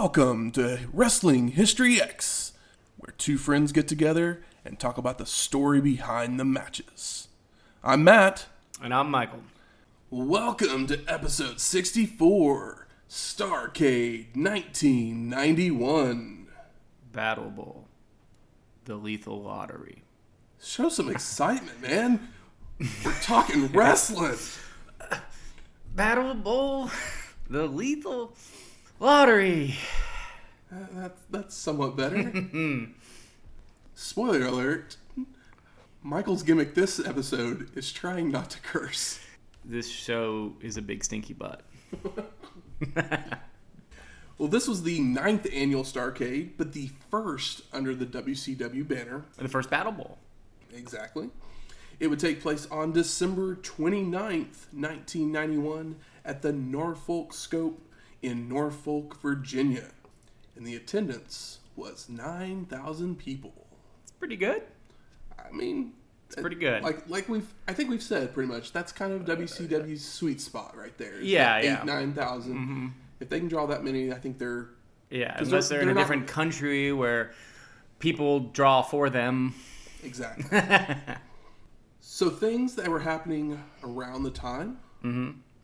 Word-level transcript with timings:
Welcome 0.00 0.52
to 0.52 0.78
Wrestling 0.92 1.48
History 1.48 2.00
X, 2.00 2.52
where 2.98 3.12
two 3.18 3.36
friends 3.36 3.72
get 3.72 3.88
together 3.88 4.44
and 4.64 4.78
talk 4.78 4.96
about 4.96 5.18
the 5.18 5.26
story 5.26 5.80
behind 5.80 6.38
the 6.38 6.44
matches. 6.44 7.26
I'm 7.82 8.04
Matt. 8.04 8.46
And 8.80 8.94
I'm 8.94 9.10
Michael. 9.10 9.42
Welcome 10.08 10.86
to 10.86 11.00
episode 11.08 11.58
64, 11.58 12.86
Starcade 13.10 14.36
1991. 14.36 16.46
Battle 17.12 17.50
Bowl. 17.50 17.88
The 18.84 18.94
Lethal 18.94 19.42
Lottery. 19.42 20.04
Show 20.62 20.90
some 20.90 21.10
excitement, 21.10 21.82
man. 21.82 22.28
We're 23.04 23.20
talking 23.20 23.66
wrestling. 23.72 24.38
Battle 25.92 26.34
Bowl. 26.34 26.88
The 27.50 27.66
Lethal 27.66 28.36
Lottery. 29.00 29.74
Uh, 30.72 30.76
That's, 30.94 31.22
that's 31.30 31.54
somewhat 31.54 31.96
better. 31.96 32.30
Spoiler 33.94 34.44
alert 34.46 34.96
Michael's 36.02 36.42
gimmick 36.42 36.74
this 36.74 37.00
episode 37.04 37.70
is 37.76 37.90
trying 37.92 38.30
not 38.30 38.50
to 38.50 38.60
curse. 38.60 39.18
This 39.64 39.88
show 39.88 40.54
is 40.60 40.76
a 40.76 40.82
big 40.82 41.04
stinky 41.04 41.34
butt. 41.34 41.62
Well, 44.38 44.48
this 44.48 44.68
was 44.68 44.84
the 44.84 45.00
ninth 45.00 45.48
annual 45.52 45.82
Starcade, 45.82 46.52
but 46.56 46.72
the 46.72 46.90
first 47.10 47.62
under 47.72 47.92
the 47.92 48.06
WCW 48.06 48.86
banner. 48.86 49.24
And 49.36 49.44
The 49.44 49.48
first 49.50 49.68
Battle 49.68 49.90
Bowl. 49.90 50.16
Exactly. 50.72 51.30
It 51.98 52.06
would 52.06 52.20
take 52.20 52.40
place 52.40 52.68
on 52.70 52.92
December 52.92 53.56
29th, 53.56 54.68
1991, 54.70 55.96
at 56.24 56.42
the 56.42 56.52
Norfolk 56.52 57.32
Scope 57.32 57.82
in 58.22 58.48
Norfolk, 58.48 59.20
Virginia. 59.20 59.90
And 60.56 60.66
the 60.66 60.74
attendance 60.76 61.58
was 61.76 62.08
9,000 62.08 63.16
people. 63.18 63.52
It's 64.02 64.10
pretty 64.12 64.36
good. 64.36 64.62
I 65.38 65.52
mean, 65.52 65.92
it's 66.26 66.36
pretty 66.36 66.56
good. 66.56 66.82
Like, 66.82 67.08
like 67.08 67.28
we've, 67.28 67.46
I 67.68 67.72
think 67.72 67.90
we've 67.90 68.02
said 68.02 68.34
pretty 68.34 68.52
much 68.52 68.72
that's 68.72 68.90
kind 68.92 69.12
of 69.12 69.22
WCW's 69.24 70.04
sweet 70.04 70.40
spot 70.40 70.76
right 70.76 70.96
there. 70.98 71.20
Yeah, 71.20 71.54
like 71.54 71.64
yeah. 71.64 71.76
Mm-hmm. 71.76 71.88
Eight, 71.88 71.92
nine 71.94 72.12
thousand. 72.12 72.94
If 73.20 73.28
they 73.28 73.38
can 73.38 73.48
draw 73.48 73.66
that 73.66 73.82
many, 73.84 74.12
I 74.12 74.16
think 74.18 74.38
they're 74.38 74.68
Yeah, 75.10 75.36
unless 75.38 75.68
they're- 75.68 75.78
they're, 75.78 75.82
in 75.82 75.88
a 75.90 75.94
not- 75.94 76.00
different 76.00 76.26
country 76.26 76.92
where 76.92 77.32
people 78.00 78.40
draw 78.40 78.82
for 78.82 79.08
them. 79.10 79.54
Exactly. 80.02 80.44
so 82.00 82.30
things 82.30 82.74
that 82.76 82.88
were 82.88 83.00
happening 83.00 83.62
around 83.84 84.22
the 84.24 84.30
time 84.30 84.78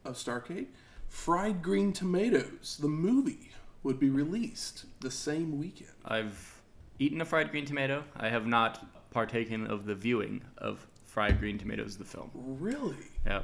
of 0.04 0.14
Starcade, 0.14 0.66
Fried 1.14 1.62
Green 1.62 1.92
Tomatoes, 1.92 2.76
the 2.82 2.88
movie, 2.88 3.52
would 3.84 4.00
be 4.00 4.10
released 4.10 4.84
the 5.00 5.10
same 5.12 5.58
weekend. 5.58 5.92
I've 6.04 6.60
eaten 6.98 7.20
a 7.20 7.24
fried 7.24 7.50
green 7.52 7.64
tomato. 7.64 8.02
I 8.16 8.28
have 8.28 8.46
not 8.48 8.84
partaken 9.12 9.68
of 9.68 9.86
the 9.86 9.94
viewing 9.94 10.42
of 10.58 10.84
Fried 11.06 11.38
Green 11.38 11.56
Tomatoes, 11.56 11.96
the 11.96 12.04
film. 12.04 12.30
Really? 12.34 12.96
Yeah. 13.24 13.42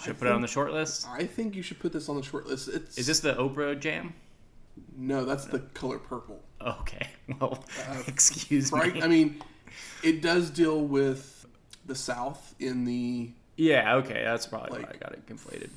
Should 0.00 0.16
I 0.16 0.18
put 0.18 0.28
it 0.28 0.32
on 0.32 0.40
the 0.40 0.46
short 0.48 0.72
list? 0.72 1.06
I 1.10 1.24
think 1.26 1.56
you 1.56 1.62
should 1.62 1.80
put 1.80 1.92
this 1.92 2.08
on 2.08 2.16
the 2.16 2.22
short 2.22 2.46
list. 2.46 2.68
It's 2.68 2.96
Is 2.96 3.08
this 3.08 3.18
the 3.20 3.34
Oprah 3.34 3.78
jam? 3.78 4.14
no, 4.96 5.24
that's 5.24 5.46
the 5.46 5.58
color 5.74 5.98
purple. 5.98 6.40
Okay. 6.64 7.08
Well, 7.40 7.64
uh, 7.88 8.02
excuse 8.06 8.70
Right? 8.72 8.94
me. 8.94 9.02
I 9.02 9.08
mean, 9.08 9.42
it 10.02 10.22
does 10.22 10.48
deal 10.48 10.80
with 10.80 11.44
the 11.86 11.94
South 11.94 12.54
in 12.60 12.84
the 12.84 13.30
Yeah, 13.56 13.96
okay, 13.96 14.22
that's 14.24 14.46
probably 14.46 14.80
why 14.82 14.90
I 14.94 14.96
got 14.96 15.12
it 15.12 15.26
conflated. 15.26 15.70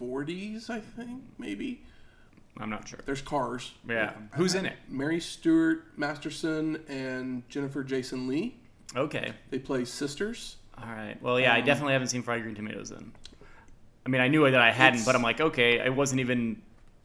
40s, 0.00 0.70
I 0.70 0.80
think, 0.80 1.22
maybe. 1.38 1.82
I'm 2.58 2.70
not 2.70 2.88
sure. 2.88 2.98
There's 3.06 3.22
cars. 3.22 3.72
Yeah. 3.88 4.12
Who's 4.34 4.54
in 4.54 4.66
it? 4.66 4.76
Mary 4.88 5.20
Stuart 5.20 5.84
Masterson 5.96 6.82
and 6.88 7.48
Jennifer 7.48 7.82
Jason 7.84 8.26
Lee. 8.26 8.56
Okay. 8.96 9.32
They 9.50 9.58
play 9.58 9.84
sisters. 9.84 10.56
All 10.76 10.88
right. 10.88 11.16
Well, 11.22 11.38
yeah, 11.38 11.54
I 11.54 11.60
Um, 11.60 11.64
definitely 11.66 11.92
haven't 11.92 12.08
seen 12.08 12.22
Fried 12.22 12.42
Green 12.42 12.54
Tomatoes 12.54 12.90
then. 12.90 13.12
I 14.04 14.08
mean, 14.08 14.20
I 14.20 14.28
knew 14.28 14.50
that 14.50 14.60
I 14.60 14.72
hadn't, 14.72 15.00
It's- 15.00 15.06
but 15.06 15.14
I'm 15.14 15.22
like, 15.22 15.40
okay, 15.40 15.80
I 15.80 15.88
wasn't 15.90 16.20
even, 16.20 16.60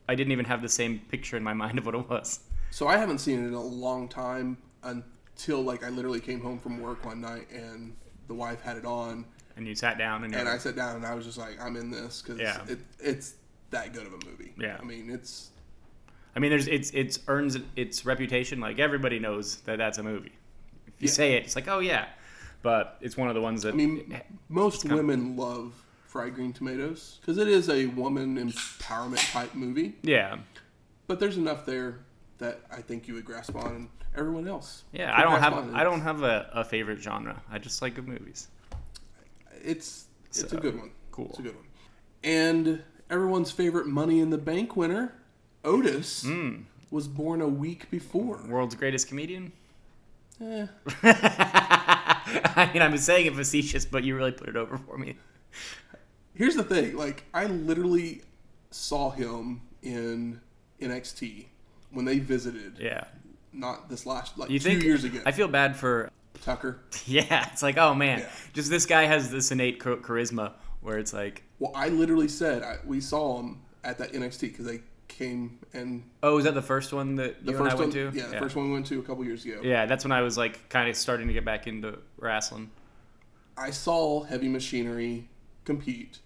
I 0.09 0.16
didn't 0.16 0.31
even 0.31 0.45
have 0.45 0.61
the 0.61 0.69
same 0.69 1.00
picture 1.00 1.38
in 1.38 1.44
my 1.44 1.53
mind 1.63 1.78
of 1.78 1.85
what 1.85 1.95
it 1.95 2.09
was. 2.09 2.39
So 2.72 2.88
I 2.88 2.97
haven't 2.97 3.19
seen 3.19 3.44
it 3.44 3.47
in 3.47 3.53
a 3.53 3.61
long 3.61 4.07
time 4.09 4.57
until 4.84 5.61
like 5.61 5.84
I 5.84 5.89
literally 5.89 6.19
came 6.19 6.41
home 6.41 6.59
from 6.59 6.79
work 6.81 7.05
one 7.05 7.22
night 7.22 7.50
and 7.51 7.95
the 8.28 8.34
wife 8.34 8.61
had 8.61 8.78
it 8.78 8.85
on 8.85 9.25
And 9.57 9.66
you 9.67 9.75
sat 9.75 9.97
down 9.97 10.23
and, 10.25 10.35
and 10.35 10.49
I 10.49 10.57
sat 10.57 10.75
down 10.75 10.97
and 10.97 11.05
I 11.05 11.13
was 11.16 11.25
just 11.25 11.38
like 11.38 11.61
I'm 11.61 11.75
in 11.77 11.89
this 11.89 12.21
because 12.21 12.39
Yeah. 12.39 12.61
it, 12.67 12.79
it's 12.99 13.35
that 13.69 13.93
good 13.93 14.05
of 14.05 14.13
a 14.13 14.25
movie. 14.25 14.53
Yeah. 14.59 14.77
I 14.79 14.83
mean 14.83 15.09
it's 15.09 15.51
I 16.35 16.39
mean, 16.39 16.49
there's 16.51 16.67
it's 16.67 16.91
it's 16.91 17.19
earns 17.29 17.57
its 17.77 18.05
reputation. 18.05 18.59
Like 18.59 18.77
everybody 18.79 19.19
knows 19.19 19.57
that 19.61 19.77
that's 19.77 19.97
a 19.97 20.03
movie. 20.03 20.33
If 20.88 21.01
you 21.01 21.07
Yeah. 21.07 21.11
say 21.13 21.33
it, 21.35 21.43
it's 21.45 21.55
like, 21.55 21.69
oh 21.69 21.79
yeah, 21.79 22.07
but 22.61 22.97
it's 22.99 23.16
one 23.16 23.29
of 23.29 23.35
the 23.35 23.41
ones 23.41 23.61
that 23.63 23.73
I 23.73 23.77
mean 23.77 24.21
most 24.49 24.81
kinda- 24.81 24.97
women 24.97 25.38
love 25.38 25.73
fried 26.05 26.35
green 26.35 26.51
tomatoes 26.51 27.19
because 27.22 27.37
it 27.37 27.47
is 27.47 27.69
a 27.69 27.85
woman 27.87 28.37
empowerment 28.37 29.31
type 29.31 29.53
movie. 29.55 29.95
yeah, 30.01 30.37
But 31.07 31.19
there's 31.22 31.37
enough 31.37 31.66
there 31.66 31.99
that 32.39 32.59
I 32.69 32.81
think 32.81 33.07
you 33.07 33.13
would 33.13 33.25
grasp 33.25 33.55
on 33.55 33.75
and 33.75 33.89
everyone 34.17 34.47
else. 34.47 34.83
yeah. 34.91 35.17
I 35.17 35.23
don't 35.23 35.39
have. 35.41 35.73
I 35.73 35.83
don't 35.85 36.01
have 36.01 36.23
a, 36.23 36.49
a 36.53 36.63
favorite 36.66 36.99
genre. 37.01 37.41
I 37.49 37.59
just 37.59 37.81
like 37.81 37.95
good 37.95 38.07
movies. 38.09 38.49
It's 39.66 40.06
it's 40.30 40.52
a 40.53 40.58
good 40.58 40.78
one. 40.78 40.92
cool. 41.12 41.28
It's 41.30 41.40
a 41.40 41.44
good 41.44 41.56
one. 41.56 41.66
And 42.24 42.84
everyone's 43.09 43.52
favorite 43.52 43.88
Money 43.88 44.20
in 44.20 44.30
the 44.30 44.38
Bank 44.38 44.76
winner, 44.76 45.14
Otis, 45.64 46.24
Hmm. 46.24 46.62
was 46.92 47.08
born 47.08 47.42
a 47.42 47.48
week 47.48 47.90
before. 47.92 48.40
World's 48.48 48.76
greatest 48.76 49.08
comedian. 49.08 49.52
Eh, 50.42 50.68
I 51.03 52.70
mean, 52.74 52.81
I'm 52.81 52.98
saying 52.98 53.26
it 53.28 53.36
facetious, 53.36 53.86
but 53.86 54.03
you 54.03 54.16
really 54.16 54.31
put 54.31 54.50
it 54.50 54.56
over 54.56 54.78
for 54.78 54.98
me. 54.98 55.16
here's 56.34 56.56
the 56.56 56.64
thing: 56.64 56.96
like 56.97 57.24
I 57.34 57.46
literally 57.46 58.22
saw 58.72 59.12
him 59.12 59.62
in 59.82 60.42
NXT 60.82 61.46
when 61.92 62.06
they 62.06 62.20
visited. 62.20 62.78
Yeah. 62.80 63.06
Not 63.53 63.90
this 63.90 64.06
last 64.06 64.38
like 64.38 64.50
You 64.50 64.59
two 64.59 64.70
think 64.70 64.84
years 64.84 65.06
ago. 65.06 65.22
I 65.26 65.32
feel 65.32 65.47
bad 65.47 65.78
for 65.78 66.12
Tucker. 66.41 66.79
yeah. 67.06 67.50
It's 67.51 67.63
like 67.63 67.78
oh 67.78 67.94
man, 67.94 68.19
Yeah. 68.19 68.29
just 68.53 68.69
this 68.69 68.85
guy 68.85 69.03
has 69.06 69.31
this 69.31 69.51
innate 69.51 69.81
char- 69.81 69.97
charisma 69.97 70.53
where 70.81 70.97
it's 70.97 71.13
like 71.13 71.44
Well, 71.59 71.72
I 71.75 71.90
literally 71.90 72.28
said 72.28 72.63
I, 72.63 72.78
we 72.85 73.01
saw 73.01 73.40
him 73.40 73.62
at 73.84 73.97
that 74.00 74.13
NXT 74.13 74.41
because 74.41 74.66
they 74.66 74.81
came 75.07 75.59
and 75.73 76.03
oh, 76.23 76.38
is 76.38 76.44
that 76.46 76.56
the 76.56 76.62
first 76.62 76.91
one 76.91 77.16
that 77.16 77.46
the 77.46 77.51
you 77.51 77.57
first 77.57 77.62
and 77.62 77.69
I 77.72 77.73
one, 77.75 77.79
went 77.84 77.94
to? 77.94 78.12
yeah, 78.13 78.28
the 78.28 78.38
first 78.40 78.56
one 78.56 78.68
we 78.68 78.73
went 78.73 78.85
to 78.88 79.00
a 79.00 79.03
couple 79.03 79.23
years 79.23 79.46
ago. 79.46 79.62
Yeah, 79.63 79.85
that's 79.85 80.03
when 80.03 80.12
I 80.12 80.22
was 80.22 80.38
like 80.38 80.68
kind 80.69 80.90
of 80.90 80.96
starting 80.96 81.28
to 81.28 81.34
get 81.34 81.46
back 81.46 81.68
into 81.68 82.00
wrestling. 82.18 82.72
I 83.57 83.69
saw 83.72 84.23
Heavy 84.23 84.50
Machinery 84.50 85.29
compete, 85.63 86.19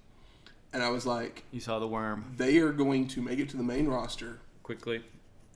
and 0.74 0.81
I 0.81 0.90
was 0.90 1.06
like, 1.06 1.44
You 1.52 1.59
saw 1.59 1.78
the 1.78 1.88
worm 1.88 2.34
they 2.38 2.58
are 2.58 2.72
going 2.72 3.08
to 3.09 3.22
make 3.22 3.38
it 3.40 3.50
to 3.50 3.58
the 3.58 3.64
main 3.64 3.88
roster, 3.88 4.40
quickly. 4.64 5.03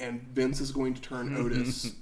And 0.03 0.21
Vince 0.33 0.59
is 0.61 0.71
going 0.71 0.93
to 0.93 1.01
turn 1.01 1.35
Otis 1.43 1.93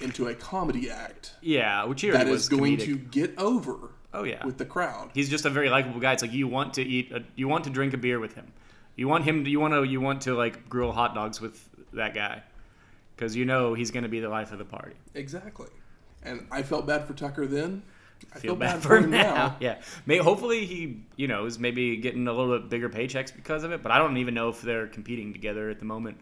into 0.00 0.28
a 0.28 0.34
comedy 0.34 0.90
act 0.90 1.32
Yeah, 1.40 1.84
which 1.84 2.00
he 2.00 2.10
that 2.10 2.28
is 2.28 2.48
going 2.48 2.76
comedic. 2.78 2.84
to 2.86 2.96
get 2.96 3.38
over 3.38 3.90
Oh 4.12 4.24
yeah, 4.24 4.44
with 4.44 4.58
the 4.58 4.64
crowd. 4.64 5.10
he's 5.14 5.28
just 5.28 5.44
a 5.44 5.50
very 5.50 5.68
likable 5.68 6.00
guy. 6.00 6.12
It's 6.14 6.22
like 6.22 6.32
you 6.32 6.48
want 6.48 6.74
to 6.74 6.82
eat, 6.82 7.12
a, 7.12 7.22
you 7.36 7.46
want 7.46 7.64
to 7.64 7.70
drink 7.70 7.94
a 7.94 7.96
beer 7.96 8.18
with 8.18 8.34
him. 8.34 8.52
You 8.96 9.06
want 9.06 9.24
him. 9.24 9.46
You 9.46 9.60
want 9.60 9.72
to. 9.72 9.84
You 9.84 10.00
want 10.00 10.22
to 10.22 10.34
like 10.34 10.68
grill 10.68 10.90
hot 10.90 11.14
dogs 11.14 11.40
with 11.40 11.68
that 11.92 12.12
guy, 12.12 12.42
because 13.14 13.36
you 13.36 13.44
know 13.44 13.72
he's 13.74 13.92
going 13.92 14.02
to 14.02 14.08
be 14.08 14.18
the 14.18 14.28
life 14.28 14.50
of 14.50 14.58
the 14.58 14.64
party. 14.64 14.96
Exactly. 15.14 15.68
And 16.24 16.46
I 16.50 16.62
felt 16.64 16.86
bad 16.88 17.06
for 17.06 17.14
Tucker 17.14 17.46
then. 17.46 17.82
I 18.34 18.38
Feel 18.40 18.56
bad 18.56 18.82
for 18.82 18.96
him 18.96 19.10
now. 19.10 19.34
now. 19.34 19.56
Yeah, 19.60 19.80
May, 20.06 20.18
hopefully 20.18 20.66
he, 20.66 21.02
you 21.16 21.26
know, 21.28 21.46
is 21.46 21.58
maybe 21.58 21.96
getting 21.96 22.26
a 22.28 22.32
little 22.32 22.58
bit 22.58 22.68
bigger 22.68 22.90
paychecks 22.90 23.34
because 23.34 23.62
of 23.64 23.70
it. 23.72 23.80
But 23.82 23.92
I 23.92 23.98
don't 23.98 24.16
even 24.18 24.34
know 24.34 24.48
if 24.48 24.60
they're 24.60 24.88
competing 24.88 25.32
together 25.32 25.70
at 25.70 25.78
the 25.78 25.86
moment, 25.86 26.18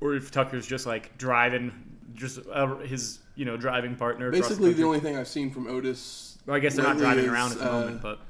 or 0.00 0.14
if 0.14 0.30
Tucker's 0.30 0.66
just 0.66 0.86
like 0.86 1.16
driving, 1.18 1.72
just 2.14 2.40
uh, 2.52 2.76
his, 2.78 3.20
you 3.34 3.44
know, 3.44 3.56
driving 3.56 3.96
partner. 3.96 4.30
Basically, 4.30 4.72
the 4.72 4.82
country. 4.82 4.84
only 4.84 5.00
thing 5.00 5.16
I've 5.16 5.28
seen 5.28 5.50
from 5.50 5.66
Otis. 5.66 6.38
Well, 6.46 6.56
I 6.56 6.60
guess 6.60 6.74
they're 6.74 6.84
not 6.84 6.96
driving 6.96 7.24
is, 7.24 7.30
around 7.30 7.52
at 7.52 7.58
the 7.58 7.68
uh, 7.68 7.80
moment, 7.80 8.02
but 8.02 8.20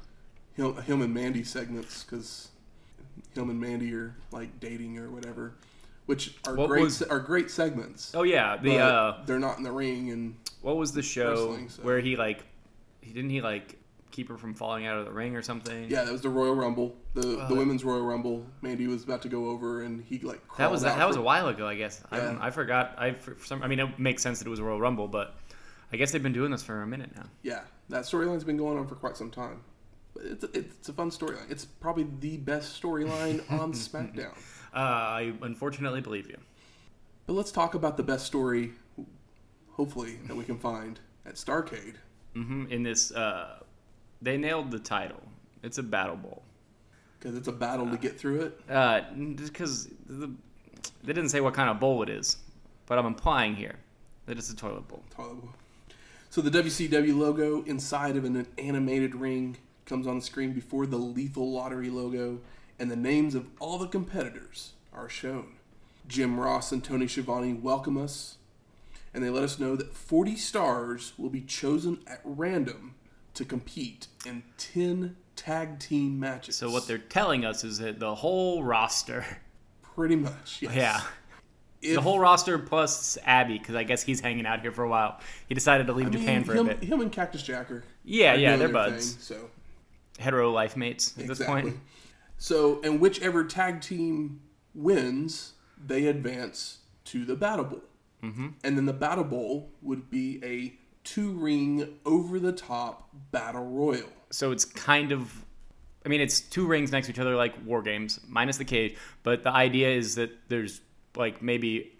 him, 0.53 0.75
him 0.83 1.01
and 1.01 1.13
Mandy 1.13 1.43
segments 1.43 2.03
because 2.03 2.49
him 3.33 3.49
and 3.49 3.59
Mandy 3.59 3.93
are 3.93 4.15
like 4.31 4.59
dating 4.59 4.97
or 4.97 5.09
whatever, 5.09 5.53
which 6.05 6.35
are 6.45 6.55
What 6.55 6.67
great 6.67 6.83
was- 6.83 7.01
are 7.01 7.19
great 7.19 7.49
segments. 7.49 8.13
Oh 8.13 8.23
yeah, 8.23 8.57
the 8.57 8.77
uh, 8.77 9.23
they're 9.25 9.39
not 9.39 9.57
in 9.57 9.63
the 9.63 9.71
ring, 9.71 10.11
and 10.11 10.35
what 10.61 10.77
was 10.77 10.91
the 10.91 11.01
show 11.01 11.57
so- 11.67 11.81
where 11.83 11.99
he 11.99 12.15
like 12.15 12.43
he 13.01 13.13
didn't 13.13 13.31
he 13.31 13.41
like 13.41 13.77
keep 14.11 14.29
her 14.29 14.37
from 14.37 14.53
falling 14.53 14.85
out 14.85 14.97
of 14.97 15.05
the 15.05 15.11
ring 15.11 15.35
or 15.35 15.41
something? 15.41 15.89
yeah, 15.89 16.03
that 16.03 16.11
was 16.11 16.21
the 16.21 16.29
Royal 16.29 16.53
Rumble, 16.55 16.95
the 17.13 17.21
the 17.21 17.39
Uh, 17.45 17.55
women's 17.55 17.83
Royal 17.83 18.05
Rumble. 18.05 18.45
Mandy 18.61 18.87
was 18.87 19.03
about 19.03 19.21
to 19.23 19.29
go 19.29 19.49
over, 19.49 19.81
and 19.83 20.03
he 20.03 20.19
like 20.19 20.41
That 20.57 20.69
was 20.71 20.81
that 20.83 21.07
was 21.07 21.15
a 21.17 21.21
while 21.21 21.47
ago, 21.47 21.67
I 21.67 21.75
guess. 21.75 22.03
I, 22.11 22.17
Yeah. 22.17 22.23
don't- 22.25 22.41
I 22.41 22.51
forgot. 22.51 22.95
I 22.97 23.13
for 23.13 23.35
some. 23.45 23.63
I 23.63 23.67
mean, 23.67 23.79
it 23.79 23.97
makes 23.99 24.21
sense 24.21 24.39
that 24.39 24.47
it 24.47 24.51
was 24.51 24.59
a 24.59 24.63
Royal 24.63 24.79
Rumble, 24.79 25.07
but 25.07 25.35
I 25.93 25.97
guess 25.97 26.11
they've 26.11 26.23
been 26.23 26.33
doing 26.33 26.51
this 26.51 26.63
for 26.63 26.81
a 26.81 26.87
minute 26.87 27.15
now. 27.15 27.25
Yeah, 27.41 27.61
that 27.89 28.03
storyline's 28.03 28.43
been 28.43 28.57
going 28.57 28.77
on 28.77 28.87
for 28.87 28.95
quite 28.95 29.17
some 29.17 29.31
time. 29.31 29.61
But 30.13 30.25
it's 30.25 30.43
a, 30.43 30.57
it's 30.57 30.89
a 30.89 30.93
fun 30.93 31.09
storyline. 31.09 31.49
It's 31.49 31.63
probably 31.65 32.05
the 32.19 32.37
best 32.37 32.81
storyline 32.81 33.49
on 33.59 33.71
SmackDown. 33.73 34.33
Uh, 34.73 34.77
I 34.77 35.33
unfortunately 35.41 36.01
believe 36.01 36.27
you. 36.29 36.37
But 37.27 37.33
let's 37.33 37.51
talk 37.51 37.75
about 37.75 37.95
the 37.97 38.03
best 38.03 38.25
story, 38.25 38.73
hopefully, 39.71 40.19
that 40.27 40.35
we 40.35 40.43
can 40.43 40.57
find 40.57 40.99
at 41.25 41.35
Starcade. 41.35 41.95
hmm 42.33 42.65
In 42.69 42.83
this, 42.83 43.11
uh, 43.11 43.59
they 44.21 44.37
nailed 44.37 44.71
the 44.71 44.79
title. 44.79 45.21
It's 45.63 45.77
a 45.77 45.83
battle 45.83 46.15
bowl. 46.15 46.43
Because 47.19 47.37
it's 47.37 47.47
a 47.47 47.53
battle 47.53 47.89
to 47.89 47.97
get 47.97 48.19
through 48.19 48.41
it. 48.41 48.59
Uh, 48.69 49.01
because 49.13 49.89
the, 50.07 50.31
they 51.03 51.13
didn't 51.13 51.29
say 51.29 51.41
what 51.41 51.53
kind 51.53 51.69
of 51.69 51.79
bowl 51.79 52.01
it 52.03 52.09
is, 52.09 52.37
but 52.87 52.97
I'm 52.97 53.05
implying 53.05 53.55
here 53.55 53.75
that 54.25 54.37
it's 54.37 54.49
a 54.49 54.55
toilet 54.55 54.87
bowl. 54.87 55.03
Toilet 55.15 55.41
bowl. 55.41 55.53
So 56.29 56.41
the 56.41 56.49
WCW 56.49 57.17
logo 57.17 57.63
inside 57.63 58.15
of 58.15 58.23
an 58.23 58.47
animated 58.57 59.15
ring 59.15 59.57
comes 59.85 60.07
on 60.07 60.19
the 60.19 60.25
screen 60.25 60.53
before 60.53 60.85
the 60.85 60.97
Lethal 60.97 61.51
Lottery 61.51 61.89
logo, 61.89 62.39
and 62.79 62.89
the 62.89 62.95
names 62.95 63.35
of 63.35 63.47
all 63.59 63.77
the 63.77 63.87
competitors 63.87 64.73
are 64.93 65.09
shown. 65.09 65.55
Jim 66.07 66.39
Ross 66.39 66.71
and 66.71 66.83
Tony 66.83 67.07
Schiavone 67.07 67.53
welcome 67.53 67.97
us, 67.97 68.37
and 69.13 69.23
they 69.23 69.29
let 69.29 69.43
us 69.43 69.59
know 69.59 69.75
that 69.75 69.93
40 69.93 70.35
stars 70.37 71.13
will 71.17 71.29
be 71.29 71.41
chosen 71.41 71.99
at 72.07 72.21
random 72.23 72.95
to 73.33 73.45
compete 73.45 74.07
in 74.25 74.43
10 74.57 75.15
tag 75.35 75.79
team 75.79 76.19
matches. 76.19 76.55
So 76.55 76.69
what 76.69 76.87
they're 76.87 76.97
telling 76.97 77.45
us 77.45 77.63
is 77.63 77.77
that 77.79 77.99
the 77.99 78.13
whole 78.15 78.63
roster, 78.63 79.25
pretty 79.95 80.15
much, 80.15 80.59
yes. 80.61 80.75
yeah, 80.75 81.01
If- 81.81 81.95
the 81.95 82.01
whole 82.01 82.19
roster 82.19 82.59
plus 82.59 83.17
Abby, 83.25 83.57
because 83.57 83.75
I 83.75 83.83
guess 83.83 84.03
he's 84.03 84.19
hanging 84.19 84.45
out 84.45 84.61
here 84.61 84.71
for 84.71 84.83
a 84.83 84.89
while. 84.89 85.19
He 85.47 85.55
decided 85.55 85.87
to 85.87 85.93
leave 85.93 86.07
I 86.07 86.09
mean, 86.11 86.19
Japan 86.19 86.43
for 86.43 86.53
him, 86.53 86.67
a 86.69 86.75
bit. 86.75 86.83
him 86.83 87.01
and 87.01 87.11
Cactus 87.11 87.41
Jacker. 87.43 87.83
Yeah, 88.03 88.33
yeah, 88.35 88.55
they're 88.57 88.69
buds. 88.69 89.13
thing, 89.13 89.37
so 89.37 89.49
Hetero 90.19 90.51
life 90.51 90.75
mates 90.77 91.17
at 91.17 91.27
this 91.27 91.43
point. 91.43 91.75
So, 92.37 92.81
and 92.83 92.99
whichever 92.99 93.43
tag 93.43 93.81
team 93.81 94.41
wins, 94.73 95.53
they 95.83 96.07
advance 96.07 96.79
to 97.05 97.23
the 97.25 97.35
Battle 97.35 97.65
Bowl. 97.65 97.81
Mm-hmm. 98.23 98.47
And 98.63 98.77
then 98.77 98.85
the 98.85 98.93
Battle 98.93 99.23
Bowl 99.23 99.69
would 99.81 100.09
be 100.09 100.39
a 100.43 100.73
two 101.03 101.31
ring, 101.31 101.97
over 102.05 102.39
the 102.39 102.51
top 102.51 103.09
Battle 103.31 103.65
Royal. 103.65 104.09
So 104.29 104.51
it's 104.51 104.65
kind 104.65 105.11
of, 105.11 105.45
I 106.05 106.09
mean, 106.09 106.21
it's 106.21 106.39
two 106.41 106.65
rings 106.67 106.91
next 106.91 107.07
to 107.07 107.13
each 107.13 107.19
other 107.19 107.35
like 107.35 107.53
war 107.65 107.81
games, 107.81 108.19
minus 108.27 108.57
the 108.57 108.65
cage. 108.65 108.95
But 109.23 109.43
the 109.43 109.51
idea 109.51 109.89
is 109.89 110.15
that 110.15 110.31
there's 110.47 110.81
like 111.15 111.41
maybe 111.41 111.91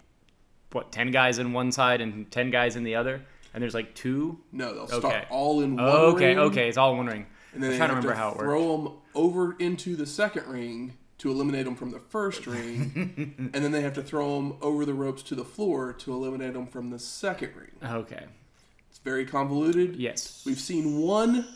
what 0.72 0.90
ten 0.92 1.10
guys 1.10 1.38
in 1.38 1.52
one 1.52 1.70
side 1.72 2.00
and 2.00 2.30
ten 2.30 2.50
guys 2.50 2.76
in 2.76 2.84
the 2.84 2.94
other, 2.94 3.22
and 3.52 3.62
there's 3.62 3.74
like 3.74 3.94
two. 3.94 4.38
No, 4.52 4.74
they'll 4.74 4.86
start 4.86 5.04
Okay. 5.04 5.24
all 5.30 5.60
in 5.60 5.78
oh, 5.78 5.82
one 5.84 5.92
Oh, 5.92 6.06
okay, 6.14 6.26
ring. 6.28 6.38
okay, 6.38 6.60
okay, 6.60 6.68
it's 6.68 6.78
all 6.78 6.96
one 6.96 7.06
ring. 7.06 7.26
And 7.54 7.62
then 7.62 7.68
I'm 7.68 7.72
they 7.72 7.76
trying 7.78 7.90
to 7.90 7.96
remember 7.96 8.14
how 8.14 8.28
it 8.30 8.36
works. 8.38 8.46
throw 8.46 8.76
them 8.78 8.92
over 9.14 9.56
into 9.58 9.94
the 9.94 10.06
second 10.06 10.46
ring 10.46 10.96
to 11.18 11.30
eliminate 11.30 11.66
them 11.66 11.76
from 11.76 11.90
the 11.90 12.00
first 12.00 12.46
ring. 12.46 13.50
and 13.54 13.62
then 13.62 13.70
they 13.72 13.82
have 13.82 13.92
to 13.94 14.02
throw 14.02 14.36
them 14.36 14.54
over 14.62 14.86
the 14.86 14.94
ropes 14.94 15.22
to 15.24 15.34
the 15.34 15.44
floor 15.44 15.92
to 15.92 16.12
eliminate 16.14 16.54
them 16.54 16.66
from 16.66 16.88
the 16.90 16.98
second 16.98 17.50
ring. 17.54 17.70
Okay. 17.84 18.24
Very 19.04 19.26
convoluted. 19.26 19.96
Yes. 19.96 20.42
We've 20.46 20.58
seen 20.60 20.98
one 21.00 21.46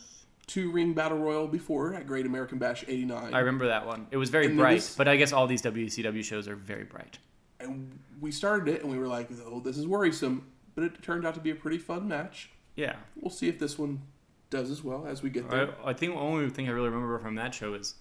two 0.46 0.70
ring 0.70 0.92
battle 0.92 1.18
royal 1.18 1.48
before 1.48 1.94
at 1.94 2.06
Great 2.06 2.24
American 2.26 2.58
Bash 2.58 2.84
89. 2.86 3.34
I 3.34 3.38
remember 3.40 3.66
that 3.66 3.84
one. 3.86 4.06
It 4.12 4.16
was 4.16 4.30
very 4.30 4.46
And 4.46 4.56
bright, 4.56 4.74
was- 4.74 4.94
but 4.96 5.08
I 5.08 5.16
guess 5.16 5.32
all 5.32 5.46
these 5.48 5.62
WCW 5.62 6.22
shows 6.22 6.46
are 6.48 6.54
very 6.56 6.84
bright. 6.84 7.18
and 7.58 7.98
we 8.20 8.30
started 8.30 8.68
it 8.74 8.82
and 8.82 8.90
we 8.90 8.96
were 8.98 9.08
like, 9.08 9.28
oh, 9.46 9.60
this 9.60 9.76
is 9.76 9.86
worrisome. 9.86 10.46
But 10.74 10.84
it 10.84 11.02
turned 11.02 11.26
out 11.26 11.34
to 11.34 11.40
be 11.40 11.50
a 11.50 11.54
pretty 11.54 11.78
fun 11.78 12.06
match. 12.06 12.50
Yeah. 12.76 12.96
We'll 13.16 13.30
see 13.30 13.48
if 13.48 13.58
this 13.58 13.78
one 13.78 14.02
does 14.50 14.70
as 14.70 14.84
well 14.84 15.06
as 15.06 15.22
we 15.22 15.30
get 15.30 15.46
I, 15.46 15.48
there. 15.48 15.74
I 15.84 15.92
think 15.94 16.12
the 16.14 16.18
only 16.20 16.48
thing 16.50 16.68
I 16.68 16.72
really 16.72 16.88
remember 16.90 17.18
from 17.18 17.34
that 17.36 17.54
show 17.54 17.74
is 17.74 17.94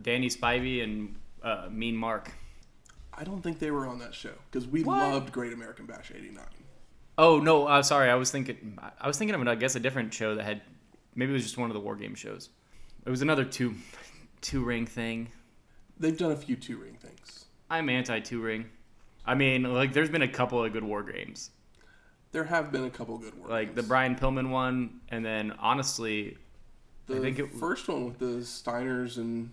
Danny 0.00 0.28
Spivey 0.28 0.82
and 0.82 1.16
uh, 1.42 1.68
Mean 1.70 1.96
Mark. 1.96 2.32
I 3.12 3.24
don't 3.24 3.42
think 3.42 3.58
they 3.58 3.70
were 3.72 3.86
on 3.86 3.98
that 3.98 4.14
show 4.14 4.32
because 4.50 4.66
we 4.68 4.84
What? 4.84 4.96
loved 5.12 5.32
Great 5.32 5.52
American 5.52 5.86
Bash 5.86 6.12
89. 6.14 6.44
Oh 7.18 7.40
no, 7.40 7.66
uh, 7.66 7.82
sorry. 7.82 8.08
I 8.10 8.14
was 8.14 8.30
thinking. 8.30 8.78
I 9.00 9.06
was 9.06 9.18
thinking 9.18 9.34
of, 9.34 9.46
I 9.46 9.54
guess, 9.56 9.74
a 9.74 9.80
different 9.80 10.14
show 10.14 10.36
that 10.36 10.44
had. 10.44 10.62
Maybe 11.14 11.32
it 11.32 11.34
was 11.34 11.42
just 11.42 11.58
one 11.58 11.68
of 11.68 11.74
the 11.74 11.80
war 11.80 11.96
game 11.96 12.14
shows. 12.14 12.48
It 13.04 13.10
was 13.10 13.22
another 13.22 13.44
two, 13.44 13.74
two 14.40 14.64
ring 14.64 14.86
thing. 14.86 15.28
They've 15.98 16.16
done 16.16 16.30
a 16.32 16.36
few 16.36 16.54
two 16.56 16.76
ring 16.78 16.94
things. 16.94 17.46
I'm 17.68 17.88
anti 17.88 18.20
two 18.20 18.40
ring. 18.40 18.66
I 19.26 19.34
mean, 19.34 19.64
like, 19.74 19.92
there's 19.92 20.08
been 20.10 20.22
a 20.22 20.28
couple 20.28 20.64
of 20.64 20.72
good 20.72 20.84
war 20.84 21.02
games, 21.02 21.50
There 22.32 22.44
have 22.44 22.72
been 22.72 22.84
a 22.84 22.90
couple 22.90 23.18
good 23.18 23.34
ones. 23.38 23.50
like 23.50 23.74
the 23.74 23.82
Brian 23.82 24.14
Pillman 24.16 24.48
one, 24.48 25.00
and 25.10 25.22
then 25.22 25.52
honestly, 25.58 26.38
the 27.08 27.16
I 27.16 27.20
think 27.20 27.38
it- 27.38 27.52
first 27.52 27.88
one 27.88 28.06
with 28.06 28.18
the 28.18 28.38
Steiners 28.42 29.16
and 29.18 29.50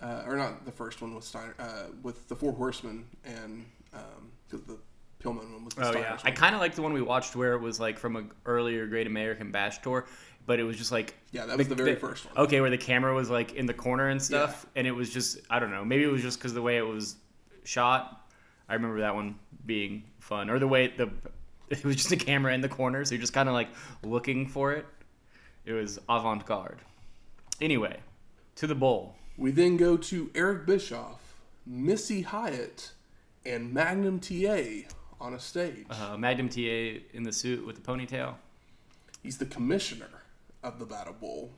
uh, 0.00 0.22
or 0.26 0.36
not 0.36 0.64
the 0.64 0.72
first 0.72 1.00
one 1.00 1.14
with 1.14 1.22
Steiner 1.22 1.54
uh, 1.60 1.84
with 2.02 2.26
the 2.28 2.34
Four 2.34 2.52
Horsemen 2.54 3.04
and 3.24 3.66
um, 3.92 4.32
'cause 4.50 4.62
the 4.62 4.78
One 5.24 5.64
was 5.64 5.74
the 5.74 5.88
oh 5.88 5.92
Steiners 5.92 6.00
yeah, 6.00 6.18
I 6.24 6.30
kind 6.30 6.54
of 6.54 6.60
like 6.60 6.74
the 6.74 6.82
one 6.82 6.92
we 6.92 7.02
watched 7.02 7.36
where 7.36 7.54
it 7.54 7.60
was 7.60 7.80
like 7.80 7.98
from 7.98 8.16
an 8.16 8.30
earlier 8.46 8.86
Great 8.86 9.06
American 9.06 9.50
Bash 9.50 9.78
tour, 9.78 10.06
but 10.46 10.60
it 10.60 10.64
was 10.64 10.76
just 10.76 10.92
like 10.92 11.14
Yeah, 11.32 11.46
that 11.46 11.58
was 11.58 11.68
the 11.68 11.74
very 11.74 11.94
first 11.94 12.26
one. 12.26 12.44
Okay, 12.44 12.60
where 12.60 12.70
the 12.70 12.78
camera 12.78 13.14
was 13.14 13.30
like 13.30 13.54
in 13.54 13.66
the 13.66 13.74
corner 13.74 14.08
and 14.08 14.22
stuff, 14.22 14.66
and 14.76 14.86
it 14.86 14.92
was 14.92 15.10
just 15.10 15.38
I 15.50 15.58
don't 15.58 15.70
know. 15.70 15.84
Maybe 15.84 16.04
it 16.04 16.10
was 16.10 16.22
just 16.22 16.38
because 16.38 16.54
the 16.54 16.62
way 16.62 16.76
it 16.76 16.86
was 16.86 17.16
shot. 17.64 18.20
I 18.68 18.74
remember 18.74 19.00
that 19.00 19.14
one 19.14 19.36
being 19.66 20.04
fun, 20.20 20.50
or 20.50 20.58
the 20.58 20.68
way 20.68 20.88
the 20.88 21.10
it 21.68 21.84
was 21.84 21.96
just 21.96 22.12
a 22.12 22.16
camera 22.16 22.52
in 22.54 22.60
the 22.60 22.68
corner, 22.68 23.04
so 23.04 23.14
you're 23.14 23.20
just 23.20 23.32
kind 23.32 23.48
of 23.48 23.54
like 23.54 23.68
looking 24.02 24.46
for 24.46 24.72
it. 24.72 24.86
It 25.64 25.72
was 25.72 25.98
avant 26.08 26.44
garde. 26.44 26.80
Anyway, 27.60 27.98
to 28.56 28.66
the 28.66 28.74
bowl. 28.74 29.16
We 29.36 29.50
then 29.50 29.76
go 29.76 29.96
to 29.96 30.30
Eric 30.34 30.66
Bischoff, 30.66 31.34
Missy 31.66 32.22
Hyatt, 32.22 32.92
and 33.44 33.72
Magnum 33.72 34.20
TA 34.20 34.88
on 35.20 35.34
a 35.34 35.38
stage. 35.40 35.86
Uh, 35.90 36.16
Magnum 36.16 36.48
TA 36.48 37.00
in 37.12 37.22
the 37.22 37.32
suit 37.32 37.64
with 37.66 37.76
the 37.76 37.82
ponytail. 37.82 38.34
He's 39.22 39.38
the 39.38 39.46
commissioner 39.46 40.08
of 40.62 40.78
the 40.78 40.84
Battle 40.84 41.14
Bowl. 41.14 41.50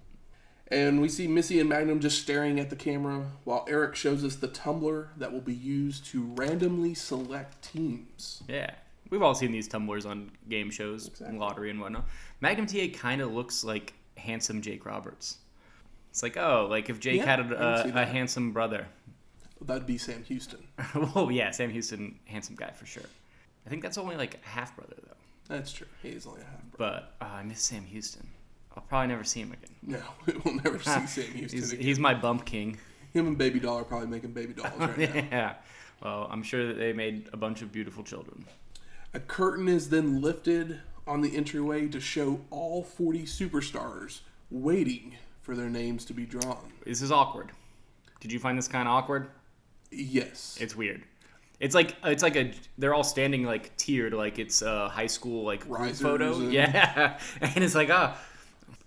And 0.68 1.00
we 1.00 1.08
see 1.08 1.28
Missy 1.28 1.60
and 1.60 1.68
Magnum 1.68 2.00
just 2.00 2.20
staring 2.20 2.58
at 2.58 2.70
the 2.70 2.76
camera 2.76 3.26
while 3.44 3.64
Eric 3.68 3.94
shows 3.94 4.24
us 4.24 4.34
the 4.36 4.48
tumbler 4.48 5.10
that 5.16 5.32
will 5.32 5.40
be 5.40 5.54
used 5.54 6.06
to 6.06 6.24
randomly 6.34 6.92
select 6.94 7.62
teams. 7.62 8.42
Yeah. 8.48 8.70
We've 9.10 9.22
all 9.22 9.36
seen 9.36 9.52
these 9.52 9.68
tumblers 9.68 10.04
on 10.04 10.32
game 10.48 10.70
shows, 10.72 11.06
Exactly. 11.06 11.28
and 11.28 11.38
lottery 11.38 11.70
and 11.70 11.80
whatnot. 11.80 12.06
Magnum 12.40 12.66
TA 12.66 12.86
kind 12.98 13.20
of 13.20 13.32
looks 13.32 13.62
like 13.62 13.94
handsome 14.16 14.60
Jake 14.60 14.84
Roberts. 14.84 15.38
It's 16.10 16.22
like, 16.24 16.36
oh, 16.36 16.66
like 16.68 16.90
if 16.90 16.98
Jake 16.98 17.18
Yeah, 17.18 17.26
had 17.26 17.52
a, 17.52 17.84
a, 17.98 18.02
a 18.02 18.04
handsome 18.04 18.50
brother. 18.52 18.86
That'd 19.60 19.86
be 19.86 19.98
Sam 19.98 20.24
Houston. 20.24 20.66
oh 21.14 21.28
yeah, 21.28 21.52
Sam 21.52 21.70
Houston, 21.70 22.18
handsome 22.24 22.56
guy 22.56 22.70
for 22.72 22.86
sure. 22.86 23.04
I 23.66 23.68
think 23.68 23.82
that's 23.82 23.98
only 23.98 24.16
like 24.16 24.38
a 24.44 24.48
half 24.48 24.76
brother 24.76 24.96
though. 25.02 25.12
That's 25.48 25.72
true. 25.72 25.86
He's 26.02 26.26
only 26.26 26.40
a 26.42 26.44
half 26.44 26.62
brother. 26.72 27.02
But 27.20 27.26
uh, 27.26 27.30
I 27.38 27.42
miss 27.42 27.60
Sam 27.62 27.84
Houston. 27.84 28.26
I'll 28.76 28.82
probably 28.82 29.08
never 29.08 29.24
see 29.24 29.40
him 29.40 29.52
again. 29.52 29.70
No, 29.82 30.00
we'll 30.44 30.54
never 30.56 30.78
see 30.78 30.84
Sam 31.06 31.32
Houston 31.32 31.58
He's, 31.60 31.72
again. 31.72 31.84
he's 31.84 31.98
my 31.98 32.12
bump 32.14 32.44
king. 32.44 32.78
Him 33.12 33.26
and 33.28 33.38
Baby 33.38 33.60
Doll 33.60 33.78
are 33.78 33.84
probably 33.84 34.08
making 34.08 34.32
baby 34.32 34.52
dolls 34.52 34.72
right 34.78 34.98
now. 35.14 35.14
yeah. 35.30 35.54
Well, 36.02 36.28
I'm 36.30 36.42
sure 36.42 36.66
that 36.66 36.74
they 36.74 36.92
made 36.92 37.28
a 37.32 37.36
bunch 37.36 37.62
of 37.62 37.72
beautiful 37.72 38.02
children. 38.04 38.44
A 39.14 39.20
curtain 39.20 39.68
is 39.68 39.88
then 39.88 40.20
lifted 40.20 40.80
on 41.06 41.22
the 41.22 41.34
entryway 41.36 41.88
to 41.88 42.00
show 42.00 42.40
all 42.50 42.82
40 42.82 43.22
superstars 43.22 44.20
waiting 44.50 45.14
for 45.40 45.54
their 45.54 45.70
names 45.70 46.04
to 46.06 46.12
be 46.12 46.26
drawn. 46.26 46.72
This 46.84 47.00
is 47.00 47.10
awkward. 47.12 47.52
Did 48.20 48.32
you 48.32 48.38
find 48.38 48.58
this 48.58 48.68
kind 48.68 48.86
of 48.88 48.92
awkward? 48.94 49.28
Yes. 49.90 50.58
It's 50.60 50.74
weird. 50.76 51.04
It's 51.58 51.74
like 51.74 51.96
it's 52.04 52.22
like 52.22 52.36
a 52.36 52.52
they're 52.78 52.94
all 52.94 53.04
standing 53.04 53.44
like 53.44 53.76
tiered 53.76 54.12
like 54.12 54.38
it's 54.38 54.60
a 54.62 54.88
high 54.88 55.06
school 55.06 55.44
like 55.44 55.64
Risers 55.66 56.00
photo. 56.02 56.34
and- 56.34 56.52
Yeah, 56.52 57.18
and 57.40 57.64
it's 57.64 57.74
like 57.74 57.88
ah, 57.90 58.16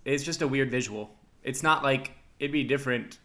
it's 0.05 0.23
just 0.23 0.41
a 0.41 0.47
weird 0.47 0.69
visual. 0.69 1.09
It's 1.43 1.63
not 1.63 1.83
like 1.83 2.11
it'd 2.39 2.51
be 2.51 2.63
different 2.63 3.17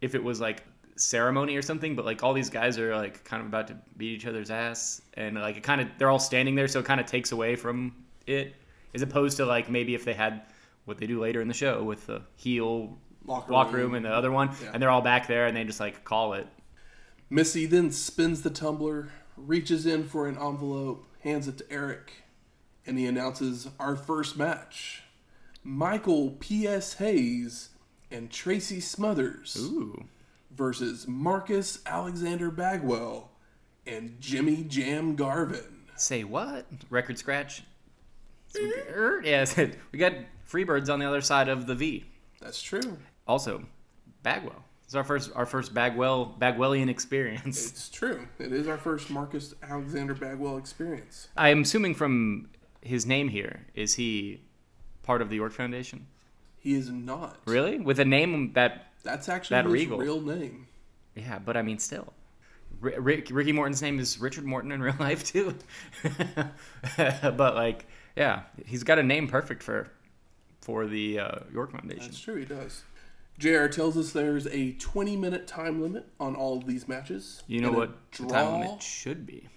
if 0.00 0.14
it 0.14 0.22
was 0.22 0.40
like 0.40 0.64
ceremony 0.96 1.56
or 1.56 1.62
something, 1.62 1.94
but 1.94 2.04
like 2.04 2.22
all 2.24 2.32
these 2.32 2.50
guys 2.50 2.78
are 2.78 2.96
like 2.96 3.22
kind 3.24 3.40
of 3.40 3.46
about 3.46 3.68
to 3.68 3.76
beat 3.96 4.12
each 4.16 4.26
other's 4.26 4.50
ass, 4.50 5.00
and 5.14 5.36
like 5.36 5.56
it 5.56 5.62
kind 5.62 5.80
of 5.80 5.88
they're 5.98 6.10
all 6.10 6.18
standing 6.18 6.54
there, 6.56 6.66
so 6.68 6.80
it 6.80 6.84
kind 6.84 7.00
of 7.00 7.06
takes 7.06 7.30
away 7.32 7.54
from 7.54 7.94
it, 8.26 8.54
as 8.94 9.02
opposed 9.02 9.36
to 9.36 9.46
like 9.46 9.70
maybe 9.70 9.94
if 9.94 10.04
they 10.04 10.14
had 10.14 10.42
what 10.84 10.98
they 10.98 11.06
do 11.06 11.20
later 11.20 11.40
in 11.40 11.46
the 11.48 11.54
show 11.54 11.84
with 11.84 12.06
the 12.06 12.22
heel 12.36 12.98
Locker 13.24 13.52
locker 13.52 13.72
room. 13.76 13.80
room 13.82 13.94
and 13.94 14.04
the 14.06 14.10
other 14.10 14.32
one, 14.32 14.50
Yeah. 14.62 14.70
and 14.72 14.82
they're 14.82 14.90
all 14.90 15.02
back 15.02 15.26
there 15.28 15.46
and 15.46 15.56
they 15.56 15.62
just 15.62 15.78
like 15.80 16.02
call 16.02 16.32
it. 16.32 16.46
Missy 17.30 17.66
then 17.66 17.90
spins 17.90 18.42
the 18.42 18.50
tumbler, 18.50 19.10
reaches 19.36 19.84
in 19.84 20.04
for 20.04 20.26
an 20.26 20.38
envelope, 20.38 21.06
hands 21.20 21.46
it 21.46 21.58
to 21.58 21.70
Eric, 21.70 22.24
and 22.86 22.98
he 22.98 23.06
announces 23.06 23.68
our 23.78 23.96
first 23.96 24.36
match 24.36 25.02
Michael 25.62 26.30
P.S. 26.40 26.94
Hayes 26.94 27.70
and 28.10 28.30
Tracy 28.30 28.80
Smothers 28.80 29.56
Ooh. 29.58 30.06
versus 30.50 31.06
Marcus 31.06 31.80
Alexander 31.84 32.50
Bagwell 32.50 33.30
and 33.86 34.18
Jimmy 34.20 34.64
Jam 34.64 35.14
Garvin. 35.14 35.86
Say 35.96 36.24
what? 36.24 36.66
Record 36.88 37.18
scratch. 37.18 37.62
Yes, 39.22 39.56
we 39.92 39.98
got 39.98 40.14
Freebirds 40.50 40.88
on 40.88 41.00
the 41.00 41.06
other 41.06 41.20
side 41.20 41.48
of 41.48 41.66
the 41.66 41.74
V. 41.74 42.04
That's 42.40 42.62
true. 42.62 42.98
Also, 43.26 43.64
Bagwell. 44.22 44.64
It's 44.88 44.94
our 44.94 45.04
first 45.04 45.30
our 45.34 45.44
first 45.44 45.74
Bagwell 45.74 46.34
Bagwellian 46.40 46.88
experience. 46.88 47.68
It's 47.68 47.90
true. 47.90 48.26
It 48.38 48.54
is 48.54 48.68
our 48.68 48.78
first 48.78 49.10
Marcus 49.10 49.54
Alexander 49.62 50.14
Bagwell 50.14 50.56
experience. 50.56 51.28
I'm 51.36 51.60
assuming 51.60 51.94
from 51.94 52.48
his 52.80 53.04
name 53.04 53.28
here, 53.28 53.66
is 53.74 53.96
he 53.96 54.40
part 55.02 55.20
of 55.20 55.28
the 55.28 55.36
York 55.36 55.52
Foundation? 55.52 56.06
He 56.58 56.72
is 56.72 56.88
not. 56.88 57.36
Really? 57.44 57.78
With 57.78 58.00
a 58.00 58.04
name 58.06 58.54
that 58.54 58.86
That's 59.02 59.28
actually 59.28 59.56
That 59.56 59.66
his 59.66 59.74
Regal. 59.74 59.98
real 59.98 60.22
name. 60.22 60.68
Yeah, 61.14 61.38
but 61.38 61.58
I 61.58 61.60
mean, 61.60 61.78
still. 61.78 62.14
Ri 62.80 62.96
Rick, 62.96 63.28
Ricky 63.30 63.52
Morton's 63.52 63.82
name 63.82 63.98
is 63.98 64.18
Richard 64.18 64.46
Morton 64.46 64.72
in 64.72 64.80
real 64.88 64.96
life 64.98 65.22
too. 65.22 65.54
but 66.96 67.54
like, 67.54 67.84
yeah, 68.16 68.44
he's 68.64 68.84
got 68.84 68.98
a 68.98 69.02
name 69.02 69.28
perfect 69.28 69.62
for 69.62 69.90
for 70.62 70.86
the 70.86 71.18
uh, 71.18 71.38
York 71.52 71.72
Foundation. 71.72 72.04
That's 72.04 72.20
true, 72.20 72.36
he 72.36 72.46
does. 72.46 72.84
JR 73.38 73.66
tells 73.66 73.96
us 73.96 74.12
there's 74.12 74.46
a 74.48 74.72
20 74.72 75.16
minute 75.16 75.46
time 75.46 75.80
limit 75.80 76.06
on 76.18 76.34
all 76.34 76.58
of 76.58 76.66
these 76.66 76.88
matches. 76.88 77.42
You 77.46 77.60
know 77.60 77.68
and 77.68 77.76
what 77.76 77.90
the 78.12 78.24
Draw, 78.24 78.28
time 78.28 78.60
limit 78.60 78.82
should 78.82 79.26
be? 79.26 79.48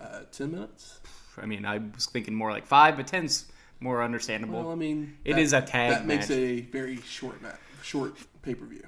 Uh, 0.00 0.20
10 0.32 0.50
minutes? 0.52 1.00
I 1.40 1.46
mean, 1.46 1.64
I 1.66 1.78
was 1.94 2.06
thinking 2.06 2.34
more 2.34 2.50
like 2.50 2.66
five, 2.66 2.96
but 2.96 3.06
ten's 3.06 3.46
more 3.80 4.02
understandable. 4.02 4.60
Well, 4.62 4.72
I 4.72 4.74
mean, 4.74 5.18
It 5.24 5.34
that- 5.34 5.40
is 5.40 5.52
a 5.52 5.60
tag 5.60 5.90
That 5.90 6.06
makes 6.06 6.30
match. 6.30 6.38
a 6.38 6.60
very 6.62 6.96
short 7.02 7.42
match, 7.42 7.60
short 7.82 8.14
pay 8.42 8.54
per 8.54 8.64
view. 8.64 8.84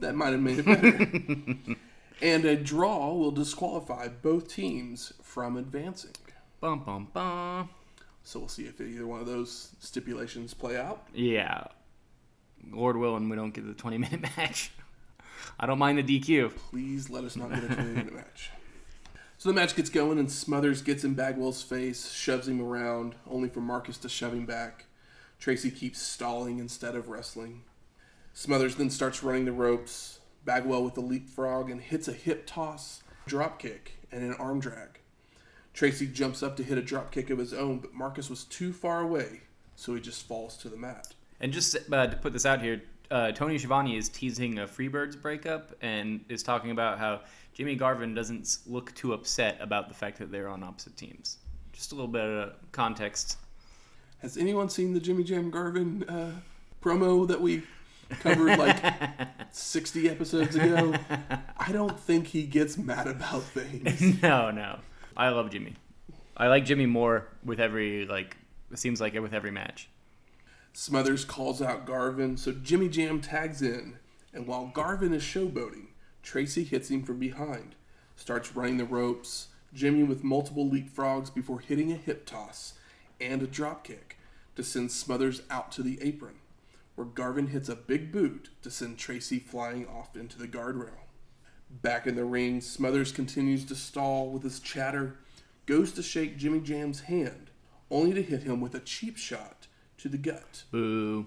That 0.00 0.14
might 0.14 0.32
have 0.32 0.40
made 0.40 0.58
it 0.58 0.66
better. 0.66 1.76
and 2.22 2.44
a 2.44 2.56
draw 2.56 3.14
will 3.14 3.30
disqualify 3.30 4.08
both 4.08 4.48
teams 4.48 5.12
from 5.22 5.56
advancing. 5.56 6.12
bum 6.60 6.80
bum 6.84 7.08
bum. 7.12 7.70
So 8.24 8.40
we'll 8.40 8.48
see 8.48 8.64
if 8.66 8.80
either 8.80 9.06
one 9.06 9.20
of 9.20 9.26
those 9.26 9.70
stipulations 9.80 10.54
play 10.54 10.76
out. 10.76 11.06
Yeah, 11.14 11.64
Lord 12.70 12.96
willing, 12.96 13.28
we 13.28 13.36
don't 13.36 13.52
get 13.52 13.66
the 13.66 13.74
twenty 13.74 13.98
minute 13.98 14.22
match. 14.36 14.72
I 15.58 15.66
don't 15.66 15.78
mind 15.78 15.98
the 15.98 16.20
DQ. 16.20 16.54
Please 16.70 17.10
let 17.10 17.24
us 17.24 17.36
not 17.36 17.50
get 17.50 17.64
a 17.64 17.74
20 17.74 17.82
minute 17.90 18.14
match. 18.14 18.50
So 19.38 19.48
the 19.48 19.54
match 19.54 19.74
gets 19.74 19.90
going, 19.90 20.18
and 20.18 20.30
Smothers 20.30 20.82
gets 20.82 21.04
in 21.04 21.14
Bagwell's 21.14 21.62
face, 21.62 22.12
shoves 22.12 22.48
him 22.48 22.60
around, 22.60 23.16
only 23.28 23.48
for 23.48 23.60
Marcus 23.60 23.98
to 23.98 24.08
shove 24.08 24.32
him 24.32 24.46
back. 24.46 24.86
Tracy 25.38 25.70
keeps 25.70 26.00
stalling 26.00 26.58
instead 26.58 26.94
of 26.94 27.08
wrestling. 27.08 27.62
Smothers 28.34 28.76
then 28.76 28.90
starts 28.90 29.22
running 29.22 29.44
the 29.44 29.52
ropes. 29.52 30.20
Bagwell 30.44 30.84
with 30.84 30.94
the 30.94 31.00
leapfrog 31.00 31.70
and 31.70 31.80
hits 31.80 32.08
a 32.08 32.12
hip 32.12 32.44
toss, 32.46 33.02
drop 33.26 33.58
kick, 33.58 33.94
and 34.10 34.22
an 34.22 34.34
arm 34.34 34.60
drag. 34.60 35.00
Tracy 35.74 36.06
jumps 36.06 36.42
up 36.42 36.56
to 36.56 36.62
hit 36.62 36.78
a 36.78 36.82
drop 36.82 37.10
kick 37.10 37.30
of 37.30 37.38
his 37.38 37.54
own, 37.54 37.78
but 37.78 37.94
Marcus 37.94 38.28
was 38.28 38.44
too 38.44 38.72
far 38.72 39.00
away, 39.00 39.42
so 39.74 39.94
he 39.94 40.00
just 40.00 40.26
falls 40.26 40.56
to 40.58 40.68
the 40.68 40.76
mat. 40.76 41.14
And 41.42 41.52
just 41.52 41.76
uh, 41.92 42.06
to 42.06 42.16
put 42.16 42.32
this 42.32 42.46
out 42.46 42.62
here, 42.62 42.82
uh, 43.10 43.32
Tony 43.32 43.58
Schiavone 43.58 43.96
is 43.96 44.08
teasing 44.08 44.60
a 44.60 44.66
Freebirds 44.66 45.20
breakup 45.20 45.72
and 45.82 46.24
is 46.28 46.42
talking 46.42 46.70
about 46.70 46.98
how 46.98 47.20
Jimmy 47.52 47.74
Garvin 47.74 48.14
doesn't 48.14 48.58
look 48.64 48.94
too 48.94 49.12
upset 49.12 49.58
about 49.60 49.88
the 49.88 49.94
fact 49.94 50.18
that 50.18 50.30
they're 50.30 50.48
on 50.48 50.62
opposite 50.62 50.96
teams. 50.96 51.38
Just 51.72 51.90
a 51.90 51.96
little 51.96 52.08
bit 52.08 52.22
of 52.22 52.52
context. 52.70 53.38
Has 54.20 54.36
anyone 54.36 54.68
seen 54.68 54.94
the 54.94 55.00
Jimmy 55.00 55.24
Jam 55.24 55.50
Garvin 55.50 56.04
uh, 56.04 56.30
promo 56.80 57.26
that 57.26 57.40
we 57.40 57.64
covered 58.20 58.56
like 58.56 58.80
60 59.50 60.08
episodes 60.08 60.54
ago? 60.54 60.94
I 61.58 61.72
don't 61.72 61.98
think 61.98 62.28
he 62.28 62.44
gets 62.44 62.78
mad 62.78 63.08
about 63.08 63.42
things. 63.42 64.00
no, 64.22 64.52
no. 64.52 64.78
I 65.16 65.30
love 65.30 65.50
Jimmy. 65.50 65.74
I 66.36 66.46
like 66.46 66.64
Jimmy 66.64 66.86
more 66.86 67.26
with 67.44 67.58
every 67.58 68.06
like. 68.06 68.36
It 68.70 68.78
seems 68.78 69.00
like 69.00 69.12
with 69.14 69.34
every 69.34 69.50
match. 69.50 69.90
Smothers 70.74 71.26
calls 71.26 71.60
out 71.60 71.84
Garvin, 71.84 72.38
so 72.38 72.50
Jimmy 72.50 72.88
Jam 72.88 73.20
tags 73.20 73.60
in, 73.60 73.98
and 74.32 74.46
while 74.46 74.70
Garvin 74.72 75.12
is 75.12 75.22
showboating, 75.22 75.88
Tracy 76.22 76.64
hits 76.64 76.90
him 76.90 77.02
from 77.02 77.18
behind, 77.18 77.74
starts 78.16 78.56
running 78.56 78.78
the 78.78 78.86
ropes, 78.86 79.48
Jimmy 79.74 80.02
with 80.02 80.24
multiple 80.24 80.68
leapfrogs 80.68 81.32
before 81.32 81.60
hitting 81.60 81.92
a 81.92 81.96
hip 81.96 82.24
toss 82.24 82.74
and 83.20 83.42
a 83.42 83.46
drop 83.46 83.84
kick 83.84 84.16
to 84.56 84.62
send 84.62 84.90
Smothers 84.90 85.42
out 85.50 85.72
to 85.72 85.82
the 85.82 85.98
apron, 86.00 86.36
where 86.94 87.06
Garvin 87.06 87.48
hits 87.48 87.68
a 87.68 87.76
big 87.76 88.10
boot 88.10 88.48
to 88.62 88.70
send 88.70 88.96
Tracy 88.96 89.38
flying 89.38 89.86
off 89.86 90.16
into 90.16 90.38
the 90.38 90.48
guardrail. 90.48 91.06
Back 91.70 92.06
in 92.06 92.16
the 92.16 92.24
ring, 92.24 92.62
Smothers 92.62 93.12
continues 93.12 93.66
to 93.66 93.74
stall 93.74 94.30
with 94.30 94.42
his 94.42 94.58
chatter, 94.58 95.18
goes 95.66 95.92
to 95.92 96.02
shake 96.02 96.38
Jimmy 96.38 96.60
Jam's 96.60 97.02
hand, 97.02 97.50
only 97.90 98.14
to 98.14 98.22
hit 98.22 98.44
him 98.44 98.60
with 98.60 98.74
a 98.74 98.80
cheap 98.80 99.18
shot 99.18 99.66
to 100.02 100.08
the 100.08 100.18
gut. 100.18 100.64
Boo. 100.72 101.26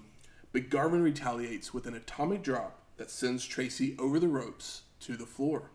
But 0.52 0.68
Garvin 0.68 1.02
retaliates 1.02 1.72
with 1.72 1.86
an 1.86 1.94
atomic 1.94 2.42
drop 2.42 2.78
that 2.98 3.10
sends 3.10 3.46
Tracy 3.46 3.96
over 3.98 4.20
the 4.20 4.28
ropes 4.28 4.82
to 5.00 5.16
the 5.16 5.24
floor. 5.24 5.70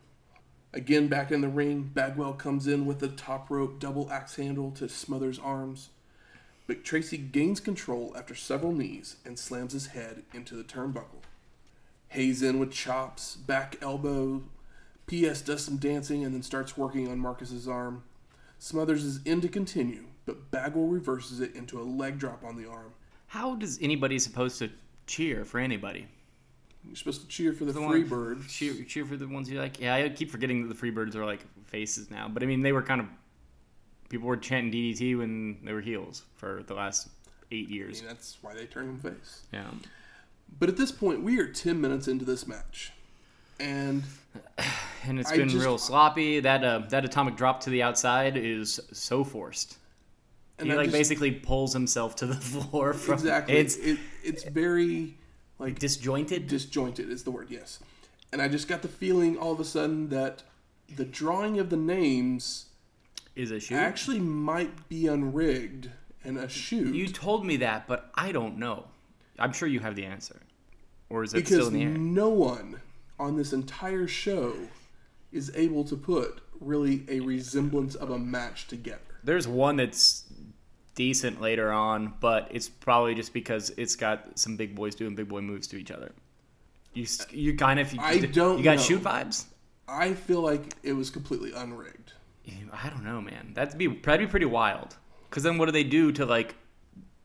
Again, 0.72 1.08
back 1.08 1.32
in 1.32 1.42
the 1.42 1.50
ring, 1.50 1.90
Bagwell 1.94 2.34
comes 2.34 2.68
in 2.68 2.86
with 2.86 3.02
a 3.02 3.08
top 3.08 3.50
rope 3.50 3.80
double 3.80 4.10
axe 4.12 4.36
handle 4.36 4.70
to 4.72 4.88
Smothers' 4.88 5.40
arms. 5.40 5.90
But 6.68 6.84
Tracy 6.84 7.18
gains 7.18 7.60
control 7.60 8.14
after 8.16 8.36
several 8.36 8.72
knees 8.72 9.16
and 9.26 9.38
slams 9.38 9.74
his 9.74 9.88
head 9.88 10.22
into 10.32 10.56
the 10.56 10.64
turnbuckle. 10.64 11.24
Hayes 12.10 12.44
in 12.44 12.60
with 12.60 12.72
chops, 12.72 13.36
back 13.36 13.78
elbow. 13.82 14.44
PS 15.08 15.42
does 15.42 15.66
some 15.66 15.78
dancing 15.78 16.24
and 16.24 16.36
then 16.36 16.44
starts 16.44 16.78
working 16.78 17.10
on 17.10 17.18
Marcus's 17.18 17.68
arm. 17.68 18.04
Smothers 18.60 19.04
is 19.04 19.22
in 19.26 19.42
to 19.42 19.48
continue, 19.50 20.06
but 20.32 20.50
Bagwell 20.52 20.88
reverses 20.88 21.42
it 21.42 21.56
into 21.56 21.82
a 21.82 21.84
leg 21.84 22.18
drop 22.18 22.44
on 22.46 22.56
the 22.56 22.70
arm. 22.70 22.94
How 23.28 23.56
does 23.56 23.78
anybody 23.82 24.18
supposed 24.18 24.60
to 24.60 24.70
cheer 25.08 25.44
for 25.44 25.60
anybody? 25.60 26.08
You're 26.86 26.96
supposed 26.96 27.22
to 27.22 27.28
cheer 27.28 27.52
for 27.54 27.66
the, 27.66 27.74
The 27.74 27.82
free 27.88 28.04
birds. 28.04 28.52
Cheer, 28.52 28.74
cheer 28.86 29.06
for 29.06 29.18
the 29.18 29.28
ones 29.28 29.50
you 29.50 29.60
like. 29.60 29.80
Yeah, 29.80 29.96
I 29.96 30.08
keep 30.10 30.32
forgetting 30.32 30.68
that 30.68 30.74
the 30.80 30.92
Freebirds 30.92 31.16
are 31.16 31.26
like 31.26 31.42
faces 31.66 32.10
now. 32.10 32.28
But 32.30 32.44
I 32.44 32.46
mean, 32.46 32.62
they 32.62 32.72
were 32.72 32.82
kind 32.82 33.02
of 33.02 33.08
people 34.10 34.28
were 34.28 34.38
chanting 34.38 34.72
DDT 34.72 35.18
when 35.18 35.58
they 35.64 35.74
were 35.74 35.82
heels 35.82 36.24
for 36.36 36.64
the 36.66 36.74
last 36.74 37.10
eight 37.52 37.68
I 37.70 37.74
years. 37.74 38.00
mean, 38.02 38.08
that's 38.08 38.38
why 38.42 38.54
they 38.54 38.66
turned 38.66 38.88
them 39.04 39.14
face. 39.14 39.42
Yeah. 39.54 39.70
But 40.60 40.70
at 40.70 40.78
this 40.78 40.92
point, 40.92 41.22
we 41.24 41.40
are 41.40 41.48
10 41.48 41.80
minutes 41.80 42.08
into 42.08 42.26
this 42.26 42.48
match. 42.48 42.92
And 43.60 44.04
And 45.04 45.20
it's 45.20 45.32
I 45.32 45.38
been 45.38 45.50
just- 45.50 45.64
real 45.64 45.78
sloppy. 45.78 46.40
That 46.40 46.64
uh, 46.64 46.80
that 46.90 47.04
atomic 47.06 47.36
drop 47.36 47.60
to 47.62 47.70
the 47.70 47.84
outside 47.84 48.38
is 48.38 48.80
so 48.92 49.24
forced. 49.24 49.78
And 50.62 50.70
he 50.70 50.76
like 50.76 50.86
just- 50.88 50.98
basically 50.98 51.32
pulls 51.32 51.74
himself 51.74 52.16
to 52.18 52.26
the 52.26 52.36
floor 52.52 52.94
from 52.94 53.16
exactly. 53.16 53.58
It's 53.58 53.76
it, 53.78 54.00
it's 54.24 54.44
very 54.44 55.18
like 55.60 55.80
disjointed. 55.80 56.48
disjointed 56.48 57.10
is 57.10 57.24
the 57.24 57.32
word, 57.32 57.48
yes. 57.50 57.80
And 58.32 58.42
I 58.42 58.48
just 58.48 58.68
got 58.68 58.82
the 58.82 58.88
feeling 58.88 59.38
all 59.38 59.52
of 59.52 59.60
a 59.60 59.66
sudden 59.66 60.10
that 60.10 60.44
the 60.96 61.04
drawing 61.06 61.60
of 61.60 61.70
the 61.70 61.78
names 61.78 62.66
is 63.36 63.52
a 63.52 63.60
shoot. 63.60 63.76
actually 63.76 64.20
might 64.20 64.88
be 64.90 65.08
unrigged 65.08 65.90
and 66.24 66.38
a 66.38 66.48
shoot. 66.48 66.94
you 66.96 67.08
told 67.08 67.46
me 67.46 67.58
that, 67.58 67.88
but 67.88 68.10
I 68.16 68.32
don't 68.32 68.58
know. 68.58 68.86
I'm 69.40 69.54
sure 69.54 69.68
you 69.68 69.80
have 69.80 69.96
the 69.96 70.06
answer, 70.06 70.40
or 71.10 71.24
is 71.24 71.34
it 71.34 71.38
because 71.38 71.54
still 71.54 71.68
in 71.68 71.74
the 71.74 71.84
air? 71.84 71.90
no 71.90 72.30
one 72.30 72.80
on 73.20 73.36
this 73.38 73.54
entire 73.54 74.08
show 74.08 74.54
is 75.32 75.52
able 75.56 75.84
to 75.86 75.96
put 75.96 76.42
really 76.60 77.04
a 77.10 77.20
resemblance 77.22 77.96
of 77.96 78.10
a 78.12 78.20
match 78.20 78.68
together. 78.68 79.00
There's 79.24 79.48
one 79.48 79.78
that's 79.78 80.26
decent 80.96 81.42
later 81.42 81.72
on, 81.72 82.14
but 82.20 82.48
it's 82.52 82.70
probably 82.70 83.16
just 83.16 83.34
because 83.34 83.70
it's 83.78 83.96
got 83.96 84.38
some 84.38 84.58
big 84.58 84.76
boys 84.76 84.96
doing 84.96 85.16
big 85.16 85.30
boy 85.30 85.42
moves 85.42 85.68
to 85.68 85.78
each 85.78 85.92
other. 85.92 86.12
You 86.94 87.06
you 87.30 87.56
kind 87.56 87.80
of 87.80 87.94
I 88.00 88.20
don't 88.20 88.58
you 88.58 88.64
got 88.64 88.78
know. 88.78 88.82
shoot 88.82 89.02
vibes. 89.02 89.46
I 89.88 90.14
feel 90.14 90.42
like 90.42 90.76
it 90.84 90.94
was 90.94 91.10
completely 91.10 91.54
unrigged. 91.54 92.14
I 92.72 92.90
don't 92.90 93.04
know, 93.04 93.22
man. 93.22 93.52
That'd 93.54 93.78
be 93.78 93.88
that'd 93.88 94.26
be 94.26 94.30
pretty 94.30 94.46
wild. 94.46 94.96
Because 95.30 95.44
then 95.44 95.58
what 95.58 95.66
do 95.68 95.72
they 95.72 95.84
do 95.84 96.12
to 96.14 96.26
like? 96.26 96.56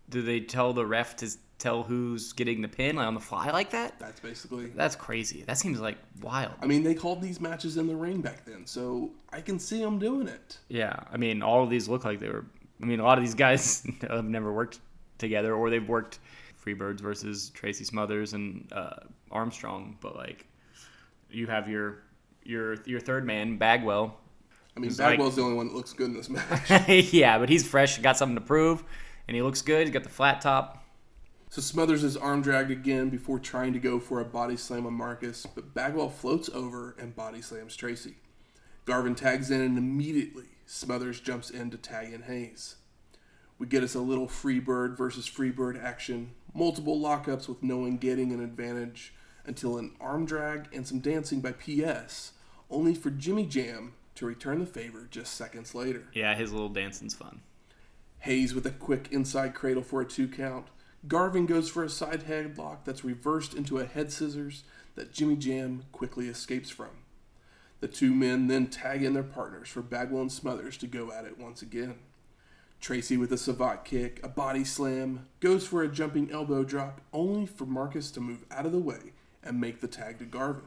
Do 0.09 0.23
they 0.23 0.41
tell 0.41 0.73
the 0.73 0.87
ref 0.87 1.17
to 1.17 1.31
tell 1.59 1.83
who's 1.83 2.33
getting 2.33 2.61
the 2.61 2.69
pin 2.69 2.97
like 2.97 3.07
on 3.07 3.15
the 3.15 3.21
fly 3.21 3.51
like 3.51 3.71
that? 3.71 3.99
That's 3.99 4.21
basically. 4.21 4.67
That's 4.67 4.97
crazy. 4.97 5.43
That 5.47 5.59
seems 5.59 5.81
like 5.81 5.99
wild. 6.21 6.55
I 6.61 6.67
mean, 6.67 6.83
they 6.83 6.95
called 6.95 7.23
these 7.23 7.41
matches 7.41 7.77
in 7.77 7.87
the 7.87 7.97
ring 7.97 8.21
back 8.21 8.45
then, 8.45 8.67
so 8.67 9.11
I 9.33 9.41
can 9.41 9.59
see 9.59 9.81
them 9.81 9.99
doing 9.99 10.29
it. 10.29 10.59
Yeah, 10.69 10.97
I 11.13 11.17
mean, 11.17 11.43
all 11.43 11.63
of 11.63 11.71
these 11.71 11.89
look 11.89 12.05
like 12.05 12.21
they 12.21 12.29
were. 12.29 12.45
I 12.83 12.87
mean, 12.87 13.01
a 13.01 13.05
lot 13.05 13.19
of 13.19 13.25
these 13.25 13.35
guys 13.35 13.87
have 14.09 14.25
never 14.25 14.53
worked 14.53 14.81
together, 15.19 15.55
or 15.55 15.71
they've 15.71 15.89
worked 15.89 16.19
Freebirds 16.65 17.01
versus 17.01 17.51
Tracy 17.51 17.85
Smothers 17.85 18.33
and 18.35 18.69
uh, 18.73 18.97
Armstrong. 19.31 19.97
But 20.01 20.17
like, 20.17 20.47
you 21.31 21.47
have 21.47 21.69
your 21.69 22.03
your 22.43 22.77
your 22.85 23.01
third 23.01 23.25
man 23.27 23.57
Bagwell. 23.57 24.19
I 24.77 24.81
mean, 24.81 24.91
It's 24.91 24.99
like- 24.99 25.13
Bagwell's 25.13 25.37
the 25.37 25.43
only 25.43 25.57
one 25.57 25.69
that 25.69 25.75
looks 25.75 25.93
good 25.95 26.09
in 26.09 26.15
this 26.15 26.29
match. 26.29 26.89
yeah, 27.13 27.39
but 27.39 27.49
he's 27.49 27.67
fresh, 27.67 27.99
got 27.99 28.19
something 28.19 28.35
to 28.37 28.43
prove, 28.43 28.85
and 29.27 29.35
he 29.35 29.41
looks 29.43 29.63
good. 29.63 29.87
He's 29.87 29.93
got 29.95 30.03
the 30.03 30.11
flat 30.11 30.43
top. 30.43 30.85
So 31.49 31.63
Smothers 31.63 32.05
is 32.05 32.17
arm 32.17 32.43
dragged 32.43 32.71
again 32.71 33.09
before 33.09 33.39
trying 33.39 33.73
to 33.73 33.79
go 33.79 33.99
for 33.99 34.21
a 34.21 34.25
body 34.25 34.57
slam 34.57 34.85
on 34.85 34.93
Marcus, 34.93 35.47
but 35.47 35.73
Bagwell 35.73 36.11
floats 36.11 36.51
over 36.51 36.95
and 36.99 37.17
body 37.17 37.41
slams 37.41 37.75
Tracy. 37.75 38.17
Garvin 38.85 39.15
tags 39.15 39.51
in 39.51 39.61
and 39.63 39.79
immediately 39.79 40.45
Smothers 40.67 41.21
jumps 41.21 41.49
in 41.49 41.71
to 41.71 41.77
tag 41.77 42.13
in 42.13 42.23
Hayes. 42.23 42.77
We 43.59 43.67
get 43.67 43.85
us 43.85 43.95
a 43.95 44.01
little 44.01 44.27
Freebird 44.27 44.97
versus 44.97 45.29
Freebird 45.29 45.83
action, 45.83 46.33
multiple 46.53 47.01
lockups 47.01 47.49
with 47.49 47.63
no 47.63 47.79
one 47.79 47.97
getting 47.97 48.33
an 48.33 48.43
advantage, 48.43 49.15
until 49.47 49.79
an 49.79 49.93
arm 50.01 50.27
drag 50.27 50.69
and 50.75 50.87
some 50.87 50.99
dancing 50.99 51.41
by 51.41 51.53
PS, 51.53 52.33
only 52.69 52.95
for 52.95 53.11
Jimmy 53.11 53.47
Jam 53.47 53.95
to 54.17 54.27
return 54.27 54.59
the 54.59 54.67
favor 54.67 55.07
just 55.11 55.35
seconds 55.35 55.75
later. 55.75 56.09
Yeah, 56.13 56.35
his 56.35 56.53
little 56.53 56.69
dancing's 56.69 57.15
fun. 57.15 57.43
Hayes 58.21 58.55
with 58.55 58.67
a 58.67 58.71
quick 58.71 59.09
inside 59.13 59.55
cradle 59.55 59.85
for 59.85 60.01
a 60.01 60.05
two 60.05 60.27
count. 60.27 60.67
Garvin 61.07 61.47
goes 61.47 61.71
for 61.71 61.85
a 61.85 61.89
side 61.89 62.25
headlock 62.25 62.79
that's 62.85 63.05
reversed 63.05 63.55
into 63.55 63.79
a 63.79 63.87
head 63.87 64.11
scissors 64.11 64.65
that 64.97 65.13
Jimmy 65.13 65.37
Jam 65.37 65.85
quickly 65.93 66.27
escapes 66.29 66.71
from. 66.71 66.91
The 67.87 67.93
two 67.93 68.13
men 68.13 68.49
then 68.49 68.67
tag 68.67 69.05
in 69.05 69.15
their 69.15 69.23
partners 69.23 69.69
for 69.69 69.81
Bagwell 69.81 70.23
and 70.23 70.33
Smothers 70.33 70.77
to 70.79 70.89
go 70.89 71.13
at 71.13 71.25
it 71.25 71.39
once 71.39 71.63
again. 71.63 71.95
Tracy 72.81 73.17
with 73.17 73.31
a 73.31 73.39
savate 73.39 73.85
kick, 73.85 74.19
a 74.25 74.29
body 74.29 74.65
slam, 74.65 75.29
goes 75.39 75.69
for 75.69 75.85
a 75.85 75.89
jumping 75.89 76.33
elbow 76.33 76.65
drop, 76.65 77.01
only 77.13 77.47
for 77.47 77.65
Marcus 77.65 78.11
to 78.11 78.21
move 78.21 78.45
out 78.51 78.67
of 78.67 78.73
the 78.73 78.81
way 78.81 79.13
and 79.41 79.61
make 79.61 79.81
the 79.81 79.87
tag 79.87 80.19
to 80.19 80.25
Garvin. 80.25 80.65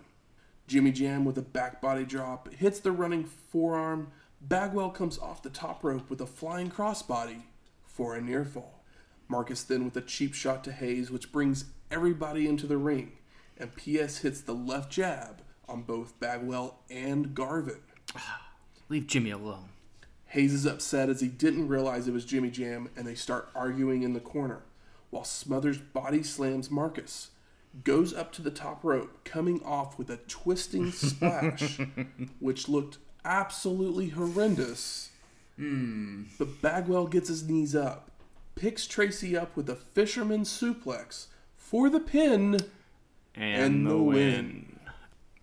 Jimmy 0.65 0.93
Jam 0.93 1.25
with 1.25 1.37
a 1.37 1.41
back 1.41 1.81
body 1.81 2.05
drop 2.05 2.53
hits 2.53 2.79
the 2.79 2.93
running 2.93 3.25
forearm. 3.25 4.13
Bagwell 4.39 4.91
comes 4.91 5.19
off 5.19 5.43
the 5.43 5.49
top 5.49 5.83
rope 5.83 6.09
with 6.09 6.21
a 6.21 6.25
flying 6.25 6.71
crossbody 6.71 7.41
for 7.85 8.15
a 8.15 8.21
near 8.21 8.45
fall. 8.45 8.81
Marcus 9.27 9.63
then 9.63 9.83
with 9.83 9.97
a 9.97 10.01
cheap 10.01 10.33
shot 10.33 10.63
to 10.63 10.71
Hayes, 10.71 11.11
which 11.11 11.33
brings 11.33 11.65
everybody 11.91 12.47
into 12.47 12.65
the 12.65 12.77
ring, 12.77 13.17
and 13.57 13.75
PS 13.75 14.19
hits 14.19 14.39
the 14.39 14.55
left 14.55 14.89
jab 14.89 15.41
on 15.69 15.83
both 15.83 16.19
Bagwell 16.19 16.79
and 16.89 17.33
Garvin. 17.35 17.79
Leave 18.89 19.07
Jimmy 19.07 19.31
alone. 19.31 19.69
Hayes 20.27 20.53
is 20.53 20.65
upset 20.65 21.09
as 21.09 21.21
he 21.21 21.27
didn't 21.27 21.67
realize 21.67 22.07
it 22.07 22.13
was 22.13 22.25
Jimmy 22.25 22.51
Jam, 22.51 22.89
and 22.95 23.07
they 23.07 23.15
start 23.15 23.49
arguing 23.55 24.03
in 24.03 24.13
the 24.13 24.19
corner, 24.19 24.61
while 25.09 25.23
Smothers 25.23 25.77
body 25.79 26.21
slams 26.23 26.69
Marcus. 26.69 27.31
Goes 27.83 28.13
up 28.13 28.31
to 28.33 28.41
the 28.41 28.51
top 28.51 28.83
rope, 28.83 29.23
coming 29.23 29.61
off 29.63 29.97
with 29.97 30.09
a 30.09 30.17
twisting 30.27 30.91
splash, 30.91 31.79
which 32.39 32.67
looked 32.67 32.97
absolutely 33.25 34.09
horrendous. 34.09 35.09
Hmm. 35.55 36.23
But 36.37 36.61
Bagwell 36.61 37.07
gets 37.07 37.27
his 37.27 37.47
knees 37.47 37.75
up, 37.75 38.09
picks 38.55 38.87
Tracy 38.87 39.35
up 39.37 39.55
with 39.55 39.69
a 39.69 39.75
fisherman 39.75 40.41
suplex 40.41 41.27
for 41.57 41.89
the 41.89 41.99
pin. 41.99 42.57
And, 43.35 43.63
And 43.63 43.85
the 43.85 43.91
the 43.91 43.97
win. 43.97 44.15
win. 44.15 44.68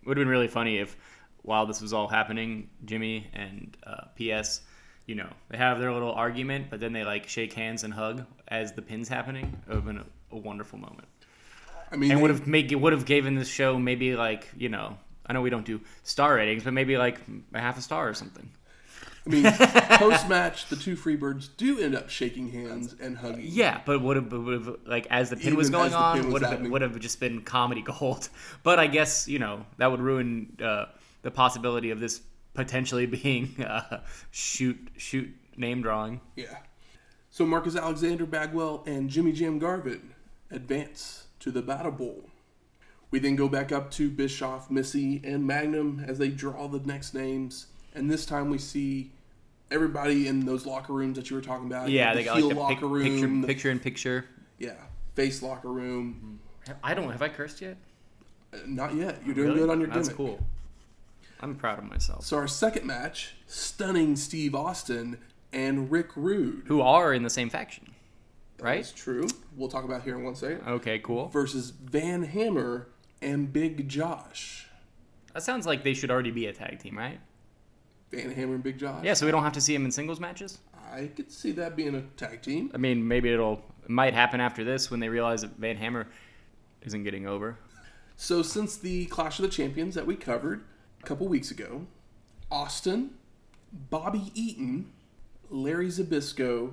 Would 0.07 0.17
have 0.17 0.23
been 0.23 0.31
really 0.31 0.49
funny 0.49 0.79
if, 0.79 0.97
while 1.43 1.67
this 1.67 1.81
was 1.81 1.93
all 1.93 2.09
happening, 2.09 2.71
Jimmy 2.85 3.29
and 3.33 3.77
uh, 3.85 4.05
PS, 4.17 4.61
you 5.07 5.15
know, 5.15 5.29
they 5.49 5.59
have 5.59 5.79
their 5.79 5.93
little 5.93 6.13
argument, 6.13 6.67
but 6.71 6.81
then 6.81 6.93
they 6.93 7.05
like 7.05 7.29
shake 7.29 7.53
hands 7.53 7.85
and 7.85 7.93
hug 7.93 8.25
as 8.49 8.73
the 8.73 8.83
pin's 8.83 9.09
happening. 9.09 9.61
It 9.63 9.69
would 9.69 9.75
have 9.77 9.85
been 9.85 9.99
a, 9.99 10.07
a 10.33 10.39
wonderful 10.39 10.79
moment, 10.79 11.09
I 11.91 11.97
mean, 11.97 12.11
and 12.11 12.23
would 12.23 12.31
have 12.31 12.47
make 12.47 12.73
it 12.73 12.77
would 12.77 12.93
have 12.93 13.05
given 13.05 13.35
this 13.35 13.49
show 13.49 13.79
maybe 13.79 14.17
like 14.17 14.49
you 14.57 14.69
know, 14.69 14.99
I 15.27 15.33
know 15.33 15.43
we 15.43 15.51
don't 15.51 15.67
do 15.67 15.81
star 16.03 16.35
ratings, 16.35 16.65
but 16.65 16.73
maybe 16.73 16.97
like 16.97 17.21
a 17.55 17.61
half 17.61 17.79
a 17.79 17.83
star 17.83 18.09
or 18.09 18.15
something. 18.15 18.51
I 19.27 19.31
mean, 19.31 19.43
post 19.99 20.29
match, 20.29 20.67
the 20.67 20.77
two 20.77 20.97
Freebirds 20.97 21.49
do 21.57 21.81
end 21.81 21.97
up 21.97 22.09
shaking 22.09 22.51
hands 22.51 22.95
and 23.01 23.17
hugging. 23.17 23.47
Yeah, 23.49 23.81
but 23.85 24.01
would 24.01 24.17
have 24.17 24.31
would 24.33 24.55
have 24.55 24.77
like 24.87 25.07
as 25.11 25.31
the 25.31 25.37
pin 25.37 25.47
Even 25.47 25.57
was 25.57 25.71
going 25.71 25.93
on 25.93 26.31
would 26.31 26.43
have 26.43 26.61
would 26.69 26.83
have 26.83 26.99
just 27.01 27.19
been 27.19 27.43
comedy 27.43 27.83
gold. 27.83 28.29
But 28.63 28.79
I 28.79 28.87
guess 28.87 29.29
you 29.29 29.39
know 29.39 29.65
that 29.79 29.91
would 29.91 30.01
ruin 30.01 30.57
uh, 30.63 30.87
the 31.23 31.31
possibility 31.31 31.91
of 31.91 32.01
this 32.01 32.21
potentially 32.55 33.07
being 33.23 33.63
uh, 33.63 34.03
shoot 34.31 34.89
shoot 34.97 35.35
name 35.57 35.83
drawing. 35.83 36.21
Yeah. 36.37 36.59
So 37.31 37.45
Marcus 37.45 37.77
Alexander 37.77 38.27
Bagwell 38.27 38.83
and 38.87 39.11
Jimmy 39.11 39.33
Jam 39.33 39.59
Garvin 39.59 40.15
advance 40.51 41.27
to 41.41 41.51
the 41.51 41.63
Battle 41.63 41.93
Bowl. 41.93 42.31
We 43.11 43.19
then 43.19 43.37
go 43.37 43.49
back 43.49 43.71
up 43.73 43.91
to 43.93 44.11
Bischoff, 44.11 44.71
Missy, 44.71 45.21
and 45.25 45.47
Magnum 45.47 46.05
as 46.07 46.19
they 46.19 46.29
draw 46.29 46.67
the 46.67 46.81
next 46.81 47.15
names, 47.15 47.67
and 47.95 48.11
this 48.11 48.27
time 48.27 48.51
we 48.51 48.59
see 48.59 49.13
everybody 49.71 50.29
in 50.29 50.45
those 50.47 50.67
locker 50.67 50.93
rooms 50.93 51.17
that 51.17 51.31
you 51.31 51.37
were 51.37 51.43
talking 51.43 51.67
about. 51.67 51.89
Yeah, 51.89 52.13
the 52.13 52.19
they 52.21 52.25
got 52.25 52.37
heel 52.37 52.47
like 52.49 52.53
a 52.53 52.55
pic- 52.57 52.83
locker 52.83 52.87
room, 52.89 53.03
picture 53.05 53.41
the- 53.41 53.47
picture 53.47 53.71
in 53.71 53.79
picture. 53.81 54.25
yeah, 54.59 54.75
face 55.15 55.43
locker 55.43 55.69
room. 55.69 56.41
I 56.83 56.95
don't 56.95 57.11
have 57.11 57.23
I 57.23 57.29
cursed 57.29 57.61
yet. 57.61 57.77
Uh, 58.53 58.59
Not 58.67 58.95
yet. 58.95 59.21
You're 59.25 59.35
doing 59.35 59.49
Really? 59.49 59.61
good 59.61 59.71
on 59.71 59.81
your 59.81 59.89
That's 59.89 60.09
gimmick. 60.09 60.17
cool. 60.17 60.47
I'm 61.41 61.55
proud 61.55 61.79
of 61.79 61.85
myself. 61.85 62.25
So 62.25 62.37
our 62.39 62.49
second 62.49 62.87
match, 62.87 63.35
stunning 63.47 64.17
Steve 64.17 64.55
Austin 64.55 65.19
and 65.53 65.91
Rick 65.91 66.17
Rude. 66.17 66.65
Who 66.67 66.81
are 66.81 67.13
in 67.13 67.23
the 67.23 67.31
same 67.31 67.51
faction, 67.51 67.95
right? 68.61 68.77
That's 68.77 68.93
true. 68.93 69.27
We'll 69.57 69.69
talk 69.69 69.85
about 69.85 70.03
here 70.03 70.17
in 70.17 70.25
one 70.25 70.35
second. 70.35 70.63
Okay, 70.67 70.99
cool. 70.99 71.29
Versus 71.29 71.71
Van 71.71 72.23
Hammer 72.25 72.89
and 73.23 73.53
Big 73.53 73.89
Josh. 73.89 74.67
That 75.35 75.43
sounds 75.43 75.67
like 75.67 75.85
they 75.85 75.93
should 75.95 76.11
already 76.11 76.31
be 76.31 76.47
a 76.47 76.53
tag 76.53 76.79
team, 76.81 76.97
right? 76.97 77.21
Van 78.11 78.31
Hammer 78.31 78.55
and 78.55 78.63
Big 78.63 78.79
Josh. 78.79 79.05
Yeah, 79.05 79.15
so 79.15 79.27
we 79.27 79.33
don't 79.33 79.43
have 79.43 79.53
to 79.55 79.61
see 79.61 79.75
him 79.75 79.85
in 79.85 79.91
singles 79.91 80.21
matches. 80.21 80.59
I 80.93 81.11
could 81.15 81.31
see 81.31 81.53
that 81.53 81.77
being 81.77 81.95
a 81.95 82.03
tag 82.17 82.43
team. 82.43 82.71
I 82.75 82.79
mean, 82.79 83.07
maybe 83.07 83.33
it'll 83.33 83.63
it 83.85 83.91
might 83.91 84.15
happen 84.15 84.41
after 84.41 84.65
this 84.65 84.91
when 84.91 85.01
they 85.01 85.09
realize 85.09 85.43
that 85.43 85.53
Van 85.57 85.77
Hammer 85.77 86.09
isn't 86.83 87.05
getting 87.05 87.27
over. 87.27 87.59
So 88.17 88.43
since 88.43 88.77
the 88.77 89.07
Clash 89.07 89.39
of 89.39 89.43
the 89.45 89.51
Champions 89.51 89.95
that 89.95 90.07
we 90.07 90.17
covered 90.17 90.65
a 91.03 91.07
couple 91.07 91.29
weeks 91.29 91.51
ago, 91.51 91.87
Austin, 92.51 93.11
Bobby 93.73 94.31
Eaton, 94.35 94.91
Larry 95.51 95.89
Zbyszko, 95.89 96.73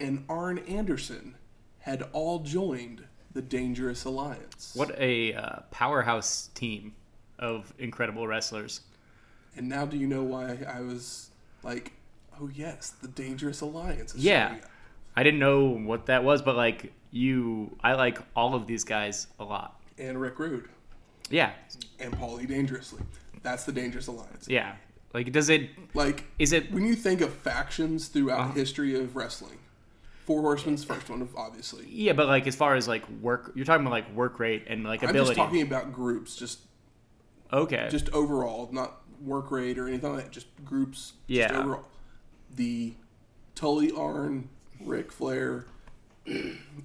and 0.00 0.24
Arn 0.28 0.58
Anderson 0.60 1.34
had 1.80 2.04
all 2.12 2.40
joined 2.40 3.04
the 3.32 3.42
Dangerous 3.42 4.04
Alliance. 4.04 4.72
What 4.74 4.98
a 4.98 5.34
uh, 5.34 5.60
powerhouse 5.70 6.48
team 6.54 6.94
of 7.38 7.72
incredible 7.78 8.26
wrestlers. 8.26 8.82
And 9.56 9.68
now 9.68 9.86
do 9.86 9.96
you 9.96 10.06
know 10.06 10.22
why 10.22 10.58
I 10.68 10.80
was 10.80 11.30
like, 11.62 11.92
oh 12.40 12.48
yes, 12.54 12.90
the 13.02 13.08
Dangerous 13.08 13.60
Alliance 13.60 14.14
is 14.14 14.24
Yeah. 14.24 14.56
I 15.16 15.22
didn't 15.24 15.40
know 15.40 15.64
what 15.70 16.06
that 16.06 16.22
was, 16.22 16.42
but 16.42 16.56
like 16.56 16.92
you, 17.10 17.76
I 17.82 17.94
like 17.94 18.18
all 18.36 18.54
of 18.54 18.66
these 18.66 18.84
guys 18.84 19.26
a 19.40 19.44
lot. 19.44 19.80
And 19.98 20.20
Rick 20.20 20.38
Rude 20.38 20.68
Yeah, 21.30 21.50
and 21.98 22.12
Paulie 22.16 22.46
Dangerously. 22.46 23.02
That's 23.42 23.64
the 23.64 23.72
Dangerous 23.72 24.06
Alliance. 24.06 24.46
yeah. 24.48 24.74
Like, 25.14 25.32
does 25.32 25.48
it? 25.48 25.70
Like 25.94 26.24
Is 26.38 26.52
it? 26.52 26.70
when 26.70 26.84
you 26.84 26.94
think 26.94 27.20
of 27.22 27.32
factions 27.32 28.08
throughout 28.08 28.40
Uh-huh. 28.40 28.52
history 28.52 28.94
of 29.00 29.16
wrestling, 29.16 29.58
Four 30.26 30.42
Horsemen's 30.42 30.84
first 30.84 31.08
one, 31.08 31.26
obviously. 31.36 31.86
Yeah, 31.88 32.12
but 32.12 32.28
like 32.28 32.46
as 32.46 32.54
far 32.54 32.74
as 32.76 32.86
like 32.86 33.08
work, 33.22 33.52
you're 33.56 33.64
talking 33.64 33.86
about 33.86 33.92
like 33.92 34.14
work 34.14 34.38
rate 34.38 34.64
and 34.68 34.84
like 34.84 35.02
ability. 35.02 35.18
I'm 35.20 35.26
just 35.26 35.36
talking 35.38 35.62
about 35.62 35.92
groups, 35.94 36.36
just 36.36 36.60
okay. 37.52 37.88
just 37.90 38.10
overall, 38.10 38.68
not 38.70 39.00
work 39.22 39.50
rate 39.50 39.78
or 39.78 39.88
anything 39.88 40.14
like 40.14 40.24
that. 40.24 40.32
Just 40.32 40.46
groups, 40.64 41.12
just 41.28 41.52
Yeah. 41.52 41.58
overall. 41.58 41.84
The 42.54 42.94
Tully 43.54 43.90
Arn, 43.92 44.48
Ric 44.80 45.12
Flair, 45.12 45.66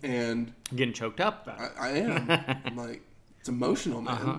and 0.04 0.54
I'm 0.72 0.78
getting 0.78 0.94
choked 0.94 1.20
up. 1.20 1.48
I. 1.48 1.88
I 1.88 1.90
am. 1.90 2.62
I'm 2.66 2.76
like, 2.76 3.02
it's 3.40 3.50
emotional, 3.50 4.02
man. 4.02 4.14
Uh-huh. 4.16 4.38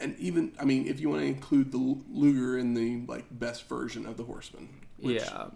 And 0.00 0.16
even, 0.18 0.52
I 0.60 0.64
mean, 0.64 0.86
if 0.86 1.00
you 1.00 1.08
want 1.08 1.22
to 1.22 1.26
include 1.26 1.72
the 1.72 1.98
Luger 2.12 2.56
in 2.56 2.74
the 2.74 3.02
like 3.12 3.26
best 3.30 3.68
version 3.68 4.06
of 4.06 4.16
the 4.16 4.22
Horseman, 4.22 4.68
which 4.98 5.22
yeah. 5.22 5.46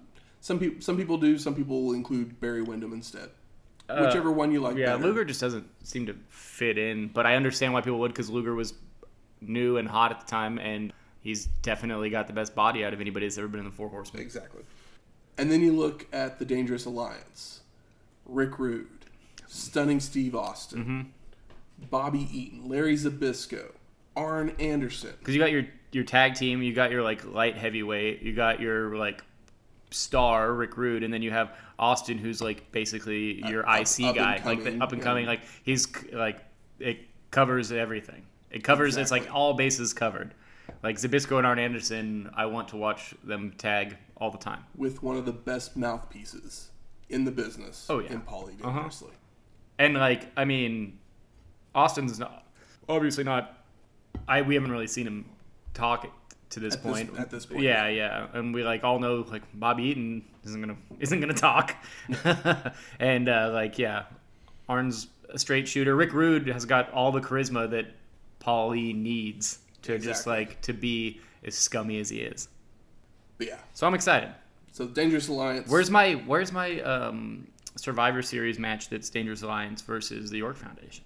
some 0.40 0.58
people 0.58 0.82
some 0.82 0.96
people 0.96 1.16
do, 1.16 1.38
some 1.38 1.54
people 1.54 1.84
will 1.84 1.94
include 1.94 2.40
Barry 2.40 2.62
Windham 2.62 2.92
instead. 2.92 3.30
Uh, 3.88 4.04
Whichever 4.06 4.32
one 4.32 4.52
you 4.52 4.60
like. 4.60 4.76
Yeah, 4.76 4.96
better. 4.96 5.04
Luger 5.08 5.24
just 5.24 5.40
doesn't 5.40 5.68
seem 5.86 6.06
to 6.06 6.16
fit 6.28 6.76
in, 6.76 7.08
but 7.08 7.26
I 7.26 7.36
understand 7.36 7.72
why 7.72 7.82
people 7.82 8.00
would 8.00 8.12
because 8.12 8.30
Luger 8.30 8.54
was 8.54 8.74
new 9.40 9.76
and 9.76 9.88
hot 9.88 10.10
at 10.10 10.20
the 10.20 10.26
time, 10.26 10.58
and 10.58 10.92
he's 11.22 11.46
definitely 11.46 12.10
got 12.10 12.26
the 12.26 12.32
best 12.32 12.54
body 12.54 12.84
out 12.84 12.92
of 12.92 13.00
anybody 13.00 13.26
that's 13.26 13.38
ever 13.38 13.48
been 13.48 13.60
in 13.60 13.66
the 13.66 13.72
Four 13.72 13.88
Horsemen. 13.88 14.22
Exactly. 14.22 14.62
And 15.38 15.50
then 15.50 15.62
you 15.62 15.72
look 15.72 16.06
at 16.12 16.38
the 16.38 16.44
Dangerous 16.44 16.84
Alliance: 16.84 17.60
Rick 18.26 18.58
Rude, 18.58 18.88
Stunning 19.46 20.00
Steve 20.00 20.34
Austin, 20.34 20.78
Mm-hmm. 20.80 21.00
Bobby 21.90 22.28
Eaton, 22.30 22.68
Larry 22.68 22.94
Zbyszko, 22.96 23.72
Arn 24.16 24.54
Anderson. 24.60 25.14
Because 25.18 25.34
you 25.34 25.40
got 25.40 25.50
your 25.50 25.66
your 25.90 26.04
tag 26.04 26.34
team, 26.34 26.62
you 26.62 26.72
got 26.74 26.90
your 26.90 27.02
like 27.02 27.24
light 27.24 27.56
heavyweight, 27.56 28.22
you 28.22 28.34
got 28.34 28.60
your 28.60 28.96
like 28.96 29.24
star 29.90 30.52
Rick 30.52 30.76
Rude, 30.76 31.02
and 31.02 31.12
then 31.12 31.22
you 31.22 31.30
have 31.30 31.56
Austin, 31.78 32.18
who's 32.18 32.40
like 32.40 32.70
basically 32.72 33.42
your 33.48 33.68
up- 33.68 33.80
IC 33.80 34.04
up 34.04 34.14
guy, 34.14 34.42
like 34.44 34.64
the 34.64 34.78
up 34.80 34.92
and 34.92 35.00
yeah. 35.00 35.04
coming. 35.04 35.26
Like 35.26 35.40
he's 35.64 35.88
like 36.12 36.38
it 36.78 37.00
covers 37.30 37.72
everything. 37.72 38.22
It 38.50 38.62
covers. 38.64 38.96
It's 38.96 39.10
like 39.10 39.34
all 39.34 39.54
bases 39.54 39.92
covered. 39.92 40.34
Like 40.82 40.96
Zbyszko 40.96 41.38
and 41.38 41.46
Arn 41.46 41.58
Anderson, 41.58 42.30
I 42.36 42.46
want 42.46 42.68
to 42.68 42.76
watch 42.76 43.14
them 43.24 43.52
tag 43.58 43.96
all 44.16 44.30
the 44.30 44.38
time. 44.38 44.64
with 44.76 45.02
one 45.02 45.16
of 45.16 45.24
the 45.26 45.32
best 45.32 45.76
mouthpieces 45.76 46.70
in 47.08 47.24
the 47.24 47.30
business. 47.30 47.86
Oh, 47.90 47.98
yeah. 47.98 48.12
in 48.12 48.20
Paulie 48.22 48.54
Uh-huh. 48.62 48.72
Dangerously. 48.72 49.10
And 49.78 49.94
like, 49.94 50.30
I 50.36 50.44
mean, 50.44 50.98
Austin's 51.74 52.18
not 52.18 52.46
obviously 52.88 53.24
not. 53.24 53.58
I 54.28 54.42
we 54.42 54.54
haven't 54.54 54.70
really 54.72 54.86
seen 54.86 55.06
him 55.06 55.24
talk 55.74 56.06
to 56.50 56.60
this 56.60 56.74
At 56.74 56.82
this- 56.82 56.92
point. 56.92 57.18
at 57.18 57.30
this 57.30 57.46
point, 57.46 57.62
yeah, 57.62 57.88
yeah, 57.88 58.26
and 58.34 58.54
we 58.54 58.62
like 58.62 58.84
all 58.84 58.98
know 58.98 59.24
like 59.30 59.42
Bobby 59.54 59.84
Eaton 59.84 60.22
isn't 60.44 60.60
gonna 60.60 60.76
isn't 61.00 61.18
gonna 61.20 61.32
talk, 61.32 61.74
and 63.00 63.28
uh, 63.28 63.50
like 63.52 63.78
yeah, 63.78 64.04
Arn's 64.68 65.06
a 65.30 65.38
straight 65.38 65.66
shooter. 65.66 65.96
Rick 65.96 66.12
Rude 66.12 66.46
has 66.48 66.64
got 66.66 66.92
all 66.92 67.10
the 67.10 67.20
charisma 67.20 67.70
that 67.70 67.86
Paulie 68.40 68.94
needs 68.94 69.58
to 69.82 69.98
just 69.98 70.26
like 70.26 70.60
to 70.62 70.72
be 70.72 71.20
as 71.44 71.54
scummy 71.54 71.98
as 72.00 72.08
he 72.10 72.20
is. 72.20 72.48
But 73.38 73.48
yeah, 73.48 73.58
So 73.74 73.86
I'm 73.86 73.94
excited. 73.94 74.30
so 74.72 74.86
Dangerous 74.86 75.28
Alliance. 75.28 75.68
Where's 75.68 75.90
my 75.90 76.12
Where's 76.14 76.52
my 76.52 76.80
um, 76.82 77.46
Survivor 77.76 78.22
Series 78.22 78.58
match 78.58 78.88
that's 78.88 79.10
Dangerous 79.10 79.42
Alliance 79.42 79.82
versus 79.82 80.30
the 80.30 80.38
York 80.38 80.56
Foundation? 80.56 81.04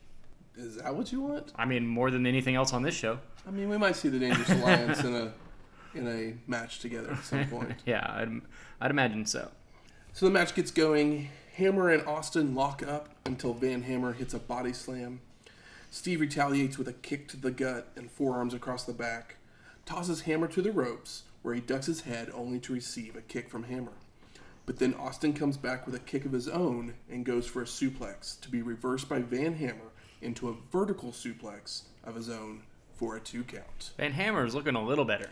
is 0.59 0.77
that 0.77 0.95
what 0.97 1.13
you 1.13 1.21
want? 1.21 1.53
I 1.57 1.67
mean, 1.67 1.87
more 1.87 2.11
than 2.11 2.27
anything 2.27 2.55
else 2.55 2.73
on 2.73 2.83
this 2.83 2.95
show. 2.95 3.19
I 3.47 3.51
mean, 3.51 3.69
we 3.69 3.77
might 3.77 3.95
see 3.95 4.09
the 4.09 4.19
Dangerous 4.19 4.49
Alliance 4.51 5.05
in 5.05 5.15
a 5.15 5.33
in 5.95 6.09
a 6.09 6.35
match 6.51 6.81
together 6.81 7.13
at 7.13 7.25
some 7.25 7.47
point. 7.49 7.75
yeah, 7.87 8.07
I'd, 8.09 8.41
I'd 8.81 8.91
imagine 8.91 9.25
so. 9.27 9.51
So 10.13 10.27
the 10.27 10.33
match 10.33 10.55
gets 10.55 10.71
going. 10.71 11.29
Hammer 11.55 11.89
and 11.91 12.07
Austin 12.07 12.55
lock 12.55 12.83
up 12.83 13.09
until 13.25 13.55
Van 13.55 13.83
Hammer 13.83 14.13
hits 14.13 14.35
a 14.35 14.39
body 14.39 14.73
slam. 14.75 15.21
Steve 15.91 16.21
retaliates 16.21 16.79
with 16.79 16.89
a 16.89 16.93
kick 16.93 17.29
to 17.29 17.37
the 17.37 17.51
gut 17.51 17.89
and 17.97 18.11
forearms 18.11 18.55
across 18.55 18.85
the 18.85 18.93
back, 18.93 19.37
tosses 19.85 20.23
Hammer 20.23 20.49
to 20.49 20.63
the 20.63 20.73
ropes, 20.73 21.23
where 21.43 21.55
he 21.55 21.61
ducks 21.61 21.87
his 21.87 22.03
head 22.03 22.31
only 22.35 22.59
to 22.61 22.73
receive 22.73 23.17
a 23.17 23.21
kick 23.21 23.49
from 23.49 23.65
Hammer. 23.65 23.93
But 24.67 24.79
then 24.79 24.95
Austin 24.95 25.33
comes 25.33 25.57
back 25.57 25.87
with 25.87 25.95
a 25.95 26.01
kick 26.01 26.25
of 26.25 26.33
his 26.33 26.49
own 26.49 26.95
and 27.09 27.25
goes 27.25 27.47
for 27.47 27.63
a 27.63 27.67
suplex 27.67 28.41
to 28.41 28.51
be 28.51 28.63
reversed 28.63 29.09
by 29.09 29.21
Van 29.21 29.55
Hammer 29.55 29.93
into 30.21 30.49
a 30.49 30.57
vertical 30.73 31.13
suplex 31.13 31.83
of 32.05 32.17
his 32.17 32.29
own 32.29 32.63
for 32.95 33.17
a 33.17 33.21
two 33.21 33.45
count. 33.45 33.93
Van 33.97 34.13
Hammer 34.13 34.45
is 34.45 34.55
looking 34.55 34.75
a 34.75 34.85
little 34.85 35.05
better. 35.05 35.31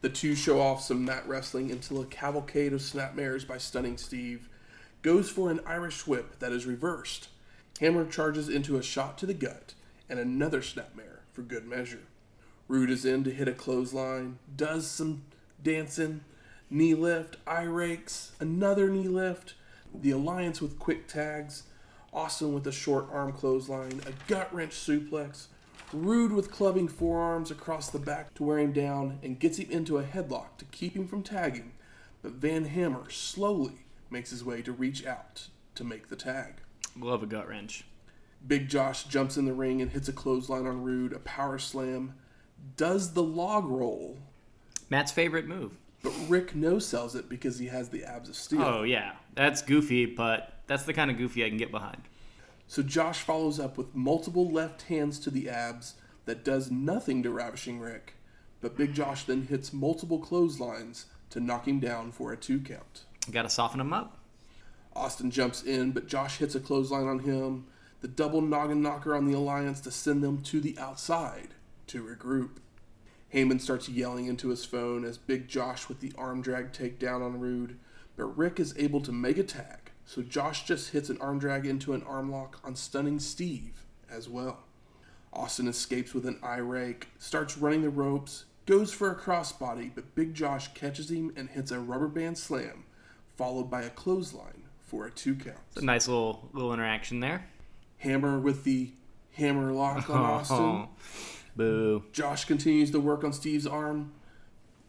The 0.00 0.08
two 0.08 0.34
show 0.34 0.60
off 0.60 0.82
some 0.82 1.04
mat 1.04 1.26
wrestling 1.26 1.70
until 1.70 2.00
a 2.00 2.06
cavalcade 2.06 2.72
of 2.72 2.80
snapmares 2.80 3.46
by 3.46 3.58
Stunning 3.58 3.98
Steve 3.98 4.48
goes 5.02 5.28
for 5.28 5.50
an 5.50 5.60
Irish 5.66 6.06
whip 6.06 6.38
that 6.38 6.52
is 6.52 6.64
reversed. 6.64 7.28
Hammer 7.80 8.06
charges 8.06 8.48
into 8.48 8.76
a 8.76 8.82
shot 8.82 9.18
to 9.18 9.26
the 9.26 9.34
gut 9.34 9.74
and 10.08 10.18
another 10.18 10.60
snapmare 10.60 11.20
for 11.32 11.42
good 11.42 11.66
measure. 11.66 12.04
Rude 12.68 12.90
is 12.90 13.04
in 13.04 13.24
to 13.24 13.30
hit 13.30 13.48
a 13.48 13.52
clothesline, 13.52 14.38
does 14.54 14.86
some 14.86 15.22
dancing, 15.62 16.22
knee 16.70 16.94
lift, 16.94 17.36
eye 17.46 17.62
rakes, 17.62 18.32
another 18.40 18.88
knee 18.88 19.08
lift, 19.08 19.54
the 19.94 20.10
alliance 20.10 20.60
with 20.60 20.78
quick 20.78 21.06
tags, 21.06 21.64
Austin 22.12 22.52
with 22.52 22.66
a 22.66 22.72
short 22.72 23.08
arm 23.12 23.32
clothesline, 23.32 24.00
a 24.06 24.12
gut 24.28 24.52
wrench 24.54 24.72
suplex, 24.72 25.46
Rude 25.92 26.32
with 26.32 26.50
clubbing 26.50 26.88
forearms 26.88 27.52
across 27.52 27.90
the 27.90 28.00
back 28.00 28.34
to 28.34 28.42
wear 28.42 28.58
him 28.58 28.72
down 28.72 29.20
and 29.22 29.38
gets 29.38 29.58
him 29.58 29.70
into 29.70 29.98
a 29.98 30.02
headlock 30.02 30.56
to 30.58 30.64
keep 30.66 30.96
him 30.96 31.06
from 31.06 31.22
tagging, 31.22 31.72
but 32.22 32.32
Van 32.32 32.64
Hammer 32.64 33.08
slowly 33.08 33.86
makes 34.10 34.30
his 34.30 34.44
way 34.44 34.62
to 34.62 34.72
reach 34.72 35.06
out 35.06 35.46
to 35.76 35.84
make 35.84 36.08
the 36.08 36.16
tag. 36.16 36.54
Love 36.98 37.22
a 37.22 37.26
gut 37.26 37.48
wrench. 37.48 37.84
Big 38.46 38.68
Josh 38.68 39.04
jumps 39.04 39.36
in 39.36 39.44
the 39.44 39.52
ring 39.52 39.82
and 39.82 39.90
hits 39.90 40.08
a 40.08 40.12
clothesline 40.12 40.66
on 40.66 40.82
Rude, 40.82 41.12
a 41.12 41.18
power 41.20 41.58
slam, 41.58 42.14
does 42.76 43.12
the 43.12 43.22
log 43.22 43.64
roll, 43.66 44.18
Matt's 44.88 45.12
favorite 45.12 45.46
move. 45.46 45.72
but 46.02 46.12
Rick 46.28 46.54
no 46.54 46.78
sells 46.78 47.14
it 47.16 47.28
because 47.28 47.58
he 47.58 47.66
has 47.66 47.88
the 47.88 48.04
abs 48.04 48.28
of 48.28 48.36
steel. 48.36 48.62
Oh 48.62 48.82
yeah, 48.84 49.12
that's 49.34 49.62
goofy, 49.62 50.06
but 50.06 50.60
that's 50.66 50.84
the 50.84 50.92
kind 50.94 51.10
of 51.10 51.16
goofy 51.16 51.44
I 51.44 51.48
can 51.48 51.58
get 51.58 51.70
behind. 51.70 52.02
So 52.68 52.82
Josh 52.82 53.20
follows 53.20 53.58
up 53.60 53.76
with 53.76 53.94
multiple 53.94 54.48
left 54.50 54.82
hands 54.82 55.18
to 55.20 55.30
the 55.30 55.48
abs 55.48 55.94
that 56.24 56.44
does 56.44 56.70
nothing 56.70 57.22
to 57.22 57.30
Ravishing 57.30 57.80
Rick, 57.80 58.14
but 58.60 58.76
Big 58.76 58.94
Josh 58.94 59.24
then 59.24 59.42
hits 59.46 59.72
multiple 59.72 60.18
clotheslines 60.18 61.06
to 61.30 61.40
knock 61.40 61.66
him 61.68 61.78
down 61.80 62.12
for 62.12 62.32
a 62.32 62.36
two 62.36 62.60
count. 62.60 63.04
Got 63.30 63.42
to 63.42 63.50
soften 63.50 63.80
him 63.80 63.92
up. 63.92 64.15
Austin 64.96 65.30
jumps 65.30 65.62
in, 65.62 65.92
but 65.92 66.08
Josh 66.08 66.38
hits 66.38 66.54
a 66.54 66.60
clothesline 66.60 67.06
on 67.06 67.20
him, 67.20 67.66
the 68.00 68.08
double 68.08 68.40
noggin 68.40 68.82
knocker 68.82 69.14
on 69.14 69.26
the 69.26 69.34
Alliance 69.34 69.80
to 69.80 69.90
send 69.90 70.22
them 70.22 70.42
to 70.42 70.60
the 70.60 70.78
outside 70.78 71.48
to 71.88 72.02
regroup. 72.02 72.56
Heyman 73.32 73.60
starts 73.60 73.88
yelling 73.88 74.26
into 74.26 74.48
his 74.48 74.64
phone 74.64 75.04
as 75.04 75.18
Big 75.18 75.48
Josh 75.48 75.88
with 75.88 76.00
the 76.00 76.12
arm 76.16 76.40
drag 76.40 76.72
takedown 76.72 77.24
on 77.24 77.40
Rude, 77.40 77.78
but 78.16 78.36
Rick 78.36 78.58
is 78.58 78.74
able 78.78 79.00
to 79.02 79.12
make 79.12 79.36
a 79.36 79.42
tag, 79.42 79.90
so 80.04 80.22
Josh 80.22 80.64
just 80.64 80.90
hits 80.90 81.10
an 81.10 81.18
arm 81.20 81.38
drag 81.38 81.66
into 81.66 81.92
an 81.92 82.02
arm 82.04 82.30
lock 82.30 82.60
on 82.64 82.74
stunning 82.74 83.18
Steve 83.18 83.84
as 84.10 84.28
well. 84.28 84.60
Austin 85.32 85.68
escapes 85.68 86.14
with 86.14 86.26
an 86.26 86.38
eye 86.42 86.56
rake, 86.56 87.08
starts 87.18 87.58
running 87.58 87.82
the 87.82 87.90
ropes, 87.90 88.46
goes 88.64 88.92
for 88.92 89.10
a 89.10 89.16
crossbody, 89.16 89.90
but 89.94 90.14
Big 90.14 90.34
Josh 90.34 90.72
catches 90.74 91.10
him 91.10 91.32
and 91.36 91.50
hits 91.50 91.70
a 91.70 91.78
rubber 91.78 92.08
band 92.08 92.38
slam, 92.38 92.84
followed 93.36 93.70
by 93.70 93.82
a 93.82 93.90
clothesline 93.90 94.55
for 94.86 95.06
a 95.06 95.10
two 95.10 95.34
count. 95.34 95.58
It's 95.72 95.82
a 95.82 95.84
nice 95.84 96.08
little 96.08 96.48
little 96.52 96.72
interaction 96.72 97.20
there. 97.20 97.46
Hammer 97.98 98.38
with 98.38 98.64
the 98.64 98.92
hammer 99.34 99.72
lock 99.72 100.08
on 100.08 100.20
oh, 100.20 100.24
Austin. 100.24 100.88
Boo. 101.56 102.04
Josh 102.12 102.44
continues 102.44 102.90
to 102.92 103.00
work 103.00 103.24
on 103.24 103.32
Steve's 103.32 103.66
arm. 103.66 104.12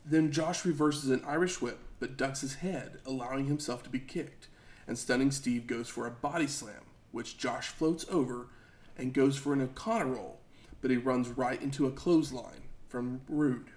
Then 0.05 0.31
Josh 0.31 0.65
reverses 0.65 1.09
an 1.09 1.23
Irish 1.25 1.61
whip, 1.61 1.79
but 1.99 2.17
ducks 2.17 2.41
his 2.41 2.55
head, 2.55 2.99
allowing 3.05 3.45
himself 3.45 3.83
to 3.83 3.89
be 3.89 3.99
kicked. 3.99 4.47
And 4.85 4.97
stunning 4.97 5.31
Steve 5.31 5.67
goes 5.67 5.89
for 5.89 6.07
a 6.07 6.11
body 6.11 6.47
slam, 6.47 6.85
which 7.11 7.37
Josh 7.37 7.67
floats 7.67 8.05
over 8.09 8.47
and 8.97 9.13
goes 9.13 9.37
for 9.37 9.53
an 9.53 9.61
O'Connor 9.61 10.07
roll, 10.07 10.39
but 10.81 10.91
he 10.91 10.97
runs 10.97 11.29
right 11.29 11.61
into 11.61 11.87
a 11.87 11.91
clothesline 11.91 12.63
from 12.87 13.21
Rude. 13.27 13.71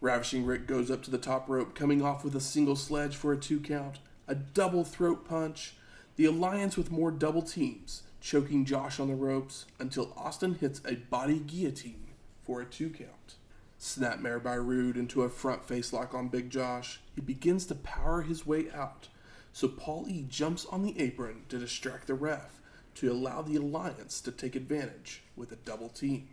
Ravishing 0.00 0.46
Rick 0.46 0.66
goes 0.66 0.90
up 0.90 1.02
to 1.02 1.10
the 1.10 1.18
top 1.18 1.48
rope, 1.48 1.74
coming 1.74 2.02
off 2.02 2.24
with 2.24 2.34
a 2.34 2.40
single 2.40 2.76
sledge 2.76 3.16
for 3.16 3.32
a 3.32 3.36
two 3.36 3.60
count, 3.60 3.98
a 4.30 4.34
double 4.36 4.84
throat 4.84 5.28
punch, 5.28 5.74
the 6.14 6.24
alliance 6.24 6.76
with 6.76 6.92
more 6.92 7.10
double 7.10 7.42
teams, 7.42 8.04
choking 8.20 8.64
Josh 8.64 9.00
on 9.00 9.08
the 9.08 9.14
ropes 9.14 9.66
until 9.80 10.14
Austin 10.16 10.54
hits 10.54 10.80
a 10.86 10.94
body 10.94 11.40
guillotine 11.40 12.06
for 12.44 12.60
a 12.60 12.64
two 12.64 12.90
count. 12.90 13.34
Snapmare 13.80 14.40
by 14.40 14.54
Rude 14.54 14.96
into 14.96 15.22
a 15.22 15.28
front 15.28 15.64
face 15.64 15.92
lock 15.92 16.14
on 16.14 16.28
Big 16.28 16.48
Josh. 16.48 17.00
He 17.16 17.20
begins 17.20 17.66
to 17.66 17.74
power 17.74 18.22
his 18.22 18.46
way 18.46 18.70
out, 18.72 19.08
so 19.52 19.66
Paul 19.66 20.06
E 20.08 20.24
jumps 20.28 20.64
on 20.66 20.82
the 20.82 21.00
apron 21.00 21.42
to 21.48 21.58
distract 21.58 22.06
the 22.06 22.14
ref 22.14 22.60
to 22.96 23.10
allow 23.10 23.42
the 23.42 23.56
alliance 23.56 24.20
to 24.20 24.30
take 24.30 24.54
advantage 24.54 25.22
with 25.34 25.50
a 25.50 25.56
double 25.56 25.88
team. 25.88 26.28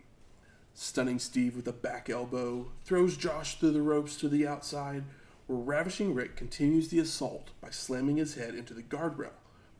Stunning 0.72 1.18
Steve 1.18 1.56
with 1.56 1.66
a 1.66 1.72
back 1.72 2.08
elbow, 2.08 2.70
throws 2.84 3.16
Josh 3.16 3.58
through 3.58 3.72
the 3.72 3.82
ropes 3.82 4.14
to 4.18 4.28
the 4.28 4.46
outside, 4.46 5.02
where 5.48 5.58
Ravishing 5.58 6.14
Rick 6.14 6.36
continues 6.36 6.88
the 6.88 6.98
assault 6.98 7.50
by 7.60 7.70
slamming 7.70 8.18
his 8.18 8.34
head 8.34 8.54
into 8.54 8.74
the 8.74 8.82
guardrail 8.82 9.32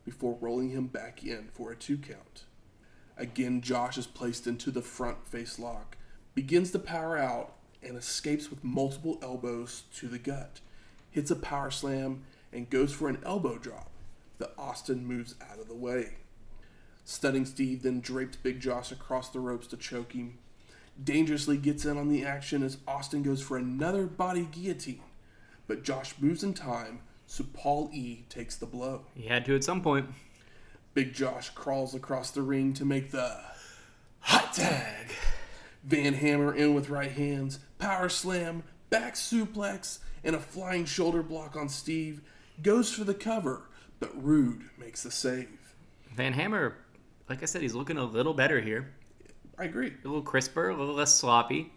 before 0.05 0.39
rolling 0.41 0.71
him 0.71 0.87
back 0.87 1.23
in 1.23 1.51
for 1.53 1.71
a 1.71 1.77
two 1.77 1.99
count. 1.99 2.45
Again, 3.19 3.61
Josh 3.61 3.99
is 3.99 4.07
placed 4.07 4.47
into 4.47 4.71
the 4.71 4.81
front 4.81 5.29
face 5.29 5.59
lock, 5.59 5.99
begins 6.35 6.71
to 6.71 6.79
power 6.79 7.19
out, 7.19 7.53
and 7.83 7.97
escapes 7.97 8.49
with 8.49 8.65
multiple 8.65 9.19
elbows 9.23 9.83
to 9.97 10.09
the 10.09 10.19
gut, 10.19 10.61
hits 11.11 11.31
a 11.31 11.37
power 11.37 11.71
slam, 11.71 12.25
and 12.51 12.71
goes 12.71 12.93
for 12.93 13.11
an 13.11 13.19
elbow 13.23 13.59
drop, 13.59 13.91
but 14.39 14.55
Austin 14.57 15.05
moves 15.05 15.35
out 15.53 15.59
of 15.59 15.69
the 15.69 15.75
way. 15.75 16.15
Stunning 17.05 17.45
Steve 17.45 17.83
then 17.83 18.01
drapes 18.01 18.37
Big 18.37 18.61
Josh 18.61 18.91
across 18.91 19.29
the 19.29 19.41
ropes 19.41 19.67
to 19.67 19.77
choke 19.77 20.13
him. 20.13 20.39
Dangerously 21.03 21.59
gets 21.59 21.85
in 21.85 21.99
on 21.99 22.09
the 22.09 22.25
action 22.25 22.63
as 22.63 22.79
Austin 22.89 23.23
goes 23.23 23.43
for 23.43 23.59
another 23.59 24.07
body 24.07 24.49
guillotine, 24.51 25.03
but 25.69 25.85
Josh 25.85 26.15
moves 26.19 26.43
in 26.43 26.55
time, 26.55 27.01
so 27.27 27.45
Paul 27.53 27.91
E 27.93 28.25
takes 28.29 28.57
the 28.57 28.67
blow. 28.67 29.03
He 29.15 29.29
had 29.29 29.45
to 29.45 29.55
at 29.55 29.63
some 29.63 29.83
point. 29.83 30.09
Big 30.95 31.15
Josh 31.15 31.51
crawls 31.51 31.95
across 31.95 32.33
the 32.33 32.43
ring 32.43 32.73
to 32.73 32.85
make 32.85 33.13
the 33.13 33.39
hot 34.19 34.53
tag. 34.55 35.13
Van 35.85 36.15
Hammer 36.15 36.53
in 36.53 36.75
with 36.75 36.91
right 36.91 37.13
hands, 37.13 37.61
power 37.79 38.09
slam, 38.09 38.65
back 38.91 39.15
suplex, 39.15 39.99
and 40.25 40.35
a 40.35 40.41
flying 40.41 40.85
shoulder 40.85 41.23
block 41.23 41.55
on 41.55 41.69
Steve. 41.69 42.23
Goes 42.63 42.93
for 42.93 43.05
the 43.05 43.15
cover, 43.15 43.63
but 44.01 44.11
Rude 44.21 44.63
makes 44.77 45.05
the 45.05 45.11
save. 45.11 45.75
Van 46.17 46.33
Hammer, 46.33 46.79
like 47.29 47.43
I 47.43 47.47
said, 47.47 47.63
he's 47.63 47.75
looking 47.75 47.99
a 47.99 48.05
little 48.05 48.35
better 48.35 48.61
here. 48.61 48.93
I 49.57 49.65
agree. 49.65 49.93
A 50.05 50.09
little 50.09 50.23
crisper, 50.23 50.71
a 50.71 50.77
little 50.77 50.95
less 50.95 51.15
sloppy. 51.15 51.73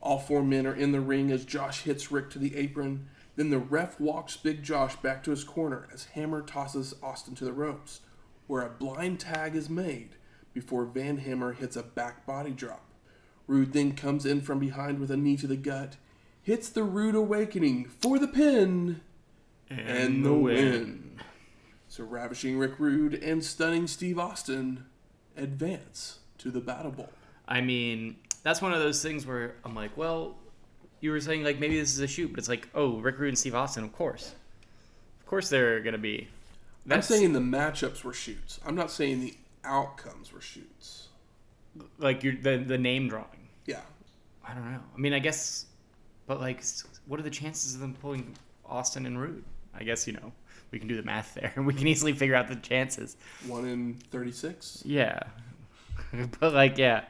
All 0.00 0.18
four 0.18 0.42
men 0.42 0.66
are 0.66 0.74
in 0.74 0.92
the 0.92 1.00
ring 1.00 1.30
as 1.30 1.44
Josh 1.44 1.82
hits 1.82 2.10
Rick 2.10 2.30
to 2.30 2.38
the 2.38 2.56
apron. 2.56 3.08
Then 3.36 3.50
the 3.50 3.58
ref 3.58 3.98
walks 3.98 4.36
Big 4.36 4.62
Josh 4.62 4.96
back 4.96 5.24
to 5.24 5.30
his 5.30 5.44
corner 5.44 5.88
as 5.92 6.06
Hammer 6.06 6.42
tosses 6.42 6.94
Austin 7.02 7.34
to 7.36 7.44
the 7.44 7.52
ropes, 7.52 8.00
where 8.46 8.62
a 8.62 8.70
blind 8.70 9.20
tag 9.20 9.54
is 9.54 9.70
made 9.70 10.10
before 10.52 10.84
Van 10.84 11.18
Hammer 11.18 11.52
hits 11.52 11.76
a 11.76 11.82
back 11.82 12.26
body 12.26 12.50
drop. 12.50 12.84
Rude 13.46 13.72
then 13.72 13.92
comes 13.92 14.26
in 14.26 14.42
from 14.42 14.58
behind 14.58 14.98
with 14.98 15.10
a 15.10 15.16
knee 15.16 15.36
to 15.38 15.46
the 15.46 15.56
gut, 15.56 15.96
hits 16.42 16.68
the 16.68 16.84
Rude 16.84 17.14
Awakening 17.14 17.86
for 17.86 18.18
the 18.18 18.28
pin, 18.28 19.00
and, 19.70 20.24
the 20.24 20.34
win. 20.34 21.20
So 21.88 22.04
ravishing 22.04 22.58
Rick 22.58 22.78
Rude 22.78 23.14
and 23.14 23.44
stunning 23.44 23.86
Steve 23.86 24.18
Austin 24.18 24.86
advance 25.36 26.18
to 26.38 26.50
the 26.50 26.60
Battle 26.60 26.90
Bowl. 26.90 27.10
I 27.48 27.60
mean, 27.60 28.16
that's 28.42 28.62
one 28.62 28.72
of 28.72 28.80
those 28.80 29.02
things 29.02 29.26
where 29.26 29.56
I'm 29.64 29.74
like, 29.74 29.96
well, 29.96 30.36
you 31.02 31.10
were 31.10 31.20
saying 31.20 31.42
like 31.44 31.58
maybe 31.60 31.78
this 31.78 31.92
is 31.92 31.98
a 31.98 32.06
shoot, 32.06 32.28
but 32.28 32.38
it's 32.38 32.48
like, 32.48 32.68
oh, 32.74 32.98
Rick 32.98 33.18
Rude 33.18 33.28
and 33.28 33.38
Steve 33.38 33.54
Austin, 33.54 33.84
of 33.84 33.92
course, 33.92 34.34
of 35.20 35.26
course 35.26 35.50
they're 35.50 35.80
gonna 35.80 35.98
be. 35.98 36.28
I'm 36.90 37.02
saying 37.02 37.32
the 37.32 37.40
matchups 37.40 38.02
were 38.02 38.14
shoots. 38.14 38.58
I'm 38.64 38.74
not 38.74 38.90
saying 38.90 39.20
the 39.20 39.34
outcomes 39.64 40.32
were 40.32 40.40
shoots. 40.40 41.08
like 41.98 42.22
you're, 42.22 42.36
the 42.36 42.56
the 42.56 42.78
name 42.78 43.08
drawing. 43.08 43.48
Yeah. 43.66 43.80
I 44.46 44.54
don't 44.54 44.70
know. 44.72 44.80
I 44.94 44.98
mean, 44.98 45.12
I 45.12 45.18
guess, 45.18 45.66
but 46.26 46.40
like, 46.40 46.62
what 47.06 47.20
are 47.20 47.22
the 47.22 47.30
chances 47.30 47.74
of 47.74 47.80
them 47.80 47.94
pulling 48.00 48.34
Austin 48.64 49.06
and 49.06 49.20
Rude? 49.20 49.44
I 49.74 49.84
guess 49.84 50.06
you 50.06 50.12
know 50.12 50.32
we 50.70 50.78
can 50.78 50.88
do 50.88 50.96
the 50.96 51.02
math 51.02 51.34
there. 51.34 51.52
And 51.56 51.66
we 51.66 51.74
can 51.74 51.86
easily 51.86 52.12
figure 52.12 52.34
out 52.34 52.48
the 52.48 52.56
chances. 52.56 53.16
One 53.46 53.66
in 53.66 53.94
36. 54.10 54.82
Yeah, 54.84 55.20
but 56.40 56.54
like, 56.54 56.78
yeah, 56.78 57.04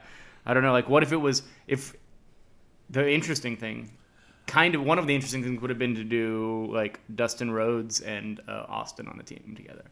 I 0.45 0.53
don't 0.53 0.63
know. 0.63 0.73
Like, 0.73 0.89
what 0.89 1.03
if 1.03 1.11
it 1.11 1.17
was 1.17 1.43
if 1.67 1.95
the 2.93 3.11
interesting 3.11 3.57
thing, 3.57 3.91
kind 4.47 4.75
of 4.75 4.83
one 4.83 4.99
of 4.99 5.07
the 5.07 5.15
interesting 5.15 5.43
things 5.43 5.59
would 5.61 5.69
have 5.69 5.79
been 5.79 5.95
to 5.95 6.03
do 6.03 6.69
like 6.71 6.99
Dustin 7.13 7.51
Rhodes 7.51 7.99
and 8.01 8.39
uh, 8.47 8.65
Austin 8.67 9.07
on 9.07 9.17
the 9.17 9.23
team 9.23 9.53
together 9.55 9.83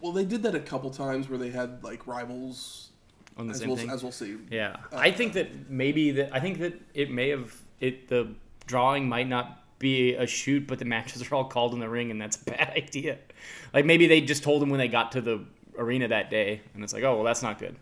Well, 0.00 0.12
they 0.12 0.24
did 0.24 0.42
that 0.42 0.54
a 0.54 0.60
couple 0.60 0.90
times 0.90 1.28
where 1.28 1.38
they 1.38 1.50
had 1.50 1.82
like 1.82 2.06
rivals, 2.06 2.90
on 3.36 3.46
the 3.46 3.52
as 3.52 3.60
same 3.60 3.68
we'll, 3.68 3.76
thing. 3.76 3.90
as 3.90 4.02
we'll 4.02 4.12
see. 4.12 4.36
Yeah, 4.50 4.76
I 4.92 5.10
think 5.10 5.32
that 5.34 5.70
maybe 5.70 6.10
that 6.12 6.30
I 6.34 6.40
think 6.40 6.58
that 6.60 6.80
it 6.94 7.10
may 7.10 7.30
have 7.30 7.54
it 7.80 8.08
the 8.08 8.34
drawing 8.66 9.08
might 9.08 9.28
not 9.28 9.62
be 9.78 10.14
a 10.14 10.26
shoot, 10.26 10.66
but 10.66 10.78
the 10.78 10.84
matches 10.84 11.22
are 11.22 11.34
all 11.34 11.44
called 11.44 11.74
in 11.74 11.80
the 11.80 11.88
ring, 11.88 12.10
and 12.10 12.20
that's 12.20 12.40
a 12.40 12.44
bad 12.50 12.72
idea. 12.76 13.18
Like 13.74 13.84
maybe 13.84 14.06
they 14.06 14.20
just 14.20 14.42
told 14.42 14.62
him 14.62 14.70
when 14.70 14.78
they 14.78 14.88
got 14.88 15.12
to 15.12 15.20
the 15.20 15.44
arena 15.78 16.08
that 16.08 16.30
day, 16.30 16.62
and 16.74 16.82
it's 16.82 16.92
like, 16.92 17.04
oh 17.04 17.14
well, 17.16 17.24
that's 17.24 17.42
not 17.42 17.58
good. 17.58 17.76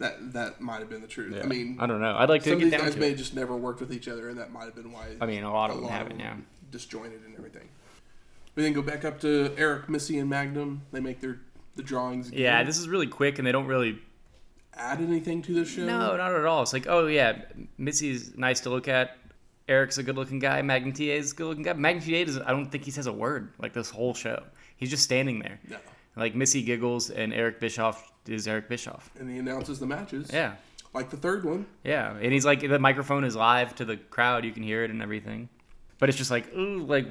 That 0.00 0.32
that 0.32 0.60
might 0.60 0.80
have 0.80 0.90
been 0.90 1.02
the 1.02 1.06
truth. 1.06 1.40
I 1.40 1.46
mean, 1.46 1.76
I 1.78 1.86
don't 1.86 2.00
know. 2.00 2.16
I'd 2.16 2.28
like 2.28 2.42
to 2.42 2.48
some 2.48 2.54
of 2.54 2.58
get 2.60 2.64
these 2.64 2.72
down 2.72 2.88
guys 2.88 2.96
may 2.96 3.10
it. 3.10 3.16
just 3.16 3.34
never 3.34 3.54
worked 3.54 3.80
with 3.80 3.92
each 3.92 4.08
other, 4.08 4.28
and 4.28 4.38
that 4.38 4.50
might 4.50 4.64
have 4.64 4.74
been 4.74 4.90
why. 4.90 5.14
I 5.20 5.26
mean, 5.26 5.44
a 5.44 5.52
lot 5.52 5.70
of 5.70 5.76
them 5.76 5.88
haven't. 5.88 6.18
Yeah. 6.18 6.36
disjointed 6.72 7.20
and 7.24 7.36
everything. 7.36 7.68
We 8.56 8.64
then 8.64 8.72
go 8.72 8.82
back 8.82 9.04
up 9.04 9.20
to 9.20 9.54
Eric, 9.56 9.88
Missy, 9.88 10.18
and 10.18 10.28
Magnum. 10.28 10.82
They 10.90 11.00
make 11.00 11.20
their 11.20 11.40
the 11.76 11.82
drawings. 11.82 12.28
Again. 12.28 12.40
Yeah, 12.40 12.62
this 12.64 12.78
is 12.78 12.88
really 12.88 13.06
quick, 13.06 13.38
and 13.38 13.46
they 13.46 13.52
don't 13.52 13.66
really. 13.66 14.00
add 14.74 15.00
anything 15.00 15.42
to 15.42 15.54
the 15.54 15.64
show. 15.64 15.84
No, 15.84 16.16
not 16.16 16.34
at 16.34 16.44
all. 16.44 16.62
It's 16.62 16.72
like, 16.72 16.86
oh 16.88 17.06
yeah, 17.06 17.42
Missy's 17.78 18.36
nice 18.36 18.60
to 18.60 18.70
look 18.70 18.88
at. 18.88 19.16
Eric's 19.68 19.98
a 19.98 20.02
good-looking 20.02 20.40
guy. 20.40 20.62
Magnum 20.62 20.92
TA 20.92 21.04
is 21.04 21.32
a 21.32 21.34
good-looking 21.34 21.62
guy. 21.62 21.74
Magnum 21.74 22.04
TA 22.04 22.24
doesn't. 22.24 22.42
I 22.42 22.50
don't 22.50 22.66
think 22.66 22.84
he 22.84 22.90
says 22.90 23.06
a 23.06 23.12
word 23.12 23.52
like 23.60 23.72
this 23.72 23.90
whole 23.90 24.14
show. 24.14 24.42
He's 24.76 24.90
just 24.90 25.04
standing 25.04 25.38
there. 25.38 25.60
No. 25.68 25.76
Like 26.16 26.34
Missy 26.34 26.62
giggles, 26.62 27.10
and 27.10 27.32
Eric 27.32 27.60
Bischoff 27.60 28.10
is 28.30 28.46
Eric 28.48 28.68
Bischoff. 28.68 29.10
And 29.18 29.30
he 29.30 29.38
announces 29.38 29.78
the 29.78 29.86
matches. 29.86 30.30
Yeah, 30.32 30.54
Like 30.94 31.10
the 31.10 31.16
third 31.16 31.44
one. 31.44 31.66
yeah, 31.84 32.14
and 32.16 32.32
he's 32.32 32.44
like 32.46 32.60
the 32.60 32.78
microphone 32.78 33.24
is 33.24 33.34
live 33.36 33.74
to 33.76 33.84
the 33.84 33.96
crowd. 33.96 34.44
You 34.44 34.52
can 34.52 34.62
hear 34.62 34.84
it 34.84 34.90
and 34.90 35.02
everything. 35.02 35.48
But 35.98 36.08
it's 36.08 36.16
just 36.18 36.30
like, 36.30 36.52
ooh, 36.54 36.78
like 36.84 37.06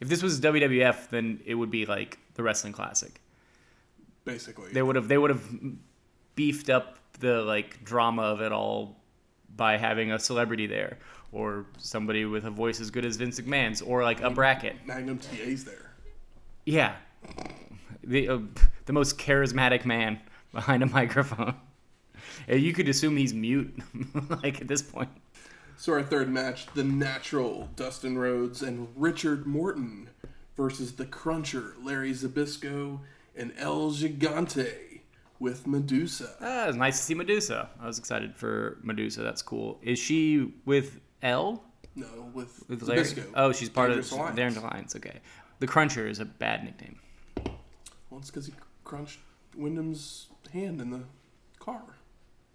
if 0.00 0.08
this 0.08 0.22
was 0.22 0.40
WWF, 0.40 1.08
then 1.10 1.40
it 1.46 1.54
would 1.54 1.70
be 1.70 1.86
like 1.86 2.18
the 2.34 2.42
wrestling 2.42 2.72
classic. 2.72 3.20
Basically. 4.24 4.72
They 4.72 4.82
would 4.82 4.96
have 4.96 5.08
they 5.08 5.18
would 5.18 5.30
have 5.30 5.42
beefed 6.34 6.70
up 6.70 6.98
the 7.20 7.42
like 7.42 7.84
drama 7.84 8.22
of 8.22 8.40
it 8.40 8.52
all 8.52 8.96
by 9.54 9.76
having 9.76 10.12
a 10.12 10.18
celebrity 10.18 10.66
there 10.66 10.98
or 11.30 11.66
somebody 11.78 12.24
with 12.24 12.44
a 12.44 12.50
voice 12.50 12.80
as 12.80 12.90
good 12.90 13.04
as 13.04 13.16
Vince 13.16 13.40
McMahon's 13.40 13.80
or 13.82 14.02
like 14.02 14.20
a 14.20 14.30
bracket. 14.30 14.76
Magnum 14.86 15.18
TA's 15.18 15.64
there. 15.64 15.92
Yeah, 16.64 16.94
the 18.04 18.28
uh, 18.28 18.38
the 18.86 18.92
most 18.92 19.18
charismatic 19.18 19.84
man 19.84 20.20
behind 20.52 20.82
a 20.82 20.86
microphone. 21.00 21.54
You 22.48 22.72
could 22.72 22.88
assume 22.88 23.16
he's 23.16 23.34
mute, 23.34 23.74
like 24.42 24.60
at 24.60 24.68
this 24.68 24.82
point. 24.82 25.10
So 25.76 25.92
our 25.94 26.02
third 26.02 26.30
match, 26.30 26.66
the 26.74 26.84
natural 26.84 27.68
Dustin 27.76 28.16
Rhodes 28.16 28.62
and 28.62 28.88
Richard 28.94 29.46
Morton 29.46 30.10
versus 30.56 30.92
the 30.92 31.04
Cruncher, 31.04 31.74
Larry 31.82 32.12
Zbyszko, 32.12 33.00
and 33.34 33.52
El 33.58 33.90
Gigante 33.90 35.00
with 35.40 35.66
Medusa. 35.66 36.36
Ah, 36.40 36.68
it's 36.68 36.76
nice 36.76 36.98
to 36.98 37.04
see 37.04 37.14
Medusa. 37.14 37.68
I 37.80 37.86
was 37.86 37.98
excited 37.98 38.36
for 38.36 38.78
Medusa. 38.82 39.22
That's 39.22 39.42
cool. 39.42 39.80
Is 39.82 39.98
she 39.98 40.52
with 40.64 41.00
L? 41.22 41.64
No, 41.96 42.06
with, 42.32 42.62
With 42.68 42.82
Larry? 42.82 43.02
Zbyszko. 43.02 43.24
Oh, 43.34 43.52
she's 43.52 43.68
part 43.68 43.88
Dangerous 43.88 44.12
of 44.12 44.18
Alliance. 44.18 44.36
Dangerous 44.36 44.64
Alliance. 44.64 44.96
Okay. 44.96 45.20
The 45.58 45.66
Cruncher 45.66 46.06
is 46.06 46.20
a 46.20 46.24
bad 46.24 46.64
nickname. 46.64 46.98
Well, 48.10 48.20
it's 48.20 48.30
because 48.30 48.46
he 48.46 48.52
crunched 48.84 49.18
Windham's 49.56 50.26
hand 50.52 50.80
in 50.80 50.90
the 50.90 51.02
car. 51.58 51.82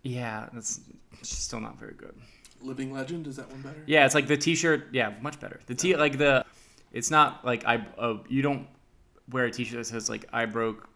Yeah, 0.04 0.48
that's 0.54 0.80
still 1.22 1.60
not 1.60 1.78
very 1.80 1.94
good. 1.94 2.16
Living 2.62 2.92
Legend, 2.94 3.28
is 3.28 3.36
that 3.36 3.50
one 3.52 3.62
better? 3.62 3.84
Yeah, 3.86 4.06
it's 4.06 4.16
like 4.16 4.28
the 4.28 4.38
T-shirt. 4.38 4.88
Yeah, 4.92 5.14
much 5.22 5.40
better. 5.40 5.60
The 5.68 5.76
T 5.76 5.96
like 5.96 6.18
the, 6.18 6.46
it's 6.92 7.12
not 7.12 7.46
like 7.46 7.66
I. 7.66 7.86
Uh, 7.98 8.18
you 8.28 8.42
don't 8.42 8.68
wear 9.30 9.46
a 9.46 9.52
T-shirt 9.52 9.78
that 9.78 9.86
says 9.86 10.10
like 10.10 10.26
I 10.32 10.46
broke 10.46 10.88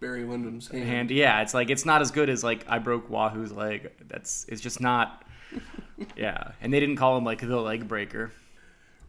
Barry 0.00 0.24
Windham's 0.24 0.68
hand. 0.68 0.84
hand. 0.84 1.10
Yeah, 1.10 1.42
it's 1.42 1.54
like 1.54 1.70
it's 1.70 1.84
not 1.84 2.00
as 2.00 2.10
good 2.10 2.28
as 2.30 2.44
like 2.44 2.64
I 2.68 2.78
broke 2.78 3.10
Wahoo's 3.10 3.52
leg. 3.52 3.90
That's 4.06 4.46
it's 4.48 4.60
just 4.60 4.80
not. 4.80 5.24
Yeah, 6.16 6.52
and 6.60 6.72
they 6.72 6.78
didn't 6.78 6.94
call 6.94 7.16
him 7.18 7.24
like 7.24 7.40
the 7.40 7.56
leg 7.60 7.88
breaker. 7.88 8.30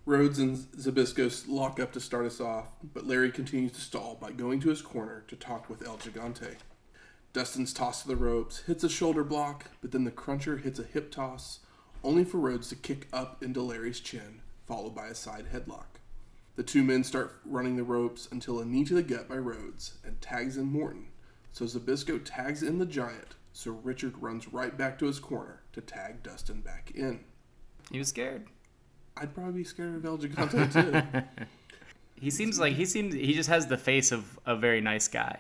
Rhodes 0.08 0.39
and 0.39 0.58
Zbyszko 0.58 1.47
lock 1.47 1.79
up 1.79 1.91
to 1.91 1.99
start 1.99 2.25
us 2.25 2.41
off, 2.41 2.65
but 2.95 3.05
Larry 3.05 3.32
continues 3.32 3.73
to 3.73 3.82
stall 3.82 4.17
by 4.19 4.32
going 4.32 4.60
to 4.62 4.69
his 4.69 4.82
corner 4.82 5.23
to 5.27 5.36
talk 5.36 5.69
with 5.69 5.86
El 5.86 5.97
Gigante. 5.97 6.55
Dustin's 7.31 7.73
tossed 7.73 8.03
to 8.03 8.07
the 8.07 8.15
ropes, 8.15 8.63
hits 8.65 8.83
a 8.83 8.89
shoulder 8.89 9.23
block, 9.23 9.65
but 9.81 9.91
then 9.91 10.03
the 10.03 10.11
cruncher 10.11 10.57
hits 10.57 10.79
a 10.79 10.83
hip 10.83 11.11
toss, 11.11 11.59
only 12.03 12.23
for 12.23 12.37
Rhodes 12.37 12.69
to 12.69 12.75
kick 12.75 13.07
up 13.13 13.43
into 13.43 13.61
Larry's 13.61 13.99
chin, 13.99 14.41
followed 14.67 14.95
by 14.95 15.07
a 15.07 15.15
side 15.15 15.47
headlock. 15.53 15.99
The 16.55 16.63
two 16.63 16.83
men 16.83 17.03
start 17.03 17.39
running 17.45 17.75
the 17.75 17.83
ropes 17.83 18.27
until 18.31 18.59
a 18.59 18.65
knee 18.65 18.83
to 18.85 18.95
the 18.95 19.03
gut 19.03 19.29
by 19.29 19.37
Rhodes 19.37 19.97
and 20.03 20.19
tags 20.21 20.57
in 20.57 20.65
Morton. 20.65 21.07
So 21.51 21.65
Zbyszko 21.65 22.21
tags 22.23 22.63
in 22.63 22.79
the 22.79 22.85
giant, 22.85 23.35
so 23.53 23.71
Richard 23.83 24.21
runs 24.21 24.51
right 24.51 24.77
back 24.77 24.97
to 24.99 25.05
his 25.05 25.19
corner 25.19 25.61
to 25.73 25.81
tag 25.81 26.23
Dustin 26.23 26.61
back 26.61 26.91
in. 26.95 27.21
He 27.91 27.99
was 27.99 28.09
scared. 28.09 28.47
I'd 29.17 29.33
probably 29.33 29.53
be 29.53 29.63
scared 29.63 29.95
of 29.95 30.05
El 30.05 30.17
Gigante 30.17 30.73
too. 30.73 31.45
He 32.21 32.29
seems 32.29 32.59
like 32.59 32.73
he 32.73 32.85
seems 32.85 33.13
he 33.13 33.33
just 33.33 33.49
has 33.49 33.67
the 33.67 33.77
face 33.77 34.11
of 34.11 34.39
a 34.45 34.55
very 34.55 34.81
nice 34.81 35.07
guy. 35.07 35.39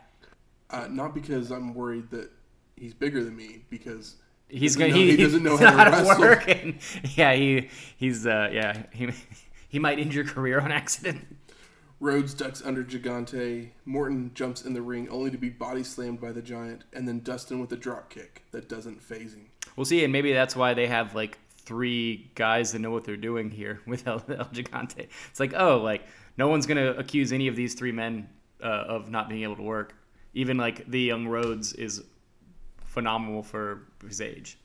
Uh, 0.69 0.87
not 0.89 1.13
because 1.15 1.51
I'm 1.51 1.73
worried 1.73 2.09
that 2.11 2.29
he's 2.75 2.93
bigger 2.93 3.23
than 3.23 3.35
me, 3.35 3.63
because 3.69 4.15
He's 4.47 4.75
gonna 4.75 4.93
he, 4.93 5.11
he 5.11 5.17
doesn't 5.17 5.43
know 5.43 5.57
how 5.57 5.83
to 5.83 5.91
wrestle. 5.91 6.19
working. 6.19 6.79
Yeah, 7.15 7.33
he 7.33 7.69
he's 7.97 8.25
uh 8.25 8.49
yeah 8.51 8.83
he 8.91 9.11
he 9.69 9.77
might 9.79 9.99
end 9.99 10.13
your 10.13 10.25
career 10.25 10.59
on 10.59 10.71
accident. 10.71 11.37
Rhodes 11.99 12.33
ducks 12.33 12.61
under 12.65 12.83
Gigante. 12.83 13.69
Morton 13.85 14.31
jumps 14.33 14.63
in 14.63 14.73
the 14.73 14.81
ring 14.81 15.09
only 15.09 15.29
to 15.31 15.37
be 15.37 15.49
body 15.49 15.83
slammed 15.83 16.21
by 16.21 16.31
the 16.31 16.41
giant, 16.41 16.83
and 16.93 17.07
then 17.07 17.19
Dustin 17.19 17.59
with 17.59 17.71
a 17.73 17.75
drop 17.75 18.09
kick 18.09 18.43
that 18.51 18.69
doesn't 18.69 19.03
phase 19.03 19.33
him. 19.33 19.47
We'll 19.75 19.85
see, 19.85 20.03
and 20.03 20.11
maybe 20.13 20.31
that's 20.33 20.55
why 20.55 20.73
they 20.73 20.87
have 20.87 21.13
like 21.13 21.37
three 21.57 22.31
guys 22.35 22.71
that 22.71 22.79
know 22.79 22.89
what 22.89 23.03
they're 23.03 23.17
doing 23.17 23.51
here 23.51 23.81
with 23.85 24.07
El, 24.07 24.23
El 24.29 24.45
Gigante. 24.45 25.07
It's 25.29 25.39
like, 25.39 25.53
oh, 25.55 25.77
like 25.77 26.07
no 26.37 26.47
one's 26.47 26.65
gonna 26.65 26.91
accuse 26.93 27.31
any 27.33 27.47
of 27.49 27.55
these 27.55 27.73
three 27.75 27.91
men 27.91 28.29
uh, 28.63 28.65
of 28.65 29.11
not 29.11 29.27
being 29.29 29.43
able 29.43 29.57
to 29.57 29.61
work. 29.61 29.93
Even 30.33 30.57
like 30.57 30.89
the 30.89 31.01
young 31.01 31.27
Rhodes 31.27 31.73
is 31.73 32.03
phenomenal 32.85 33.43
for 33.43 33.81
his 34.05 34.21
age. 34.21 34.57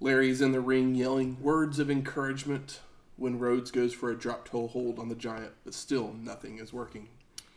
Larry's 0.00 0.40
in 0.40 0.52
the 0.52 0.60
ring 0.60 0.94
yelling 0.94 1.40
words 1.40 1.78
of 1.78 1.90
encouragement 1.90 2.80
when 3.16 3.38
Rhodes 3.38 3.70
goes 3.70 3.92
for 3.92 4.10
a 4.10 4.18
drop 4.18 4.48
toe 4.48 4.66
hold 4.66 4.98
on 4.98 5.08
the 5.08 5.14
giant, 5.14 5.52
but 5.64 5.74
still 5.74 6.12
nothing 6.18 6.58
is 6.58 6.72
working. 6.72 7.08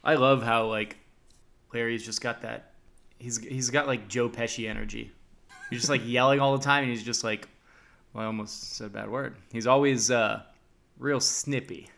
I 0.03 0.15
love 0.15 0.43
how 0.43 0.67
like 0.67 0.97
Larry's 1.73 2.05
just 2.05 2.21
got 2.21 2.41
that. 2.43 2.73
He's 3.17 3.37
he's 3.37 3.69
got 3.69 3.87
like 3.87 4.07
Joe 4.07 4.29
Pesci 4.29 4.69
energy. 4.69 5.11
He's 5.69 5.79
just 5.79 5.89
like 5.89 6.01
yelling 6.05 6.39
all 6.39 6.57
the 6.57 6.63
time, 6.63 6.83
and 6.83 6.91
he's 6.91 7.03
just 7.03 7.23
like, 7.23 7.47
well, 8.13 8.23
I 8.23 8.27
almost 8.27 8.75
said 8.75 8.87
a 8.87 8.89
bad 8.91 9.09
word. 9.09 9.35
He's 9.51 9.67
always 9.67 10.11
uh, 10.11 10.43
real 10.99 11.19
snippy. 11.19 11.89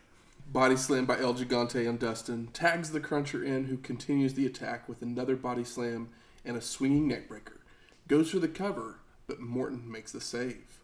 Body 0.50 0.76
slam 0.76 1.04
by 1.04 1.20
El 1.20 1.34
Gigante 1.34 1.86
on 1.86 1.98
Dustin, 1.98 2.48
tags 2.54 2.90
the 2.90 3.00
Cruncher 3.00 3.44
in, 3.44 3.66
who 3.66 3.76
continues 3.76 4.32
the 4.32 4.46
attack 4.46 4.88
with 4.88 5.02
another 5.02 5.36
body 5.36 5.62
slam 5.62 6.08
and 6.42 6.56
a 6.56 6.62
swinging 6.62 7.06
neckbreaker. 7.06 7.58
Goes 8.08 8.30
for 8.30 8.38
the 8.38 8.48
cover, 8.48 9.00
but 9.26 9.40
Morton 9.40 9.92
makes 9.92 10.10
the 10.10 10.22
save. 10.22 10.80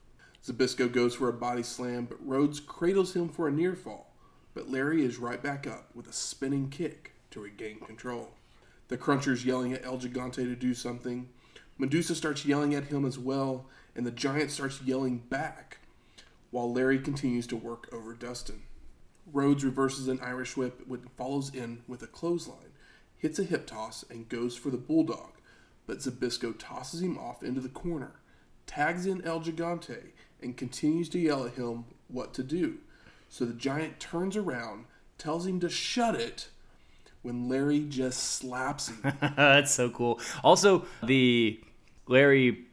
Zbyszko 0.47 0.93
goes 0.93 1.15
for 1.15 1.31
a 1.31 1.33
body 1.33 1.63
slam, 1.63 2.05
but 2.05 2.19
Rhodes 2.23 2.61
cradles 2.61 3.17
him 3.17 3.31
for 3.31 3.49
a 3.49 3.53
near 3.53 3.75
fall. 3.75 4.13
But 4.53 4.69
Larry 4.69 5.03
is 5.03 5.17
right 5.17 5.43
back 5.43 5.67
up 5.67 5.89
with 5.95 6.09
a 6.09 6.13
spinning 6.13 6.69
kick 6.69 7.13
to 7.31 7.41
regain 7.41 7.81
control. 7.81 8.33
The 8.89 8.99
Cruncher's 8.99 9.47
yelling 9.47 9.73
at 9.73 9.85
El 9.87 9.97
Gigante 9.97 10.45
to 10.45 10.55
do 10.55 10.75
something, 10.75 11.31
Medusa 11.79 12.15
starts 12.15 12.45
yelling 12.45 12.75
at 12.75 12.85
him 12.85 13.07
as 13.07 13.19
well, 13.19 13.65
and 13.97 14.05
the 14.05 14.11
giant 14.11 14.51
starts 14.51 14.83
yelling 14.83 15.19
back, 15.19 15.79
while 16.51 16.71
Larry 16.71 16.99
continues 16.99 17.47
to 17.47 17.57
work 17.57 17.89
over 17.91 18.13
Dustin. 18.13 18.65
Rhodes 19.33 19.65
reverses 19.65 20.09
an 20.09 20.21
Irish 20.23 20.57
whip 20.57 20.83
and 20.89 21.11
follows 21.17 21.55
in 21.55 21.83
with 21.89 22.03
a 22.03 22.07
clothesline, 22.07 22.73
hits 23.17 23.39
a 23.39 23.45
hip 23.45 23.67
toss, 23.67 24.05
and 24.11 24.29
goes 24.29 24.57
for 24.57 24.71
the 24.71 24.77
bulldog, 24.77 25.33
but 25.87 25.99
Zbyszko 25.99 26.55
tosses 26.59 27.01
him 27.03 27.19
off 27.19 27.43
into 27.43 27.61
the 27.61 27.69
corner, 27.69 28.13
tags 28.67 29.07
in 29.07 29.25
El 29.25 29.41
Gigante, 29.41 30.13
and 30.43 30.57
continues 30.57 31.09
to 31.11 31.19
yell 31.19 31.45
at 31.47 31.55
him 31.55 31.85
what 32.09 32.35
to 32.35 32.43
do. 32.43 32.79
So 33.29 33.45
the 33.45 33.55
giant 33.55 33.99
turns 33.99 34.37
around, 34.37 34.85
tells 35.19 35.47
him 35.47 35.59
to 35.61 35.69
shut 35.69 36.15
it, 36.15 36.49
when 37.23 37.49
Larry 37.49 37.81
just 37.89 38.35
slaps 38.35 38.89
him. 38.91 39.01
That's 39.37 39.73
so 39.73 39.89
cool. 39.89 40.21
Also, 40.43 40.85
the 41.03 41.59
Larry 42.07 42.67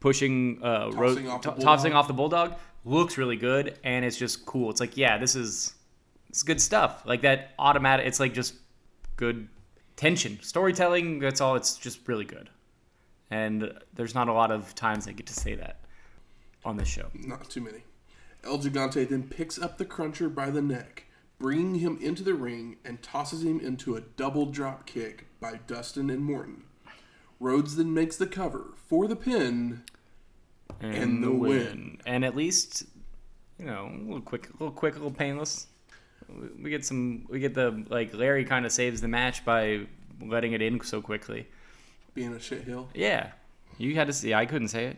pushing 0.00 0.60
uh, 0.62 0.90
Tossing 0.90 0.98
Rhodes- 1.00 1.28
off 1.28 1.42
the 1.42 1.50
to- 1.52 1.60
tossing 1.62 1.92
off 1.94 2.06
the 2.06 2.12
bulldog 2.12 2.54
looks 2.84 3.16
really 3.16 3.36
good, 3.36 3.78
and 3.82 4.04
it's 4.04 4.18
just 4.18 4.44
cool. 4.44 4.68
It's 4.70 4.80
like, 4.80 4.96
yeah, 4.98 5.16
this 5.16 5.34
is 5.34 5.72
it's 6.36 6.42
good 6.42 6.60
stuff. 6.60 7.02
Like 7.06 7.22
that 7.22 7.54
automatic. 7.58 8.06
It's 8.06 8.20
like 8.20 8.34
just 8.34 8.56
good 9.16 9.48
tension, 9.96 10.38
storytelling. 10.42 11.18
That's 11.18 11.40
all. 11.40 11.56
It's 11.56 11.78
just 11.78 12.06
really 12.06 12.26
good, 12.26 12.50
and 13.30 13.72
there's 13.94 14.14
not 14.14 14.28
a 14.28 14.34
lot 14.34 14.50
of 14.50 14.74
times 14.74 15.08
I 15.08 15.12
get 15.12 15.24
to 15.28 15.32
say 15.32 15.54
that 15.54 15.80
on 16.62 16.76
this 16.76 16.88
show. 16.88 17.06
Not 17.14 17.48
too 17.48 17.62
many. 17.62 17.84
El 18.44 18.58
Gigante 18.58 19.08
then 19.08 19.22
picks 19.22 19.58
up 19.58 19.78
the 19.78 19.86
Cruncher 19.86 20.28
by 20.28 20.50
the 20.50 20.60
neck, 20.60 21.06
bringing 21.38 21.76
him 21.76 21.98
into 22.02 22.22
the 22.22 22.34
ring 22.34 22.76
and 22.84 23.02
tosses 23.02 23.42
him 23.42 23.58
into 23.58 23.96
a 23.96 24.02
double 24.02 24.44
drop 24.44 24.84
kick 24.84 25.28
by 25.40 25.60
Dustin 25.66 26.10
and 26.10 26.22
Morton. 26.22 26.64
Rhodes 27.40 27.76
then 27.76 27.94
makes 27.94 28.18
the 28.18 28.26
cover 28.26 28.74
for 28.74 29.08
the 29.08 29.16
pin. 29.16 29.84
And 30.82 31.24
the 31.24 31.32
win. 31.32 31.96
And 32.04 32.26
at 32.26 32.36
least, 32.36 32.84
you 33.58 33.64
know, 33.64 33.90
a 33.90 34.04
little 34.04 34.20
quick, 34.20 34.50
a 34.50 34.52
little 34.52 34.70
quick, 34.70 34.96
a 34.96 34.98
little 34.98 35.10
painless. 35.10 35.68
We- 36.62 36.70
get 36.70 36.84
some. 36.84 37.24
We 37.28 37.38
get 37.40 37.54
the 37.54 37.84
like 37.88 38.14
Larry 38.14 38.44
kind 38.44 38.66
of 38.66 38.72
saves 38.72 39.00
the 39.00 39.08
match 39.08 39.44
by 39.44 39.86
letting 40.20 40.52
it 40.52 40.62
in 40.62 40.80
so 40.82 41.00
quickly. 41.00 41.46
Being 42.14 42.32
a 42.32 42.38
shithill. 42.38 42.88
Yeah, 42.94 43.32
you 43.78 43.94
had 43.94 44.06
to 44.06 44.12
see. 44.12 44.34
I 44.34 44.46
couldn't 44.46 44.68
say 44.68 44.86
it. 44.86 44.96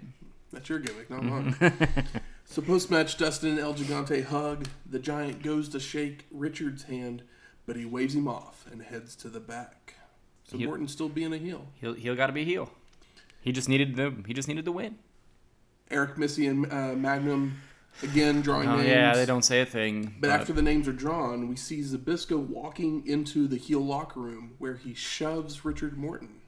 That's 0.53 0.69
your 0.69 0.79
gimmick, 0.79 1.11
not 1.11 1.23
mine. 1.25 1.55
so 2.47 2.63
post 2.63 2.91
match, 2.91 3.19
Dustin 3.19 3.51
and 3.51 3.59
El 3.59 3.75
Gigante 3.75 4.25
hug. 4.25 4.67
The 4.89 4.99
giant 4.99 5.43
goes 5.43 5.69
to 5.71 5.81
shake 5.81 6.25
Richard's 6.31 6.85
hand, 6.85 7.23
but 7.67 7.77
he 7.77 7.85
waves 7.85 8.15
him 8.15 8.27
off 8.27 8.65
and 8.73 8.81
heads 8.83 9.15
to 9.17 9.29
the 9.29 9.41
back. 9.41 9.95
So 10.45 10.57
He- 10.57 10.65
Morton's 10.65 10.93
still 10.93 11.11
being 11.11 11.35
a 11.35 11.39
heel. 11.39 11.67
He'll 11.81 11.93
he'll 11.95 12.17
got 12.17 12.29
to 12.29 12.33
be 12.33 12.45
heel. 12.45 12.71
He 13.43 13.53
just 13.53 13.69
needed 13.69 13.97
the 13.97 14.15
he 14.27 14.33
just 14.33 14.49
needed 14.49 14.65
the 14.65 14.73
win. 14.73 14.97
Eric 15.91 16.17
Missy 16.19 16.47
and 16.47 16.71
uh, 16.73 16.93
Magnum 16.95 17.57
again 18.03 18.41
drawing 18.41 18.69
Oh 18.69 18.77
names. 18.77 18.89
yeah, 18.89 19.15
they 19.15 19.27
don't 19.27 19.45
say 19.45 19.61
a 19.61 19.67
thing. 19.67 20.15
But 20.21 20.31
after 20.31 20.53
the 20.53 20.63
names 20.63 20.87
are 20.89 20.93
drawn, 20.93 21.49
we 21.49 21.57
see 21.57 21.81
Zbyszko 21.81 22.39
walking 22.39 23.07
into 23.07 23.49
the 23.49 23.57
heel 23.57 23.81
locker 23.81 24.21
room 24.21 24.55
where 24.59 24.75
he 24.77 24.95
shoves 24.95 25.65
Richard 25.65 25.97
Morton. 25.97 26.41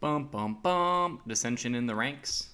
bum 0.00 0.24
bum 0.26 0.58
bum, 0.62 1.20
dissension 1.26 1.74
in 1.74 1.86
the 1.86 1.94
ranks. 1.94 2.48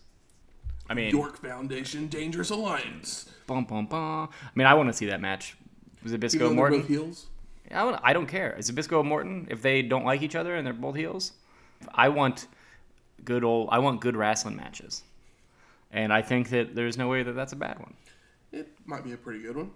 I 0.88 0.94
mean, 0.94 1.11
York 1.11 1.38
Foundation 1.40 2.09
Dangerous 2.09 2.50
Alliance. 2.50 3.30
bum 3.46 3.64
bum 3.64 3.87
bum. 3.87 4.28
I 4.30 4.50
mean, 4.54 4.66
I 4.66 4.74
want 4.74 4.88
to 4.88 4.92
see 4.92 5.07
that 5.07 5.20
match. 5.20 5.57
Zbyszko 6.04 6.54
Morton. 6.54 6.80
both 6.80 6.88
heels. 6.88 7.26
I 7.70 7.76
don't, 7.80 7.98
I 8.02 8.12
don't 8.12 8.26
care. 8.26 8.54
Is 8.59 8.70
Zbyszko 8.70 9.02
Morton 9.04 9.46
if 9.50 9.62
they 9.62 9.80
don't 9.80 10.04
like 10.04 10.20
each 10.20 10.37
other 10.37 10.54
and 10.54 10.66
they're 10.66 10.74
both 10.74 10.96
heels? 10.96 11.33
I 11.94 12.11
want 12.11 12.46
good 13.24 13.42
old. 13.42 13.70
I 13.72 13.78
want 13.78 14.02
good 14.02 14.14
wrestling 14.16 14.57
matches, 14.57 15.02
and 15.90 16.12
I 16.12 16.20
think 16.20 16.50
that 16.50 16.74
there's 16.74 16.98
no 16.98 17.09
way 17.09 17.22
that 17.22 17.33
that's 17.33 17.54
a 17.54 17.57
bad 17.57 17.78
one. 17.78 17.94
It 18.55 18.69
might 18.87 19.03
be 19.05 19.12
a 19.12 19.17
pretty 19.17 19.40
good 19.43 19.57
one. 19.57 19.73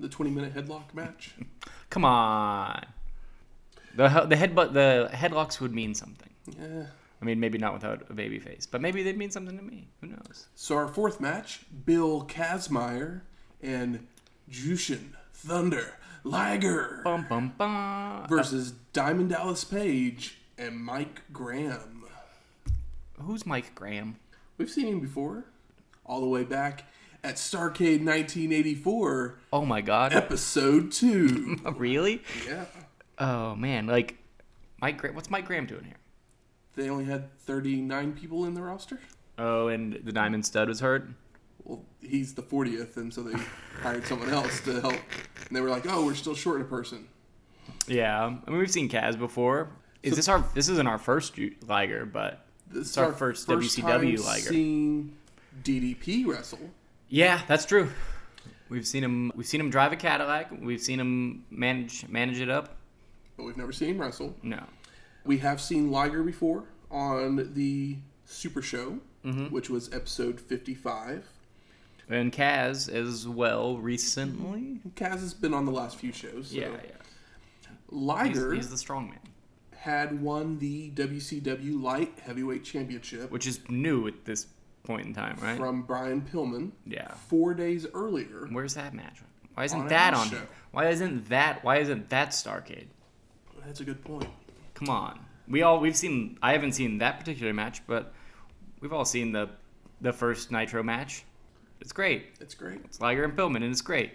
The 0.00 0.08
20 0.08 0.30
minute 0.30 0.54
headlock 0.54 0.92
match. 0.94 1.34
Come 1.90 2.04
on, 2.04 2.84
the 3.94 4.08
the 4.28 4.36
headbutt 4.36 4.72
the 4.72 5.08
headlocks 5.12 5.60
would 5.60 5.74
mean 5.74 5.94
something. 5.94 6.30
Yeah. 6.58 6.86
I 7.20 7.24
mean, 7.24 7.40
maybe 7.40 7.58
not 7.58 7.72
without 7.72 8.06
a 8.10 8.14
baby 8.14 8.38
face, 8.38 8.64
but 8.66 8.80
maybe 8.80 9.02
they'd 9.02 9.16
mean 9.18 9.30
something 9.30 9.56
to 9.56 9.62
me. 9.64 9.88
Who 10.00 10.08
knows? 10.08 10.46
So 10.54 10.76
our 10.76 10.86
fourth 10.86 11.20
match, 11.20 11.62
Bill 11.84 12.24
Kazmaier 12.24 13.22
and 13.60 14.06
Jushin 14.50 15.14
Thunder 15.32 15.94
Liger 16.22 17.00
Bum 17.04 17.26
bum 17.28 17.54
bum. 17.58 18.26
versus 18.28 18.72
Diamond 18.92 19.30
Dallas 19.30 19.64
Page 19.64 20.38
and 20.56 20.76
Mike 20.76 21.22
Graham. 21.32 22.04
Who's 23.20 23.44
Mike 23.46 23.74
Graham? 23.74 24.16
We've 24.56 24.70
seen 24.70 24.86
him 24.86 25.00
before, 25.00 25.44
all 26.04 26.20
the 26.20 26.28
way 26.28 26.44
back 26.44 26.84
at 27.24 27.36
Starcade 27.36 28.04
1984, 28.04 29.38
Oh 29.52 29.64
my 29.64 29.80
God! 29.80 30.12
episode 30.12 30.92
two. 30.92 31.56
really? 31.76 32.22
yeah, 32.46 32.64
Oh 33.18 33.54
man, 33.54 33.86
like 33.86 34.16
Mike. 34.80 34.98
Gra- 34.98 35.12
What's 35.12 35.30
Mike 35.30 35.46
Graham 35.46 35.66
doing 35.66 35.84
here? 35.84 35.94
they 36.76 36.88
only 36.88 37.04
had 37.06 37.36
39 37.40 38.12
people 38.12 38.44
in 38.44 38.54
the 38.54 38.62
roster. 38.62 39.00
Oh, 39.36 39.66
and 39.68 39.94
the 40.04 40.12
Diamond 40.12 40.46
Stud 40.46 40.68
was 40.68 40.78
hurt. 40.80 41.08
Well, 41.64 41.82
he's 42.00 42.34
the 42.34 42.42
40th, 42.42 42.96
and 42.96 43.12
so 43.12 43.22
they 43.24 43.36
hired 43.82 44.06
someone 44.06 44.30
else 44.30 44.60
to 44.60 44.80
help. 44.80 44.92
And 44.94 45.56
they 45.56 45.60
were 45.60 45.68
like, 45.70 45.84
"Oh, 45.88 46.04
we're 46.06 46.14
still 46.14 46.34
short 46.36 46.60
a 46.60 46.64
person." 46.64 47.08
Yeah, 47.88 48.24
I 48.24 48.50
mean 48.50 48.58
we've 48.60 48.70
seen 48.70 48.88
Kaz 48.88 49.18
before. 49.18 49.70
Is 50.02 50.14
this 50.14 50.28
our? 50.28 50.44
This 50.54 50.68
isn't 50.68 50.86
our 50.86 50.98
first 50.98 51.34
Liger, 51.66 52.06
but 52.06 52.46
This 52.70 52.88
It's 52.88 52.98
our 52.98 53.12
first 53.12 53.48
WCW 53.48 53.82
time 53.82 54.00
Liger. 54.26 54.48
Seeing 54.48 55.16
DDP 55.64 56.24
wrestle. 56.26 56.60
Yeah, 57.08 57.40
that's 57.46 57.64
true. 57.64 57.90
We've 58.68 58.86
seen 58.86 59.02
him. 59.02 59.32
We've 59.34 59.46
seen 59.46 59.60
him 59.60 59.70
drive 59.70 59.92
a 59.92 59.96
Cadillac. 59.96 60.50
We've 60.60 60.80
seen 60.80 61.00
him 61.00 61.44
manage 61.50 62.06
manage 62.08 62.40
it 62.40 62.50
up. 62.50 62.76
but 63.36 63.44
we've 63.44 63.56
never 63.56 63.72
seen 63.72 63.90
him 63.90 64.00
wrestle. 64.00 64.34
No, 64.42 64.62
We 65.24 65.38
have 65.38 65.60
seen 65.60 65.90
Liger 65.90 66.22
before 66.22 66.64
on 66.90 67.52
the 67.54 67.96
Super 68.24 68.62
Show, 68.62 68.98
Mm-hmm. 69.24 69.46
which 69.46 69.68
was 69.68 69.92
episode 69.92 70.40
55. 70.40 71.26
and 72.08 72.32
Kaz 72.32 72.88
as 72.88 73.26
well 73.26 73.76
recently. 73.76 74.80
Kaz 74.94 75.18
has 75.20 75.34
been 75.34 75.52
on 75.52 75.66
the 75.66 75.72
last 75.72 75.96
few 75.96 76.12
shows. 76.12 76.48
So. 76.50 76.56
Yeah, 76.56 76.68
yeah. 76.68 76.78
He's, 77.60 77.70
Liger 77.90 78.54
he's 78.54 78.70
the 78.70 78.78
strong 78.78 79.08
man, 79.10 79.18
had 79.76 80.22
won 80.22 80.58
the 80.60 80.90
WCW 80.90 81.82
Light 81.82 82.12
Heavyweight 82.22 82.62
Championship 82.64 83.30
which 83.30 83.46
is 83.46 83.60
new 83.68 84.06
at 84.06 84.24
this 84.24 84.46
point 84.84 85.06
in 85.06 85.14
time, 85.14 85.36
right? 85.42 85.56
from 85.56 85.82
Brian 85.82 86.22
Pillman 86.22 86.70
yeah. 86.86 87.12
four 87.28 87.54
days 87.54 87.86
earlier. 87.94 88.48
Where's 88.50 88.74
that 88.74 88.94
match? 88.94 89.20
Why 89.54 89.64
isn't 89.64 89.80
On 89.80 89.88
that 89.88 90.14
on? 90.14 90.30
show. 90.30 90.42
Why 90.70 90.88
isn't 90.88 91.28
that? 91.30 91.64
Why 91.64 91.78
isn't 91.78 92.08
that 92.10 92.30
Starcade? 92.30 92.86
That's 93.64 93.80
a 93.80 93.84
good 93.84 94.02
point. 94.04 94.28
Come 94.74 94.88
on. 94.88 95.18
We 95.48 95.62
all 95.62 95.80
we've 95.80 95.96
seen. 95.96 96.38
I 96.42 96.52
haven't 96.52 96.72
seen 96.72 96.98
that 96.98 97.18
particular 97.18 97.52
match, 97.52 97.86
but 97.86 98.12
we've 98.80 98.92
all 98.92 99.04
seen 99.04 99.32
the 99.32 99.50
the 100.00 100.12
first 100.12 100.52
Nitro 100.52 100.82
match. 100.82 101.24
It's 101.80 101.92
great. 101.92 102.26
It's 102.40 102.54
great. 102.54 102.80
It's 102.84 103.00
Liger 103.00 103.24
and 103.24 103.36
Pillman, 103.36 103.56
and 103.56 103.66
it's 103.66 103.80
great. 103.80 104.12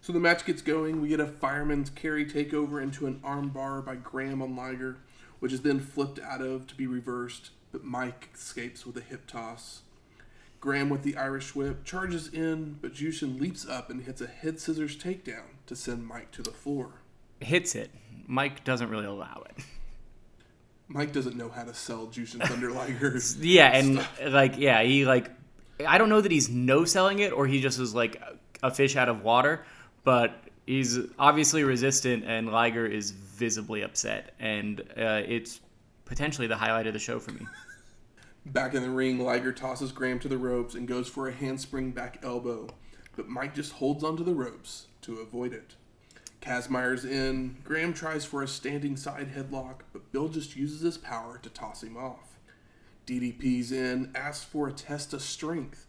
So 0.00 0.12
the 0.12 0.20
match 0.20 0.44
gets 0.44 0.60
going. 0.60 1.00
We 1.00 1.08
get 1.08 1.20
a 1.20 1.26
fireman's 1.26 1.90
carry 1.90 2.26
takeover 2.26 2.82
into 2.82 3.06
an 3.06 3.20
armbar 3.24 3.84
by 3.84 3.96
Graham 3.96 4.42
on 4.42 4.54
Liger, 4.54 4.98
which 5.40 5.52
is 5.52 5.62
then 5.62 5.80
flipped 5.80 6.18
out 6.20 6.42
of 6.42 6.66
to 6.66 6.74
be 6.74 6.86
reversed, 6.86 7.50
but 7.74 7.82
Mike 7.82 8.28
escapes 8.32 8.86
with 8.86 8.96
a 8.96 9.00
hip 9.00 9.26
toss. 9.26 9.82
Graham 10.60 10.88
with 10.88 11.02
the 11.02 11.16
Irish 11.16 11.56
whip 11.56 11.84
charges 11.84 12.28
in, 12.28 12.78
but 12.80 12.94
Jushin 12.94 13.40
leaps 13.40 13.66
up 13.66 13.90
and 13.90 14.04
hits 14.04 14.20
a 14.20 14.28
head 14.28 14.60
scissors 14.60 14.96
takedown 14.96 15.56
to 15.66 15.74
send 15.74 16.06
Mike 16.06 16.30
to 16.30 16.42
the 16.42 16.52
floor. 16.52 17.00
Hits 17.40 17.74
it. 17.74 17.90
Mike 18.28 18.62
doesn't 18.62 18.90
really 18.90 19.06
allow 19.06 19.42
it. 19.50 19.64
Mike 20.86 21.12
doesn't 21.12 21.34
know 21.34 21.48
how 21.48 21.64
to 21.64 21.74
sell 21.74 22.06
Jushin 22.06 22.46
Thunder 22.46 22.70
Liger. 22.70 23.18
Yeah, 23.40 23.76
and 23.76 24.06
like 24.32 24.56
yeah, 24.56 24.80
he 24.84 25.04
like 25.04 25.32
I 25.84 25.98
don't 25.98 26.10
know 26.10 26.20
that 26.20 26.30
he's 26.30 26.48
no 26.48 26.84
selling 26.84 27.18
it 27.18 27.32
or 27.32 27.48
he 27.48 27.60
just 27.60 27.80
is 27.80 27.92
like 27.92 28.22
a 28.62 28.70
fish 28.70 28.94
out 28.94 29.08
of 29.08 29.24
water, 29.24 29.66
but 30.04 30.44
he's 30.64 30.96
obviously 31.18 31.64
resistant 31.64 32.22
and 32.24 32.52
Liger 32.52 32.86
is 32.86 33.10
visibly 33.10 33.82
upset 33.82 34.32
and 34.38 34.80
uh, 34.96 35.22
it's 35.26 35.60
potentially 36.04 36.46
the 36.46 36.56
highlight 36.56 36.86
of 36.86 36.92
the 36.92 36.98
show 36.98 37.18
for 37.18 37.32
me. 37.32 37.46
Back 38.46 38.74
in 38.74 38.82
the 38.82 38.90
ring, 38.90 39.18
Liger 39.18 39.52
tosses 39.52 39.90
Graham 39.90 40.18
to 40.20 40.28
the 40.28 40.36
ropes 40.36 40.74
and 40.74 40.86
goes 40.86 41.08
for 41.08 41.28
a 41.28 41.32
handspring 41.32 41.92
back 41.92 42.18
elbow, 42.22 42.68
but 43.16 43.28
Mike 43.28 43.54
just 43.54 43.72
holds 43.72 44.04
onto 44.04 44.22
the 44.22 44.34
ropes 44.34 44.86
to 45.02 45.20
avoid 45.20 45.54
it. 45.54 45.76
Kazmaier's 46.42 47.06
in. 47.06 47.56
Graham 47.64 47.94
tries 47.94 48.26
for 48.26 48.42
a 48.42 48.48
standing 48.48 48.98
side 48.98 49.32
headlock, 49.34 49.80
but 49.94 50.12
Bill 50.12 50.28
just 50.28 50.56
uses 50.56 50.82
his 50.82 50.98
power 50.98 51.38
to 51.38 51.48
toss 51.48 51.82
him 51.82 51.96
off. 51.96 52.38
DDP's 53.06 53.72
in, 53.72 54.10
asks 54.14 54.44
for 54.44 54.68
a 54.68 54.72
test 54.72 55.14
of 55.14 55.22
strength, 55.22 55.86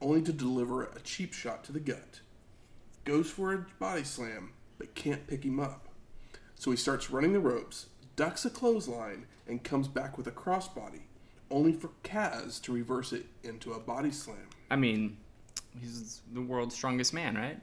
only 0.00 0.22
to 0.22 0.32
deliver 0.32 0.84
a 0.84 1.00
cheap 1.00 1.32
shot 1.32 1.64
to 1.64 1.72
the 1.72 1.80
gut. 1.80 2.20
Goes 3.04 3.28
for 3.28 3.52
a 3.52 3.66
body 3.80 4.04
slam, 4.04 4.52
but 4.78 4.94
can't 4.94 5.26
pick 5.26 5.44
him 5.44 5.58
up. 5.58 5.88
So 6.54 6.70
he 6.70 6.76
starts 6.76 7.10
running 7.10 7.32
the 7.32 7.40
ropes, 7.40 7.86
ducks 8.14 8.44
a 8.44 8.50
clothesline, 8.50 9.26
and 9.48 9.64
comes 9.64 9.88
back 9.88 10.16
with 10.16 10.28
a 10.28 10.32
crossbody, 10.32 11.02
only 11.50 11.72
for 11.72 11.90
Kaz 12.02 12.60
to 12.62 12.72
reverse 12.72 13.12
it 13.12 13.26
into 13.42 13.72
a 13.72 13.78
body 13.80 14.10
slam. 14.10 14.48
I 14.70 14.76
mean, 14.76 15.16
he's 15.80 16.22
the 16.32 16.40
world's 16.42 16.74
strongest 16.74 17.12
man, 17.14 17.36
right? 17.36 17.60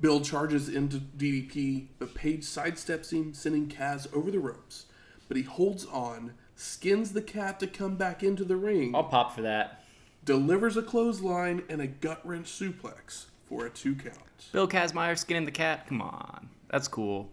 Bill 0.00 0.20
charges 0.20 0.68
into 0.68 0.96
DDP, 0.98 1.88
but 1.98 2.14
Page 2.14 2.42
sidesteps 2.42 3.12
him, 3.12 3.34
sending 3.34 3.68
Kaz 3.68 4.12
over 4.14 4.30
the 4.30 4.38
ropes. 4.38 4.86
But 5.28 5.36
he 5.36 5.42
holds 5.42 5.84
on, 5.86 6.32
skins 6.56 7.12
the 7.12 7.22
cat 7.22 7.60
to 7.60 7.66
come 7.66 7.96
back 7.96 8.22
into 8.22 8.42
the 8.44 8.56
ring, 8.56 8.94
I'll 8.94 9.04
pop 9.04 9.34
for 9.34 9.42
that. 9.42 9.84
delivers 10.24 10.76
a 10.76 10.82
clothesline 10.82 11.62
and 11.68 11.80
a 11.80 11.86
gut 11.86 12.20
wrench 12.26 12.46
suplex 12.46 13.26
for 13.48 13.66
a 13.66 13.70
two 13.70 13.94
count. 13.94 14.16
Bill 14.52 14.66
Kazmaier 14.66 15.16
skinning 15.18 15.44
the 15.44 15.50
cat. 15.50 15.86
Come 15.86 16.00
on, 16.02 16.48
that's 16.68 16.88
cool. 16.88 17.30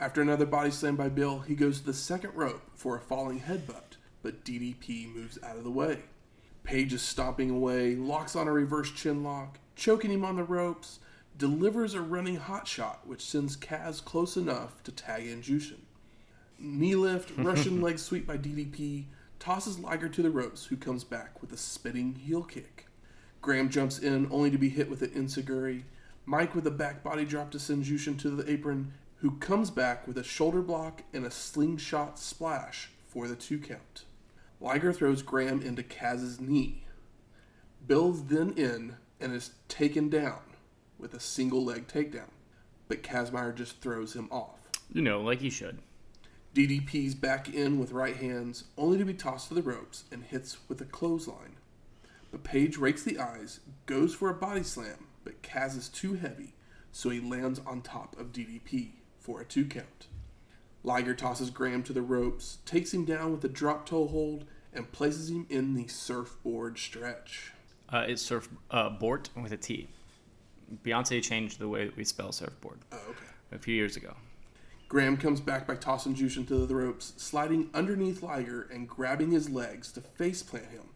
After 0.00 0.20
another 0.20 0.46
body 0.46 0.72
slam 0.72 0.96
by 0.96 1.08
Bill, 1.08 1.38
he 1.40 1.54
goes 1.54 1.78
to 1.80 1.86
the 1.86 1.94
second 1.94 2.34
rope 2.34 2.62
for 2.74 2.96
a 2.96 3.00
falling 3.00 3.40
headbutt, 3.40 3.91
but 4.22 4.44
DDP 4.44 5.12
moves 5.12 5.38
out 5.42 5.56
of 5.56 5.64
the 5.64 5.70
way. 5.70 6.00
Page 6.64 6.92
is 6.92 7.02
stomping 7.02 7.50
away, 7.50 7.96
locks 7.96 8.36
on 8.36 8.46
a 8.46 8.52
reverse 8.52 8.90
chin 8.92 9.24
lock, 9.24 9.58
choking 9.74 10.10
him 10.10 10.24
on 10.24 10.36
the 10.36 10.44
ropes, 10.44 11.00
delivers 11.36 11.94
a 11.94 12.00
running 12.00 12.36
hot 12.36 12.68
shot, 12.68 13.06
which 13.06 13.24
sends 13.24 13.56
Kaz 13.56 14.04
close 14.04 14.36
enough 14.36 14.82
to 14.84 14.92
tag 14.92 15.26
in 15.26 15.42
Jushin. 15.42 15.80
Knee 16.58 16.94
lift, 16.94 17.32
Russian 17.36 17.80
leg 17.80 17.98
sweep 17.98 18.26
by 18.26 18.38
DDP, 18.38 19.06
tosses 19.40 19.80
Liger 19.80 20.08
to 20.08 20.22
the 20.22 20.30
ropes, 20.30 20.66
who 20.66 20.76
comes 20.76 21.02
back 21.02 21.40
with 21.40 21.52
a 21.52 21.56
spitting 21.56 22.14
heel 22.14 22.44
kick. 22.44 22.86
Graham 23.40 23.68
jumps 23.68 23.98
in, 23.98 24.28
only 24.30 24.52
to 24.52 24.58
be 24.58 24.68
hit 24.68 24.88
with 24.88 25.02
an 25.02 25.10
enzuigiri. 25.10 25.82
Mike 26.24 26.54
with 26.54 26.66
a 26.68 26.70
back 26.70 27.02
body 27.02 27.24
drop 27.24 27.50
to 27.50 27.58
send 27.58 27.84
Jushin 27.84 28.16
to 28.20 28.30
the 28.30 28.48
apron, 28.48 28.92
who 29.16 29.32
comes 29.38 29.70
back 29.70 30.06
with 30.06 30.16
a 30.16 30.22
shoulder 30.22 30.62
block 30.62 31.02
and 31.12 31.26
a 31.26 31.30
slingshot 31.30 32.20
splash 32.20 32.90
for 33.08 33.26
the 33.26 33.34
two 33.34 33.58
count. 33.58 34.04
Liger 34.62 34.92
throws 34.92 35.22
Graham 35.22 35.60
into 35.60 35.82
Kaz's 35.82 36.40
knee. 36.40 36.84
Bill's 37.84 38.26
then 38.26 38.52
in 38.56 38.94
and 39.20 39.34
is 39.34 39.50
taken 39.66 40.08
down 40.08 40.38
with 41.00 41.14
a 41.14 41.20
single 41.20 41.64
leg 41.64 41.88
takedown, 41.88 42.30
but 42.86 43.02
Kazmaier 43.02 43.56
just 43.56 43.80
throws 43.80 44.14
him 44.14 44.28
off. 44.30 44.60
You 44.92 45.02
know, 45.02 45.20
like 45.20 45.40
he 45.40 45.50
should. 45.50 45.78
DDP's 46.54 47.16
back 47.16 47.52
in 47.52 47.80
with 47.80 47.90
right 47.90 48.14
hands, 48.14 48.64
only 48.78 48.98
to 48.98 49.04
be 49.04 49.14
tossed 49.14 49.48
to 49.48 49.54
the 49.54 49.62
ropes 49.62 50.04
and 50.12 50.22
hits 50.22 50.58
with 50.68 50.80
a 50.80 50.84
clothesline. 50.84 51.56
But 52.30 52.44
Page 52.44 52.76
rakes 52.76 53.02
the 53.02 53.18
eyes, 53.18 53.58
goes 53.86 54.14
for 54.14 54.30
a 54.30 54.34
body 54.34 54.62
slam, 54.62 55.08
but 55.24 55.42
Kaz 55.42 55.76
is 55.76 55.88
too 55.88 56.14
heavy, 56.14 56.54
so 56.92 57.10
he 57.10 57.18
lands 57.18 57.60
on 57.66 57.82
top 57.82 58.16
of 58.16 58.32
DDP 58.32 58.90
for 59.18 59.40
a 59.40 59.44
two 59.44 59.64
count. 59.64 60.06
Liger 60.84 61.14
tosses 61.14 61.50
Graham 61.50 61.82
to 61.84 61.92
the 61.92 62.02
ropes, 62.02 62.58
takes 62.66 62.92
him 62.92 63.04
down 63.04 63.32
with 63.32 63.44
a 63.44 63.48
drop 63.48 63.86
toe 63.86 64.06
hold, 64.06 64.44
and 64.72 64.90
places 64.90 65.30
him 65.30 65.46
in 65.48 65.74
the 65.74 65.86
surfboard 65.86 66.78
stretch. 66.78 67.52
Uh, 67.88 68.04
it's 68.08 68.22
surf 68.22 68.48
uh, 68.70 68.90
with 69.00 69.52
a 69.52 69.56
T. 69.56 69.88
Beyonce 70.84 71.22
changed 71.22 71.58
the 71.58 71.68
way 71.68 71.84
that 71.84 71.96
we 71.96 72.04
spell 72.04 72.32
surfboard 72.32 72.78
Oh, 72.90 72.96
okay. 73.10 73.26
a 73.52 73.58
few 73.58 73.74
years 73.74 73.96
ago. 73.96 74.14
Graham 74.88 75.16
comes 75.16 75.40
back 75.40 75.66
by 75.66 75.74
tossing 75.74 76.14
Jushin 76.14 76.46
to 76.48 76.66
the 76.66 76.74
ropes, 76.74 77.12
sliding 77.16 77.70
underneath 77.74 78.22
Liger 78.22 78.68
and 78.72 78.88
grabbing 78.88 79.30
his 79.30 79.48
legs 79.50 79.92
to 79.92 80.00
faceplant 80.00 80.70
him, 80.70 80.88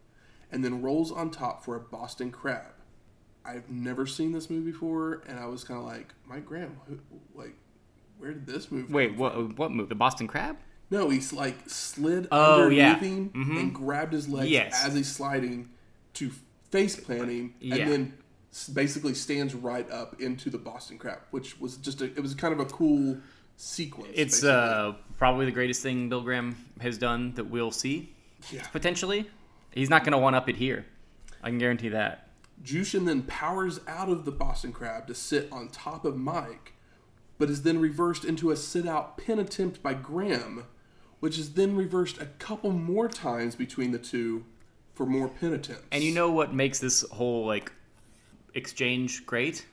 and 0.50 0.64
then 0.64 0.82
rolls 0.82 1.12
on 1.12 1.30
top 1.30 1.64
for 1.64 1.76
a 1.76 1.80
Boston 1.80 2.30
Crab. 2.30 2.72
I've 3.44 3.70
never 3.70 4.06
seen 4.06 4.32
this 4.32 4.50
move 4.50 4.64
before, 4.64 5.22
and 5.28 5.38
I 5.38 5.46
was 5.46 5.64
kind 5.64 5.78
of 5.78 5.86
like, 5.86 6.14
Mike 6.26 6.44
Graham, 6.46 6.80
who, 6.88 6.98
like, 7.34 7.54
where 8.18 8.32
did 8.32 8.46
this 8.46 8.70
move? 8.70 8.90
Wait, 8.90 9.16
what? 9.16 9.56
What 9.58 9.70
move? 9.72 9.88
The 9.88 9.94
Boston 9.94 10.26
Crab? 10.26 10.56
No, 10.90 11.08
he's 11.10 11.32
like 11.32 11.56
slid 11.68 12.28
Oh, 12.30 12.62
underneath 12.64 12.78
yeah. 12.78 12.98
him 12.98 13.30
Mhm. 13.30 13.58
and 13.60 13.74
grabbed 13.74 14.12
his 14.12 14.28
legs 14.28 14.50
Yes. 14.50 14.84
as 14.84 14.94
he's 14.94 15.10
sliding 15.10 15.68
to 16.14 16.30
face 16.70 16.94
plant 16.96 17.28
him, 17.28 17.54
Yeah. 17.60 17.74
and 17.76 17.90
then 17.92 18.12
basically 18.72 19.12
stands 19.14 19.54
right 19.54 19.90
up 19.90 20.20
into 20.20 20.48
the 20.48 20.58
Boston 20.58 20.96
Crab, 20.98 21.18
which 21.30 21.58
was 21.60 21.76
just 21.76 22.00
a, 22.02 22.04
it 22.06 22.20
was 22.20 22.34
kind 22.34 22.54
of 22.54 22.60
a 22.60 22.66
cool 22.66 23.18
sequence. 23.56 24.12
It's 24.14 24.44
uh, 24.44 24.94
probably 25.18 25.44
the 25.46 25.52
greatest 25.52 25.82
thing 25.82 26.08
Bill 26.08 26.22
Graham 26.22 26.56
has 26.80 26.98
done 26.98 27.32
that 27.34 27.44
we'll 27.44 27.70
see 27.70 28.14
yeah. 28.50 28.62
potentially. 28.68 29.28
He's 29.72 29.90
not 29.90 30.04
going 30.04 30.12
to 30.12 30.18
one 30.18 30.34
up 30.34 30.48
it 30.48 30.56
here. 30.56 30.86
I 31.42 31.48
can 31.50 31.58
guarantee 31.58 31.88
that. 31.90 32.28
Jushin 32.62 33.04
then 33.06 33.22
powers 33.22 33.80
out 33.86 34.08
of 34.08 34.24
the 34.24 34.30
Boston 34.32 34.72
Crab 34.72 35.06
to 35.08 35.14
sit 35.14 35.48
on 35.52 35.68
top 35.68 36.04
of 36.06 36.16
Mike, 36.16 36.72
but 37.38 37.50
is 37.50 37.62
then 37.62 37.78
reversed 37.78 38.24
into 38.24 38.50
a 38.50 38.56
sit 38.56 38.86
out 38.86 39.18
pin 39.18 39.38
attempt 39.38 39.82
by 39.82 39.94
Graham, 39.94 40.64
which 41.20 41.38
is 41.38 41.54
then 41.54 41.76
reversed 41.76 42.20
a 42.20 42.26
couple 42.26 42.70
more 42.70 43.08
times 43.08 43.54
between 43.54 43.92
the 43.92 43.98
two 43.98 44.44
for 44.94 45.06
more 45.06 45.28
pin 45.28 45.52
attempts. 45.52 45.84
And 45.92 46.02
you 46.02 46.12
know 46.12 46.30
what 46.30 46.54
makes 46.54 46.78
this 46.78 47.02
whole 47.10 47.46
like 47.46 47.72
exchange 48.54 49.26
great? 49.26 49.66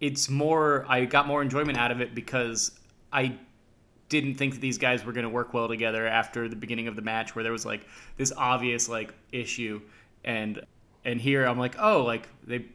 It's 0.00 0.28
more 0.28 0.86
I 0.88 1.04
got 1.04 1.26
more 1.26 1.42
enjoyment 1.42 1.76
out 1.76 1.90
of 1.90 2.00
it 2.00 2.14
because 2.14 2.78
I 3.12 3.36
didn't 4.08 4.36
think 4.36 4.54
that 4.54 4.60
these 4.60 4.78
guys 4.78 5.04
were 5.04 5.12
going 5.12 5.24
to 5.24 5.30
work 5.30 5.52
well 5.52 5.68
together 5.68 6.06
after 6.06 6.48
the 6.48 6.56
beginning 6.56 6.88
of 6.88 6.96
the 6.96 7.02
match 7.02 7.34
where 7.34 7.42
there 7.42 7.52
was 7.52 7.66
like 7.66 7.86
this 8.16 8.32
obvious 8.36 8.88
like 8.88 9.12
issue 9.32 9.80
and 10.24 10.62
and 11.04 11.20
here 11.20 11.44
I'm 11.44 11.58
like, 11.58 11.76
"Oh, 11.78 12.04
like 12.04 12.28
they 12.46 12.66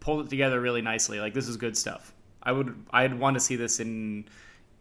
pulled 0.00 0.26
it 0.26 0.30
together 0.30 0.60
really 0.60 0.82
nicely. 0.82 1.20
Like 1.20 1.34
this 1.34 1.48
is 1.48 1.56
good 1.56 1.76
stuff." 1.76 2.12
I 2.42 2.52
would 2.52 2.74
I'd 2.90 3.18
want 3.18 3.34
to 3.34 3.40
see 3.40 3.56
this 3.56 3.80
in 3.80 4.26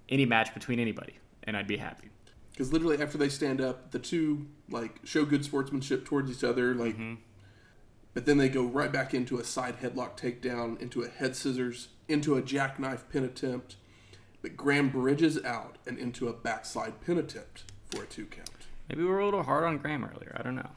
any 0.09 0.25
match 0.25 0.53
between 0.53 0.79
anybody 0.79 1.13
and 1.43 1.57
I'd 1.57 1.67
be 1.67 1.77
happy. 1.77 2.09
Because 2.51 2.73
literally 2.73 3.01
after 3.01 3.17
they 3.17 3.29
stand 3.29 3.61
up, 3.61 3.91
the 3.91 3.99
two 3.99 4.47
like 4.69 4.99
show 5.03 5.25
good 5.25 5.45
sportsmanship 5.45 6.05
towards 6.05 6.31
each 6.31 6.43
other, 6.43 6.73
like. 6.73 6.93
Mm-hmm. 6.93 7.15
But 8.13 8.25
then 8.25 8.39
they 8.39 8.49
go 8.49 8.63
right 8.63 8.91
back 8.91 9.13
into 9.13 9.37
a 9.37 9.43
side 9.43 9.79
headlock 9.79 10.17
takedown, 10.17 10.81
into 10.81 11.03
a 11.03 11.07
head 11.07 11.35
scissors, 11.35 11.89
into 12.07 12.35
a 12.35 12.41
jackknife 12.41 13.07
pin 13.09 13.23
attempt. 13.23 13.75
But 14.41 14.57
Graham 14.57 14.89
bridges 14.89 15.43
out 15.43 15.77
and 15.85 15.99
into 15.99 16.27
a 16.27 16.33
backslide 16.33 16.99
pin 17.01 17.19
attempt 17.19 17.65
for 17.91 18.01
a 18.01 18.05
two 18.07 18.25
count. 18.25 18.49
Maybe 18.89 19.03
we 19.03 19.09
were 19.09 19.19
a 19.19 19.25
little 19.25 19.43
hard 19.43 19.65
on 19.65 19.77
Graham 19.77 20.03
earlier. 20.03 20.35
I 20.35 20.41
don't 20.41 20.55
know. 20.55 20.71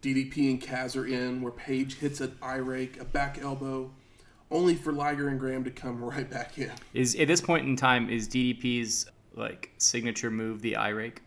DDP 0.00 0.50
and 0.50 0.62
Kaz 0.62 0.96
are 0.96 1.06
in, 1.06 1.42
where 1.42 1.52
Page 1.52 1.96
hits 1.96 2.20
an 2.20 2.36
eye 2.40 2.56
rake, 2.56 3.00
a 3.00 3.04
back 3.04 3.38
elbow, 3.40 3.92
only 4.52 4.74
for 4.74 4.92
Liger 4.92 5.28
and 5.28 5.40
Graham 5.40 5.64
to 5.64 5.70
come 5.70 6.04
right 6.04 6.28
back 6.30 6.58
in. 6.58 6.70
Is 6.94 7.16
at 7.16 7.26
this 7.26 7.40
point 7.40 7.66
in 7.66 7.74
time 7.74 8.08
is 8.08 8.28
DDP's 8.28 9.06
like 9.34 9.72
signature 9.78 10.30
move 10.30 10.62
the 10.62 10.76
eye 10.76 10.90
rake? 10.90 11.22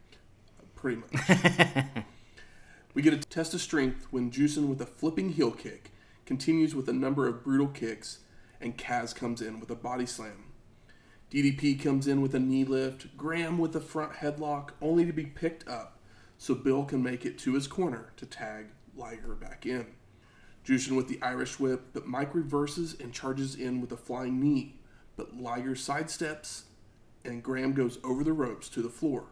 Pretty 0.76 1.02
much. 1.02 1.86
we 2.94 3.02
get 3.02 3.14
a 3.14 3.18
test 3.18 3.54
of 3.54 3.62
strength 3.62 4.08
when 4.12 4.32
Jushin 4.32 4.68
with 4.68 4.80
a 4.80 4.86
flipping 4.86 5.30
heel 5.30 5.52
kick 5.52 5.92
continues 6.26 6.76
with 6.76 6.88
a 6.88 6.94
number 6.94 7.28
of 7.28 7.44
brutal 7.44 7.68
kicks, 7.68 8.20
and 8.62 8.78
Kaz 8.78 9.14
comes 9.14 9.42
in 9.42 9.60
with 9.60 9.70
a 9.70 9.76
body 9.76 10.06
slam. 10.06 10.46
DDP 11.32 11.82
comes 11.82 12.08
in 12.08 12.22
with 12.22 12.34
a 12.36 12.40
knee 12.40 12.64
lift, 12.64 13.18
Graham 13.18 13.58
with 13.58 13.76
a 13.76 13.82
front 13.82 14.14
headlock, 14.14 14.70
only 14.82 15.06
to 15.06 15.14
be 15.14 15.26
picked 15.26 15.68
up 15.68 16.00
so 16.38 16.54
Bill 16.54 16.84
can 16.86 17.02
make 17.02 17.26
it 17.26 17.38
to 17.40 17.54
his 17.54 17.68
corner 17.68 18.12
to 18.18 18.26
tag 18.26 18.68
Liger 18.96 19.36
back 19.36 19.66
in. 19.66 19.88
Jushin 20.66 20.96
with 20.96 21.08
the 21.08 21.20
Irish 21.22 21.60
whip, 21.60 21.88
but 21.94 22.08
Mike 22.08 22.34
reverses 22.34 22.96
and 23.00 23.14
charges 23.14 23.56
in 23.56 23.82
with 23.82 23.92
a 23.92 23.98
flying 23.98 24.40
knee, 24.40 24.76
but 25.16 25.38
Liger 25.40 25.76
sidesteps 25.76 26.64
and 27.24 27.44
Graham 27.44 27.74
goes 27.74 28.00
over 28.04 28.24
the 28.24 28.34
ropes 28.34 28.70
to 28.70 28.82
the 28.82 28.90
floor, 28.90 29.26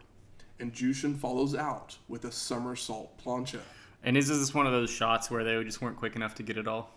and 0.60 0.74
Jushin 0.74 1.18
follows 1.18 1.56
out 1.56 1.98
with 2.08 2.26
a 2.26 2.32
somersault 2.32 3.20
plancha. 3.24 3.60
And 4.04 4.18
is 4.18 4.28
this 4.28 4.54
one 4.54 4.68
of 4.68 4.74
those 4.74 4.90
shots 4.90 5.32
where 5.32 5.44
they 5.44 5.64
just 5.64 5.82
weren't 5.82 5.98
quick 5.98 6.16
enough 6.16 6.36
to 6.36 6.44
get 6.44 6.58
it 6.58 6.68
all? 6.68 6.92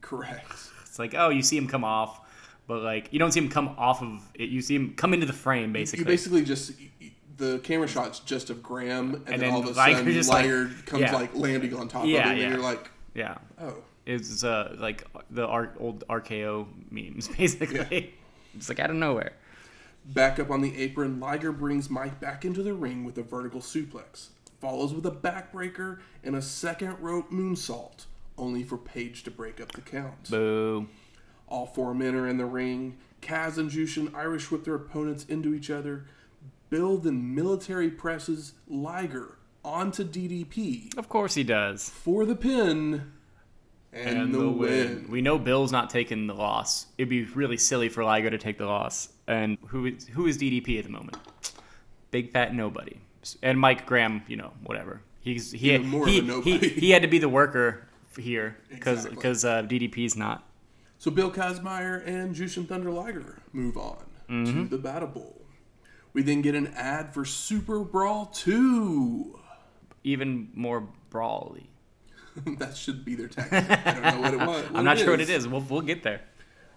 Correct. 0.00 0.52
It's 0.82 0.98
like, 0.98 1.14
oh, 1.16 1.30
you 1.30 1.42
see 1.42 1.56
him 1.56 1.66
come 1.66 1.84
off, 1.84 2.20
but 2.66 2.82
like 2.82 3.08
you 3.12 3.18
don't 3.18 3.32
see 3.32 3.40
him 3.40 3.48
come 3.48 3.74
off 3.78 4.02
of 4.02 4.20
it. 4.34 4.50
You 4.50 4.60
see 4.60 4.76
him 4.76 4.94
come 4.94 5.14
into 5.14 5.26
the 5.26 5.32
frame 5.32 5.72
basically. 5.72 6.00
You 6.00 6.06
basically 6.06 6.44
just 6.44 6.72
the 7.38 7.58
camera 7.60 7.88
shot's 7.88 8.20
just 8.20 8.50
of 8.50 8.62
Graham, 8.62 9.14
and, 9.14 9.26
then, 9.26 9.40
then 9.40 9.50
all 9.50 9.60
of 9.60 9.66
a 9.66 9.70
Liger 9.72 9.96
sudden 9.96 10.12
just, 10.12 10.28
like- 10.30 10.46
comes 10.86 11.00
yeah. 11.02 11.14
like 11.14 11.34
landing 11.34 11.74
on 11.74 11.88
top 11.88 12.06
Yeah, 12.06 12.18
of 12.18 12.32
him, 12.32 12.36
yeah. 12.38 12.44
and 12.44 12.54
you're 12.54 12.62
like, 12.62 12.90
yeah, 13.14 13.38
oh. 13.60 13.74
it's 14.06 14.44
uh, 14.44 14.76
like 14.78 15.06
the 15.30 15.46
old 15.46 16.04
RKO 16.08 16.66
memes 16.90 17.28
basically. 17.36 18.14
It's 18.54 18.68
like 18.68 18.80
out 18.80 18.90
of 18.90 18.96
nowhere. 18.96 19.32
Back 20.04 20.38
up 20.38 20.50
on 20.50 20.62
the 20.62 20.76
apron, 20.76 21.20
Liger 21.20 21.52
brings 21.52 21.88
Mike 21.88 22.20
back 22.20 22.44
into 22.44 22.62
the 22.62 22.74
ring 22.74 23.04
with 23.04 23.16
a 23.18 23.22
vertical 23.22 23.60
suplex, 23.60 24.28
follows 24.60 24.92
with 24.92 25.06
a 25.06 25.10
backbreaker 25.10 26.00
and 26.24 26.34
a 26.34 26.42
second 26.42 26.98
rope 27.00 27.30
moonsault, 27.30 28.06
only 28.36 28.64
for 28.64 28.76
Page 28.76 29.22
to 29.24 29.30
break 29.30 29.60
up 29.60 29.72
the 29.72 29.80
count. 29.80 30.28
Boo. 30.28 30.88
All 31.46 31.66
four 31.66 31.94
men 31.94 32.14
are 32.14 32.26
in 32.26 32.38
the 32.38 32.46
ring. 32.46 32.98
Kaz 33.20 33.58
and 33.58 33.70
Jushin 33.70 34.12
Irish 34.14 34.50
whip 34.50 34.64
their 34.64 34.74
opponents 34.74 35.24
into 35.26 35.54
each 35.54 35.70
other. 35.70 36.06
Bill 36.70 36.96
then 36.96 37.34
military 37.34 37.90
presses 37.90 38.54
Liger 38.66 39.36
onto 39.64 40.04
DDP 40.04 40.96
Of 40.98 41.08
course 41.08 41.34
he 41.34 41.44
does. 41.44 41.88
for 41.88 42.24
the 42.26 42.34
pin 42.36 43.12
and, 43.92 44.34
the, 44.34 44.48
win. 44.48 45.06
We 45.10 45.20
know 45.20 45.38
Bill's 45.38 45.70
not 45.70 45.90
taking 45.90 46.26
the 46.26 46.34
loss. 46.34 46.86
It'd 46.96 47.08
be 47.10 47.24
really 47.24 47.58
silly 47.58 47.88
for 47.90 48.02
Liger 48.04 48.30
to 48.30 48.38
take 48.38 48.56
the 48.58 48.64
loss. 48.66 49.10
And 49.28 49.58
who 49.66 49.86
is, 49.86 50.06
who 50.08 50.26
is 50.26 50.38
DDP 50.38 50.78
at 50.78 50.84
the 50.84 50.90
moment? 50.90 51.16
Big 52.10 52.30
fat 52.32 52.54
nobody. 52.54 52.96
And 53.42 53.58
Mike 53.60 53.86
Graham, 53.86 54.22
you 54.28 54.36
know, 54.36 54.52
whatever. 54.64 55.02
He's 55.20 55.52
he 55.52 55.72
Even 55.74 55.88
more 55.88 56.02
of 56.04 56.08
he, 56.08 56.18
a 56.18 56.22
nobody. 56.22 56.58
he, 56.58 56.68
he 56.68 56.90
had 56.90 57.02
to 57.02 57.08
be 57.08 57.18
the 57.18 57.28
worker 57.28 57.86
here 58.18 58.56
because 58.68 59.04
Exactly. 59.06 59.14
because 59.16 59.44
uh, 59.44 59.62
DDP's 59.62 60.16
not. 60.16 60.44
So 60.98 61.10
Bill 61.10 61.30
Kazmaier 61.30 62.04
and 62.06 62.34
Jushin 62.34 62.66
Thunder 62.66 62.90
Liger 62.90 63.38
move 63.52 63.76
on 63.76 63.98
Mm-hmm. 64.30 64.64
to 64.64 64.68
the 64.70 64.78
Battle 64.78 65.08
Bowl. 65.08 65.42
We 66.14 66.22
then 66.22 66.40
get 66.42 66.54
an 66.54 66.68
ad 66.68 67.12
for 67.12 67.24
Super 67.24 67.80
Brawl 67.80 68.26
2. 68.26 69.38
Even 70.04 70.50
more 70.54 70.88
brawly. 71.10 71.70
that 72.58 72.76
should 72.76 73.04
be 73.04 73.14
their 73.14 73.28
tag. 73.28 73.52
I 73.52 73.92
don't 73.92 74.02
know 74.02 74.20
what 74.20 74.34
it 74.34 74.40
was. 74.46 74.64
I'm 74.74 74.84
not 74.84 74.98
sure 74.98 75.10
what 75.10 75.20
it 75.20 75.30
is. 75.30 75.46
We'll 75.46 75.60
we'll 75.60 75.82
get 75.82 76.02
there. 76.02 76.22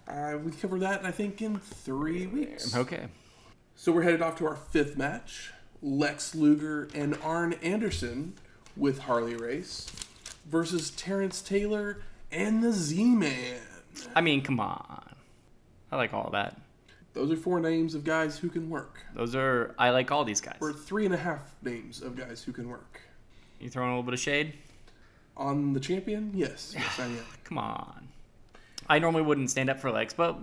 Uh, 0.07 0.37
we 0.43 0.51
cover 0.51 0.77
that, 0.79 1.03
I 1.03 1.11
think, 1.11 1.41
in 1.41 1.57
three 1.59 2.27
weeks. 2.27 2.75
Okay. 2.75 3.07
So 3.75 3.91
we're 3.91 4.03
headed 4.03 4.21
off 4.21 4.37
to 4.37 4.47
our 4.47 4.55
fifth 4.55 4.97
match 4.97 5.51
Lex 5.81 6.35
Luger 6.35 6.87
and 6.93 7.17
Arn 7.23 7.53
Anderson 7.53 8.33
with 8.77 8.99
Harley 8.99 9.35
Race 9.35 9.89
versus 10.45 10.91
Terrence 10.91 11.41
Taylor 11.41 12.01
and 12.31 12.63
the 12.63 12.71
Z 12.71 13.03
Man. 13.03 13.59
I 14.15 14.21
mean, 14.21 14.41
come 14.41 14.59
on. 14.59 15.15
I 15.91 15.95
like 15.95 16.13
all 16.13 16.29
that. 16.33 16.59
Those 17.13 17.31
are 17.31 17.37
four 17.37 17.59
names 17.61 17.95
of 17.95 18.03
guys 18.03 18.37
who 18.37 18.49
can 18.49 18.69
work, 18.69 18.99
Those 19.13 19.35
are 19.35 19.73
I 19.79 19.91
like 19.91 20.11
all 20.11 20.25
these 20.25 20.41
guys. 20.41 20.57
or 20.59 20.73
three 20.73 21.05
and 21.05 21.13
a 21.13 21.17
half 21.17 21.55
names 21.61 22.01
of 22.01 22.17
guys 22.17 22.43
who 22.43 22.51
can 22.51 22.67
work. 22.67 22.99
You 23.59 23.69
throwing 23.69 23.89
a 23.89 23.93
little 23.93 24.03
bit 24.03 24.13
of 24.13 24.19
shade? 24.19 24.53
On 25.37 25.73
the 25.73 25.79
champion? 25.79 26.31
Yes, 26.33 26.73
yes, 26.77 26.99
I 26.99 27.05
am. 27.05 27.19
Come 27.43 27.57
on. 27.57 28.07
I 28.87 28.99
normally 28.99 29.23
wouldn't 29.23 29.49
stand 29.49 29.69
up 29.69 29.79
for 29.79 29.91
Lex, 29.91 30.13
but 30.13 30.37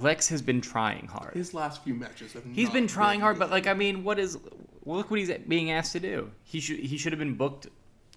Lex 0.00 0.28
has 0.28 0.42
been 0.42 0.60
trying 0.60 1.06
hard. 1.06 1.34
His 1.34 1.54
last 1.54 1.84
few 1.84 1.94
matches 1.94 2.32
have 2.32 2.44
He's 2.52 2.70
been 2.70 2.86
trying 2.88 3.20
hard, 3.20 3.38
but 3.38 3.50
like 3.50 3.66
I 3.66 3.74
mean, 3.74 4.02
what 4.04 4.18
is? 4.18 4.36
Well, 4.84 4.98
look 4.98 5.10
what 5.10 5.20
he's 5.20 5.30
being 5.48 5.70
asked 5.70 5.92
to 5.92 6.00
do. 6.00 6.30
He 6.44 6.60
should 6.60 6.78
he 6.78 6.96
should 6.98 7.12
have 7.12 7.18
been 7.18 7.34
booked 7.34 7.68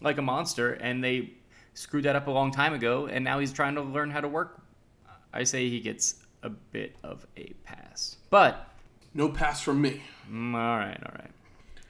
like 0.02 0.18
a 0.18 0.22
monster, 0.22 0.74
and 0.74 1.04
they 1.04 1.34
screwed 1.74 2.06
that 2.06 2.16
up 2.16 2.28
a 2.28 2.32
long 2.32 2.52
time 2.52 2.74
ago, 2.74 3.06
and 3.08 3.24
now 3.24 3.39
he's 3.39 3.54
trying 3.54 3.76
to 3.76 3.82
learn 3.82 4.10
how 4.10 4.22
to 4.22 4.28
work. 4.28 4.62
I 5.32 5.43
say 5.43 5.70
he 5.70 5.80
gets 5.80 6.16
a 6.41 6.50
bit 6.50 6.95
of 7.04 7.28
a 7.38 7.54
pass, 7.64 8.18
but 8.30 8.68
no 9.14 9.30
pass 9.30 9.62
from 9.62 9.82
me. 9.82 10.02
mm, 10.32 10.56
all 10.56 10.78
right, 10.78 11.00
all 11.06 11.14
right, 11.20 11.32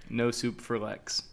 no 0.10 0.32
soup 0.32 0.60
for 0.60 0.78
Lex. 0.78 1.24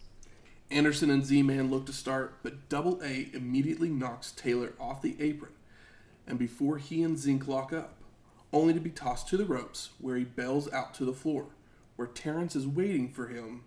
Anderson 0.70 1.10
and 1.10 1.24
Z 1.24 1.42
Man 1.42 1.70
look 1.70 1.86
to 1.86 1.92
start, 1.92 2.38
but 2.42 2.68
Double 2.68 3.00
A 3.02 3.28
immediately 3.32 3.88
knocks 3.88 4.32
Taylor 4.32 4.72
off 4.80 5.00
the 5.00 5.16
apron, 5.20 5.52
and 6.26 6.38
before 6.38 6.78
he 6.78 7.02
and 7.02 7.16
Zenk 7.16 7.46
lock 7.46 7.72
up, 7.72 7.94
only 8.52 8.74
to 8.74 8.80
be 8.80 8.90
tossed 8.90 9.28
to 9.28 9.36
the 9.36 9.44
ropes, 9.44 9.90
where 10.00 10.16
he 10.16 10.24
bails 10.24 10.70
out 10.72 10.92
to 10.94 11.04
the 11.04 11.12
floor, 11.12 11.46
where 11.94 12.08
Terrence 12.08 12.56
is 12.56 12.66
waiting 12.66 13.08
for 13.08 13.28
him 13.28 13.62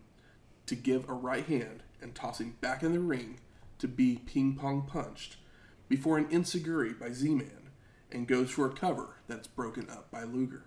to 0.65 0.75
give 0.75 1.07
a 1.07 1.13
right 1.13 1.45
hand 1.45 1.83
and 2.01 2.13
tossing 2.13 2.55
back 2.59 2.83
in 2.83 2.91
the 2.91 2.99
ring 2.99 3.39
to 3.77 3.87
be 3.87 4.19
ping 4.25 4.55
pong 4.55 4.81
punched, 4.81 5.37
before 5.87 6.17
an 6.17 6.25
enzuigiri 6.25 6.99
by 6.99 7.11
Z 7.11 7.29
Man, 7.29 7.69
and 8.11 8.27
goes 8.27 8.51
for 8.51 8.65
a 8.65 8.73
cover 8.73 9.15
that's 9.27 9.47
broken 9.47 9.89
up 9.89 10.11
by 10.11 10.23
Luger. 10.23 10.65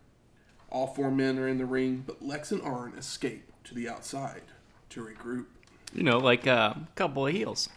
All 0.71 0.87
four 0.87 1.11
men 1.11 1.39
are 1.39 1.49
in 1.49 1.59
the 1.59 1.67
ring, 1.67 2.05
but 2.07 2.23
Lex 2.23 2.53
and 2.53 2.63
Arn 2.63 2.95
escape 2.97 3.53
to 3.65 3.75
the 3.75 3.87
outside 3.87 4.43
to 4.89 5.05
regroup. 5.05 5.47
You 5.93 6.03
know, 6.03 6.19
like 6.19 6.47
a 6.47 6.87
couple 6.95 7.27
of 7.27 7.33
heels. 7.33 7.69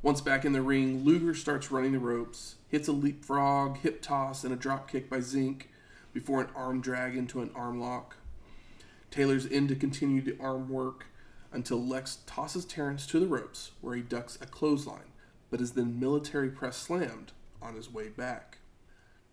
Once 0.00 0.20
back 0.20 0.44
in 0.44 0.52
the 0.52 0.62
ring, 0.62 1.02
Luger 1.02 1.34
starts 1.34 1.70
running 1.70 1.92
the 1.92 1.98
ropes, 1.98 2.56
hits 2.68 2.88
a 2.88 2.92
leapfrog, 2.92 3.78
hip 3.78 4.02
toss, 4.02 4.44
and 4.44 4.52
a 4.52 4.56
drop 4.56 4.88
kick 4.90 5.08
by 5.08 5.18
Zenk 5.18 5.62
before 6.12 6.42
an 6.42 6.48
arm 6.54 6.80
drag 6.80 7.16
into 7.16 7.40
an 7.40 7.50
arm 7.54 7.80
lock. 7.80 8.16
Taylor's 9.10 9.46
in 9.46 9.66
to 9.68 9.74
continue 9.74 10.20
the 10.20 10.36
arm 10.38 10.68
work 10.68 11.06
until 11.52 11.82
Lex 11.82 12.18
tosses 12.26 12.64
Terrence 12.64 13.06
to 13.06 13.18
the 13.18 13.26
ropes, 13.26 13.70
where 13.80 13.94
he 13.94 14.02
ducks 14.02 14.38
a 14.40 14.46
clothesline, 14.46 15.12
but 15.50 15.60
is 15.60 15.72
then 15.72 15.98
military 15.98 16.50
press 16.50 16.76
slammed 16.76 17.32
on 17.62 17.74
his 17.74 17.92
way 17.92 18.08
back. 18.08 18.58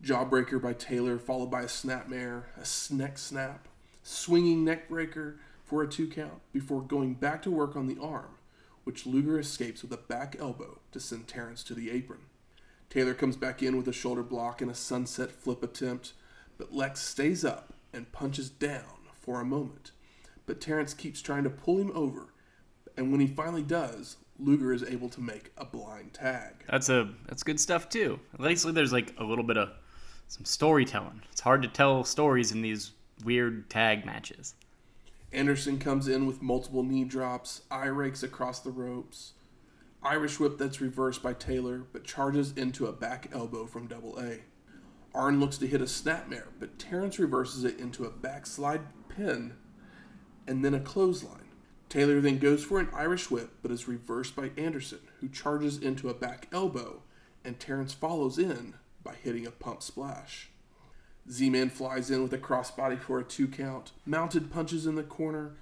Jawbreaker 0.03 0.61
by 0.61 0.73
Taylor, 0.73 1.19
followed 1.19 1.51
by 1.51 1.61
a 1.61 1.65
snapmare, 1.65 2.43
a 2.55 2.93
neck 2.93 3.17
snap, 3.17 3.67
swinging 4.03 4.63
neck 4.63 4.87
breaker 4.87 5.37
for 5.71 5.81
a 5.81 5.87
two 5.87 6.05
count 6.05 6.41
before 6.51 6.81
going 6.81 7.13
back 7.13 7.41
to 7.41 7.49
work 7.49 7.77
on 7.77 7.87
the 7.87 7.97
arm, 8.01 8.35
which 8.83 9.05
Luger 9.05 9.39
escapes 9.39 9.81
with 9.81 9.93
a 9.93 9.97
back 9.97 10.35
elbow 10.37 10.79
to 10.91 10.99
send 10.99 11.29
Terrence 11.29 11.63
to 11.63 11.73
the 11.73 11.89
apron. 11.89 12.19
Taylor 12.89 13.13
comes 13.13 13.37
back 13.37 13.63
in 13.63 13.77
with 13.77 13.87
a 13.87 13.93
shoulder 13.93 14.21
block 14.21 14.61
and 14.61 14.69
a 14.69 14.75
sunset 14.75 15.31
flip 15.31 15.63
attempt, 15.63 16.11
but 16.57 16.73
Lex 16.73 16.99
stays 16.99 17.45
up 17.45 17.73
and 17.93 18.11
punches 18.11 18.49
down 18.49 19.07
for 19.13 19.39
a 19.39 19.45
moment. 19.45 19.91
But 20.45 20.59
Terrence 20.59 20.93
keeps 20.93 21.21
trying 21.21 21.45
to 21.45 21.49
pull 21.49 21.77
him 21.77 21.93
over, 21.95 22.33
and 22.97 23.09
when 23.09 23.21
he 23.21 23.27
finally 23.27 23.63
does, 23.63 24.17
Luger 24.37 24.73
is 24.73 24.83
able 24.83 25.07
to 25.07 25.21
make 25.21 25.53
a 25.57 25.63
blind 25.63 26.13
tag. 26.13 26.65
That's 26.69 26.89
a 26.89 27.13
that's 27.29 27.43
good 27.43 27.61
stuff 27.61 27.87
too. 27.87 28.19
At 28.37 28.41
there's 28.41 28.91
like 28.91 29.13
a 29.17 29.23
little 29.23 29.45
bit 29.45 29.55
of 29.55 29.69
some 30.27 30.43
storytelling. 30.43 31.21
It's 31.31 31.39
hard 31.39 31.61
to 31.61 31.69
tell 31.69 32.03
stories 32.03 32.51
in 32.51 32.61
these 32.61 32.91
weird 33.23 33.69
tag 33.69 34.05
matches. 34.05 34.55
Anderson 35.33 35.79
comes 35.79 36.07
in 36.07 36.25
with 36.25 36.41
multiple 36.41 36.83
knee 36.83 37.05
drops, 37.05 37.61
eye 37.71 37.85
rakes 37.85 38.21
across 38.21 38.59
the 38.59 38.71
ropes. 38.71 39.33
Irish 40.03 40.39
whip 40.39 40.57
that's 40.57 40.81
reversed 40.81 41.23
by 41.23 41.33
Taylor, 41.33 41.83
but 41.93 42.03
charges 42.03 42.53
into 42.57 42.87
a 42.87 42.91
back 42.91 43.29
elbow 43.33 43.65
from 43.65 43.87
Double 43.87 44.19
A. 44.19 44.39
Arn 45.13 45.39
looks 45.39 45.57
to 45.59 45.67
hit 45.67 45.81
a 45.81 45.85
snapmare, 45.85 46.47
but 46.59 46.79
Terrence 46.79 47.19
reverses 47.19 47.63
it 47.63 47.79
into 47.79 48.05
a 48.05 48.09
backslide 48.09 48.81
pin 49.09 49.53
and 50.47 50.65
then 50.65 50.73
a 50.73 50.79
clothesline. 50.79 51.49
Taylor 51.89 52.21
then 52.21 52.39
goes 52.39 52.63
for 52.63 52.79
an 52.79 52.89
Irish 52.93 53.29
whip, 53.29 53.51
but 53.61 53.71
is 53.71 53.87
reversed 53.87 54.35
by 54.35 54.51
Anderson, 54.57 54.99
who 55.19 55.27
charges 55.27 55.77
into 55.77 56.09
a 56.09 56.13
back 56.13 56.47
elbow, 56.51 57.03
and 57.43 57.59
Terrence 57.59 57.93
follows 57.93 58.37
in 58.37 58.75
by 59.03 59.13
hitting 59.15 59.45
a 59.45 59.51
pump 59.51 59.83
splash. 59.83 60.50
Z 61.29 61.49
Man 61.49 61.69
flies 61.69 62.09
in 62.11 62.23
with 62.23 62.33
a 62.33 62.37
crossbody 62.37 62.99
for 62.99 63.19
a 63.19 63.23
two 63.23 63.47
count, 63.47 63.91
mounted 64.05 64.51
punches 64.51 64.85
in 64.85 64.95
the 64.95 65.03
corner. 65.03 65.53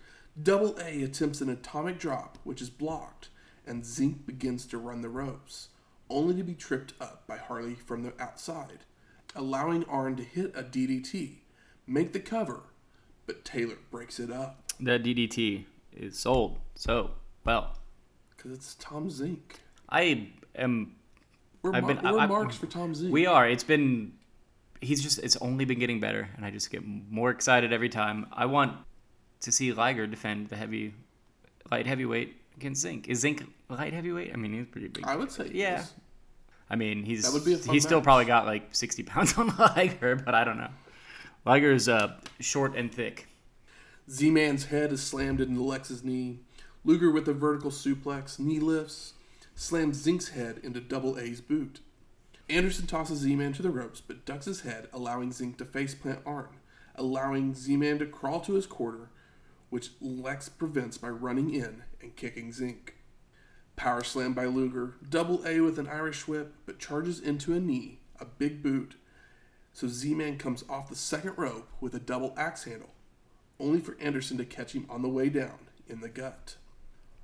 Double 0.42 0.78
A 0.80 1.04
attempts 1.04 1.42
an 1.42 1.50
atomic 1.50 2.00
drop, 2.00 2.38
which 2.44 2.62
is 2.62 2.70
blocked, 2.70 3.30
and 3.68 3.84
Zenk 3.84 4.26
begins 4.26 4.66
to 4.68 4.78
run 4.78 5.02
the 5.02 5.10
ropes, 5.10 5.70
only 6.10 6.34
to 6.36 6.44
be 6.44 6.54
tripped 6.54 6.94
up 7.02 7.28
by 7.28 7.38
Harley 7.38 7.76
from 7.76 8.04
the 8.04 8.14
outside, 8.20 8.80
allowing 9.36 9.84
Arn 9.86 10.16
to 10.16 10.24
hit 10.24 10.54
a 10.56 10.64
DDT, 10.64 11.40
make 11.86 12.14
the 12.14 12.20
cover, 12.22 12.62
but 13.26 13.44
Taylor 13.44 13.76
breaks 13.92 14.20
it 14.20 14.32
up 14.32 14.72
The 14.80 14.98
DDT 14.98 15.66
is 15.94 16.18
sold 16.18 16.60
so 16.76 17.12
well. 17.44 17.76
because 18.36 18.52
it's 18.54 18.76
Tom 18.76 19.10
Zenk. 19.10 19.40
I 19.90 20.30
am. 20.56 20.96
We're, 21.62 21.72
mar- 21.72 21.82
been- 21.82 22.02
we're 22.02 22.20
I- 22.20 22.24
I- 22.24 22.28
marks 22.28 22.56
for 22.56 22.68
Tom 22.68 22.94
Zenk. 22.94 23.10
We 23.10 23.26
are. 23.26 23.48
It's 23.50 23.64
been. 23.66 24.14
He's 24.82 25.02
just. 25.02 25.20
It's 25.20 25.36
only 25.38 25.66
been 25.66 25.80
getting 25.80 26.00
better, 26.00 26.30
and 26.38 26.46
I 26.46 26.52
just 26.52 26.72
get 26.72 26.84
more 26.86 27.30
excited 27.32 27.74
every 27.74 27.90
time. 27.90 28.28
I 28.32 28.46
want 28.46 28.78
to 29.42 29.52
see 29.52 29.74
Liger 29.74 30.08
defend 30.08 30.50
the 30.50 30.56
heavy, 30.56 30.94
light 31.72 31.86
heavyweight 31.86 32.36
against 32.56 32.86
Zenk. 32.86 33.08
Is 33.08 33.24
Zenk 33.24 33.46
light 33.70 33.94
heavyweight? 33.94 34.32
I 34.34 34.38
mean, 34.38 34.54
he's 34.54 34.68
pretty 34.68 34.88
big. 34.88 35.06
I 35.06 35.16
would 35.16 35.32
say 35.32 35.46
Yeah. 35.48 35.72
yes. 35.72 35.94
I 36.70 36.76
mean, 36.76 37.04
he's 37.04 37.24
That 37.24 37.34
would 37.34 37.44
be 37.46 37.54
a 37.56 37.72
he's 37.72 37.84
still 37.84 38.02
probably 38.02 38.26
got 38.26 38.46
like 38.46 38.74
sixty 38.76 39.04
pounds 39.04 39.34
on 39.38 39.54
Liger, 39.58 40.16
but 40.16 40.34
I 40.36 40.44
don't 40.44 40.58
know. 40.58 40.70
Liger's 41.46 41.90
uh, 41.90 42.14
short 42.40 42.76
and 42.76 42.94
thick. 42.94 43.28
Z 44.10 44.30
Man's 44.30 44.66
head 44.66 44.92
is 44.92 45.02
slammed 45.02 45.42
into 45.42 45.62
Lex's 45.64 46.04
knee. 46.04 46.40
Luger 46.86 47.12
with 47.12 47.28
a 47.28 47.34
vertical 47.34 47.72
suplex, 47.72 48.40
knee 48.40 48.60
lifts, 48.60 49.14
slams 49.56 50.06
Zenk's 50.06 50.30
head 50.30 50.60
into 50.64 50.80
Double 50.80 51.18
A's 51.20 51.42
boot. 51.42 51.82
Anderson 52.50 52.88
tosses 52.88 53.20
Z 53.20 53.36
Man 53.36 53.54
to 53.54 53.62
the 53.62 53.70
ropes, 53.70 54.02
but 54.02 54.26
ducks 54.26 54.46
his 54.46 54.62
head, 54.62 54.88
allowing 54.92 55.30
Zenk 55.30 55.58
to 55.58 55.66
faceplant 55.66 56.22
Arn, 56.26 56.58
allowing 56.96 57.54
Z 57.54 57.78
Man 57.78 58.00
to 58.00 58.06
crawl 58.06 58.40
to 58.42 58.54
his 58.54 58.66
quarter, 58.66 59.10
which 59.70 59.92
Lex 60.02 60.50
prevents 60.50 60.98
by 60.98 61.10
running 61.10 61.54
in 61.54 61.84
and 62.02 62.16
kicking 62.16 62.52
Zenk. 62.52 62.94
Power 63.76 64.04
slam 64.04 64.34
by 64.34 64.46
Luger, 64.46 64.96
Double 65.08 65.46
A 65.46 65.62
with 65.62 65.78
an 65.78 65.88
Irish 65.88 66.28
whip, 66.28 66.56
but 66.66 66.80
charges 66.80 67.20
into 67.20 67.54
a 67.54 67.60
knee, 67.60 68.00
a 68.20 68.26
big 68.26 68.64
boot, 68.64 68.96
so 69.72 69.88
Z 69.88 70.14
Man 70.16 70.38
comes 70.38 70.64
off 70.68 70.90
the 70.90 70.96
second 70.96 71.38
rope 71.38 71.70
with 71.80 71.94
a 71.94 72.00
double 72.00 72.34
axe 72.36 72.64
handle 72.64 72.90
only 73.60 73.80
for 73.80 73.98
Anderson 74.00 74.38
to 74.38 74.46
catch 74.46 74.74
him 74.74 74.86
on 74.90 75.02
the 75.02 75.10
way 75.10 75.30
down 75.30 75.60
in 75.88 76.02
the 76.02 76.10
gut. 76.10 76.56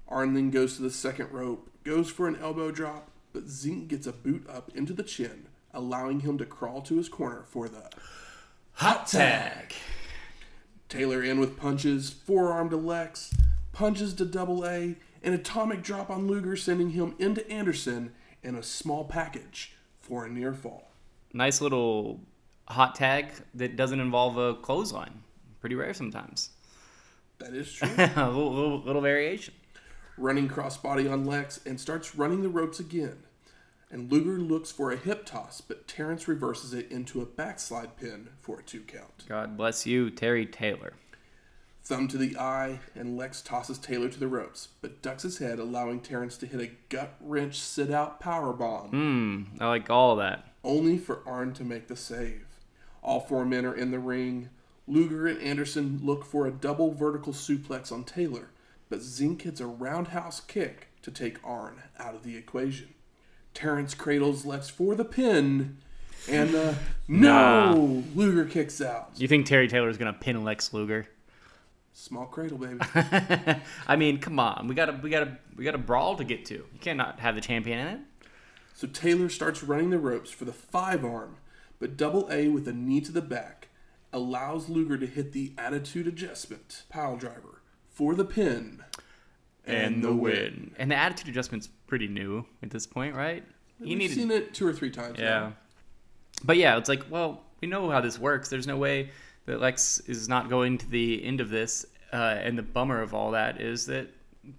Arn 0.08 0.34
then 0.34 0.52
goes 0.52 0.76
to 0.76 0.82
the 0.82 0.92
second 0.92 1.32
rope, 1.32 1.72
goes 1.84 2.10
for 2.10 2.28
an 2.28 2.36
elbow 2.36 2.72
drop, 2.72 3.10
but 3.36 3.48
Zenk 3.48 3.90
gets 3.90 4.08
a 4.08 4.14
boot 4.14 4.48
up 4.50 4.72
into 4.74 4.94
the 4.94 5.04
chin, 5.04 5.48
allowing 5.74 6.22
him 6.22 6.38
to 6.38 6.46
crawl 6.46 6.82
to 6.84 6.96
his 6.96 7.10
corner 7.10 7.44
for 7.44 7.68
the 7.68 7.90
Hot 8.80 9.08
tag. 9.08 9.74
Taylor 10.90 11.22
in 11.24 11.40
with 11.40 11.58
punches, 11.58 12.10
forearm 12.10 12.70
to 12.70 12.78
Lex, 12.78 13.34
punches 13.74 14.14
to 14.16 14.26
Double 14.26 14.66
A, 14.66 14.96
an 15.24 15.34
atomic 15.34 15.82
drop 15.82 16.10
on 16.10 16.28
Luger, 16.28 16.56
sending 16.56 16.92
him 16.92 17.16
into 17.20 17.46
Anderson, 17.52 18.14
and 18.44 18.56
a 18.56 18.64
small 18.64 19.04
package 19.06 19.76
for 20.00 20.26
a 20.26 20.30
near 20.30 20.54
fall. 20.54 20.92
Nice 21.34 21.60
little 21.60 22.22
hot 22.70 22.96
tag 22.96 23.32
that 23.54 23.76
doesn't 23.76 24.00
involve 24.00 24.38
a 24.38 24.56
clothesline. 24.56 25.24
Pretty 25.60 25.76
rare 25.76 25.94
sometimes. 25.94 26.52
That 27.40 27.54
is 27.54 27.72
true. 27.74 27.90
a 27.98 28.30
little, 28.30 28.54
little, 28.54 28.82
little 28.82 29.02
variation. 29.02 29.54
running 30.18 30.48
crossbody 30.50 31.12
on 31.12 31.26
Lex 31.26 31.60
and 31.66 31.80
starts 31.80 32.16
running 32.16 32.42
the 32.42 32.50
ropes 32.50 32.80
again. 32.80 33.18
And 33.96 34.12
Luger 34.12 34.38
looks 34.42 34.74
for 34.74 34.92
a 34.92 34.98
hip 34.98 35.26
toss, 35.26 35.62
but 35.62 35.88
Terrence 35.88 36.28
reverses 36.28 36.74
it 36.74 36.92
into 36.92 37.22
a 37.22 37.26
backslide 37.26 37.96
pin 37.96 38.28
for 38.42 38.60
a 38.60 38.62
two 38.64 38.82
count. 38.82 39.24
God 39.30 39.56
bless 39.56 39.86
you, 39.86 40.10
Terry 40.10 40.46
Taylor. 40.46 40.96
Thumb 41.82 42.10
to 42.10 42.18
the 42.18 42.36
eye, 42.38 42.82
and 42.94 43.16
Lex 43.16 43.42
tosses 43.42 43.78
Taylor 43.78 44.10
to 44.10 44.20
the 44.20 44.28
ropes, 44.28 44.68
but 44.82 45.02
ducks 45.02 45.24
his 45.24 45.38
head, 45.38 45.60
allowing 45.60 46.02
Terrence 46.02 46.36
to 46.40 46.46
hit 46.46 46.60
a 46.60 46.72
gut 46.90 47.14
wrench 47.22 47.58
sit 47.58 47.90
out 47.90 48.20
power 48.20 48.52
bomb, 48.52 48.90
Hmm, 48.90 49.64
I 49.64 49.68
like 49.70 49.90
all 49.90 50.12
of 50.12 50.18
that. 50.18 50.44
only 50.66 50.98
for 50.98 51.22
Arn 51.26 51.54
to 51.54 51.64
make 51.64 51.88
the 51.88 51.96
save. 51.96 52.48
All 53.02 53.22
four 53.22 53.46
men 53.46 53.66
are 53.66 53.76
in 53.76 53.92
the 53.92 54.00
ring. 54.00 54.50
Luger 54.90 55.26
and 55.26 55.40
Anderson 55.42 56.02
look 56.04 56.26
for 56.26 56.46
a 56.46 56.52
double 56.52 56.92
vertical 56.92 57.32
suplex 57.32 57.94
on 57.94 58.04
Taylor, 58.04 58.50
but 58.90 59.00
Zenk 59.00 59.44
hits 59.44 59.62
a 59.62 59.68
roundhouse 59.68 60.42
kick 60.42 60.88
to 61.02 61.12
take 61.12 61.38
Arn 61.46 61.84
out 61.98 62.14
of 62.14 62.24
the 62.24 62.36
equation. 62.36 62.90
Terrence 63.56 63.96
cradles 63.96 64.46
Lex 64.46 64.70
for 64.70 64.94
the 64.94 65.06
pin, 65.06 65.78
and 66.30 66.54
uh, 66.54 66.74
no! 67.08 68.04
Luger 68.14 68.46
kicks 68.46 68.82
out. 68.82 69.12
You 69.16 69.28
think 69.28 69.48
Terry 69.48 69.68
Taylor 69.68 69.90
is 69.90 69.98
gonna 69.98 70.14
pin 70.14 70.44
Lex 70.44 70.74
Luger? 70.74 71.08
Small 71.94 72.26
cradle, 72.26 72.58
baby. 72.58 72.80
I 73.88 73.96
mean, 73.96 74.20
come 74.20 74.38
on, 74.38 74.68
we 74.68 74.76
gotta, 74.76 75.00
we 75.02 75.10
gotta, 75.10 75.38
we 75.56 75.64
got 75.64 75.74
a 75.74 75.80
brawl 75.80 76.18
to 76.18 76.26
get 76.26 76.44
to. 76.46 76.56
You 76.56 76.80
cannot 76.82 77.22
have 77.22 77.36
the 77.36 77.42
champion 77.42 77.80
in 77.80 77.88
it. 77.88 78.00
So 78.74 78.88
Taylor 78.88 79.30
starts 79.30 79.64
running 79.64 79.90
the 79.90 79.98
ropes 79.98 80.30
for 80.30 80.44
the 80.44 80.52
five 80.52 81.06
arm, 81.06 81.38
but 81.80 81.96
Double 81.96 82.28
A 82.30 82.50
with 82.50 82.68
a 82.68 82.74
knee 82.74 83.00
to 83.00 83.12
the 83.14 83.22
back 83.22 83.70
allows 84.12 84.68
Luger 84.68 84.98
to 84.98 85.08
hit 85.08 85.32
the 85.32 85.54
attitude 85.58 86.08
adjustment 86.08 86.84
pile 86.90 87.16
driver 87.16 87.62
for 87.90 88.14
the 88.16 88.26
pin 88.26 88.84
And 89.66 90.04
the 90.04 90.14
win. 90.14 90.76
And 90.78 90.92
the 90.92 90.96
attitude 90.96 91.30
adjustment's 91.30 91.70
pretty 91.88 92.08
new 92.08 92.46
at 92.64 92.70
this 92.70 92.88
point, 92.88 93.16
right? 93.16 93.44
You 93.80 93.90
We've 93.90 93.98
need 93.98 94.12
seen 94.12 94.32
it 94.32 94.54
two 94.54 94.66
or 94.68 94.74
three 94.74 94.90
times. 94.92 95.20
Yeah. 95.20 95.26
now. 95.30 95.54
But 96.44 96.58
yeah, 96.58 96.78
it's 96.78 96.90
like, 96.90 97.04
well, 97.10 97.44
we 97.62 97.68
know 97.68 97.90
how 97.90 98.02
this 98.02 98.18
works. 98.20 98.50
There's 98.50 98.68
no 98.68 98.78
way 98.78 99.12
that 99.46 99.60
Lex 99.60 100.00
is 100.02 100.28
not 100.28 100.50
going 100.50 100.78
to 100.80 100.90
the 100.90 101.24
end 101.24 101.42
of 101.42 101.50
this. 101.50 101.86
Uh, 102.14 102.38
and 102.42 102.58
the 102.58 102.64
bummer 102.64 103.02
of 103.02 103.14
all 103.14 103.32
that 103.32 103.60
is 103.60 103.86
that 103.88 104.08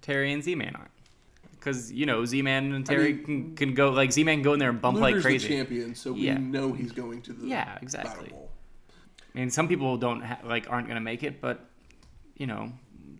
Terry 0.02 0.32
and 0.32 0.42
Z-Man 0.42 0.74
aren't. 0.76 0.90
Because, 1.52 1.90
you 1.90 2.06
know, 2.06 2.24
Z-Man 2.24 2.72
and 2.72 2.84
Terry 2.86 3.14
mean, 3.14 3.24
can, 3.24 3.56
can 3.56 3.74
go, 3.74 3.90
like, 3.90 4.12
Z-Man 4.12 4.42
go 4.42 4.52
in 4.52 4.58
there 4.58 4.70
and 4.70 4.80
bump 4.80 4.98
Luger's 4.98 5.14
like 5.14 5.22
crazy. 5.22 5.48
the 5.48 5.54
champion, 5.54 5.94
so 5.94 6.12
we 6.12 6.20
Yeah. 6.20 6.38
know 6.38 6.72
he's 6.72 6.92
going 6.92 7.22
to 7.22 7.32
the 7.32 7.46
Yeah, 7.46 7.78
exactly. 7.82 8.28
Battle. 8.28 8.50
And 9.34 9.52
some 9.52 9.66
people 9.66 9.96
don't, 9.96 10.20
ha- 10.22 10.38
like, 10.44 10.70
aren't 10.70 10.86
going 10.86 10.96
to 10.96 11.00
make 11.02 11.22
it, 11.22 11.40
but, 11.40 11.64
you 12.36 12.46
know, 12.46 12.72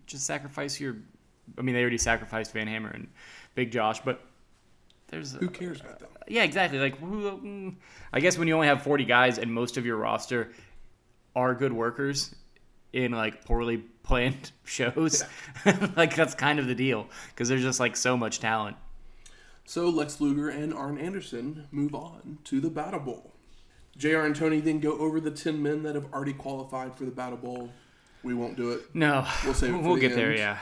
just 0.05 0.25
sacrifice 0.25 0.79
your. 0.79 0.95
I 1.57 1.61
mean, 1.61 1.75
they 1.75 1.81
already 1.81 1.97
sacrificed 1.97 2.53
Van 2.53 2.67
Hammer 2.67 2.89
and 2.89 3.07
Big 3.57 3.71
Josh, 3.71 4.01
but 4.01 4.21
there's. 5.07 5.31
Who 5.33 5.49
cares 5.49 5.81
about 5.81 5.97
them? 5.97 6.09
Yeah, 6.27 6.43
exactly. 6.43 6.77
Like, 6.77 6.99
who, 6.99 7.31
mm, 7.31 7.75
I 8.13 8.19
guess 8.19 8.37
when 8.37 8.47
you 8.47 8.53
only 8.53 8.67
have 8.67 8.83
40 8.83 9.03
guys 9.03 9.39
and 9.39 9.51
most 9.51 9.77
of 9.77 9.85
your 9.85 9.97
roster 9.97 10.51
are 11.35 11.55
good 11.55 11.73
workers 11.73 12.35
in 12.93 13.13
like 13.13 13.43
poorly 13.45 13.77
planned 14.03 14.51
shows, 14.63 15.23
like 15.95 16.15
that's 16.15 16.35
kind 16.35 16.59
of 16.59 16.67
the 16.67 16.75
deal 16.75 17.07
because 17.29 17.49
there's 17.49 17.63
just 17.63 17.79
like 17.79 17.95
so 17.95 18.15
much 18.15 18.39
talent. 18.39 18.77
So 19.65 19.89
Lex 19.89 20.21
Luger 20.21 20.49
and 20.49 20.71
Arn 20.71 20.99
Anderson 20.99 21.67
move 21.71 21.95
on 21.95 22.37
to 22.43 22.61
the 22.61 22.69
Battle 22.69 22.99
Bowl. 22.99 23.33
JR 23.97 24.19
and 24.19 24.35
Tony 24.35 24.59
then 24.59 24.79
go 24.79 24.99
over 24.99 25.19
the 25.19 25.31
10 25.31 25.63
men 25.63 25.81
that 25.81 25.95
have 25.95 26.13
already 26.13 26.33
qualified 26.33 26.95
for 26.95 27.05
the 27.05 27.11
Battle 27.11 27.37
Bowl. 27.37 27.71
We 28.21 28.35
won't 28.35 28.55
do 28.55 28.69
it. 28.69 28.81
No, 28.93 29.27
We'll 29.43 29.55
save 29.55 29.73
it 29.73 29.73
for 29.77 29.81
we'll 29.81 29.95
the 29.95 30.01
get 30.01 30.15
there. 30.15 30.35
Yeah. 30.35 30.59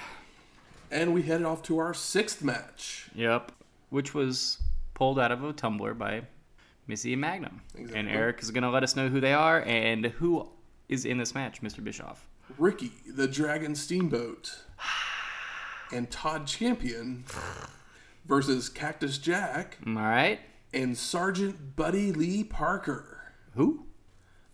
And 0.95 1.13
we 1.13 1.23
headed 1.23 1.45
off 1.45 1.61
to 1.63 1.77
our 1.77 1.93
sixth 1.93 2.41
match. 2.41 3.09
Yep. 3.15 3.51
Which 3.89 4.13
was 4.13 4.61
pulled 4.93 5.19
out 5.19 5.29
of 5.29 5.43
a 5.43 5.51
tumbler 5.51 5.93
by 5.93 6.21
Missy 6.87 7.11
and 7.11 7.21
Magnum, 7.21 7.61
and 7.93 8.07
Eric 8.07 8.41
is 8.41 8.49
gonna 8.49 8.69
let 8.71 8.81
us 8.81 8.95
know 8.95 9.09
who 9.09 9.19
they 9.19 9.33
are 9.33 9.61
and 9.63 10.05
who 10.05 10.47
is 10.87 11.03
in 11.03 11.17
this 11.17 11.35
match, 11.35 11.61
Mr. 11.61 11.83
Bischoff. 11.83 12.25
Ricky, 12.57 12.93
the 13.05 13.27
Dragon 13.27 13.75
Steamboat, 13.75 14.57
and 15.91 16.09
Todd 16.09 16.47
Champion 16.47 17.25
versus 18.25 18.69
Cactus 18.69 19.17
Jack 19.17 19.77
All 19.85 19.93
right. 19.95 20.39
and 20.73 20.97
Sergeant 20.97 21.75
Buddy 21.75 22.13
Lee 22.13 22.45
Parker. 22.45 23.33
Who? 23.55 23.85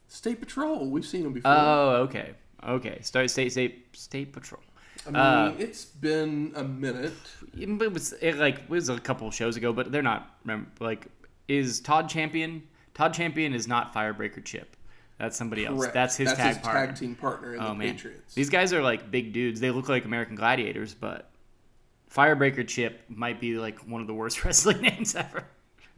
State 0.08 0.40
Patrol, 0.40 0.90
we've 0.90 1.06
seen 1.06 1.26
him 1.26 1.34
before. 1.34 1.52
Oh, 1.52 1.90
okay. 2.08 2.32
Okay. 2.64 3.00
State 3.02 3.30
State 3.30 3.52
State 3.52 3.96
State 3.96 4.34
Patrol. 4.34 4.64
I 5.08 5.10
mean, 5.10 5.16
uh, 5.16 5.56
it's 5.58 5.86
been 5.86 6.52
a 6.56 6.64
minute. 6.64 7.14
It 7.58 7.92
was 7.94 8.14
it 8.14 8.36
like 8.38 8.60
it 8.60 8.70
was 8.70 8.90
a 8.90 9.00
couple 9.00 9.30
shows 9.32 9.58
ago, 9.58 9.74
but 9.74 9.92
they're 9.92 10.02
not. 10.02 10.38
Remember, 10.44 10.70
like, 10.80 11.08
is 11.48 11.80
Todd 11.80 12.08
Champion? 12.10 12.64
Todd 12.94 13.14
Champion 13.14 13.54
is 13.54 13.68
not 13.68 13.94
Firebreaker 13.94 14.44
Chip. 14.44 14.76
That's 15.18 15.38
somebody 15.38 15.66
else. 15.66 15.88
That's 15.94 16.16
his 16.16 16.28
That's 16.30 16.40
tag 16.40 16.56
his 16.56 16.58
partner. 16.64 16.88
tag 16.88 16.96
team 16.96 17.16
partner 17.16 17.54
in 17.56 17.62
oh 17.62 17.70
the 17.70 17.76
man, 17.76 17.96
Patriots. 17.96 18.34
these 18.34 18.50
guys 18.50 18.74
are 18.74 18.82
like 18.82 19.12
big 19.12 19.34
dudes. 19.34 19.60
They 19.60 19.72
look 19.72 19.88
like 19.90 20.06
American 20.06 20.36
Gladiators, 20.36 20.94
but 20.94 21.30
Firebreaker 22.14 22.68
Chip 22.68 23.02
might 23.08 23.40
be 23.40 23.58
like 23.58 23.80
one 23.88 24.02
of 24.02 24.08
the 24.08 24.14
worst 24.14 24.44
wrestling 24.46 24.82
names 24.82 25.16
ever. 25.16 25.46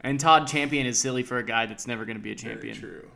And 0.00 0.20
Todd 0.20 0.46
Champion 0.46 0.86
is 0.86 0.98
silly 0.98 1.22
for 1.22 1.38
a 1.38 1.42
guy 1.42 1.64
that's 1.66 1.86
never 1.86 2.04
going 2.04 2.18
to 2.18 2.22
be 2.22 2.32
a 2.32 2.36
Very 2.36 2.52
champion. 2.54 2.76
true. 2.76 3.08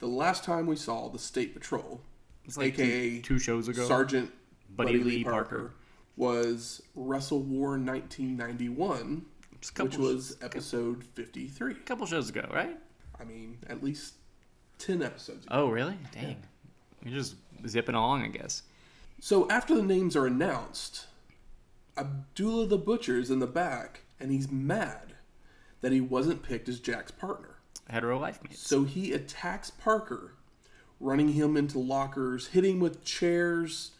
The 0.00 0.08
last 0.08 0.42
time 0.44 0.66
we 0.66 0.76
saw 0.76 1.08
the 1.08 1.18
State 1.18 1.54
Patrol, 1.54 2.00
It's 2.44 2.56
like 2.56 2.74
aka 2.78 3.16
two, 3.16 3.22
two 3.22 3.38
shows 3.38 3.68
ago. 3.68 3.86
Sergeant 3.86 4.32
Buddy 4.70 4.98
Buddy, 4.98 5.04
Lee 5.04 5.24
Parker, 5.24 5.56
Parker. 5.56 5.74
was 6.16 6.82
Wrestle 6.94 7.42
War 7.42 7.70
1991, 7.70 9.24
Just 9.60 9.72
a 9.72 9.74
couple 9.74 9.90
which 9.90 9.98
was 9.98 10.36
episode 10.42 11.04
53. 11.04 11.72
A 11.72 11.74
couple 11.76 12.06
shows 12.06 12.28
ago, 12.28 12.48
right? 12.52 12.76
I 13.18 13.24
mean, 13.24 13.58
at 13.68 13.82
least 13.82 14.14
10 14.78 15.02
episodes 15.02 15.46
ago. 15.46 15.54
Oh, 15.54 15.68
really? 15.68 15.96
Dang. 16.12 16.36
You're 17.04 17.14
just 17.14 17.36
zipping 17.66 17.94
along, 17.94 18.24
I 18.24 18.28
guess. 18.28 18.62
So 19.20 19.48
after 19.48 19.74
the 19.74 19.82
names 19.82 20.16
are 20.16 20.26
announced, 20.26 21.06
Abdullah 21.96 22.66
the 22.66 22.76
Butcher 22.76 23.18
is 23.18 23.30
in 23.30 23.38
the 23.38 23.46
back, 23.46 24.02
and 24.20 24.30
he's 24.30 24.50
mad 24.50 25.14
that 25.80 25.92
he 25.92 26.00
wasn't 26.00 26.42
picked 26.42 26.68
as 26.68 26.80
Jack's 26.80 27.10
partner. 27.10 27.56
Hetero 27.88 28.18
life 28.18 28.42
mates. 28.42 28.58
So 28.66 28.84
he 28.84 29.12
attacks 29.12 29.70
Parker, 29.70 30.34
running 31.00 31.32
him 31.32 31.56
into 31.56 31.78
lockers, 31.78 32.48
hitting 32.48 32.74
him 32.74 32.80
with 32.80 33.04
chairs, 33.04 33.92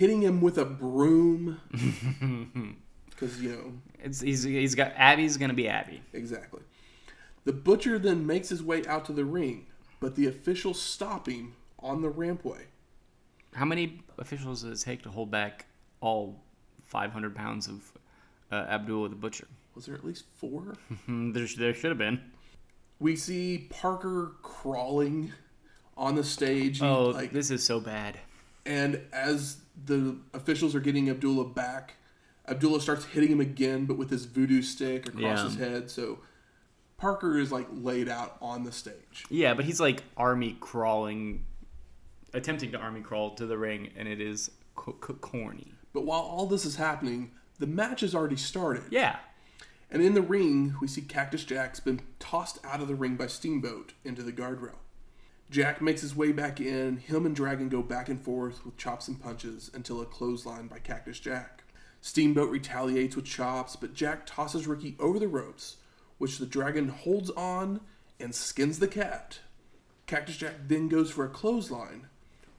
hitting 0.00 0.22
him 0.22 0.40
with 0.40 0.56
a 0.58 0.64
broom. 0.64 1.60
Because, 3.10 3.42
you 3.42 3.50
know, 3.50 3.72
It's 4.02 4.20
he's 4.22 4.42
he's 4.44 4.74
got 4.74 4.92
Abby's 4.96 5.36
gonna 5.36 5.52
be 5.52 5.68
Abby. 5.68 6.00
exactly. 6.14 6.62
The 7.44 7.52
Butcher 7.52 7.98
then 7.98 8.26
makes 8.26 8.48
his 8.48 8.62
way 8.62 8.82
out 8.86 9.04
to 9.06 9.12
the 9.12 9.26
ring, 9.26 9.66
but 10.00 10.14
the 10.14 10.26
officials 10.26 10.80
stop 10.80 11.28
him 11.28 11.54
on 11.80 12.00
the 12.00 12.08
rampway. 12.10 12.62
How 13.54 13.66
many 13.66 14.00
officials 14.16 14.62
does 14.62 14.80
it 14.80 14.84
take 14.86 15.02
to 15.02 15.10
hold 15.10 15.30
back 15.30 15.66
all 16.00 16.40
500 16.84 17.34
pounds 17.34 17.68
of 17.68 17.92
uh, 18.50 18.54
Abdullah 18.70 19.10
the 19.10 19.16
Butcher? 19.16 19.48
Was 19.74 19.84
there 19.84 19.94
at 19.96 20.04
least 20.04 20.24
four? 20.36 20.74
There, 21.06 21.46
there 21.58 21.74
should 21.74 21.90
have 21.90 21.98
been. 21.98 22.22
we 23.00 23.16
see 23.16 23.66
Parker 23.68 24.32
crawling 24.40 25.32
on 25.94 26.14
the 26.14 26.24
stage. 26.24 26.80
Oh, 26.80 27.08
like, 27.08 27.32
this 27.32 27.50
is 27.50 27.62
so 27.62 27.80
bad. 27.80 28.18
And 28.66 29.00
as 29.12 29.58
the 29.84 30.16
officials 30.34 30.74
are 30.74 30.80
getting 30.80 31.08
Abdullah 31.08 31.48
back, 31.48 31.94
Abdullah 32.48 32.80
starts 32.80 33.04
hitting 33.06 33.30
him 33.30 33.40
again, 33.40 33.86
but 33.86 33.96
with 33.96 34.10
his 34.10 34.24
voodoo 34.26 34.62
stick 34.62 35.08
across 35.08 35.22
Yeah. 35.38 35.44
his 35.44 35.54
head. 35.56 35.90
So 35.90 36.18
Parker 36.96 37.38
is 37.38 37.50
like 37.50 37.66
laid 37.72 38.08
out 38.08 38.36
on 38.42 38.64
the 38.64 38.72
stage. 38.72 39.24
Yeah, 39.30 39.54
but 39.54 39.64
he's 39.64 39.80
like 39.80 40.02
army 40.16 40.56
crawling, 40.60 41.44
attempting 42.34 42.72
to 42.72 42.78
army 42.78 43.00
crawl 43.00 43.34
to 43.36 43.46
the 43.46 43.56
ring, 43.56 43.90
and 43.96 44.06
it 44.08 44.20
is 44.20 44.50
co- 44.74 44.92
co- 44.92 45.14
corny. 45.14 45.72
But 45.92 46.04
while 46.04 46.20
all 46.20 46.46
this 46.46 46.64
is 46.66 46.76
happening, 46.76 47.30
the 47.58 47.66
match 47.66 48.00
has 48.02 48.14
already 48.14 48.36
started. 48.36 48.84
Yeah. 48.90 49.16
And 49.90 50.02
in 50.02 50.14
the 50.14 50.22
ring, 50.22 50.74
we 50.80 50.86
see 50.86 51.00
Cactus 51.02 51.42
Jack's 51.44 51.80
been 51.80 52.00
tossed 52.20 52.58
out 52.64 52.80
of 52.80 52.86
the 52.88 52.94
ring 52.94 53.16
by 53.16 53.26
Steamboat 53.26 53.94
into 54.04 54.22
the 54.22 54.32
guardrail. 54.32 54.76
Jack 55.50 55.82
makes 55.82 56.00
his 56.00 56.14
way 56.14 56.30
back 56.30 56.60
in. 56.60 56.96
Him 56.98 57.26
and 57.26 57.34
Dragon 57.34 57.68
go 57.68 57.82
back 57.82 58.08
and 58.08 58.22
forth 58.22 58.64
with 58.64 58.76
chops 58.76 59.08
and 59.08 59.20
punches 59.20 59.68
until 59.74 60.00
a 60.00 60.06
clothesline 60.06 60.68
by 60.68 60.78
Cactus 60.78 61.18
Jack. 61.18 61.64
Steamboat 62.00 62.50
retaliates 62.50 63.16
with 63.16 63.24
chops, 63.24 63.74
but 63.74 63.92
Jack 63.92 64.24
tosses 64.26 64.68
Ricky 64.68 64.94
over 65.00 65.18
the 65.18 65.26
ropes, 65.28 65.78
which 66.18 66.38
the 66.38 66.46
Dragon 66.46 66.88
holds 66.88 67.30
on 67.30 67.80
and 68.20 68.32
skins 68.32 68.78
the 68.78 68.88
cat. 68.88 69.40
Cactus 70.06 70.36
Jack 70.36 70.54
then 70.68 70.88
goes 70.88 71.10
for 71.10 71.24
a 71.24 71.28
clothesline, 71.28 72.06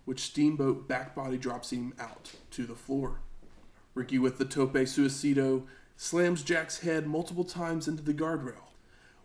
which 0.04 0.20
Steamboat 0.20 0.88
back 0.88 1.16
body 1.16 1.38
drops 1.38 1.72
him 1.72 1.94
out 1.98 2.34
to 2.52 2.66
the 2.66 2.76
floor. 2.76 3.22
Ricky 3.94 4.20
with 4.20 4.38
the 4.38 4.46
tope 4.46 4.74
suicida 4.74 5.64
slams 5.96 6.44
Jack's 6.44 6.80
head 6.80 7.08
multiple 7.08 7.44
times 7.46 7.88
into 7.88 8.04
the 8.04 8.14
guardrail. 8.14 8.71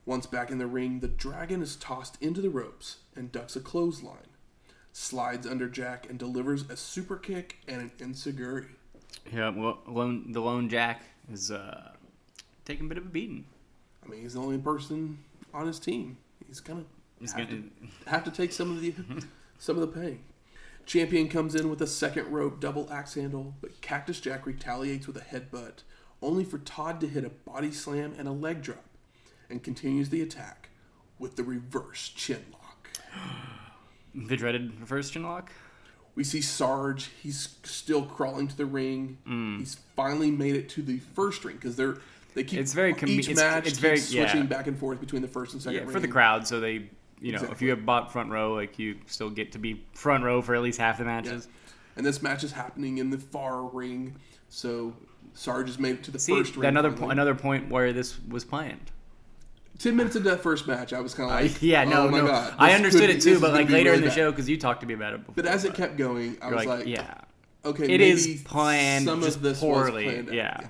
Once 0.07 0.25
back 0.25 0.51
in 0.51 0.59
the 0.59 0.67
ring, 0.67 1.01
the 1.01 1.09
dragon 1.09 1.61
is 1.61 1.77
tossed 1.77 2.17
into 2.23 2.41
the 2.41 2.49
ropes 2.49 2.99
and 3.15 3.33
ducks 3.33 3.57
a 3.57 3.61
clothesline, 3.61 4.29
slides 4.93 5.47
under 5.47 5.69
Jack 5.69 6.09
and 6.09 6.19
delivers 6.19 6.69
a 6.71 6.77
super 6.77 7.17
kick 7.17 7.59
and 7.67 7.83
an 7.83 7.91
enzuigiri. 7.99 8.69
Yeah, 9.33 9.51
well, 9.51 9.81
lone, 9.87 10.33
the 10.33 10.41
lone 10.41 10.69
Jack 10.69 11.03
is 11.31 11.51
uh, 11.51 11.91
taking 12.65 12.87
a 12.87 12.89
bit 12.89 12.99
of 12.99 13.07
a 13.07 13.09
beating. 13.09 13.47
I 14.05 14.09
mean, 14.09 14.23
he's 14.23 14.35
the 14.35 14.41
only 14.41 14.59
person 14.59 15.19
on 15.53 15.67
his 15.67 15.81
team. 15.81 16.19
He's 16.47 16.61
gonna 16.61 16.85
He's 17.19 17.33
have, 17.33 17.49
gonna, 17.49 17.63
to, 17.63 18.11
have 18.11 18.25
to 18.25 18.31
take 18.31 18.53
some 18.53 18.71
of 18.71 18.81
the 18.81 18.95
some 19.59 19.77
of 19.77 19.81
the 19.81 20.01
pain. 20.01 20.21
Champion 20.85 21.29
comes 21.29 21.57
in 21.57 21.69
with 21.69 21.83
a 21.83 21.87
second 21.87 22.31
rope 22.31 22.61
double 22.61 22.89
axe 22.93 23.15
handle, 23.15 23.55
but 23.61 23.81
Cactus 23.81 24.21
Jack 24.21 24.47
retaliates 24.47 25.09
with 25.09 25.17
a 25.17 25.21
headbutt, 25.21 25.83
only 26.23 26.45
for 26.45 26.59
Todd 26.59 27.01
to 27.01 27.09
hit 27.09 27.25
a 27.25 27.31
body 27.31 27.73
slam 27.73 28.15
and 28.17 28.29
a 28.29 28.33
leg 28.33 28.63
drop, 28.63 28.85
and 29.51 29.63
continues 29.63 30.09
the 30.11 30.23
attack 30.23 30.71
with 31.19 31.37
the 31.37 31.45
reverse 31.45 32.09
chin 32.11 32.45
lock. 32.53 32.91
the 34.15 34.37
dreaded 34.37 34.79
reverse 34.81 35.11
chin 35.11 35.23
lock. 35.23 35.51
We 36.15 36.25
see 36.25 36.41
Sarge. 36.41 37.11
He's 37.23 37.57
still 37.65 38.03
crawling 38.07 38.49
to 38.49 38.57
the 38.57 38.65
ring. 38.67 39.19
Mm. 39.29 39.59
He's 39.59 39.79
finally 39.95 40.31
made 40.31 40.57
it 40.57 40.69
to 40.71 40.83
the 40.83 40.99
first 41.15 41.45
ring 41.45 41.57
because 41.57 41.77
they're 41.77 41.99
they 42.35 42.45
keep 42.45 42.59
It's 42.61 42.73
very 42.75 42.93
com- 42.95 43.09
each 43.09 43.29
it's- 43.31 43.37
match 43.37 43.67
it's 43.67 43.79
very- 43.79 43.97
switching 43.99 44.41
yeah. 44.43 44.47
back 44.47 44.67
and 44.67 44.79
forth 44.79 45.01
between 45.01 45.23
the 45.23 45.29
first 45.29 45.55
and 45.55 45.63
second 45.63 45.75
Yeah, 45.77 45.81
ring. 45.85 45.91
for 45.91 46.01
the 46.01 46.09
crowd, 46.09 46.47
so 46.47 46.61
they, 46.61 46.91
you 47.19 47.33
know, 47.33 47.43
if 47.51 47.63
you 47.63 47.71
have 47.71 47.87
bought 47.87 48.13
front 48.13 48.31
row, 48.31 48.53
like 48.55 48.79
you 48.79 48.97
still 49.07 49.31
get 49.31 49.53
to 49.53 49.59
be 49.59 49.83
front 49.95 50.23
row 50.23 50.43
for 50.43 50.55
at 50.55 50.61
least 50.63 50.79
half 50.79 50.99
the 50.99 51.05
matches. 51.05 51.49
And 51.97 52.05
this 52.05 52.21
match 52.23 52.45
is 52.45 52.53
happening 52.53 52.99
in 52.99 53.09
the 53.09 53.17
far 53.17 53.65
ring, 53.65 54.17
so 54.51 54.95
Sarge 55.33 55.69
has 55.69 55.79
made 55.79 55.95
it 55.97 56.03
to 56.05 56.11
the 56.11 56.19
See, 56.19 56.33
first 56.37 56.57
ring. 56.57 56.69
another 56.69 56.93
po- 56.93 57.09
another 57.09 57.35
point 57.35 57.71
where 57.71 57.95
this 57.95 58.19
was 58.29 58.45
planned. 58.45 58.91
Ten 59.79 59.95
minutes 59.97 60.17
into 60.17 60.31
that 60.31 60.41
first 60.41 60.67
match, 60.67 60.93
I 60.93 61.01
was 61.01 61.13
kind 61.15 61.31
of 61.31 61.37
uh, 61.37 61.43
like, 61.43 61.61
yeah, 61.63 61.85
no, 61.85 62.07
oh 62.07 62.11
my 62.11 62.21
no, 62.21 62.27
God, 62.29 62.55
I 62.59 62.73
understood 62.73 63.03
could- 63.03 63.11
it 63.17 63.21
too, 63.23 63.39
but 63.39 63.53
like 63.53 63.69
later 63.69 63.91
really 63.91 63.97
in 63.97 64.01
the 64.03 64.09
bad. 64.09 64.15
show, 64.17 64.31
because 64.31 64.49
you 64.49 64.57
talked 64.59 64.81
to 64.81 64.87
me 64.87 64.95
about 64.95 65.13
it 65.13 65.19
before. 65.21 65.35
But 65.35 65.47
as 65.47 65.65
it 65.65 65.75
kept 65.75 65.97
going, 65.99 66.39
I 66.41 66.47
was 66.47 66.65
like, 66.65 66.69
like, 66.81 66.87
yeah, 66.87 67.21
okay, 67.65 67.85
it 67.93 68.01
is 68.01 68.43
planned, 68.45 69.05
Some 69.05 69.21
just 69.21 69.37
of 69.37 69.43
this 69.43 69.61
poorly. 69.61 70.05
was 70.07 70.13
planned 70.15 70.29
out. 70.31 70.35
yeah. 70.35 70.67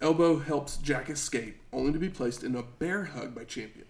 Elbow 0.00 0.38
helps 0.38 0.76
Jack 0.78 1.10
escape, 1.10 1.60
only 1.72 1.92
to 1.92 1.98
be 1.98 2.08
placed 2.08 2.44
in 2.44 2.54
a 2.54 2.62
bear 2.62 3.04
hug 3.06 3.34
by 3.34 3.44
Champion. 3.44 3.84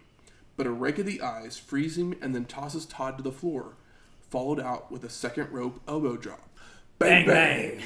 But 0.56 0.66
a 0.66 0.70
rake 0.70 0.98
of 0.98 1.06
the 1.06 1.20
eyes 1.22 1.56
frees 1.58 1.96
him 1.98 2.14
and 2.20 2.34
then 2.34 2.44
tosses 2.46 2.86
Todd 2.86 3.18
to 3.18 3.22
the 3.22 3.30
floor, 3.30 3.76
followed 4.30 4.58
out 4.58 4.90
with 4.90 5.04
a 5.04 5.10
second 5.10 5.52
rope 5.52 5.80
elbow 5.86 6.16
drop. 6.16 6.48
Bang, 6.98 7.26
bang! 7.26 7.80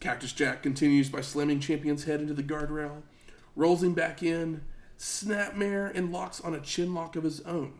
Cactus 0.00 0.32
Jack 0.32 0.62
continues 0.62 1.08
by 1.08 1.20
slamming 1.20 1.60
Champion's 1.60 2.04
head 2.04 2.20
into 2.20 2.34
the 2.34 2.42
guardrail, 2.42 3.02
rolls 3.56 3.82
him 3.82 3.94
back 3.94 4.22
in, 4.22 4.62
snapmare, 4.98 5.94
and 5.94 6.12
locks 6.12 6.40
on 6.40 6.54
a 6.54 6.60
chin 6.60 6.94
lock 6.94 7.16
of 7.16 7.24
his 7.24 7.40
own. 7.42 7.74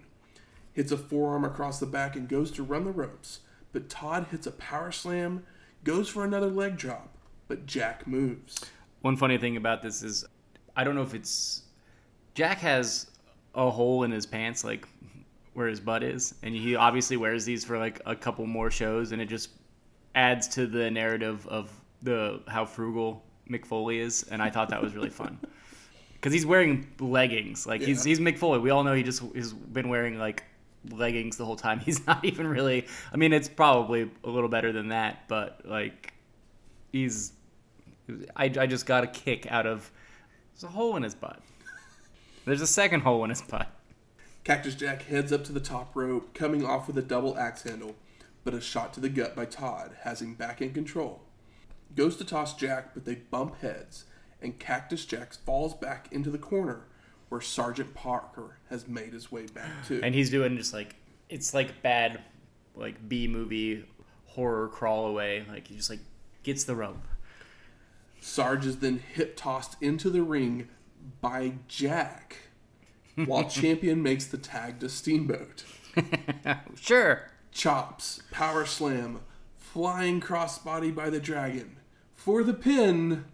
Hits 0.73 0.93
a 0.93 0.97
forearm 0.97 1.45
across 1.45 1.79
the 1.79 1.87
back 1.87 2.17
and 2.17 2.29
goes 2.29 2.51
to 2.53 2.63
run 2.63 2.85
the 2.85 2.91
ropes, 2.91 3.41
but 3.73 3.89
Todd 3.89 4.27
hits 4.31 4.47
a 4.47 4.53
power 4.53 4.91
slam, 4.93 5.45
goes 5.85 6.09
for 6.09 6.25
another 6.25 6.49
leg 6.49 6.77
drop, 6.77 7.17
but 7.49 7.67
Jack 7.67 8.07
moves. 8.07 8.59
One 9.03 9.17
funny 9.17 9.39
thing 9.39 9.57
about 9.57 9.83
this 9.83 10.03
is, 10.03 10.25
I 10.77 10.85
don't 10.85 10.95
know 10.95 11.03
if 11.03 11.15
it's 11.15 11.63
Jack 12.35 12.59
has 12.59 13.11
a 13.55 13.71
hole 13.71 14.03
in 14.03 14.11
his 14.11 14.27
pants, 14.27 14.65
like 14.65 14.89
where 15.53 15.69
his 15.69 15.79
butt 15.79 16.03
is, 16.03 16.35
and 16.43 16.55
he 16.55 16.75
obviously 16.75 17.17
wears 17.17 17.45
these 17.45 17.65
for 17.65 17.79
like 17.79 18.01
a 18.07 18.17
couple 18.17 18.47
more 18.47 18.71
shows, 18.71 19.13
and 19.13 19.23
it 19.23 19.27
just 19.27 19.51
adds 20.15 20.49
to 20.49 20.67
the 20.67 20.91
narrative 20.91 21.47
of 21.47 21.71
the 22.03 22.43
how 22.49 22.65
frugal 22.65 23.25
Mick 23.49 23.65
Foley 23.65 24.01
is, 24.01 24.25
and 24.25 24.43
I 24.43 24.51
thought 24.51 24.69
that 24.71 24.83
was 24.83 24.95
really 24.95 25.11
fun 25.11 25.39
because 26.25 26.33
he's 26.33 26.47
wearing 26.47 26.87
leggings. 27.01 27.67
Like 27.67 27.83
he's 27.83 28.07
Yeah. 28.07 28.09
he's 28.09 28.19
Mick 28.19 28.39
Foley. 28.39 28.59
We 28.59 28.71
all 28.71 28.83
know 28.83 28.95
he 28.95 29.03
just 29.03 29.21
has 29.35 29.53
been 29.53 29.91
wearing 29.91 30.19
like 30.19 30.43
leggings 30.91 31.37
the 31.37 31.45
whole 31.45 31.57
time. 31.57 31.79
He's 31.85 32.07
not 32.07 32.25
even 32.25 32.47
really. 32.47 32.87
I 33.13 33.19
mean, 33.19 33.35
it's 33.35 33.49
probably 33.49 34.11
a 34.23 34.31
little 34.31 34.49
better 34.49 34.73
than 34.73 34.89
that, 34.89 35.29
but 35.29 35.61
like 35.67 36.15
he's. 36.93 37.33
I, 38.35 38.45
I 38.59 38.67
just 38.67 38.87
got 38.87 39.05
a 39.05 39.07
kick 39.07 39.51
out 39.51 39.67
of. 39.67 39.91
There's 40.55 40.65
a 40.65 40.69
hole 40.69 40.97
in 40.97 41.03
his 41.03 41.15
butt. 41.15 41.41
There's 42.47 42.63
a 42.63 42.67
second 42.67 43.01
hole 43.01 43.23
in 43.25 43.29
his 43.31 43.43
butt. 43.43 43.71
Cactus 44.45 44.75
Jack 44.75 45.03
heads 45.03 45.31
up 45.31 45.45
to 45.45 45.53
the 45.53 45.61
top 45.61 45.95
rope, 45.95 46.33
coming 46.33 46.65
off 46.65 46.87
with 46.87 46.97
a 46.97 47.03
double 47.03 47.37
axe 47.39 47.65
handle, 47.65 47.97
but 48.45 48.55
a 48.55 48.61
shot 48.63 48.95
to 48.95 49.01
the 49.01 49.09
gut 49.11 49.37
by 49.37 49.45
Todd 49.45 49.93
has 50.05 50.23
him 50.23 50.35
back 50.35 50.63
in 50.63 50.73
control. 50.73 51.21
Goes 51.95 52.17
to 52.17 52.25
toss 52.25 52.55
Jack, 52.55 52.93
but 52.95 53.05
they 53.05 53.15
bump 53.15 53.61
heads, 53.61 54.05
and 54.45 54.59
Cactus 54.59 55.05
Jack 55.05 55.35
falls 55.35 55.75
back 55.75 56.09
into 56.13 56.31
the 56.31 56.39
corner 56.39 56.83
where 57.29 57.41
Sergeant 57.41 57.95
Parker 57.95 58.59
has 58.71 58.87
made 58.87 59.13
his 59.13 59.33
way 59.33 59.47
back 59.47 59.87
to. 59.89 60.01
And 60.03 60.15
he's 60.15 60.31
doing 60.31 60.57
just 60.57 60.73
like 60.73 60.95
it's 61.29 61.55
like 61.55 61.83
bad, 61.83 62.21
like 62.77 63.09
B 63.09 63.27
movie 63.27 63.85
horror 64.27 64.69
crawl 64.69 65.07
away. 65.07 65.45
Like 65.49 65.67
he 65.67 65.75
just 65.75 65.91
like 65.91 66.01
gets 66.43 66.65
the 66.65 66.77
rope. 66.77 67.03
Sarge 68.21 68.67
is 68.67 68.79
then 68.79 69.01
hip 69.15 69.37
tossed 69.37 69.77
into 69.83 70.11
the 70.11 70.23
ring 70.23 70.69
by 71.21 71.55
Jack, 71.69 72.37
while 73.27 73.49
Champion 73.49 74.03
makes 74.03 74.27
the 74.27 74.39
tag 74.39 74.81
to 74.81 74.89
Steamboat. 74.89 75.65
Sure. 76.81 77.31
Chops, 77.53 78.21
power 78.33 78.67
slam, 78.67 79.21
flying 79.57 80.21
crossbody 80.21 80.93
by 80.93 81.09
the 81.09 81.21
dragon 81.21 81.77
for 82.15 82.43
the 82.43 82.55
pin 82.55 83.25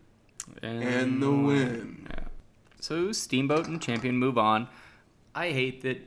and 0.62 1.22
the 1.22 1.30
win. 1.30 2.06
Yeah. 2.10 2.24
So 2.80 3.12
Steamboat 3.12 3.66
and 3.66 3.80
Champion 3.80 4.16
move 4.16 4.38
on. 4.38 4.68
I 5.34 5.50
hate 5.50 5.82
that 5.82 6.00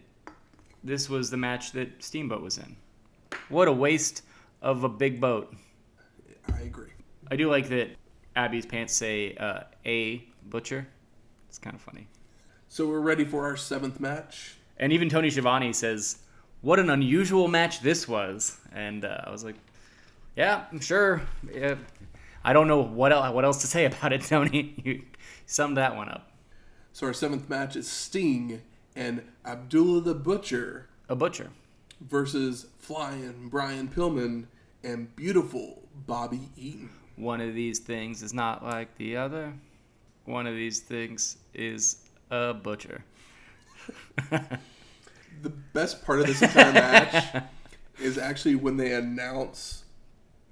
this 0.83 1.09
was 1.09 1.29
the 1.29 1.37
match 1.37 1.71
that 1.73 2.03
Steamboat 2.03 2.41
was 2.41 2.57
in. 2.57 2.75
What 3.49 3.67
a 3.67 3.71
waste 3.71 4.23
of 4.61 4.83
a 4.83 4.89
big 4.89 5.21
boat. 5.21 5.53
I 6.53 6.61
agree. 6.61 6.91
I 7.31 7.35
do 7.35 7.49
like 7.49 7.69
that 7.69 7.89
Abby's 8.35 8.65
pants 8.65 8.93
say 8.93 9.35
uh, 9.35 9.61
a 9.85 10.23
butcher. 10.49 10.87
It's 11.47 11.57
kind 11.57 11.75
of 11.75 11.81
funny. 11.81 12.07
So 12.67 12.87
we're 12.87 12.99
ready 12.99 13.23
for 13.23 13.45
our 13.45 13.55
seventh 13.55 13.99
match. 13.99 14.57
And 14.77 14.91
even 14.91 15.07
Tony 15.07 15.29
Schiavone 15.29 15.73
says, 15.73 16.17
"What 16.61 16.79
an 16.79 16.89
unusual 16.89 17.47
match 17.47 17.81
this 17.81 18.07
was." 18.07 18.59
And 18.73 19.05
uh, 19.05 19.21
I 19.25 19.29
was 19.29 19.43
like, 19.43 19.55
"Yeah, 20.35 20.65
I'm 20.71 20.79
sure." 20.79 21.21
Yeah. 21.53 21.75
I 22.43 22.53
don't 22.53 22.67
know 22.67 22.81
what 22.81 23.11
else, 23.11 23.33
what 23.33 23.45
else 23.45 23.61
to 23.61 23.67
say 23.67 23.85
about 23.91 24.13
it, 24.13 24.21
Tony. 24.23 24.73
You 24.83 25.03
summed 25.45 25.77
that 25.77 25.95
one 25.95 26.09
up. 26.09 26.31
So 26.91 27.07
our 27.07 27.13
seventh 27.13 27.49
match 27.49 27.75
is 27.75 27.87
Sting 27.89 28.61
and 28.95 29.23
Abdullah 29.45 30.01
the 30.01 30.13
Butcher 30.13 30.87
A 31.09 31.15
butcher. 31.15 31.49
versus 32.01 32.67
Flying 32.77 33.49
Brian 33.49 33.87
Pillman 33.87 34.45
and 34.83 35.15
beautiful 35.15 35.81
Bobby 36.05 36.49
Eaton. 36.55 36.89
One 37.15 37.41
of 37.41 37.55
these 37.55 37.79
things 37.79 38.21
is 38.21 38.33
not 38.33 38.63
like 38.63 38.95
the 38.97 39.17
other. 39.17 39.53
One 40.25 40.45
of 40.47 40.55
these 40.55 40.79
things 40.79 41.37
is 41.53 41.97
a 42.29 42.53
butcher. 42.53 43.03
The 45.41 45.49
best 45.49 46.05
part 46.05 46.19
of 46.21 46.27
this 46.27 46.41
entire 46.41 46.71
match 46.71 47.43
is 47.99 48.17
actually 48.17 48.55
when 48.55 48.77
they 48.77 48.93
announce 48.93 49.83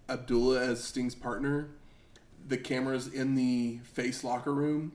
Abdullah 0.09 0.59
as 0.59 0.83
Sting's 0.83 1.15
partner. 1.15 1.69
The 2.47 2.57
camera's 2.57 3.07
in 3.07 3.35
the 3.35 3.79
face 3.83 4.23
locker 4.23 4.53
room, 4.53 4.91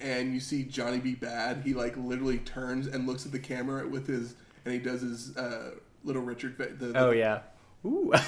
and 0.00 0.32
you 0.34 0.40
see 0.40 0.64
Johnny 0.64 0.98
B. 0.98 1.16
Badd. 1.20 1.64
He 1.64 1.74
like 1.74 1.96
literally 1.96 2.38
turns 2.38 2.86
and 2.86 3.06
looks 3.06 3.26
at 3.26 3.32
the 3.32 3.38
camera 3.38 3.86
with 3.86 4.06
his, 4.06 4.34
and 4.64 4.72
he 4.74 4.80
does 4.80 5.02
his 5.02 5.36
uh, 5.36 5.72
little 6.04 6.22
Richard. 6.22 6.56
The, 6.58 6.66
the, 6.86 6.98
Oh 6.98 7.10
yeah. 7.10 7.40
Ooh. 7.84 8.12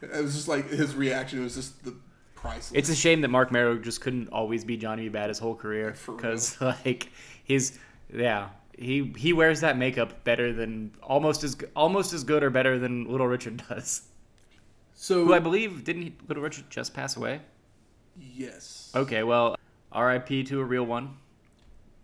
It 0.00 0.22
was 0.22 0.34
just 0.34 0.48
like 0.48 0.70
his 0.70 0.94
reaction 0.94 1.42
was 1.42 1.56
just 1.56 1.84
the 1.84 1.94
priceless. 2.36 2.78
It's 2.78 2.88
a 2.88 2.94
shame 2.94 3.20
that 3.22 3.28
Marc 3.28 3.50
Mero 3.50 3.76
just 3.78 4.00
couldn't 4.00 4.28
always 4.28 4.64
be 4.64 4.76
Johnny 4.76 5.08
B. 5.08 5.18
Badd 5.18 5.28
his 5.28 5.38
whole 5.38 5.54
career 5.54 5.96
because 6.06 6.60
like 6.60 7.10
his 7.44 7.78
yeah 8.14 8.50
he 8.76 9.12
he 9.16 9.32
wears 9.32 9.60
that 9.60 9.76
makeup 9.76 10.22
better 10.24 10.52
than 10.52 10.92
almost 11.02 11.42
as 11.42 11.56
almost 11.74 12.12
as 12.12 12.22
good 12.22 12.44
or 12.44 12.50
better 12.50 12.78
than 12.78 13.10
Little 13.10 13.26
Richard 13.26 13.62
does. 13.68 14.02
So 15.00 15.24
Who 15.26 15.32
I 15.32 15.38
believe 15.38 15.84
didn't 15.84 16.02
he, 16.02 16.12
Little 16.26 16.42
Richard 16.42 16.68
just 16.70 16.92
pass 16.92 17.16
away? 17.16 17.40
yes, 18.20 18.90
Okay, 18.96 19.22
well, 19.22 19.56
R.I.P. 19.92 20.42
to 20.44 20.60
a 20.60 20.64
real 20.64 20.84
one. 20.84 21.16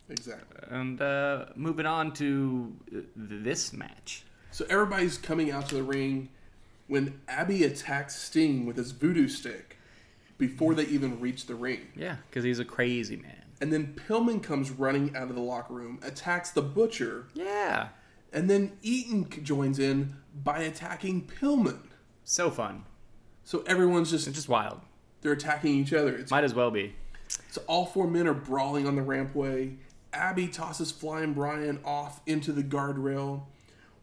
exactly. 0.09 0.61
And 0.71 1.01
uh, 1.03 1.47
moving 1.57 1.87
on 1.87 2.13
to 2.15 2.73
uh, 2.95 3.01
this 3.17 3.73
match. 3.73 4.25
So 4.53 4.65
everybody's 4.71 5.19
coming 5.19 5.51
out 5.51 5.69
to 5.71 5.75
the 5.75 5.83
ring 5.83 6.29
when 6.87 7.21
Abby 7.29 7.65
attacks 7.65 8.15
Sting 8.15 8.65
with 8.65 8.77
his 8.77 8.93
voodoo 8.93 9.27
stick 9.29 9.77
before 10.39 10.75
they 10.75 10.85
even 10.85 11.19
reach 11.21 11.47
the 11.47 11.55
ring. 11.57 11.89
Yeah, 11.97 12.17
because 12.31 12.45
he's 12.45 12.61
a 12.61 12.65
crazy 12.65 13.17
man. 13.17 13.43
And 13.61 13.73
then 13.73 13.95
Pillman 14.09 14.43
comes 14.43 14.71
running 14.71 15.17
out 15.17 15.29
of 15.31 15.35
the 15.35 15.41
locker 15.41 15.75
room, 15.75 15.99
attacks 16.03 16.51
the 16.51 16.63
butcher, 16.63 17.27
Yeah, 17.35 17.89
and 18.33 18.49
then 18.51 18.73
Eaton 18.83 19.29
joins 19.43 19.79
in 19.79 20.15
by 20.45 20.59
attacking 20.61 21.23
Pillman. 21.27 21.79
So 22.25 22.51
fun. 22.51 22.85
So 23.45 23.63
everyone's 23.67 24.11
just 24.11 24.27
It's 24.27 24.37
just 24.37 24.49
wild. 24.49 24.81
they're 25.21 25.33
attacking 25.33 25.75
each 25.75 25.93
other. 25.93 26.15
It's, 26.17 26.31
Might 26.31 26.45
as 26.45 26.55
well 26.55 26.71
be. 26.71 26.95
so 27.51 27.63
all 27.67 27.87
four 27.87 28.07
men 28.07 28.27
are 28.27 28.35
brawling 28.35 28.87
on 28.87 28.97
the 28.97 29.03
rampway. 29.03 29.77
Abby 30.13 30.49
tosses 30.49 30.93
Flying 30.93 31.35
Brian 31.35 31.81
off 31.85 32.21
into 32.27 32.53
the 32.53 32.63
guardrail, 32.63 33.43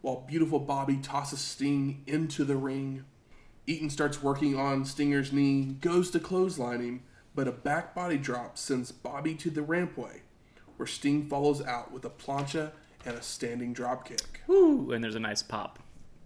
while 0.01 0.25
beautiful 0.27 0.59
Bobby 0.59 0.97
tosses 0.97 1.39
Sting 1.39 2.03
into 2.05 2.43
the 2.43 2.55
ring. 2.57 3.05
Eaton 3.67 3.89
starts 3.89 4.21
working 4.21 4.57
on 4.59 4.83
Stinger's 4.85 5.31
knee, 5.31 5.75
goes 5.79 6.11
to 6.11 6.19
clothesline 6.19 6.81
him, 6.81 7.03
but 7.33 7.47
a 7.47 7.51
back 7.51 7.95
body 7.95 8.17
drop 8.17 8.57
sends 8.57 8.91
Bobby 8.91 9.35
to 9.35 9.49
the 9.49 9.61
rampway, 9.61 10.19
where 10.75 10.87
Sting 10.87 11.29
follows 11.29 11.61
out 11.61 11.91
with 11.93 12.03
a 12.03 12.09
plancha 12.09 12.71
and 13.05 13.15
a 13.15 13.21
standing 13.21 13.73
dropkick. 13.73 14.21
Woo! 14.47 14.91
And 14.91 15.03
there's 15.03 15.15
a 15.15 15.19
nice 15.19 15.41
pop, 15.41 15.79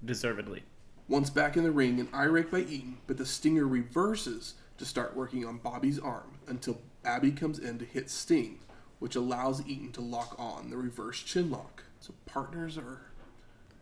deservedly. 0.04 0.64
Once 1.08 1.30
back 1.30 1.56
in 1.56 1.64
the 1.64 1.72
ring, 1.72 2.00
an 2.00 2.10
eye 2.14 2.24
rake 2.24 2.50
by 2.50 2.60
Eaton, 2.60 2.98
but 3.08 3.18
the 3.18 3.26
Stinger 3.26 3.68
reverses 3.68 4.56
to 4.78 4.86
start 4.86 5.16
working 5.16 5.46
on 5.46 5.58
Bobby's 5.58 6.00
arm 6.00 6.40
until 6.48 6.82
Abby 7.04 7.32
comes 7.32 7.60
in 7.60 7.78
to 7.78 7.86
hit 7.86 8.10
Sting, 8.10 8.60
which 9.00 9.16
allows 9.16 9.66
Eaton 9.68 9.92
to 9.94 10.02
lock 10.02 10.36
on 10.40 10.70
the 10.70 10.78
reverse 10.78 11.22
chin 11.22 11.52
lock. 11.52 11.84
So 12.00 12.14
partners 12.26 12.78
are 12.78 13.02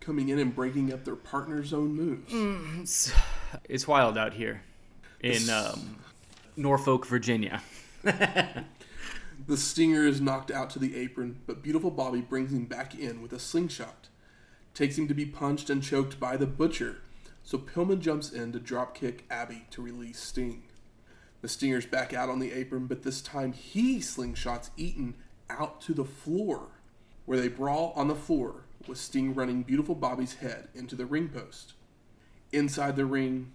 coming 0.02 0.30
in 0.30 0.40
and 0.40 0.54
breaking 0.54 0.92
up 0.92 1.06
their 1.06 1.16
partner's 1.16 1.74
own 1.74 1.96
moves. 1.96 2.32
It's, 2.82 3.12
it's 3.70 3.88
wild 3.88 4.18
out 4.18 4.34
here 4.34 4.64
in 5.22 5.50
um, 5.50 5.98
Norfolk, 6.58 7.06
Virginia. 7.06 7.62
The 9.46 9.58
Stinger 9.58 10.06
is 10.06 10.22
knocked 10.22 10.52
out 10.52 10.70
to 10.72 10.80
the 10.80 10.96
apron, 10.96 11.42
but 11.46 11.62
beautiful 11.62 11.92
Bobby 11.92 12.22
brings 12.22 12.54
him 12.54 12.66
back 12.66 12.96
in 12.98 13.22
with 13.22 13.34
a 13.34 13.40
slingshot. 13.40 14.08
Takes 14.74 14.98
him 14.98 15.08
to 15.10 15.14
be 15.14 15.26
punched 15.26 15.70
and 15.70 15.84
choked 15.84 16.20
by 16.20 16.38
the 16.38 16.46
Butcher, 16.46 17.00
so 17.44 17.58
Pillman 17.58 18.00
jumps 18.00 18.32
in 18.32 18.52
to 18.54 18.60
dropkick 18.60 19.22
Abby 19.30 19.66
to 19.72 19.82
release 19.82 20.20
Sting. 20.20 20.64
The 21.42 21.50
Stinger's 21.50 21.86
back 21.86 22.14
out 22.14 22.30
on 22.30 22.40
the 22.40 22.54
apron, 22.54 22.88
but 22.88 23.04
this 23.04 23.22
time 23.22 23.52
he 23.52 24.00
slingshots 24.00 24.70
Eaton 24.78 25.16
out 25.50 25.82
to 25.82 25.94
the 25.94 26.06
floor, 26.06 26.68
where 27.26 27.40
they 27.40 27.50
brawl 27.50 27.92
on 27.96 28.08
the 28.08 28.16
floor, 28.16 28.64
with 28.88 28.98
Sting 28.98 29.34
running 29.36 29.64
beautiful 29.64 29.96
Bobby's 29.96 30.36
head 30.36 30.70
into 30.74 30.96
the 30.96 31.06
ring 31.06 31.30
post. 31.30 31.74
Inside 32.52 32.96
the 32.96 33.06
ring, 33.06 33.52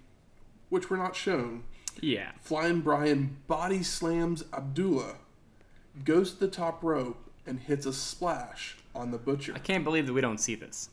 which 0.69 0.91
were 0.91 0.97
not 0.97 1.17
shown, 1.17 1.65
Yeah. 2.01 2.31
Flying 2.41 2.81
Brian 2.81 3.39
body 3.49 3.83
slams 3.83 4.45
Abdullah, 4.53 5.17
goes 6.05 6.35
to 6.35 6.41
the 6.41 6.49
top 6.49 6.85
rope, 6.85 7.29
and 7.47 7.59
hits 7.61 7.87
a 7.87 7.93
splash 7.93 8.77
on 8.95 9.11
the 9.11 9.19
Butcher. 9.19 9.53
I 9.55 9.59
can't 9.59 9.83
believe 9.83 10.07
that 10.07 10.13
we 10.13 10.21
don't 10.21 10.39
see 10.39 10.55
this. 10.55 10.91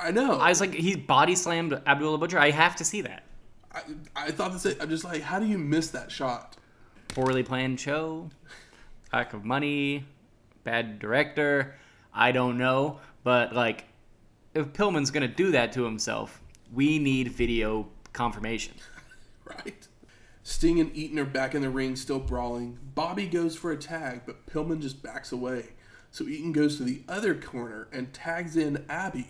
I 0.00 0.10
know. 0.10 0.38
I 0.38 0.48
was 0.48 0.60
like, 0.60 0.74
he 0.74 0.94
body 0.96 1.34
slammed 1.34 1.80
Abdullah 1.86 2.18
Butcher. 2.18 2.38
I 2.38 2.50
have 2.50 2.76
to 2.76 2.84
see 2.84 3.00
that. 3.02 3.24
I, 3.72 3.82
I 4.16 4.30
thought 4.30 4.58
same. 4.60 4.76
I'm 4.80 4.88
just 4.88 5.04
like, 5.04 5.22
how 5.22 5.38
do 5.38 5.46
you 5.46 5.58
miss 5.58 5.90
that 5.90 6.10
shot? 6.10 6.56
Poorly 7.08 7.42
planned 7.42 7.80
show, 7.80 8.30
lack 9.12 9.34
of 9.34 9.44
money, 9.44 10.04
bad 10.64 10.98
director. 10.98 11.74
I 12.14 12.32
don't 12.32 12.58
know. 12.58 13.00
But, 13.24 13.54
like, 13.54 13.84
if 14.54 14.72
Pillman's 14.72 15.10
going 15.10 15.28
to 15.28 15.34
do 15.34 15.50
that 15.52 15.72
to 15.72 15.84
himself, 15.84 16.42
we 16.72 16.98
need 16.98 17.28
video 17.32 17.88
confirmation. 18.12 18.74
Right? 19.64 19.88
Sting 20.42 20.78
and 20.78 20.94
Eaton 20.94 21.18
are 21.18 21.24
back 21.24 21.54
in 21.54 21.62
the 21.62 21.70
ring, 21.70 21.96
still 21.96 22.18
brawling. 22.18 22.78
Bobby 22.94 23.26
goes 23.26 23.56
for 23.56 23.72
a 23.72 23.78
tag, 23.78 24.22
but 24.26 24.46
Pillman 24.46 24.82
just 24.82 25.02
backs 25.02 25.32
away. 25.32 25.70
So 26.10 26.24
Eaton 26.24 26.52
goes 26.52 26.76
to 26.76 26.84
the 26.84 27.02
other 27.08 27.34
corner 27.34 27.88
and 27.90 28.12
tags 28.12 28.58
in 28.58 28.84
Abby, 28.90 29.26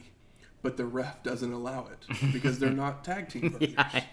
but 0.63 0.77
the 0.77 0.85
ref 0.85 1.23
doesn't 1.23 1.53
allow 1.53 1.87
it 1.87 2.33
because 2.33 2.59
they're 2.59 2.71
not 2.71 3.05
tag 3.05 3.29
team 3.29 3.51
partners. 3.51 3.75
I, 3.79 4.05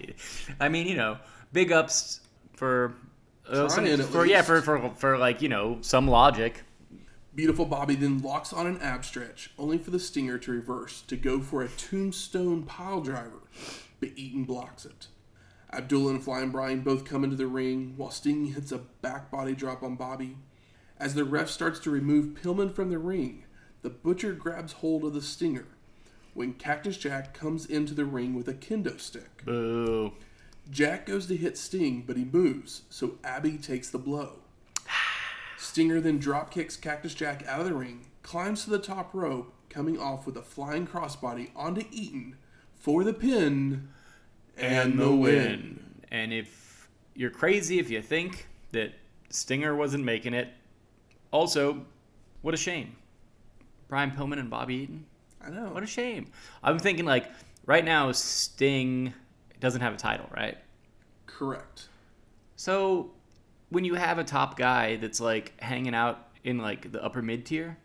I 0.60 0.70
mean, 0.70 0.88
you 0.88 0.96
know, 0.96 1.18
big 1.54 1.72
ups 1.72 2.22
for. 2.54 2.94
Uh, 3.48 3.68
some- 3.70 3.86
for 3.86 4.26
yeah, 4.26 4.42
for, 4.42 4.62
for 4.62 4.90
for 4.96 5.18
like 5.18 5.42
you 5.42 5.50
know 5.50 5.78
some 5.82 6.08
logic. 6.08 6.64
Beautiful 7.36 7.66
Bobby 7.66 7.96
then 7.96 8.22
locks 8.22 8.54
on 8.54 8.66
an 8.66 8.82
ab 8.82 9.04
stretch, 9.04 9.52
only 9.60 9.78
for 9.78 9.92
the 9.92 10.00
Stinger 10.00 10.38
to 10.40 10.52
reverse 10.52 11.02
to 11.04 11.18
go 11.18 11.42
for 11.42 11.62
a 11.62 11.68
tombstone 11.68 12.64
pile 12.64 13.02
driver, 13.02 13.42
but 14.00 14.10
Eaton 14.16 14.46
blocks 14.46 14.86
it. 14.86 15.08
Abdullah 15.74 16.12
and 16.12 16.24
Flying 16.24 16.50
Brian 16.52 16.80
both 16.80 17.04
come 17.04 17.26
into 17.26 17.36
the 17.36 17.48
ring 17.48 17.94
while 17.98 18.10
Sting 18.10 18.46
hits 18.46 18.72
a 18.72 18.78
back 18.78 19.30
body 19.30 19.54
drop 19.54 19.84
on 19.84 19.96
Bobby. 19.96 20.38
As 20.98 21.14
the 21.14 21.26
ref 21.26 21.50
starts 21.50 21.80
to 21.82 21.92
remove 21.92 22.38
Pillman 22.42 22.74
from 22.74 22.90
the 22.90 22.98
ring, 23.00 23.44
the 23.82 23.90
Butcher 23.90 24.32
grabs 24.32 24.72
hold 24.74 25.04
of 25.04 25.14
the 25.14 25.22
Stinger 25.22 25.68
when 26.36 26.54
Cactus 26.54 26.98
Jack 26.98 27.34
comes 27.34 27.66
into 27.66 27.96
the 27.96 28.06
ring 28.06 28.36
with 28.36 28.48
a 28.48 28.54
kendo 28.54 29.00
stick. 29.00 29.44
Boo. 29.46 30.14
Jack 30.70 31.06
goes 31.06 31.26
to 31.28 31.36
hit 31.36 31.58
Sting, 31.58 32.04
but 32.06 32.18
he 32.18 32.26
moves, 32.26 32.84
so 32.90 33.18
Abby 33.24 33.58
takes 33.58 33.90
the 33.90 33.98
blow. 33.98 34.40
Stinger 35.58 36.02
then 36.02 36.20
drop 36.20 36.52
kicks 36.52 36.76
Cactus 36.76 37.14
Jack 37.14 37.44
out 37.48 37.62
of 37.62 37.66
the 37.66 37.74
ring, 37.74 38.06
climbs 38.22 38.66
to 38.66 38.70
the 38.70 38.80
top 38.80 39.14
rope, 39.14 39.54
coming 39.70 39.98
off 39.98 40.26
with 40.26 40.36
a 40.38 40.42
flying 40.42 40.86
crossbody 40.86 41.50
onto 41.56 41.86
Eaton 41.92 42.36
for 42.76 43.04
the 43.04 43.14
pin 43.14 43.88
and, 44.58 45.00
the 45.00 45.12
win. 45.12 45.84
And 46.12 46.34
if 46.34 46.90
you're 47.14 47.32
crazy 47.32 47.80
if 47.80 47.90
you 47.90 48.02
think 48.02 48.48
that 48.72 48.94
Stinger 49.30 49.76
wasn't 49.76 50.04
making 50.04 50.34
it, 50.34 50.50
also, 51.32 51.86
what 52.42 52.54
a 52.54 52.58
shame. 52.58 52.96
Brian 53.88 54.12
Pillman 54.12 54.40
and 54.40 54.50
Bobby 54.50 54.76
Eaton. 54.76 55.06
I 55.46 55.50
know. 55.50 55.70
What 55.70 55.84
a 55.84 55.88
shame. 55.88 56.32
I'm 56.64 56.80
thinking 56.80 57.06
like 57.06 57.30
right 57.66 57.86
now 57.86 58.12
Sting 58.12 59.14
doesn't 59.60 59.82
have 59.82 59.94
a 59.94 59.98
title, 59.98 60.28
right? 60.36 60.58
Correct. 61.26 61.88
So 62.56 63.12
when 63.70 63.84
you 63.84 63.96
have 63.96 64.18
a 64.18 64.24
top 64.24 64.58
guy 64.58 64.96
that's 64.98 65.20
like 65.20 65.60
hanging 65.62 65.94
out 65.94 66.30
in 66.44 66.58
like 66.58 66.92
the 66.92 67.04
upper 67.04 67.22
mid 67.22 67.46
tier, 67.46 67.78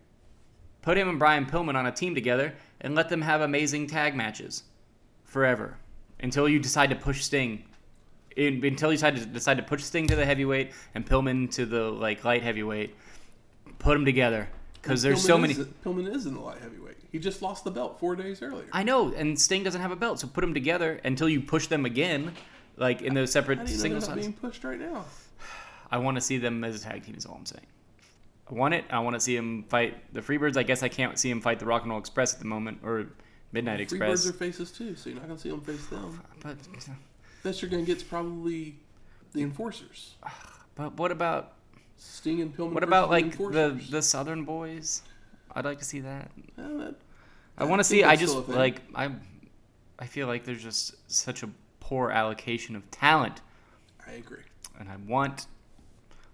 put 0.83 0.97
him 0.97 1.09
and 1.09 1.19
Brian 1.19 1.47
Pillman 1.47 1.75
on 1.75 1.87
a 1.87 1.93
team 1.93 2.15
together 2.15 2.55
and 2.81 2.95
let 2.95 3.09
them 3.09 3.23
have 3.23 3.41
amazing 3.41 3.87
tag 3.87 4.15
matches 4.15 4.63
forever 5.25 5.77
until 6.21 6.49
you 6.49 6.59
decide 6.59 6.91
to 6.91 6.97
push 6.97 7.23
Sting. 7.23 7.65
In, 8.37 8.65
until 8.65 8.91
you 8.91 8.97
decide 8.97 9.17
to 9.17 9.27
decide 9.27 9.57
to 9.57 9.63
push 9.63 9.83
Sting 9.83 10.07
to 10.07 10.17
the 10.17 10.25
heavyweight 10.25 10.73
and 10.95 11.05
Pillman 11.05 11.51
to 11.53 11.67
the 11.67 11.91
like 11.91 12.25
light 12.25 12.43
heavyweight, 12.43 12.95
put 13.79 13.95
them 13.95 14.05
together 14.05 14.49
because 14.75 15.03
there's 15.03 15.25
Pillman 15.25 15.27
so 15.27 15.39
many. 15.39 15.53
Is, 15.55 15.67
Pillman 15.85 16.15
is 16.15 16.27
in 16.27 16.35
the 16.35 16.41
light 16.41 16.59
heavyweight. 16.61 16.90
He 17.11 17.19
just 17.19 17.43
lost 17.43 17.65
the 17.65 17.71
belt 17.71 17.99
four 17.99 18.15
days 18.15 18.41
earlier. 18.43 18.69
I 18.73 18.83
know, 18.83 19.13
and 19.13 19.41
Sting 19.41 19.65
doesn't 19.65 19.81
have 19.81 19.91
a 19.91 19.97
belt, 19.97 20.21
so 20.21 20.29
put 20.29 20.43
them 20.43 20.55
together 20.55 21.01
until 21.05 21.29
you 21.29 21.41
push 21.41 21.67
them 21.67 21.85
again, 21.85 22.33
like 22.77 23.03
in 23.03 23.15
those 23.15 23.33
separate 23.33 23.59
How 23.59 23.65
do 23.65 23.73
you 23.73 23.79
know 23.79 23.83
singles. 23.83 24.09
not 24.09 24.17
being 24.17 24.33
pushed 24.33 24.63
right 24.65 24.79
now? 24.79 25.05
I 25.91 25.99
want 25.99 26.17
to 26.17 26.21
see 26.21 26.39
them 26.39 26.63
as 26.63 26.81
a 26.81 26.85
tag 26.85 27.05
team. 27.05 27.17
Is 27.17 27.27
all 27.27 27.35
I'm 27.35 27.47
saying. 27.47 27.67
I 28.49 28.55
want 28.55 28.75
it. 28.75 28.85
I 28.91 29.01
want 29.01 29.15
to 29.15 29.21
see 29.21 29.37
him 29.37 29.65
fight 29.69 30.13
the 30.15 30.21
Freebirds. 30.21 30.57
I 30.57 30.63
guess 30.63 30.83
I 30.83 30.89
can't 30.89 31.19
see 31.19 31.31
him 31.31 31.41
fight 31.41 31.59
the 31.59 31.67
Rock 31.67 31.83
and 31.83 31.91
Roll 31.91 32.01
Express 32.01 32.33
at 32.33 32.39
the 32.39 32.47
moment 32.47 32.79
or 32.85 33.07
Midnight 33.53 33.81
Freebirds 33.81 33.83
Express. 33.83 34.27
Freebirds 34.27 34.31
are 34.31 34.33
faces 34.33 34.71
too, 34.71 34.95
so 34.95 35.11
you're 35.11 35.19
not 35.19 35.27
gonna 35.27 35.39
see 35.39 35.51
them 35.51 35.61
face 35.61 35.87
them. 35.87 36.21
But 36.43 36.57
Best 37.43 37.63
you're 37.63 37.71
gonna 37.71 37.83
get 37.83 37.97
is 37.99 38.03
probably 38.03 38.77
the 39.33 39.43
enforcers. 39.43 40.15
but 40.75 40.97
what 40.97 41.11
about 41.11 41.55
Sting 41.97 42.41
and 42.41 42.57
Pillman. 42.57 42.73
what 42.73 42.83
about 42.83 43.11
like 43.11 43.37
the 43.37 43.81
the 43.91 44.03
Southern 44.03 44.45
Boys? 44.45 45.03
I'd 45.55 45.65
like 45.65 45.79
to 45.79 45.85
see 45.85 46.01
that. 46.01 46.31
Well, 46.57 46.79
that- 46.79 46.95
I 47.59 47.65
want 47.65 47.81
to 47.81 47.85
see. 47.85 48.05
I 48.05 48.17
just 48.17 48.33
still 48.33 48.43
a 48.43 48.47
thing. 48.47 48.55
like 48.57 48.81
I. 48.95 49.11
I 49.99 50.07
feel 50.07 50.27
like 50.27 50.45
there's 50.45 50.63
just 50.63 50.95
such 51.13 51.43
a 51.43 51.51
poor 51.79 52.11
allocation 52.11 52.75
of 52.75 52.91
talent, 52.91 53.43
I 54.07 54.13
agree. 54.13 54.45
and 54.79 54.89
I 54.89 54.97
want. 55.07 55.47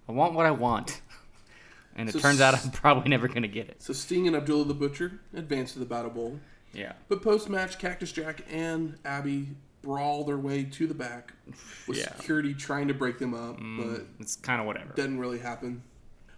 I 0.07 0.13
want 0.13 0.33
what 0.35 0.45
I 0.45 0.51
want, 0.51 1.01
and 1.97 2.07
it 2.07 2.13
So 2.13 2.19
turns 2.19 2.39
out 2.39 2.53
I'm 2.63 2.71
probably 2.71 3.09
never 3.09 3.27
gonna 3.27 3.49
get 3.49 3.67
it. 3.67 3.81
So 3.83 3.91
Sting 3.91 4.25
and 4.27 4.37
Abdullah 4.37 4.63
the 4.65 4.73
Butcher 4.73 5.19
advance 5.33 5.73
to 5.73 5.79
the 5.79 5.85
Battle 5.85 6.11
Bowl, 6.11 6.39
Yeah. 6.71 6.93
but 7.09 7.21
post-match, 7.21 7.77
Cactus 7.77 8.13
Jack 8.13 8.45
and 8.49 8.97
Abby 9.03 9.49
brawl 9.81 10.23
their 10.23 10.37
way 10.37 10.63
to 10.63 10.87
the 10.87 10.93
back, 10.93 11.33
with 11.89 11.97
Yeah. 11.97 12.05
Mm. 12.05 12.15
security 12.17 12.53
trying 12.53 12.87
to 12.87 12.93
break 12.93 13.19
them 13.19 13.33
up, 13.33 13.57
but 13.57 14.05
It's 14.21 14.37
kind 14.37 14.61
of 14.61 14.65
whatever. 14.67 14.93
doesn't 14.93 15.19
really 15.19 15.39
happen. 15.39 15.83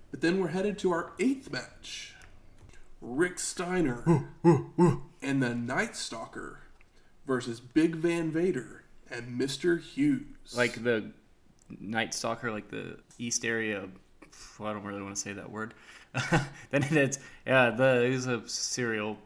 But 0.09 0.21
then 0.21 0.39
we're 0.39 0.47
headed 0.47 0.79
to 0.79 0.91
our 0.91 1.11
eighth 1.19 1.51
match: 1.51 2.15
Rick 3.01 3.39
Steiner 3.39 4.03
and 5.21 5.41
the 5.41 5.55
Night 5.55 5.95
Stalker 5.95 6.59
versus 7.25 7.59
Big 7.59 7.95
Van 7.95 8.31
Vader 8.31 8.83
and 9.09 9.37
Mister 9.37 9.77
Hughes. 9.77 10.55
like 10.55 10.83
the 10.83 11.11
Night 11.79 12.13
Stalker, 12.13 12.51
like 12.51 12.69
the 12.69 12.97
East 13.17 13.45
area. 13.45 13.87
Well, 14.57 14.69
I 14.69 14.73
don't 14.73 14.83
really 14.83 15.01
want 15.01 15.15
to 15.15 15.21
say 15.21 15.33
that 15.33 15.49
word. 15.49 15.73
then 16.71 16.83
it's 16.89 17.19
yeah, 17.45 17.69
the 17.69 18.07
he's 18.09 18.25
a 18.27 18.47
serial 18.47 19.17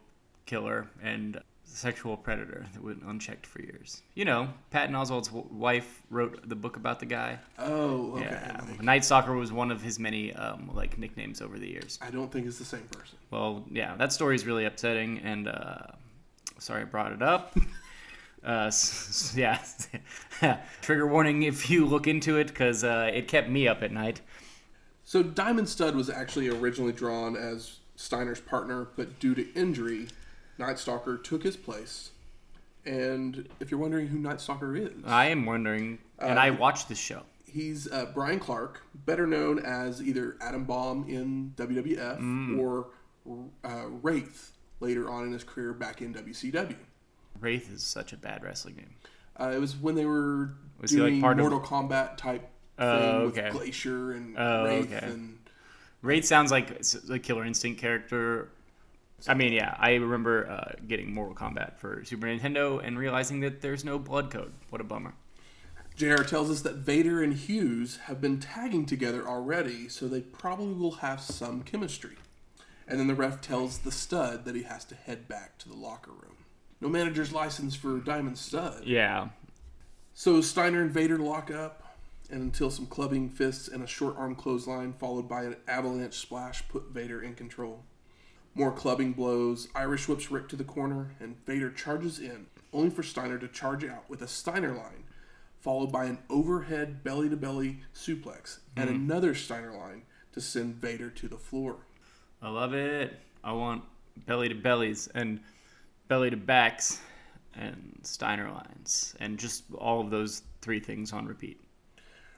killer 0.46 0.88
and 1.02 1.40
sexual 1.74 2.16
predator 2.16 2.66
that 2.72 2.82
went 2.82 3.02
unchecked 3.02 3.46
for 3.46 3.60
years. 3.62 4.02
You 4.14 4.24
know, 4.24 4.48
Patton 4.70 4.94
Oswalt's 4.94 5.28
w- 5.28 5.46
wife 5.50 6.02
wrote 6.10 6.48
the 6.48 6.54
book 6.54 6.76
about 6.76 7.00
the 7.00 7.06
guy. 7.06 7.38
oh, 7.58 8.12
okay. 8.16 8.24
yeah, 8.24 8.60
like, 8.68 8.82
Night 8.82 9.04
Stalker 9.04 9.34
was 9.34 9.52
one 9.52 9.70
of 9.70 9.82
his 9.82 9.98
many 9.98 10.32
um, 10.34 10.70
like 10.74 10.98
nicknames 10.98 11.40
over 11.42 11.58
the 11.58 11.68
years. 11.68 11.98
I 12.00 12.10
don't 12.10 12.30
think 12.30 12.46
it's 12.46 12.58
the 12.58 12.64
same 12.64 12.82
person. 12.92 13.18
Well, 13.30 13.64
yeah, 13.70 13.96
that 13.96 14.12
story 14.12 14.34
is 14.36 14.46
really 14.46 14.64
upsetting, 14.64 15.18
and 15.18 15.48
uh, 15.48 15.78
sorry 16.58 16.82
I 16.82 16.84
brought 16.84 17.12
it 17.12 17.22
up. 17.22 17.56
Uh, 18.46 18.66
s- 18.66 19.32
s- 19.34 19.34
yeah, 20.42 20.58
trigger 20.82 21.06
warning 21.06 21.44
if 21.44 21.70
you 21.70 21.86
look 21.86 22.06
into 22.06 22.36
it 22.36 22.48
because 22.48 22.84
uh, 22.84 23.10
it 23.10 23.26
kept 23.26 23.48
me 23.48 23.66
up 23.66 23.82
at 23.82 23.90
night. 23.90 24.20
So 25.02 25.22
Diamond 25.22 25.66
Stud 25.66 25.96
was 25.96 26.10
actually 26.10 26.50
originally 26.50 26.92
drawn 26.92 27.36
as 27.36 27.78
Steiner's 27.96 28.42
partner, 28.42 28.88
but 28.96 29.18
due 29.18 29.34
to 29.34 29.50
injury, 29.54 30.08
Night 30.58 30.78
Stalker 30.78 31.16
took 31.16 31.42
his 31.42 31.56
place. 31.56 32.10
And 32.86 33.48
if 33.60 33.70
you're 33.70 33.80
wondering 33.80 34.08
who 34.08 34.18
Night 34.18 34.40
Stalker 34.40 34.76
is, 34.76 34.92
I 35.06 35.26
am 35.26 35.46
wondering, 35.46 35.98
and 36.18 36.38
Uh, 36.38 36.42
I 36.42 36.50
watched 36.50 36.88
this 36.88 36.98
show. 36.98 37.22
he's 37.46 37.90
uh, 37.90 38.06
Brian 38.14 38.38
Clark, 38.40 38.82
better 39.06 39.26
known 39.26 39.58
as 39.60 40.02
either 40.02 40.36
Adam 40.40 40.64
Bomb 40.64 41.08
in 41.08 41.54
WWF 41.56 42.18
Mm. 42.20 42.58
or 42.58 42.88
uh, 43.64 43.86
Wraith 44.02 44.52
later 44.80 45.08
on 45.08 45.24
in 45.24 45.32
his 45.32 45.44
career 45.44 45.72
back 45.72 46.02
in 46.02 46.12
WCW. 46.12 46.76
Wraith 47.40 47.72
is 47.72 47.82
such 47.82 48.12
a 48.12 48.16
bad 48.18 48.42
wrestling 48.42 48.76
name. 48.76 48.90
Uh, 49.40 49.50
it 49.54 49.58
was 49.60 49.76
when 49.76 49.94
they 49.94 50.04
were 50.04 50.50
Was 50.80 50.90
he, 50.90 50.98
like, 51.00 51.10
doing 51.10 51.20
part 51.22 51.38
of- 51.40 51.50
Mortal 51.50 51.60
Kombat 51.60 52.16
type 52.18 52.42
thing 52.76 52.86
Oh, 52.86 53.30
with. 53.34 53.50
Glacier 53.52 54.12
and 54.12 54.36
Oh, 54.38 54.64
Wraith 54.64 54.92
okay. 54.92 55.06
and 55.06 55.38
Wraith 56.02 56.26
sounds 56.26 56.50
like 56.50 56.70
a 57.08 57.18
Killer 57.18 57.44
Instinct 57.46 57.80
character. 57.80 58.50
I 59.26 59.34
mean, 59.34 59.52
yeah, 59.52 59.74
I 59.78 59.94
remember 59.94 60.48
uh, 60.48 60.72
getting 60.86 61.14
Mortal 61.14 61.34
Kombat 61.34 61.78
for 61.78 62.04
Super 62.04 62.26
Nintendo 62.26 62.84
and 62.84 62.98
realizing 62.98 63.40
that 63.40 63.62
there's 63.62 63.84
no 63.84 63.98
blood 63.98 64.30
code. 64.30 64.52
What 64.70 64.80
a 64.80 64.84
bummer. 64.84 65.14
JR 65.96 66.22
tells 66.24 66.50
us 66.50 66.62
that 66.62 66.74
Vader 66.74 67.22
and 67.22 67.32
Hughes 67.32 67.98
have 68.04 68.20
been 68.20 68.40
tagging 68.40 68.84
together 68.84 69.26
already, 69.26 69.88
so 69.88 70.08
they 70.08 70.20
probably 70.20 70.74
will 70.74 70.96
have 70.96 71.20
some 71.20 71.62
chemistry. 71.62 72.16
And 72.86 72.98
then 72.98 73.06
the 73.06 73.14
ref 73.14 73.40
tells 73.40 73.78
the 73.78 73.92
stud 73.92 74.44
that 74.44 74.56
he 74.56 74.64
has 74.64 74.84
to 74.86 74.94
head 74.94 75.28
back 75.28 75.56
to 75.58 75.68
the 75.68 75.76
locker 75.76 76.10
room. 76.10 76.36
No 76.80 76.88
manager's 76.88 77.32
license 77.32 77.74
for 77.74 77.98
Diamond 77.98 78.36
Stud. 78.36 78.82
Yeah. 78.84 79.28
So 80.12 80.40
Steiner 80.40 80.82
and 80.82 80.90
Vader 80.90 81.16
lock 81.16 81.50
up, 81.50 81.96
and 82.28 82.42
until 82.42 82.70
some 82.70 82.86
clubbing 82.86 83.30
fists 83.30 83.68
and 83.68 83.82
a 83.82 83.86
short 83.86 84.16
arm 84.18 84.34
clothesline, 84.34 84.92
followed 84.92 85.28
by 85.28 85.44
an 85.44 85.56
avalanche 85.66 86.14
splash, 86.14 86.66
put 86.68 86.90
Vader 86.90 87.22
in 87.22 87.34
control. 87.34 87.84
More 88.56 88.70
clubbing 88.70 89.14
blows, 89.14 89.66
Irish 89.74 90.06
whips 90.06 90.30
Rick 90.30 90.48
to 90.50 90.56
the 90.56 90.62
corner, 90.62 91.16
and 91.18 91.44
Vader 91.44 91.70
charges 91.70 92.20
in, 92.20 92.46
only 92.72 92.90
for 92.90 93.02
Steiner 93.02 93.36
to 93.38 93.48
charge 93.48 93.84
out 93.84 94.08
with 94.08 94.22
a 94.22 94.28
Steiner 94.28 94.72
line, 94.72 95.04
followed 95.58 95.90
by 95.90 96.04
an 96.04 96.18
overhead 96.30 97.02
belly 97.02 97.28
to 97.28 97.36
belly 97.36 97.80
suplex, 97.92 98.58
and 98.76 98.88
hmm. 98.88 98.96
another 98.96 99.34
Steiner 99.34 99.72
line 99.72 100.02
to 100.32 100.40
send 100.40 100.76
Vader 100.76 101.10
to 101.10 101.26
the 101.26 101.36
floor. 101.36 101.78
I 102.40 102.48
love 102.48 102.74
it. 102.74 103.18
I 103.42 103.52
want 103.52 103.82
belly 104.26 104.48
to 104.48 104.54
bellies 104.54 105.08
and 105.14 105.40
belly 106.06 106.30
to 106.30 106.36
backs 106.36 107.00
and 107.56 107.98
Steiner 108.02 108.50
lines 108.50 109.14
and 109.18 109.38
just 109.38 109.64
all 109.76 110.00
of 110.00 110.10
those 110.10 110.42
three 110.60 110.80
things 110.80 111.12
on 111.12 111.26
repeat. 111.26 111.60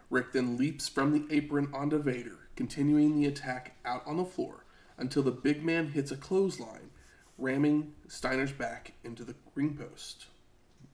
Rick 0.08 0.32
then 0.32 0.56
leaps 0.56 0.88
from 0.88 1.12
the 1.12 1.26
apron 1.34 1.68
onto 1.74 1.98
Vader, 1.98 2.48
continuing 2.54 3.16
the 3.16 3.26
attack 3.26 3.76
out 3.84 4.02
on 4.06 4.16
the 4.16 4.24
floor 4.24 4.65
until 4.98 5.22
the 5.22 5.30
big 5.30 5.62
man 5.62 5.88
hits 5.88 6.10
a 6.10 6.16
clothesline, 6.16 6.90
ramming 7.38 7.92
Steiner's 8.08 8.52
back 8.52 8.92
into 9.04 9.24
the 9.24 9.34
ring 9.54 9.76
post. 9.76 10.26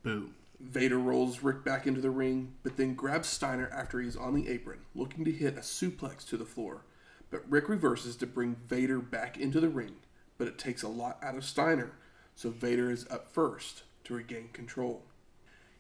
Boo. 0.03 0.31
Vader 0.61 0.99
rolls 0.99 1.43
Rick 1.43 1.65
back 1.65 1.87
into 1.87 2.01
the 2.01 2.11
ring, 2.11 2.55
but 2.63 2.77
then 2.77 2.95
grabs 2.95 3.29
Steiner 3.29 3.69
after 3.73 4.01
he's 4.01 4.17
on 4.17 4.35
the 4.35 4.49
apron, 4.49 4.81
looking 4.95 5.25
to 5.25 5.33
hit 5.33 5.57
a 5.57 5.61
suplex 5.61 6.27
to 6.29 6.37
the 6.37 6.45
floor. 6.45 6.83
But 7.31 7.51
Rick 7.51 7.69
reverses 7.69 8.15
to 8.17 8.27
bring 8.27 8.57
Vader 8.69 9.01
back 9.01 9.37
into 9.37 9.59
the 9.59 9.69
ring, 9.69 9.97
but 10.39 10.47
it 10.47 10.59
takes 10.59 10.83
a 10.83 10.89
lot 10.89 11.19
out 11.23 11.37
of 11.37 11.45
Steiner, 11.45 11.93
so 12.37 12.51
Vader 12.51 12.91
is 12.91 13.09
up 13.11 13.33
first 13.33 13.83
to 14.05 14.15
regain 14.15 14.51
control. 14.53 15.03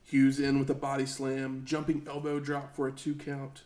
Hughes 0.02 0.40
in 0.40 0.58
with 0.58 0.70
a 0.70 0.74
body 0.74 1.06
slam, 1.06 1.62
jumping 1.64 2.04
elbow 2.08 2.40
drop 2.40 2.74
for 2.74 2.88
a 2.88 2.92
two 2.92 3.14
count. 3.14 3.62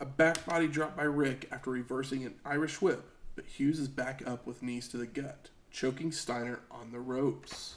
A 0.00 0.04
back 0.06 0.44
body 0.44 0.66
drop 0.66 0.96
by 0.96 1.04
Rick 1.04 1.46
after 1.52 1.70
reversing 1.70 2.24
an 2.24 2.34
Irish 2.44 2.80
whip, 2.82 3.08
but 3.40 3.48
Hughes 3.48 3.78
is 3.78 3.88
back 3.88 4.22
up 4.26 4.46
with 4.46 4.62
knees 4.62 4.86
to 4.88 4.98
the 4.98 5.06
gut, 5.06 5.48
choking 5.70 6.12
Steiner 6.12 6.60
on 6.70 6.92
the 6.92 7.00
ropes. 7.00 7.76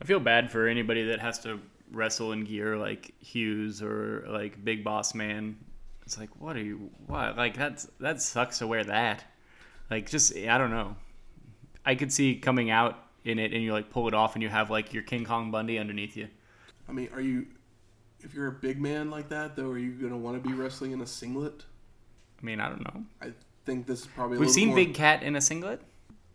I 0.00 0.06
feel 0.06 0.20
bad 0.20 0.50
for 0.50 0.66
anybody 0.66 1.04
that 1.08 1.20
has 1.20 1.38
to 1.40 1.60
wrestle 1.92 2.32
in 2.32 2.44
gear 2.44 2.78
like 2.78 3.12
Hughes 3.20 3.82
or 3.82 4.24
like 4.30 4.64
Big 4.64 4.82
Boss 4.82 5.14
Man. 5.14 5.58
It's 6.06 6.18
like, 6.18 6.30
what 6.40 6.56
are 6.56 6.62
you? 6.62 6.90
What? 7.06 7.36
Like 7.36 7.58
that's 7.58 7.88
that 8.00 8.22
sucks 8.22 8.60
to 8.60 8.66
wear 8.66 8.82
that. 8.84 9.22
Like 9.90 10.08
just 10.08 10.34
I 10.34 10.56
don't 10.56 10.70
know. 10.70 10.96
I 11.84 11.94
could 11.94 12.10
see 12.10 12.36
coming 12.36 12.70
out 12.70 13.04
in 13.22 13.38
it 13.38 13.52
and 13.52 13.62
you 13.62 13.74
like 13.74 13.90
pull 13.90 14.08
it 14.08 14.14
off 14.14 14.34
and 14.34 14.42
you 14.42 14.48
have 14.48 14.70
like 14.70 14.94
your 14.94 15.02
King 15.02 15.26
Kong 15.26 15.50
Bundy 15.50 15.78
underneath 15.78 16.16
you. 16.16 16.28
I 16.88 16.92
mean, 16.92 17.10
are 17.12 17.20
you, 17.20 17.48
if 18.20 18.32
you're 18.32 18.46
a 18.46 18.52
big 18.52 18.80
man 18.80 19.10
like 19.10 19.28
that, 19.28 19.56
though, 19.56 19.68
are 19.68 19.78
you 19.78 19.92
going 19.92 20.12
to 20.12 20.18
want 20.18 20.42
to 20.42 20.48
be 20.48 20.54
wrestling 20.54 20.92
in 20.92 21.02
a 21.02 21.06
singlet? 21.06 21.66
I 22.40 22.46
mean, 22.46 22.60
I 22.60 22.70
don't 22.70 22.82
know. 22.82 23.04
I 23.20 23.32
think 23.64 23.86
this 23.86 24.02
is 24.02 24.06
probably 24.06 24.38
We've 24.38 24.50
seen 24.50 24.68
more, 24.68 24.76
Big 24.76 24.94
Cat 24.94 25.22
in 25.22 25.36
a 25.36 25.40
singlet. 25.40 25.80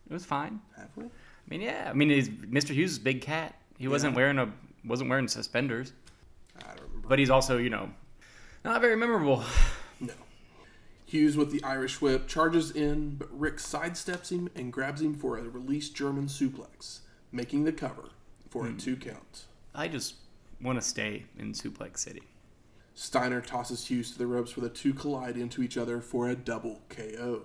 It 0.10 0.14
was 0.14 0.26
fine. 0.26 0.62
Have 0.78 0.90
we? 0.96 1.06
I 1.06 1.10
mean, 1.48 1.62
yeah. 1.62 1.88
I 1.90 1.94
mean, 1.94 2.10
Mr. 2.52 2.70
Hughes 2.70 2.94
is 2.94 3.00
Big 3.00 3.22
Cat. 3.22 3.56
He 3.78 3.88
wasn't 3.88 4.16
wearing 4.16 4.38
a 4.40 4.52
wasn't 4.86 5.10
wearing 5.10 5.28
suspenders, 5.28 5.94
I 6.58 6.68
don't 6.68 6.82
remember. 6.82 7.08
but 7.08 7.20
he's 7.20 7.30
also 7.30 7.58
you 7.58 7.70
know 7.70 7.90
not 8.64 8.82
very 8.82 8.96
memorable. 8.96 9.44
No. 10.00 10.14
Hughes 11.06 11.38
with 11.38 11.52
the 11.52 11.64
Irish 11.64 12.02
whip 12.02 12.28
charges 12.28 12.72
in, 12.72 13.16
but 13.16 13.30
Rick 13.32 13.58
sidesteps 13.58 14.30
him 14.30 14.50
and 14.56 14.74
grabs 14.74 15.02
him 15.02 15.14
for 15.14 15.38
a 15.38 15.44
released 15.44 15.96
German 15.96 16.28
suplex, 16.28 17.00
making 17.32 17.64
the 17.64 17.72
cover 17.72 18.10
for 18.50 18.66
a 18.66 18.72
hmm. 18.72 18.78
two 18.78 18.98
count. 18.98 19.46
I 19.74 19.88
just 19.88 20.16
want 20.62 20.82
to 20.82 20.82
stay 20.82 21.26
in 21.38 21.54
Suplex 21.54 22.00
City. 22.00 22.24
Steiner 22.96 23.42
tosses 23.42 23.86
Hughes 23.88 24.12
to 24.12 24.18
the 24.18 24.26
ropes 24.26 24.56
where 24.56 24.68
the 24.68 24.74
two 24.74 24.94
collide 24.94 25.36
into 25.36 25.62
each 25.62 25.78
other 25.78 26.00
for 26.00 26.30
a 26.30 26.36
double 26.36 26.82
KO. 26.90 27.42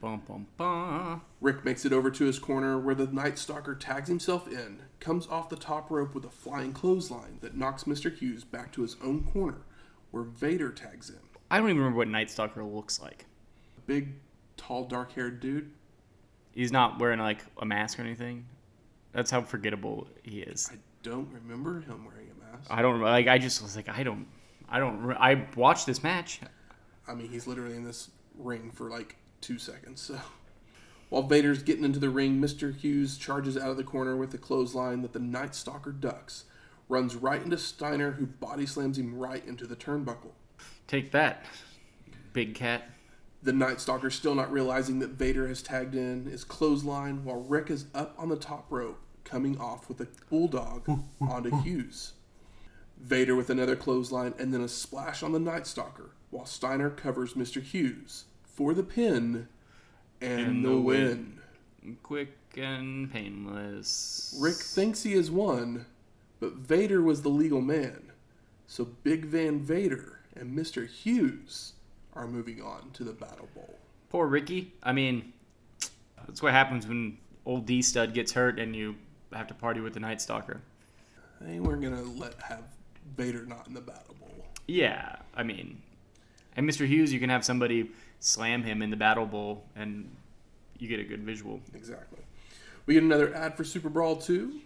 Bum 0.00 0.22
bum 0.26 0.46
bum. 0.56 1.22
Rick 1.40 1.64
makes 1.64 1.84
it 1.84 1.92
over 1.92 2.10
to 2.12 2.24
his 2.24 2.38
corner 2.38 2.78
where 2.78 2.94
the 2.94 3.08
Night 3.08 3.38
Stalker 3.38 3.74
tags 3.74 4.08
himself 4.08 4.46
in, 4.46 4.80
comes 5.00 5.26
off 5.26 5.48
the 5.48 5.56
top 5.56 5.90
rope 5.90 6.14
with 6.14 6.24
a 6.24 6.30
flying 6.30 6.72
clothesline 6.72 7.38
that 7.40 7.56
knocks 7.56 7.84
Mr. 7.84 8.16
Hughes 8.16 8.44
back 8.44 8.70
to 8.72 8.82
his 8.82 8.96
own 9.02 9.24
corner 9.24 9.62
where 10.12 10.22
Vader 10.22 10.70
tags 10.70 11.10
in. 11.10 11.18
I 11.50 11.58
don't 11.58 11.66
even 11.66 11.78
remember 11.78 11.98
what 11.98 12.08
Night 12.08 12.30
Stalker 12.30 12.62
looks 12.62 13.00
like. 13.00 13.26
Big, 13.86 14.14
tall, 14.56 14.84
dark 14.84 15.12
haired 15.12 15.40
dude. 15.40 15.72
He's 16.52 16.70
not 16.70 17.00
wearing 17.00 17.18
like 17.18 17.40
a 17.60 17.66
mask 17.66 17.98
or 17.98 18.02
anything. 18.02 18.46
That's 19.12 19.30
how 19.30 19.42
forgettable 19.42 20.06
he 20.22 20.40
is. 20.40 20.70
I 20.72 20.76
don't 21.02 21.28
remember 21.32 21.80
him 21.80 22.04
wearing 22.04 22.28
a 22.30 22.52
mask. 22.52 22.68
I 22.70 22.82
don't 22.82 23.00
like. 23.00 23.26
I 23.26 23.38
just 23.38 23.60
was 23.60 23.74
like, 23.74 23.88
I 23.88 24.04
don't. 24.04 24.26
I 24.70 24.78
don't. 24.78 25.12
I 25.12 25.46
watched 25.56 25.86
this 25.86 26.02
match. 26.02 26.40
I 27.06 27.14
mean, 27.14 27.28
he's 27.28 27.46
literally 27.46 27.76
in 27.76 27.84
this 27.84 28.10
ring 28.36 28.70
for 28.70 28.90
like 28.90 29.16
two 29.40 29.58
seconds. 29.58 30.00
So, 30.00 30.20
while 31.08 31.22
Vader's 31.22 31.62
getting 31.62 31.84
into 31.84 31.98
the 31.98 32.10
ring, 32.10 32.40
Mr. 32.40 32.74
Hughes 32.74 33.16
charges 33.16 33.56
out 33.56 33.70
of 33.70 33.76
the 33.76 33.84
corner 33.84 34.16
with 34.16 34.34
a 34.34 34.38
clothesline 34.38 35.02
that 35.02 35.12
the 35.12 35.18
Night 35.18 35.54
Stalker 35.54 35.92
ducks, 35.92 36.44
runs 36.88 37.16
right 37.16 37.42
into 37.42 37.58
Steiner, 37.58 38.12
who 38.12 38.26
body 38.26 38.66
slams 38.66 38.98
him 38.98 39.18
right 39.18 39.46
into 39.46 39.66
the 39.66 39.76
turnbuckle. 39.76 40.32
Take 40.86 41.12
that, 41.12 41.44
Big 42.32 42.54
Cat. 42.54 42.90
The 43.42 43.52
Night 43.52 43.80
Stalker, 43.80 44.10
still 44.10 44.34
not 44.34 44.50
realizing 44.50 44.98
that 44.98 45.10
Vader 45.10 45.46
has 45.46 45.62
tagged 45.62 45.94
in, 45.94 46.26
is 46.26 46.44
clothesline 46.44 47.24
while 47.24 47.40
Rick 47.40 47.70
is 47.70 47.86
up 47.94 48.14
on 48.18 48.28
the 48.28 48.36
top 48.36 48.66
rope, 48.70 48.98
coming 49.24 49.58
off 49.60 49.88
with 49.88 50.00
a 50.00 50.08
bulldog 50.28 50.88
onto 51.20 51.62
Hughes. 51.62 52.14
Vader 53.00 53.34
with 53.36 53.50
another 53.50 53.76
clothesline 53.76 54.34
and 54.38 54.52
then 54.52 54.60
a 54.60 54.68
splash 54.68 55.22
on 55.22 55.32
the 55.32 55.38
Night 55.38 55.66
Stalker, 55.66 56.10
while 56.30 56.46
Steiner 56.46 56.90
covers 56.90 57.34
Mr. 57.34 57.62
Hughes 57.62 58.24
for 58.44 58.74
the 58.74 58.82
pin 58.82 59.48
and, 60.20 60.40
And 60.40 60.64
the, 60.64 60.70
the 60.70 60.80
win. 60.80 61.40
win. 61.82 61.96
Quick 62.02 62.32
and 62.56 63.10
painless. 63.12 64.36
Rick 64.40 64.56
thinks 64.56 65.02
he 65.04 65.12
has 65.12 65.30
won, 65.30 65.86
but 66.40 66.54
Vader 66.54 67.00
was 67.02 67.22
the 67.22 67.28
legal 67.28 67.60
man. 67.60 68.12
So 68.66 68.84
Big 68.84 69.26
Van 69.26 69.60
Vader 69.60 70.20
and 70.34 70.56
Mr. 70.58 70.86
Hughes 70.86 71.74
are 72.14 72.26
moving 72.26 72.60
on 72.60 72.90
to 72.94 73.04
the 73.04 73.12
Battle 73.12 73.48
Bowl. 73.54 73.78
Poor 74.10 74.26
Ricky. 74.26 74.72
I 74.82 74.92
mean, 74.92 75.32
that's 76.26 76.42
what 76.42 76.52
happens 76.52 76.86
when 76.86 77.18
old 77.46 77.64
D 77.64 77.80
Stud 77.80 78.12
gets 78.12 78.32
hurt 78.32 78.58
and 78.58 78.74
you 78.74 78.96
have 79.32 79.46
to 79.46 79.54
party 79.54 79.80
with 79.80 79.94
the 79.94 80.00
Night 80.00 80.20
Stalker. 80.20 80.60
They 81.40 81.60
weren't 81.60 81.82
gonna 81.82 82.02
let 82.02 82.34
have 82.42 82.64
Vader 83.16 83.44
not 83.44 83.66
in 83.66 83.74
the 83.74 83.80
Battle 83.80 84.14
Bowl. 84.20 84.46
Yeah, 84.66 85.16
I 85.34 85.42
mean, 85.42 85.80
and 86.56 86.68
Mr. 86.68 86.86
Hughes, 86.86 87.12
you 87.12 87.20
can 87.20 87.30
have 87.30 87.44
somebody 87.44 87.90
slam 88.20 88.62
him 88.62 88.82
in 88.82 88.90
the 88.90 88.96
Battle 88.96 89.26
Bowl, 89.26 89.64
and 89.76 90.10
you 90.78 90.88
get 90.88 91.00
a 91.00 91.04
good 91.04 91.22
visual. 91.22 91.60
Exactly. 91.74 92.20
We 92.86 92.94
get 92.94 93.02
another 93.02 93.34
ad 93.34 93.56
for 93.56 93.64
Super 93.64 93.88
Brawl 93.88 94.16
2 94.16 94.60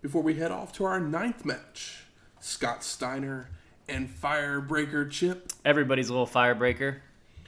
before 0.00 0.22
we 0.22 0.34
head 0.34 0.50
off 0.50 0.72
to 0.74 0.84
our 0.84 1.00
ninth 1.00 1.44
match. 1.44 2.04
Scott 2.40 2.82
Steiner 2.82 3.48
and 3.88 4.08
Firebreaker 4.10 5.08
Chip 5.08 5.52
Everybody's 5.64 6.08
a 6.08 6.12
little 6.12 6.26
firebreaker. 6.26 6.96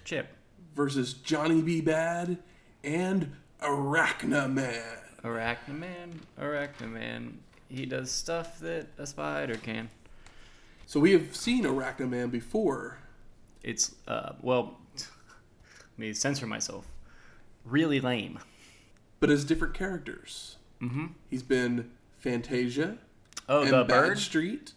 Chip. 0.05 0.28
versus 0.74 1.14
Johnny 1.14 1.62
B. 1.62 1.82
Badd 1.82 2.39
and 2.85 3.32
Arachna 3.61 4.53
Man. 4.53 4.99
Arachnaman, 5.24 6.20
Arachnaman. 6.39 7.32
He 7.68 7.87
does 7.87 8.11
stuff 8.11 8.61
that 8.61 8.89
a 8.99 9.07
spider 9.07 9.57
can. 9.57 9.89
So 10.87 11.01
we 11.01 11.12
have 11.12 11.35
seen 11.35 11.64
Arachna 11.64 12.09
Man 12.09 12.28
before. 12.28 12.99
It's, 13.62 13.95
uh, 14.07 14.32
well, 14.43 14.78
let 14.97 15.99
me 15.99 16.12
censor 16.12 16.47
myself. 16.47 16.87
Really 17.64 18.01
lame. 18.01 18.39
but 19.20 19.30
as 19.30 19.45
different 19.45 19.74
characters. 19.74 20.57
Mm-hmm. 20.82 21.07
He's 21.30 21.43
been 21.43 21.91
Fantasia, 22.18 22.99
Oh, 23.49 23.62
and 23.62 23.70
the 23.72 23.85
Bad 23.85 23.89
bird. 24.09 24.18
Street, 24.18 24.72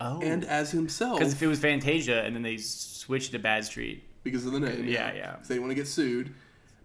Oh, 0.00 0.20
and 0.22 0.44
as 0.44 0.70
himself 0.72 1.18
because 1.18 1.32
if 1.34 1.42
it 1.42 1.46
was 1.46 1.58
Fantasia 1.60 2.22
and 2.24 2.34
then 2.34 2.42
they 2.42 2.56
switched 2.56 3.32
to 3.32 3.38
Bad 3.38 3.64
Street, 3.64 4.02
because 4.22 4.46
of 4.46 4.52
the 4.52 4.60
name. 4.60 4.86
Yeah, 4.86 5.12
yeah. 5.14 5.36
They 5.42 5.54
didn't 5.54 5.62
want 5.62 5.70
to 5.72 5.74
get 5.74 5.86
sued, 5.86 6.32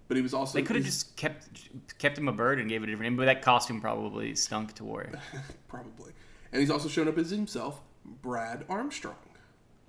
but 0.10 0.18
he 0.18 0.22
was 0.24 0.34
also 0.34 0.58
they 0.58 0.64
could 0.64 0.76
have 0.76 0.86
just 0.86 1.16
kept 1.16 1.48
kept 1.98 2.18
him 2.18 2.28
a 2.28 2.32
bird 2.34 2.60
and 2.60 2.68
gave 2.70 2.82
it 2.84 2.90
a 2.90 2.92
different 2.92 3.12
name. 3.12 3.18
But 3.18 3.26
that 3.26 3.42
costume 3.42 3.80
probably 3.80 4.36
stunk 4.36 4.74
to 4.76 4.84
wear. 4.84 5.12
probably, 5.70 6.12
and 6.52 6.60
he's 6.60 6.70
also 6.70 6.90
shown 6.90 7.08
up 7.08 7.18
as 7.18 7.30
himself, 7.30 7.80
Brad 8.22 8.66
Armstrong. 8.70 9.16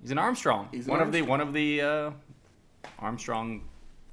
He's 0.01 0.11
an 0.11 0.17
Armstrong. 0.17 0.67
He's 0.71 0.85
an 0.87 0.91
one 0.91 1.01
of 1.01 1.11
the 1.11 1.21
one 1.21 1.41
of 1.41 1.53
the 1.53 1.81
uh, 1.81 2.11
Armstrong 2.99 3.63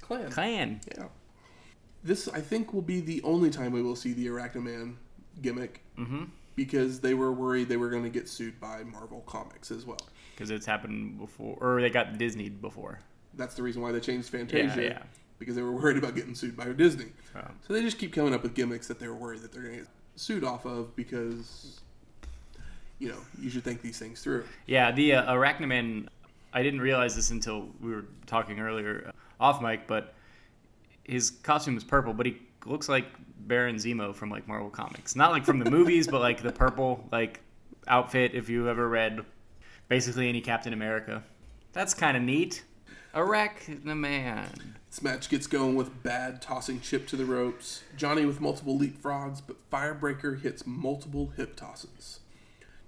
Clan. 0.01 0.29
clan. 0.29 0.81
Yeah. 0.97 1.05
This 2.03 2.27
I 2.29 2.39
think 2.41 2.73
will 2.73 2.81
be 2.81 3.01
the 3.01 3.21
only 3.23 3.49
time 3.49 3.71
we 3.71 3.81
will 3.81 3.95
see 3.95 4.13
the 4.13 4.27
Arachnaman 4.27 4.95
gimmick 5.41 5.83
Mm-hmm. 5.97 6.25
because 6.55 7.01
they 7.01 7.13
were 7.13 7.31
worried 7.33 7.67
they 7.67 7.75
were 7.77 7.89
going 7.89 8.03
to 8.03 8.09
get 8.09 8.29
sued 8.29 8.57
by 8.59 8.83
Marvel 8.83 9.21
Comics 9.27 9.69
as 9.69 9.85
well. 9.85 9.99
Because 10.33 10.49
it's 10.49 10.65
happened 10.65 11.17
before, 11.19 11.57
or 11.59 11.81
they 11.81 11.89
got 11.89 12.17
Disney 12.17 12.47
before. 12.47 12.99
That's 13.33 13.53
the 13.55 13.63
reason 13.63 13.81
why 13.81 13.91
they 13.91 13.99
changed 13.99 14.29
Fantasia. 14.29 14.81
yeah. 14.81 14.99
Because 15.39 15.55
they 15.55 15.61
were 15.61 15.71
worried 15.73 15.97
about 15.97 16.15
getting 16.15 16.35
sued 16.35 16.55
by 16.55 16.65
Disney. 16.69 17.07
Oh. 17.35 17.41
So 17.67 17.73
they 17.73 17.81
just 17.81 17.97
keep 17.97 18.13
coming 18.13 18.33
up 18.33 18.43
with 18.43 18.53
gimmicks 18.55 18.87
that 18.87 18.97
they're 18.99 19.13
worried 19.13 19.41
that 19.41 19.51
they're 19.51 19.61
going 19.63 19.75
to 19.75 19.81
get 19.81 19.89
sued 20.15 20.43
off 20.45 20.65
of 20.65 20.95
because, 20.95 21.81
you 22.99 23.07
know, 23.09 23.17
you 23.39 23.49
should 23.49 23.63
think 23.63 23.81
these 23.81 23.97
things 23.97 24.21
through. 24.21 24.43
Yeah, 24.67 24.91
the 24.91 25.15
uh, 25.15 25.33
Arachnaman. 25.33 26.07
I 26.51 26.63
didn't 26.63 26.81
realize 26.81 27.15
this 27.15 27.29
until 27.29 27.69
we 27.79 27.91
were 27.91 28.05
talking 28.25 28.59
earlier 28.59 29.05
uh, 29.07 29.43
off 29.43 29.61
mic, 29.61 29.87
but 29.87 30.13
his 31.03 31.29
costume 31.29 31.77
is 31.77 31.83
purple, 31.83 32.13
but 32.13 32.25
he 32.25 32.37
looks 32.65 32.89
like 32.89 33.05
Baron 33.39 33.77
Zemo 33.77 34.13
from 34.13 34.29
like 34.29 34.47
Marvel 34.47 34.69
Comics. 34.69 35.15
Not 35.15 35.31
like 35.31 35.45
from 35.45 35.59
the 35.59 35.69
movies, 35.71 36.07
but 36.07 36.21
like 36.21 36.41
the 36.41 36.51
purple 36.51 37.07
like 37.11 37.39
outfit. 37.87 38.33
If 38.33 38.49
you 38.49 38.69
ever 38.69 38.87
read 38.87 39.21
basically 39.87 40.27
any 40.27 40.41
Captain 40.41 40.73
America, 40.73 41.23
that's 41.71 41.93
kind 41.93 42.17
of 42.17 42.23
neat. 42.23 42.63
Arachnaman. 43.13 44.75
This 44.89 45.01
match 45.01 45.29
gets 45.29 45.47
going 45.47 45.75
with 45.75 46.03
Badd 46.03 46.41
tossing 46.41 46.81
Chip 46.81 47.07
to 47.07 47.15
the 47.15 47.25
ropes, 47.25 47.83
Johnny 47.95 48.25
with 48.25 48.41
multiple 48.41 48.77
leapfrogs, 48.77 49.41
but 49.45 49.69
Firebreaker 49.69 50.41
hits 50.41 50.65
multiple 50.65 51.31
hip 51.37 51.55
tosses. 51.55 52.19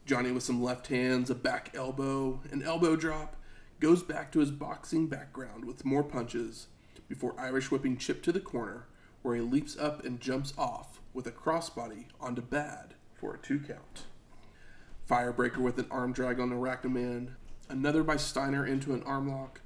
Johnny 0.06 0.32
with 0.32 0.44
some 0.44 0.62
left 0.62 0.88
hands, 0.88 1.30
a 1.30 1.36
back 1.36 1.72
elbow, 1.74 2.42
an 2.52 2.64
elbow 2.64 2.96
drop, 2.96 3.36
goes 3.80 4.04
back 4.04 4.32
to 4.32 4.40
his 4.40 4.52
boxing 4.52 5.08
background 5.08 5.66
with 5.66 5.86
more 5.86 6.04
punches 6.04 6.68
before 7.08 7.40
Irish 7.40 7.72
whipping 7.72 7.98
Chip 7.98 8.24
to 8.24 8.32
the 8.32 8.40
corner, 8.40 8.88
where 9.22 9.36
he 9.36 9.42
leaps 9.42 9.78
up 9.78 10.04
and 10.04 10.20
jumps 10.20 10.54
off 10.58 11.02
with 11.14 11.28
a 11.28 11.32
crossbody 11.32 12.06
onto 12.20 12.42
Badd 12.42 12.92
for 13.14 13.34
a 13.34 13.38
two 13.38 13.60
count. 13.60 14.06
Firebreaker 15.10 15.58
with 15.58 15.78
an 15.78 15.88
arm 15.92 16.14
drag 16.14 16.40
on 16.40 16.52
Arachnaman, 16.52 17.32
another 17.70 18.04
by 18.04 18.18
Steiner 18.18 18.66
into 18.66 18.94
an 18.94 19.04
arm 19.04 19.30
lock. 19.30 19.62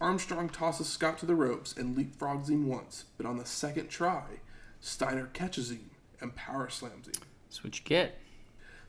Armstrong 0.00 0.48
tosses 0.48 0.88
Scott 0.88 1.18
to 1.18 1.26
the 1.26 1.34
ropes 1.34 1.76
and 1.76 1.96
leapfrogs 1.96 2.48
him 2.48 2.68
once, 2.68 3.04
but 3.16 3.26
on 3.26 3.36
the 3.36 3.44
second 3.44 3.88
try, 3.88 4.40
Steiner 4.80 5.26
catches 5.32 5.70
him 5.70 5.90
and 6.20 6.36
power 6.36 6.70
slams 6.70 7.08
him. 7.08 7.14
That's 7.46 7.64
what 7.64 7.78
you 7.78 7.84
get. 7.84 8.18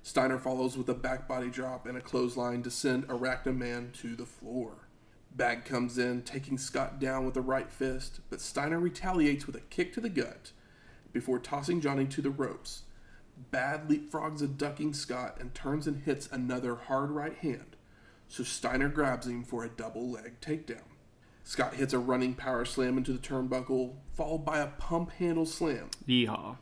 Steiner 0.02 0.40
follows 0.40 0.78
with 0.78 0.90
a 0.90 0.94
back 0.94 1.28
body 1.28 1.50
drop 1.50 1.86
and 1.86 1.98
a 1.98 2.02
clothesline 2.02 2.64
to 2.64 2.72
send 2.72 3.08
Arachna 3.08 3.56
Man 3.56 3.92
to 4.02 4.16
the 4.16 4.26
floor. 4.26 4.88
Badd 5.36 5.66
comes 5.66 5.98
in, 5.98 6.24
taking 6.24 6.58
Scott 6.58 7.00
down 7.00 7.26
with 7.26 7.38
a 7.38 7.42
right 7.42 7.72
fist, 7.72 8.20
but 8.30 8.42
Steiner 8.42 8.80
retaliates 8.80 9.46
with 9.46 9.56
a 9.56 9.62
kick 9.62 9.94
to 9.94 10.02
the 10.02 10.10
gut 10.10 10.52
before 11.14 11.40
tossing 11.40 11.82
Johnny 11.82 12.06
to 12.06 12.22
the 12.22 12.30
ropes. 12.30 12.84
Badd 13.52 13.88
leapfrogs 13.88 14.42
a 14.42 14.48
ducking 14.48 14.94
Scott 14.94 15.38
and 15.40 15.54
turns 15.54 15.88
and 15.88 16.04
hits 16.04 16.28
another 16.32 16.76
hard 16.76 17.12
right 17.12 17.36
hand, 17.36 17.76
so 18.28 18.44
Steiner 18.44 18.90
grabs 18.90 19.28
him 19.28 19.44
for 19.44 19.64
a 19.64 19.70
double 19.70 20.10
leg 20.10 20.42
takedown. 20.42 20.84
Scott 21.44 21.76
hits 21.76 21.94
a 21.94 22.00
running 22.00 22.34
power 22.34 22.66
slam 22.66 22.98
into 22.98 23.14
the 23.14 23.20
turnbuckle, 23.20 23.96
followed 24.14 24.46
by 24.46 24.60
a 24.60 24.68
pump 24.68 25.12
handle 25.14 25.46
slam. 25.46 25.90
Yeehaw. 26.08 26.58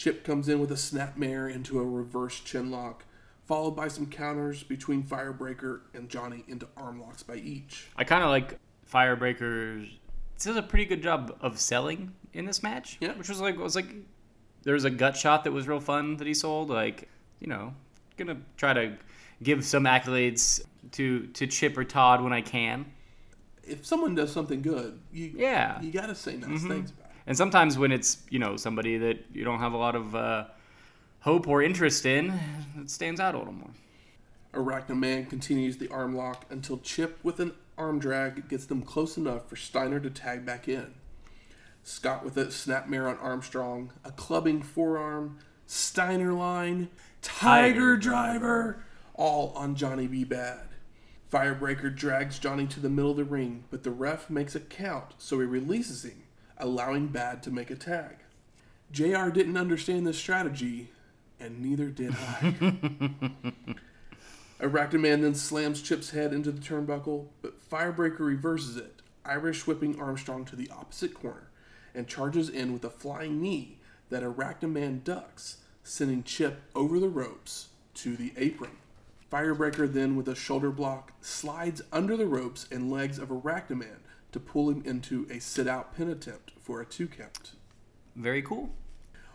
Chip 0.00 0.24
comes 0.24 0.48
in 0.48 0.60
with 0.60 0.70
a 0.70 0.76
snapmare 0.76 1.54
into 1.54 1.78
a 1.78 1.84
reverse 1.84 2.40
chin 2.40 2.70
lock, 2.70 3.04
followed 3.44 3.72
by 3.72 3.86
some 3.88 4.06
counters 4.06 4.62
between 4.62 5.02
Firebreaker 5.02 5.82
and 5.92 6.08
Johnny 6.08 6.42
into 6.48 6.66
arm 6.74 7.02
locks 7.02 7.22
by 7.22 7.34
each. 7.34 7.90
I 7.96 8.04
kind 8.04 8.24
of 8.24 8.30
like 8.30 8.58
Firebreaker. 8.90 9.86
Does 10.38 10.56
a 10.56 10.62
pretty 10.62 10.86
good 10.86 11.02
job 11.02 11.36
of 11.42 11.60
selling 11.60 12.14
in 12.32 12.46
this 12.46 12.62
match. 12.62 12.96
Yeah. 13.02 13.12
which 13.12 13.28
was 13.28 13.42
like 13.42 13.58
was 13.58 13.76
like 13.76 13.94
there 14.62 14.72
was 14.72 14.86
a 14.86 14.90
gut 14.90 15.18
shot 15.18 15.44
that 15.44 15.52
was 15.52 15.68
real 15.68 15.80
fun 15.80 16.16
that 16.16 16.26
he 16.26 16.32
sold. 16.32 16.70
Like 16.70 17.10
you 17.38 17.48
know, 17.48 17.74
gonna 18.16 18.38
try 18.56 18.72
to 18.72 18.96
give 19.42 19.66
some 19.66 19.84
accolades 19.84 20.62
to 20.92 21.26
to 21.26 21.46
Chip 21.46 21.76
or 21.76 21.84
Todd 21.84 22.24
when 22.24 22.32
I 22.32 22.40
can. 22.40 22.86
If 23.62 23.84
someone 23.84 24.14
does 24.14 24.32
something 24.32 24.62
good, 24.62 24.98
you 25.12 25.34
Yeah. 25.36 25.78
you 25.82 25.92
gotta 25.92 26.14
say 26.14 26.36
nice 26.38 26.48
mm-hmm. 26.48 26.68
things 26.68 26.90
about 26.90 26.99
it. 26.99 26.99
And 27.30 27.36
sometimes 27.36 27.78
when 27.78 27.92
it's 27.92 28.24
you 28.28 28.40
know 28.40 28.56
somebody 28.56 28.98
that 28.98 29.24
you 29.32 29.44
don't 29.44 29.60
have 29.60 29.72
a 29.72 29.76
lot 29.76 29.94
of 29.94 30.16
uh, 30.16 30.46
hope 31.20 31.46
or 31.46 31.62
interest 31.62 32.04
in, 32.04 32.36
it 32.76 32.90
stands 32.90 33.20
out 33.20 33.36
a 33.36 33.38
little 33.38 33.52
more. 33.52 33.70
Arachnaman 34.52 35.30
continues 35.30 35.76
the 35.76 35.86
arm 35.90 36.16
lock 36.16 36.44
until 36.50 36.78
Chip 36.78 37.20
with 37.22 37.38
an 37.38 37.52
arm 37.78 38.00
drag 38.00 38.48
gets 38.48 38.66
them 38.66 38.82
close 38.82 39.16
enough 39.16 39.48
for 39.48 39.54
Steiner 39.54 40.00
to 40.00 40.10
tag 40.10 40.44
back 40.44 40.66
in. 40.66 40.92
Scott 41.84 42.24
with 42.24 42.36
a 42.36 42.46
snapmare 42.46 43.08
on 43.08 43.16
Armstrong, 43.18 43.92
a 44.04 44.10
clubbing 44.10 44.60
forearm, 44.60 45.38
Steiner 45.68 46.32
line, 46.32 46.88
Tiger 47.22 47.70
Tiger 47.70 47.96
Driver, 47.96 48.84
all 49.14 49.52
on 49.54 49.76
Johnny 49.76 50.08
B. 50.08 50.24
Badd. 50.24 50.66
Firebreaker 51.32 51.94
drags 51.94 52.40
Johnny 52.40 52.66
to 52.66 52.80
the 52.80 52.88
middle 52.88 53.12
of 53.12 53.18
the 53.18 53.24
ring, 53.24 53.62
but 53.70 53.84
the 53.84 53.92
ref 53.92 54.30
makes 54.30 54.56
a 54.56 54.60
count, 54.60 55.14
so 55.16 55.38
he 55.38 55.46
releases 55.46 56.04
him, 56.04 56.24
allowing 56.62 57.08
Badd 57.08 57.42
to 57.42 57.50
make 57.50 57.70
a 57.70 57.76
tag. 57.76 58.16
JR 58.92 59.28
didn't 59.28 59.56
understand 59.56 60.06
this 60.06 60.18
strategy, 60.18 60.90
and 61.38 61.60
neither 61.60 61.86
did 61.86 62.12
I. 62.12 62.54
Arachnaman 64.60 65.22
then 65.22 65.34
slams 65.34 65.80
Chip's 65.80 66.10
head 66.10 66.32
into 66.32 66.52
the 66.52 66.60
turnbuckle, 66.60 67.28
but 67.40 67.70
Firebreaker 67.70 68.20
reverses 68.20 68.76
it, 68.76 69.00
Irish 69.24 69.66
whipping 69.66 69.98
Armstrong 69.98 70.44
to 70.46 70.56
the 70.56 70.68
opposite 70.70 71.14
corner, 71.14 71.48
and 71.94 72.06
charges 72.06 72.48
in 72.50 72.72
with 72.72 72.84
a 72.84 72.90
flying 72.90 73.40
knee 73.40 73.78
that 74.10 74.22
Arachnaman 74.22 75.02
ducks, 75.02 75.58
sending 75.82 76.22
Chip 76.22 76.60
over 76.74 76.98
the 76.98 77.08
ropes 77.08 77.68
to 77.94 78.16
the 78.16 78.32
apron. 78.36 78.76
Firebreaker 79.32 79.90
then, 79.90 80.16
with 80.16 80.28
a 80.28 80.34
shoulder 80.34 80.70
block, 80.70 81.12
slides 81.20 81.80
under 81.92 82.16
the 82.16 82.26
ropes 82.26 82.66
and 82.70 82.90
legs 82.90 83.18
of 83.18 83.28
Arachnaman 83.28 83.99
to 84.32 84.40
pull 84.40 84.70
him 84.70 84.82
into 84.84 85.26
a 85.30 85.40
sit 85.40 85.66
out 85.66 85.96
pin 85.96 86.08
attempt 86.08 86.52
for 86.60 86.80
a 86.80 86.86
two 86.86 87.08
count. 87.08 87.52
Very 88.16 88.42
cool. 88.42 88.70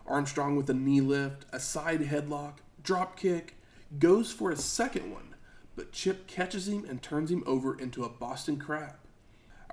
Armstrong 0.08 0.56
with 0.56 0.70
a 0.70 0.74
knee 0.74 1.02
lift, 1.02 1.46
a 1.52 1.60
side 1.60 2.02
headlock, 2.02 2.56
drop 2.84 3.18
kick, 3.18 3.56
goes 4.00 4.32
for 4.32 4.52
a 4.52 4.56
second 4.56 5.12
one, 5.12 5.36
but 5.76 5.92
Chip 5.92 6.28
catches 6.28 6.68
him 6.68 6.86
and 6.88 7.02
turns 7.02 7.32
him 7.32 7.44
over 7.46 7.78
into 7.78 8.04
a 8.04 8.10
Boston 8.10 8.58
Crab. 8.58 8.96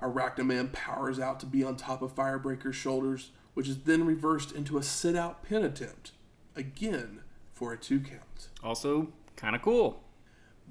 Arachnaman 0.01 0.71
powers 0.73 1.19
out 1.19 1.39
to 1.39 1.45
be 1.45 1.63
on 1.63 1.77
top 1.77 2.01
of 2.01 2.15
Firebreaker's 2.15 2.75
shoulders, 2.75 3.29
which 3.53 3.67
is 3.67 3.83
then 3.83 4.05
reversed 4.05 4.51
into 4.51 4.77
a 4.77 4.83
sit 4.83 5.15
out 5.15 5.43
pin 5.43 5.63
attempt, 5.63 6.11
again 6.55 7.21
for 7.53 7.71
a 7.71 7.77
two 7.77 7.99
count. 7.99 8.49
Also, 8.63 9.09
kind 9.35 9.55
of 9.55 9.61
cool. 9.61 10.02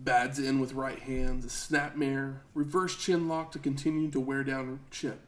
Badd's 0.04 0.38
in 0.38 0.58
with 0.58 0.72
right 0.72 0.98
hands, 0.98 1.44
a 1.44 1.48
snapmare, 1.48 2.38
reverse 2.54 2.96
chin 2.96 3.28
lock 3.28 3.52
to 3.52 3.58
continue 3.58 4.10
to 4.10 4.18
wear 4.18 4.42
down 4.42 4.80
Chip. 4.90 5.20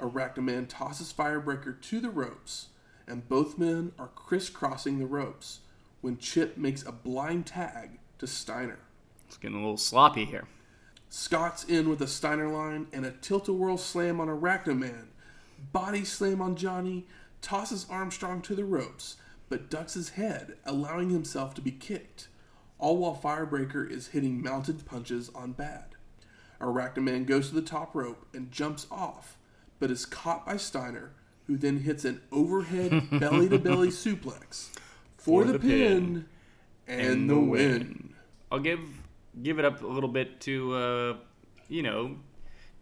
Arachnaman 0.00 0.66
tosses 0.68 1.12
Firebreaker 1.12 1.80
to 1.82 2.00
the 2.00 2.10
ropes, 2.10 2.68
and 3.06 3.28
both 3.28 3.58
men 3.58 3.92
are 3.98 4.08
crisscrossing 4.08 4.98
the 4.98 5.06
ropes 5.06 5.60
when 6.00 6.18
Chip 6.18 6.56
makes 6.56 6.84
a 6.84 6.92
blind 6.92 7.46
tag 7.46 7.98
to 8.18 8.26
Steiner. 8.26 8.80
It's 9.26 9.36
getting 9.36 9.58
a 9.58 9.60
little 9.60 9.76
sloppy 9.76 10.24
here. 10.24 10.48
Scott's 11.08 11.64
in 11.64 11.88
with 11.88 12.02
a 12.02 12.06
Steiner 12.06 12.48
line 12.48 12.88
and 12.92 13.06
a 13.06 13.12
tilt-a-whirl 13.12 13.78
slam 13.78 14.20
on 14.20 14.28
Arachnaman. 14.28 15.06
Body 15.72 16.04
slam 16.04 16.40
on 16.40 16.56
Johnny, 16.56 17.06
tosses 17.40 17.86
Armstrong 17.88 18.42
to 18.42 18.54
the 18.54 18.64
ropes, 18.64 19.16
but 19.48 19.70
ducks 19.70 19.94
his 19.94 20.10
head, 20.10 20.56
allowing 20.66 21.10
himself 21.10 21.54
to 21.54 21.60
be 21.60 21.70
kicked, 21.70 22.28
all 22.78 22.96
while 22.98 23.18
Firebreaker 23.20 23.88
is 23.88 24.08
hitting 24.08 24.42
mounted 24.42 24.84
punches 24.86 25.30
on 25.34 25.54
Badd. 25.54 25.84
Arachnaman 26.60 27.26
goes 27.26 27.48
to 27.48 27.54
the 27.54 27.62
top 27.62 27.94
rope 27.94 28.26
and 28.32 28.50
jumps 28.50 28.86
off, 28.90 29.38
but 29.78 29.90
is 29.90 30.06
caught 30.06 30.46
by 30.46 30.56
Steiner, 30.56 31.12
who 31.46 31.56
then 31.56 31.80
hits 31.80 32.04
an 32.04 32.20
overhead 32.32 33.08
belly-to-belly 33.20 33.88
suplex 33.88 34.68
for, 35.16 35.44
the, 35.44 35.58
pin, 35.58 36.26
and, 36.86 37.28
the 37.28 37.38
win. 37.38 38.14
I'll 38.50 38.58
give 38.58 38.80
give 39.42 39.58
it 39.58 39.64
up 39.64 39.82
a 39.82 39.86
little 39.86 40.08
bit 40.08 40.40
to 40.40 40.74
uh, 40.74 41.16
you 41.68 41.82
know 41.82 42.16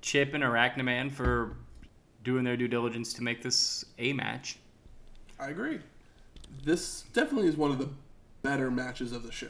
Chip 0.00 0.32
and 0.32 0.42
Arachnaman 0.42 1.12
for 1.12 1.56
doing 2.24 2.44
their 2.44 2.56
due 2.56 2.68
diligence 2.68 3.12
to 3.14 3.22
make 3.22 3.42
this 3.42 3.84
a 3.98 4.12
match. 4.12 4.58
I 5.38 5.48
agree. 5.48 5.80
This 6.64 7.02
definitely 7.12 7.48
is 7.48 7.56
one 7.56 7.70
of 7.70 7.78
the 7.78 7.88
better 8.42 8.70
matches 8.70 9.12
of 9.12 9.22
the 9.22 9.32
show. 9.32 9.48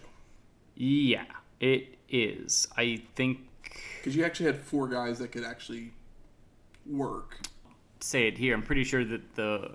Yeah, 0.76 1.24
it 1.60 1.96
is. 2.08 2.68
I 2.76 3.02
think 3.14 3.38
Because 3.98 4.14
you 4.14 4.24
actually 4.24 4.46
had 4.46 4.60
four 4.60 4.86
guys 4.88 5.18
that 5.18 5.32
could 5.32 5.44
actually 5.44 5.92
work. 6.84 7.38
say 8.00 8.28
it 8.28 8.36
here. 8.38 8.54
I'm 8.54 8.62
pretty 8.62 8.84
sure 8.84 9.04
that 9.04 9.34
the 9.34 9.72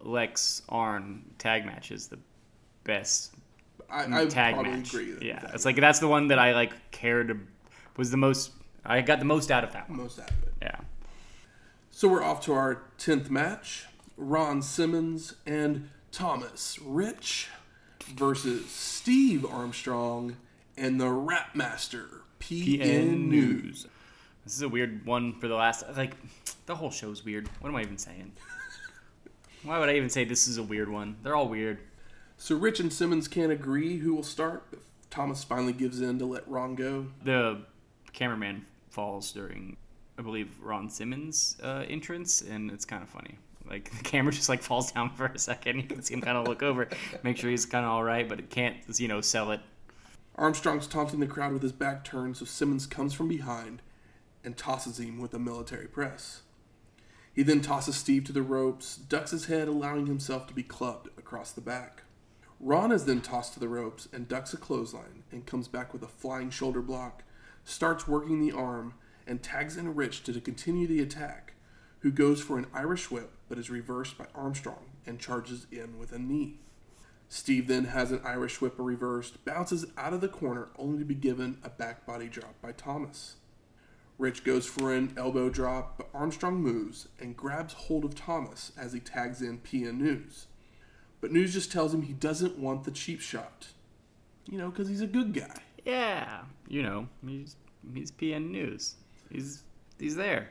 Lex 0.00 0.62
Arn 0.68 1.22
tag 1.38 1.66
match 1.66 1.90
is 1.92 2.08
the 2.08 2.18
best 2.84 3.34
I, 3.90 4.22
I 4.22 4.26
tag 4.26 4.56
match. 4.56 4.94
yeah, 5.20 5.50
it's 5.52 5.64
like 5.64 5.76
that's 5.76 5.98
the 5.98 6.08
one 6.08 6.28
that 6.28 6.38
I 6.38 6.52
like 6.54 6.90
cared 6.90 7.46
was 7.96 8.10
the 8.10 8.16
most. 8.16 8.52
I 8.84 9.02
got 9.02 9.18
the 9.18 9.24
most 9.26 9.50
out 9.50 9.62
of 9.64 9.72
that 9.74 9.88
one. 9.90 9.98
most 9.98 10.18
out 10.18 10.30
of 10.30 10.42
it. 10.44 10.54
Yeah. 10.62 10.76
So 11.90 12.08
we're 12.08 12.22
off 12.22 12.42
to 12.46 12.52
our 12.54 12.82
10th 12.98 13.28
match 13.30 13.86
Ron 14.16 14.62
Simmons 14.62 15.34
and 15.44 15.90
Thomas 16.12 16.78
Rich 16.80 17.48
versus 18.10 18.68
Steve 18.70 19.44
Armstrong 19.44 20.36
and 20.76 21.00
the 21.00 21.08
Rap 21.08 21.54
Master 21.54 22.22
PN, 22.40 22.80
PN 22.80 23.28
News. 23.28 23.86
This 24.44 24.54
is 24.54 24.62
a 24.62 24.68
weird 24.68 25.04
one 25.06 25.38
for 25.38 25.48
the 25.48 25.54
last. 25.54 25.84
Like, 25.96 26.16
the 26.66 26.74
whole 26.74 26.90
show's 26.90 27.24
weird. 27.24 27.48
What 27.60 27.68
am 27.68 27.76
I 27.76 27.82
even 27.82 27.98
saying? 27.98 28.32
Why 29.62 29.78
would 29.78 29.88
I 29.88 29.96
even 29.96 30.08
say 30.08 30.24
this 30.24 30.48
is 30.48 30.56
a 30.56 30.62
weird 30.62 30.88
one? 30.88 31.16
They're 31.22 31.36
all 31.36 31.48
weird. 31.48 31.78
So 32.38 32.56
Rich 32.56 32.80
and 32.80 32.92
Simmons 32.92 33.28
can't 33.28 33.52
agree 33.52 33.98
who 33.98 34.14
will 34.14 34.22
start, 34.22 34.64
but 34.70 34.80
Thomas 35.10 35.44
finally 35.44 35.74
gives 35.74 36.00
in 36.00 36.18
to 36.18 36.24
let 36.24 36.48
Ron 36.48 36.74
go. 36.74 37.06
The 37.22 37.60
cameraman 38.14 38.64
falls 38.88 39.30
during, 39.32 39.76
I 40.18 40.22
believe, 40.22 40.48
Ron 40.60 40.88
Simmons' 40.88 41.56
uh, 41.62 41.84
entrance, 41.88 42.40
and 42.40 42.70
it's 42.70 42.86
kind 42.86 43.02
of 43.02 43.10
funny. 43.10 43.38
Like 43.70 43.90
the 43.90 44.02
camera 44.02 44.32
just 44.34 44.48
like 44.48 44.62
falls 44.62 44.92
down 44.92 45.14
for 45.14 45.26
a 45.26 45.38
second. 45.38 45.76
You 45.76 45.84
can 45.84 46.02
see 46.02 46.14
him 46.14 46.20
kind 46.20 46.36
of 46.36 46.48
look 46.48 46.62
over, 46.62 46.88
make 47.22 47.36
sure 47.36 47.50
he's 47.50 47.66
kind 47.66 47.84
of 47.84 47.92
all 47.92 48.04
right, 48.04 48.28
but 48.28 48.38
it 48.38 48.50
can't, 48.50 48.76
you 48.98 49.08
know, 49.08 49.20
sell 49.20 49.52
it. 49.52 49.60
Armstrong's 50.34 50.86
taunting 50.86 51.20
the 51.20 51.26
crowd 51.26 51.52
with 51.52 51.62
his 51.62 51.72
back 51.72 52.04
turned, 52.04 52.36
so 52.36 52.44
Simmons 52.44 52.86
comes 52.86 53.12
from 53.12 53.28
behind 53.28 53.82
and 54.42 54.56
tosses 54.56 54.98
him 54.98 55.20
with 55.20 55.34
a 55.34 55.38
military 55.38 55.86
press. 55.86 56.42
He 57.32 57.42
then 57.42 57.60
tosses 57.60 57.96
Steve 57.96 58.24
to 58.24 58.32
the 58.32 58.42
ropes, 58.42 58.96
ducks 58.96 59.30
his 59.30 59.46
head, 59.46 59.68
allowing 59.68 60.06
himself 60.06 60.46
to 60.46 60.54
be 60.54 60.62
clubbed 60.62 61.08
across 61.18 61.52
the 61.52 61.60
back. 61.60 62.02
Ron 62.58 62.92
is 62.92 63.04
then 63.04 63.20
tossed 63.20 63.54
to 63.54 63.60
the 63.60 63.68
ropes 63.68 64.08
and 64.12 64.28
ducks 64.28 64.52
a 64.52 64.56
clothesline 64.56 65.22
and 65.30 65.46
comes 65.46 65.68
back 65.68 65.92
with 65.92 66.02
a 66.02 66.08
flying 66.08 66.50
shoulder 66.50 66.82
block, 66.82 67.22
starts 67.64 68.08
working 68.08 68.40
the 68.40 68.52
arm, 68.52 68.94
and 69.26 69.42
tags 69.42 69.76
in 69.76 69.94
Rich 69.94 70.24
to 70.24 70.40
continue 70.40 70.86
the 70.86 71.00
attack, 71.00 71.49
who 72.00 72.10
goes 72.10 72.42
for 72.42 72.58
an 72.58 72.66
Irish 72.72 73.10
whip 73.10 73.32
but 73.48 73.58
is 73.58 73.70
reversed 73.70 74.16
by 74.16 74.26
Armstrong 74.34 74.90
and 75.06 75.18
charges 75.18 75.66
in 75.72 75.98
with 75.98 76.12
a 76.12 76.18
knee. 76.18 76.58
Steve 77.28 77.68
then 77.68 77.84
has 77.84 78.10
an 78.10 78.20
Irish 78.24 78.60
whip 78.60 78.74
reversed, 78.76 79.44
bounces 79.44 79.86
out 79.96 80.12
of 80.12 80.20
the 80.20 80.28
corner 80.28 80.68
only 80.76 80.98
to 80.98 81.04
be 81.04 81.14
given 81.14 81.58
a 81.62 81.70
back 81.70 82.04
body 82.04 82.28
drop 82.28 82.60
by 82.60 82.72
Thomas. 82.72 83.36
Rich 84.18 84.44
goes 84.44 84.66
for 84.66 84.92
an 84.92 85.14
elbow 85.16 85.48
drop, 85.48 85.96
but 85.96 86.10
Armstrong 86.12 86.56
moves 86.56 87.08
and 87.18 87.36
grabs 87.36 87.72
hold 87.72 88.04
of 88.04 88.14
Thomas 88.14 88.72
as 88.76 88.92
he 88.92 89.00
tags 89.00 89.40
in 89.40 89.58
PN 89.58 89.98
News. 89.98 90.46
But 91.20 91.32
News 91.32 91.52
just 91.52 91.72
tells 91.72 91.94
him 91.94 92.02
he 92.02 92.12
doesn't 92.12 92.58
want 92.58 92.84
the 92.84 92.90
cheap 92.90 93.20
shot. 93.20 93.68
You 94.46 94.58
know, 94.58 94.70
because 94.70 94.88
he's 94.88 95.00
a 95.00 95.06
good 95.06 95.32
guy. 95.32 95.56
Yeah, 95.84 96.42
you 96.68 96.82
know, 96.82 97.08
he's 97.26 97.56
he's 97.94 98.10
PN 98.10 98.50
News. 98.50 98.96
He's 99.30 99.62
he's 99.98 100.16
there. 100.16 100.50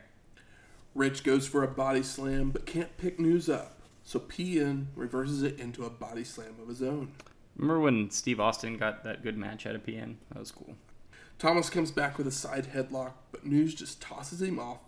Rich 0.95 1.23
goes 1.23 1.47
for 1.47 1.63
a 1.63 1.67
body 1.67 2.03
slam, 2.03 2.49
but 2.49 2.65
can't 2.65 2.97
pick 2.97 3.19
News 3.19 3.47
up, 3.49 3.79
so 4.03 4.19
PN 4.19 4.87
reverses 4.95 5.43
it 5.43 5.59
into 5.59 5.85
a 5.85 5.89
body 5.89 6.23
slam 6.23 6.55
of 6.61 6.67
his 6.67 6.81
own. 6.81 7.11
Remember 7.55 7.79
when 7.79 8.09
Steve 8.09 8.39
Austin 8.39 8.77
got 8.77 9.03
that 9.03 9.21
good 9.23 9.37
match 9.37 9.65
out 9.65 9.75
of 9.75 9.85
PN? 9.85 10.15
That 10.31 10.39
was 10.39 10.51
cool. 10.51 10.75
Thomas 11.37 11.69
comes 11.69 11.91
back 11.91 12.17
with 12.17 12.27
a 12.27 12.31
side 12.31 12.69
headlock, 12.73 13.13
but 13.31 13.45
News 13.45 13.73
just 13.73 14.01
tosses 14.01 14.41
him 14.41 14.59
off 14.59 14.79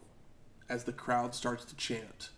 as 0.67 0.85
the 0.85 0.93
crowd 0.93 1.35
starts 1.35 1.65
to 1.65 1.75
chant. 1.75 2.29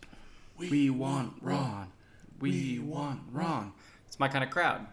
We 0.56 0.90
want 0.90 1.34
Ron. 1.40 1.92
We 2.40 2.78
want 2.78 3.20
Ron. 3.32 3.72
It's 4.06 4.20
my 4.20 4.28
kind 4.28 4.44
of 4.44 4.50
crowd. 4.50 4.86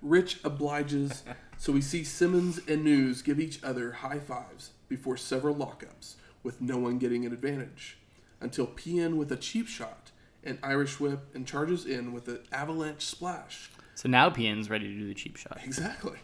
Rich 0.00 0.40
obliges, 0.44 1.22
so 1.58 1.72
we 1.72 1.80
see 1.80 2.04
Simmons 2.04 2.60
and 2.68 2.84
News 2.84 3.22
give 3.22 3.40
each 3.40 3.62
other 3.64 3.92
high 3.92 4.20
fives 4.20 4.70
before 4.88 5.16
several 5.16 5.54
lockups, 5.54 6.14
with 6.46 6.60
no 6.62 6.78
one 6.78 6.96
getting 6.96 7.26
an 7.26 7.32
advantage, 7.32 7.98
until 8.40 8.68
PN 8.68 9.16
with 9.16 9.32
a 9.32 9.36
cheap 9.36 9.66
shot, 9.66 10.12
an 10.44 10.58
Irish 10.62 11.00
whip, 11.00 11.34
and 11.34 11.46
charges 11.46 11.84
in 11.84 12.12
with 12.12 12.28
an 12.28 12.38
avalanche 12.52 13.04
splash. 13.04 13.70
So 13.96 14.08
now 14.08 14.30
PN's 14.30 14.70
ready 14.70 14.86
to 14.86 14.94
do 14.94 15.08
the 15.08 15.14
cheap 15.14 15.36
shot. 15.36 15.58
Exactly. 15.64 16.18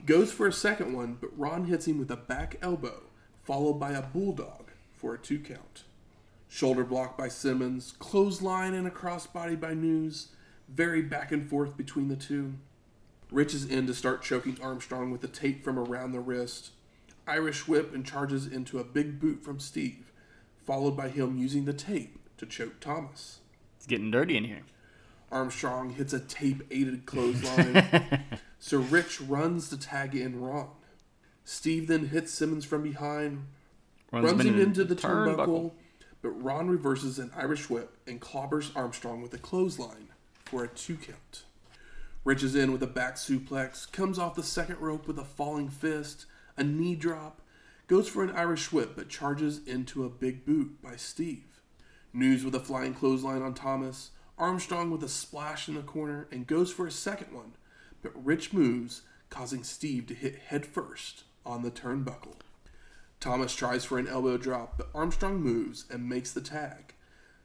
Goes 0.06 0.30
for 0.32 0.46
a 0.46 0.52
second 0.52 0.94
one, 0.94 1.18
but 1.20 1.36
Ron 1.36 1.64
hits 1.64 1.88
him 1.88 1.98
with 1.98 2.10
a 2.10 2.16
back 2.16 2.56
elbow, 2.62 3.02
followed 3.42 3.74
by 3.74 3.92
a 3.92 4.02
bulldog 4.02 4.70
for 4.92 5.14
a 5.14 5.18
two 5.18 5.40
count. 5.40 5.82
Shoulder 6.48 6.84
block 6.84 7.18
by 7.18 7.28
Simmons, 7.28 7.94
clothesline 7.98 8.74
and 8.74 8.86
a 8.86 8.90
crossbody 8.90 9.58
by 9.58 9.74
News, 9.74 10.28
very 10.68 11.02
back 11.02 11.32
and 11.32 11.48
forth 11.48 11.76
between 11.76 12.08
the 12.08 12.16
two. 12.16 12.54
Rich 13.30 13.54
is 13.54 13.66
in 13.66 13.86
to 13.88 13.94
start 13.94 14.22
choking 14.22 14.56
Armstrong 14.62 15.10
with 15.10 15.20
the 15.20 15.28
tape 15.28 15.64
from 15.64 15.78
around 15.78 16.12
the 16.12 16.20
wrist. 16.20 16.70
Irish 17.28 17.68
whip 17.68 17.94
and 17.94 18.04
charges 18.04 18.46
into 18.46 18.78
a 18.78 18.84
big 18.84 19.20
boot 19.20 19.44
from 19.44 19.60
Steve, 19.60 20.12
followed 20.64 20.96
by 20.96 21.08
him 21.08 21.36
using 21.36 21.64
the 21.64 21.72
tape 21.72 22.18
to 22.38 22.46
choke 22.46 22.80
Thomas. 22.80 23.40
It's 23.76 23.86
getting 23.86 24.10
dirty 24.10 24.36
in 24.36 24.44
here. 24.44 24.62
Armstrong 25.30 25.90
hits 25.90 26.12
a 26.12 26.20
tape 26.20 26.62
aided 26.70 27.06
clothesline. 27.06 28.24
so 28.58 28.78
Rich 28.78 29.20
runs 29.20 29.68
to 29.68 29.78
tag 29.78 30.14
in 30.14 30.40
Ron. 30.40 30.70
Steve 31.44 31.86
then 31.86 32.08
hits 32.08 32.32
Simmons 32.32 32.64
from 32.64 32.82
behind, 32.82 33.46
runs, 34.12 34.44
him 34.44 34.60
into 34.60 34.84
the 34.84 34.96
turnbuckle, 34.96 35.72
but 36.20 36.30
Ron 36.30 36.68
reverses 36.68 37.18
an 37.18 37.30
Irish 37.36 37.70
whip 37.70 37.96
and 38.06 38.20
clobbers 38.20 38.70
Armstrong 38.76 39.22
with 39.22 39.32
a 39.34 39.38
clothesline 39.38 40.08
for 40.44 40.64
a 40.64 40.68
two 40.68 40.96
count. 40.96 41.44
Rich 42.24 42.42
is 42.42 42.54
in 42.54 42.72
with 42.72 42.82
a 42.82 42.86
back 42.86 43.14
suplex, 43.14 43.90
comes 43.90 44.18
off 44.18 44.34
the 44.34 44.42
second 44.42 44.78
rope 44.80 45.06
with 45.06 45.18
a 45.18 45.24
falling 45.24 45.68
fist, 45.68 46.26
a 46.58 46.64
knee 46.64 46.94
drop, 46.94 47.40
goes 47.86 48.08
for 48.08 48.22
an 48.22 48.30
Irish 48.30 48.72
whip 48.72 48.94
but 48.96 49.08
charges 49.08 49.60
into 49.66 50.04
a 50.04 50.10
big 50.10 50.44
boot 50.44 50.82
by 50.82 50.96
Steve. 50.96 51.62
News 52.12 52.44
with 52.44 52.54
a 52.54 52.60
flying 52.60 52.94
clothesline 52.94 53.42
on 53.42 53.54
Thomas, 53.54 54.10
Armstrong 54.36 54.90
with 54.90 55.02
a 55.02 55.08
splash 55.08 55.68
in 55.68 55.74
the 55.74 55.82
corner 55.82 56.28
and 56.30 56.46
goes 56.46 56.70
for 56.72 56.86
a 56.86 56.92
second 56.92 57.34
one, 57.34 57.54
but 58.02 58.24
Rich 58.24 58.52
moves, 58.52 59.02
causing 59.30 59.64
Steve 59.64 60.06
to 60.06 60.14
hit 60.14 60.36
headfirst 60.48 61.24
on 61.44 61.62
the 61.62 61.70
turnbuckle. 61.70 62.36
Thomas 63.20 63.54
tries 63.54 63.84
for 63.84 63.98
an 63.98 64.06
elbow 64.06 64.36
drop, 64.36 64.78
but 64.78 64.90
Armstrong 64.94 65.40
moves 65.40 65.84
and 65.90 66.08
makes 66.08 66.32
the 66.32 66.40
tag. 66.40 66.94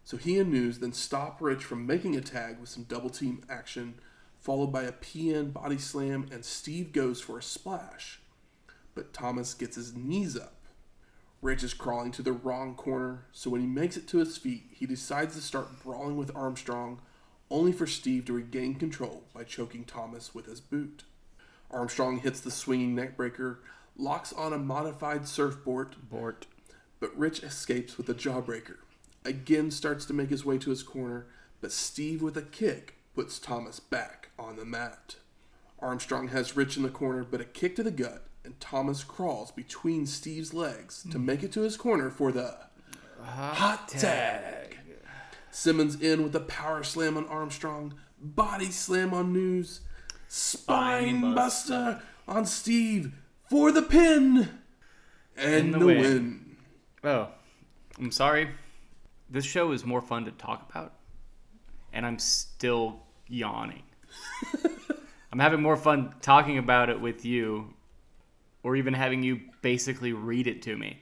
So 0.04 0.18
he 0.18 0.38
and 0.38 0.52
News 0.52 0.80
then 0.80 0.94
stop 0.94 1.42
Rich 1.42 1.64
from 1.64 1.88
making 1.88 2.16
a 2.16 2.22
tag 2.22 2.60
with 2.60 2.70
some 2.70 2.84
double 2.84 3.10
team 3.10 3.42
action, 3.50 3.96
followed 4.40 4.68
by 4.68 4.84
a 4.84 4.92
PN 4.92 5.52
body 5.52 5.78
slam, 5.78 6.28
and 6.32 6.46
Steve 6.46 6.92
goes 6.92 7.22
for 7.22 7.40
a 7.40 7.44
splash. 7.44 8.20
But 8.96 9.14
Thomas 9.14 9.54
gets 9.54 9.76
his 9.76 9.96
knees 9.96 10.38
up. 10.38 10.56
Rich 11.42 11.64
is 11.64 11.74
crawling 11.74 12.12
to 12.14 12.22
the 12.22 12.32
wrong 12.32 12.74
corner, 12.74 13.26
so 13.34 13.50
when 13.50 13.60
he 13.60 13.68
makes 13.68 13.98
it 13.98 14.08
to 14.08 14.20
his 14.20 14.38
feet, 14.38 14.64
he 14.72 14.86
decides 14.86 15.36
to 15.36 15.42
start 15.42 15.84
brawling 15.84 16.16
with 16.16 16.36
Armstrong, 16.36 17.02
only 17.52 17.74
for 17.74 17.86
Steve 17.86 18.26
to 18.26 18.34
regain 18.34 18.76
control 18.76 19.24
by 19.34 19.44
choking 19.44 19.84
Thomas 19.84 20.34
with 20.34 20.46
his 20.46 20.62
boot. 20.62 21.04
Armstrong 21.70 22.20
hits 22.20 22.40
the 22.40 22.50
swinging 22.50 22.96
neckbreaker, 22.96 23.58
locks 23.98 24.32
on 24.32 24.54
a 24.54 24.58
modified 24.58 25.28
surfboard, 25.28 25.96
Bort. 26.10 26.46
but 27.00 27.16
Rich 27.18 27.44
escapes 27.44 27.98
with 27.98 28.08
a 28.08 28.14
jawbreaker. 28.14 28.78
Again 29.26 29.70
starts 29.70 30.06
to 30.06 30.14
make 30.14 30.30
his 30.30 30.46
way 30.46 30.58
to 30.60 30.70
his 30.70 30.84
corner, 30.84 31.28
but 31.62 31.72
Steve 31.72 32.22
with 32.22 32.38
a 32.38 32.42
kick 32.42 32.96
puts 33.16 33.38
Thomas 33.38 33.80
back 33.80 34.30
on 34.40 34.56
the 34.56 34.66
mat. 34.66 35.18
Armstrong 35.80 36.30
has 36.30 36.56
Rich 36.56 36.78
in 36.78 36.84
the 36.84 36.90
corner, 36.90 37.24
but 37.24 37.42
a 37.42 37.46
kick 37.46 37.76
to 37.76 37.84
the 37.84 37.92
gut, 37.92 38.24
and 38.44 38.60
Thomas 38.60 39.04
crawls 39.04 39.52
between 39.52 40.06
Steve's 40.06 40.54
legs 40.54 41.06
to 41.12 41.20
make 41.20 41.44
it 41.44 41.52
to 41.54 41.62
his 41.62 41.78
corner 41.78 42.10
for 42.10 42.32
the 42.32 42.58
hot 43.22 43.88
tag. 43.88 44.78
Simmons 45.52 46.02
in 46.02 46.24
with 46.24 46.36
a 46.36 46.40
power 46.40 46.84
slam 46.84 47.16
on 47.16 47.28
Armstrong, 47.28 47.94
body 48.20 48.72
slam 48.72 49.14
on 49.14 49.32
News, 49.32 49.82
spine 50.28 51.20
Spine 51.20 51.36
buster 51.36 52.02
on 52.28 52.46
Steve 52.46 53.14
for 53.50 53.72
the 53.72 53.84
pin, 53.84 54.50
and 55.38 55.74
the 55.74 55.80
the 55.80 55.86
win. 55.86 55.98
win. 56.02 56.58
Oh, 57.04 57.28
I'm 58.00 58.12
sorry. 58.12 58.50
This 59.30 59.46
show 59.46 59.72
is 59.72 59.86
more 59.86 60.02
fun 60.02 60.26
to 60.26 60.32
talk 60.32 60.70
about, 60.70 60.94
and 61.92 62.06
I'm 62.06 62.20
still 62.20 63.02
yawning. 63.28 63.84
I'm 65.32 65.40
having 65.40 65.62
more 65.62 65.78
fun 65.78 66.14
talking 66.22 66.58
about 66.58 66.90
it 66.90 67.00
with 67.00 67.26
you, 67.26 67.74
or 68.64 68.76
even 68.76 68.94
having 68.94 69.22
you 69.22 69.40
basically 69.62 70.14
read 70.14 70.48
it 70.48 70.62
to 70.64 70.76
me, 70.76 71.02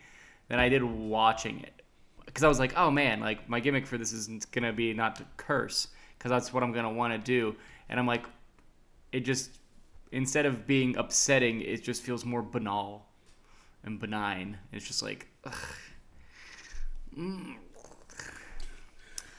than 0.50 0.60
I 0.60 0.68
did 0.68 0.84
watching 0.84 1.62
it. 1.62 1.82
Because 2.26 2.44
I 2.44 2.48
was 2.48 2.60
like, 2.60 2.74
oh 2.76 2.92
man, 2.92 3.20
like 3.20 3.48
my 3.48 3.60
gimmick 3.60 3.86
for 3.86 3.98
this 3.98 4.12
is 4.12 4.28
gonna 4.46 4.74
be 4.74 4.94
not 4.94 5.16
to 5.18 5.26
curse, 5.38 5.88
because 6.18 6.30
that's 6.30 6.54
what 6.54 6.64
I'm 6.64 6.72
gonna 6.72 6.92
want 6.92 7.14
to 7.14 7.20
do, 7.20 7.56
and 7.90 8.00
I'm 8.00 8.08
like, 8.08 8.26
it 9.12 9.22
just 9.22 9.52
instead 10.12 10.46
of 10.46 10.68
being 10.68 10.96
upsetting, 10.98 11.62
it 11.62 11.84
just 11.84 12.02
feels 12.02 12.26
more 12.26 12.42
banal 12.42 13.08
and 13.84 14.00
benign. 14.00 14.58
It's 14.72 14.86
just 14.86 15.02
like, 15.02 15.28
ugh. 15.46 15.54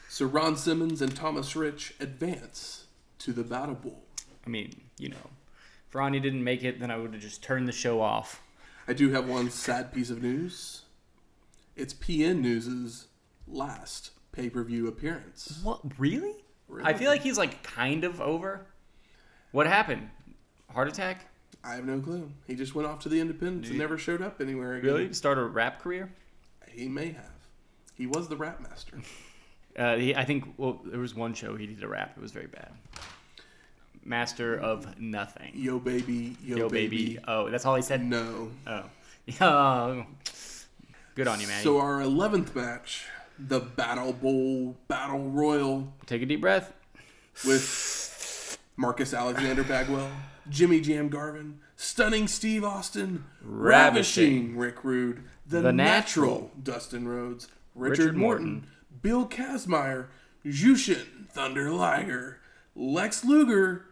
So 0.09 0.25
Ron 0.25 0.55
Simmons 0.55 1.01
and 1.01 1.15
Thomas 1.15 1.55
Rich 1.55 1.95
advance 1.99 2.85
to 3.19 3.33
the 3.33 3.43
Battle 3.43 3.75
Bowl. 3.75 4.03
I 4.45 4.49
mean, 4.49 4.81
you 4.97 5.09
know, 5.09 5.29
if 5.93 5.97
Ronnie 5.97 6.19
didn't 6.19 6.43
make 6.43 6.63
it, 6.63 6.79
then 6.79 6.89
I 6.89 6.97
would 6.97 7.13
have 7.13 7.21
just 7.21 7.43
turned 7.43 7.67
the 7.67 7.71
show 7.71 8.01
off. 8.01 8.41
I 8.87 8.93
do 8.93 9.11
have 9.11 9.27
one 9.27 9.51
sad 9.51 9.93
piece 9.93 10.09
of 10.09 10.23
news. 10.23 10.81
It's 11.75 11.93
PN 11.93 12.41
News's 12.41 13.05
last 13.47 14.09
pay 14.31 14.49
per 14.49 14.63
view 14.63 14.87
appearance. 14.87 15.59
What? 15.61 15.81
Really? 15.99 16.33
Really? 16.67 16.89
I 16.89 16.95
feel 16.95 17.11
like 17.11 17.21
he's 17.21 17.37
like 17.37 17.61
kind 17.61 18.03
of 18.05 18.19
over. 18.19 18.65
What 19.51 19.67
happened? 19.67 20.09
Heart 20.73 20.87
attack? 20.87 21.27
I 21.63 21.75
have 21.75 21.85
no 21.85 21.99
clue. 21.99 22.31
He 22.47 22.55
just 22.55 22.73
went 22.73 22.87
off 22.87 22.99
to 23.01 23.09
the 23.09 23.19
Independence 23.19 23.69
and 23.69 23.77
never 23.77 23.95
showed 23.95 24.23
up 24.23 24.41
anywhere 24.41 24.73
again. 24.73 24.91
Really? 24.91 25.13
Start 25.13 25.37
a 25.37 25.43
rap 25.43 25.79
career? 25.79 26.11
He 26.67 26.89
may 26.89 27.11
have. 27.11 27.45
He 27.93 28.07
was 28.07 28.29
the 28.29 28.35
rap 28.35 28.61
master. 28.61 28.97
Uh, 29.75 29.95
he, 29.95 30.15
I 30.15 30.23
think. 30.23 30.53
Well, 30.57 30.81
there 30.85 30.99
was 30.99 31.15
one 31.15 31.33
show 31.33 31.55
he 31.55 31.65
did 31.65 31.81
a 31.81 31.87
rap. 31.87 32.13
It 32.15 32.21
was 32.21 32.31
very 32.31 32.45
bad. 32.45 32.69
Master 34.05 34.55
of 34.59 34.99
nothing. 34.99 35.51
Yo 35.55 35.79
baby, 35.79 36.35
yo, 36.43 36.57
Yo, 36.57 36.69
baby. 36.69 37.19
Oh, 37.27 37.49
that's 37.49 37.65
all 37.65 37.75
he 37.75 37.81
said. 37.81 38.03
No. 38.03 38.51
Oh. 38.67 38.83
Good 41.15 41.27
on 41.27 41.39
you, 41.39 41.47
man. 41.47 41.63
So 41.63 41.79
our 41.79 42.01
eleventh 42.01 42.55
match, 42.55 43.05
the 43.39 43.59
Battle 43.59 44.13
Bowl 44.13 44.75
Battle 44.87 45.29
Royal 45.29 45.93
Take 46.05 46.21
a 46.21 46.25
deep 46.25 46.41
breath. 46.41 46.73
with 47.45 48.57
Marcus 48.75 49.13
Alexander 49.13 49.63
Bagwell, 49.63 50.09
Jimmy 50.49 50.81
Jam 50.81 51.09
Garvin, 51.09 51.59
stunning 51.75 52.27
Steve 52.27 52.63
Austin, 52.63 53.23
ravishing, 53.43 54.55
Ravishing. 54.55 54.57
Rick 54.57 54.83
Rude, 54.83 55.23
the, 55.47 55.61
The 55.61 55.71
natural, 55.71 56.31
Natural. 56.31 56.51
Dustin 56.63 57.07
Rhodes, 57.07 57.47
Richard, 57.75 57.99
Richard 57.99 58.17
Morton, 58.17 58.45
Morton. 58.47 58.67
Bill 59.01 59.27
Kazmaier, 59.27 60.07
Jushin 60.45 61.29
Thunder 61.29 61.69
Liger, 61.71 62.39
Lex 62.75 63.23
Luger, 63.23 63.85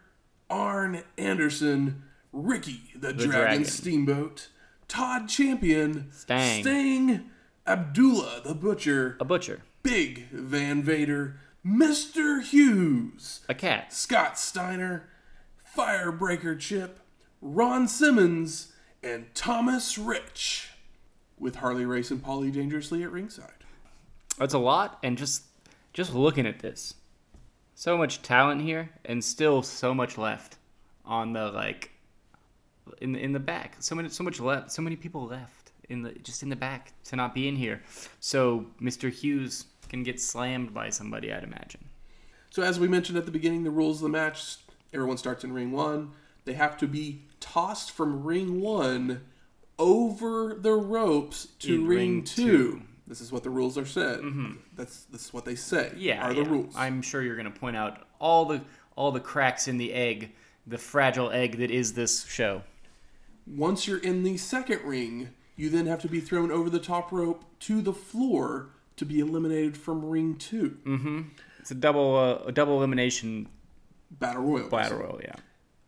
Arn 0.52 1.02
Anderson, 1.16 2.02
Ricky 2.30 2.82
the, 2.94 3.14
Dragon, 3.14 3.30
Dragon. 3.30 3.64
Steamboat, 3.64 4.48
Todd 4.86 5.26
Champion, 5.26 6.10
Stang. 6.12 6.62
Sting, 6.62 7.30
Abdullah 7.66 8.42
the 8.44 8.54
Butcher, 8.54 9.16
A 9.18 9.24
butcher. 9.24 9.62
Big 9.82 10.28
Van 10.30 10.82
Vader, 10.82 11.40
Mr. 11.66 12.42
Hughes, 12.42 13.40
A 13.48 13.54
cat. 13.54 13.94
Scott 13.94 14.38
Steiner, 14.38 15.08
Firebreaker 15.74 16.58
Chip, 16.58 17.00
Ron 17.40 17.88
Simmons, 17.88 18.72
and 19.02 19.34
Thomas 19.34 19.96
Rich, 19.96 20.72
with 21.38 21.56
Harley 21.56 21.86
Race 21.86 22.10
and 22.10 22.22
Polly 22.22 22.50
dangerously 22.50 23.02
at 23.02 23.10
ringside. 23.10 23.64
That's 24.38 24.54
a 24.54 24.58
lot, 24.58 24.98
and 25.02 25.16
just 25.16 25.44
just 25.94 26.14
looking 26.14 26.46
at 26.46 26.58
this, 26.60 26.94
so 27.82 27.98
much 27.98 28.22
talent 28.22 28.62
here, 28.62 28.90
and 29.04 29.24
still 29.24 29.60
so 29.60 29.92
much 29.92 30.16
left 30.16 30.56
on 31.04 31.32
the 31.32 31.50
like 31.50 31.90
in 33.00 33.16
in 33.16 33.32
the 33.32 33.40
back. 33.40 33.74
So 33.80 33.96
many 33.96 34.08
so 34.08 34.22
much 34.22 34.38
left. 34.38 34.70
So 34.70 34.82
many 34.82 34.94
people 34.94 35.26
left 35.26 35.72
in 35.88 36.02
the 36.02 36.12
just 36.12 36.44
in 36.44 36.48
the 36.48 36.54
back 36.54 36.92
to 37.06 37.16
not 37.16 37.34
be 37.34 37.48
in 37.48 37.56
here. 37.56 37.82
So 38.20 38.66
Mr. 38.80 39.10
Hughes 39.10 39.64
can 39.88 40.04
get 40.04 40.20
slammed 40.20 40.72
by 40.72 40.90
somebody, 40.90 41.32
I'd 41.32 41.42
imagine. 41.42 41.84
So, 42.50 42.62
as 42.62 42.78
we 42.78 42.86
mentioned 42.86 43.18
at 43.18 43.26
the 43.26 43.32
beginning, 43.32 43.64
the 43.64 43.70
rules 43.72 43.96
of 43.96 44.02
the 44.02 44.10
match 44.10 44.58
everyone 44.92 45.16
starts 45.16 45.42
in 45.42 45.52
ring 45.52 45.72
one. 45.72 46.12
They 46.44 46.52
have 46.52 46.76
to 46.78 46.86
be 46.86 47.22
tossed 47.40 47.90
from 47.90 48.22
ring 48.22 48.60
one 48.60 49.22
over 49.76 50.54
the 50.54 50.74
ropes 50.74 51.48
to 51.60 51.74
In 51.74 51.86
ring, 51.88 51.98
ring 51.98 52.24
two. 52.24 52.44
two. 52.44 52.82
This 53.06 53.20
is 53.20 53.32
what 53.32 53.42
the 53.42 53.50
rules 53.50 53.76
are 53.76 53.86
said. 53.86 54.20
That's 54.76 55.04
this 55.04 55.26
is 55.26 55.32
what 55.32 55.44
they 55.44 55.54
say. 55.56 55.88
Mm-hmm. 55.90 56.00
Yeah, 56.00 56.26
are 56.26 56.34
the 56.34 56.42
yeah. 56.42 56.48
rules. 56.48 56.74
I'm 56.76 57.02
sure 57.02 57.22
you're 57.22 57.36
gonna 57.36 57.50
point 57.50 57.76
out 57.76 58.06
all 58.20 58.44
the 58.44 58.62
all 58.96 59.12
the 59.12 59.20
cracks 59.20 59.68
in 59.68 59.78
the 59.78 59.92
egg, 59.92 60.32
the 60.66 60.78
fragile 60.78 61.30
egg 61.30 61.58
that 61.58 61.70
is 61.70 61.94
this 61.94 62.24
show. 62.26 62.62
Once 63.46 63.88
you're 63.88 63.98
in 63.98 64.22
the 64.22 64.36
second 64.36 64.82
ring, 64.84 65.30
you 65.56 65.68
then 65.68 65.86
have 65.86 66.00
to 66.02 66.08
be 66.08 66.20
thrown 66.20 66.50
over 66.50 66.70
the 66.70 66.78
top 66.78 67.10
rope 67.10 67.44
to 67.60 67.80
the 67.82 67.92
floor 67.92 68.70
to 68.96 69.04
be 69.04 69.18
eliminated 69.18 69.76
from 69.76 70.04
ring 70.04 70.36
two. 70.36 70.78
mm-hmm. 70.84 71.22
It's 71.58 71.70
a 71.70 71.74
double 71.74 72.16
uh, 72.16 72.48
a 72.48 72.52
double 72.52 72.76
elimination 72.78 73.48
Battle 74.10 74.42
Royal. 74.42 74.68
battle 74.68 74.98
royal. 74.98 75.20
Yeah. 75.22 75.34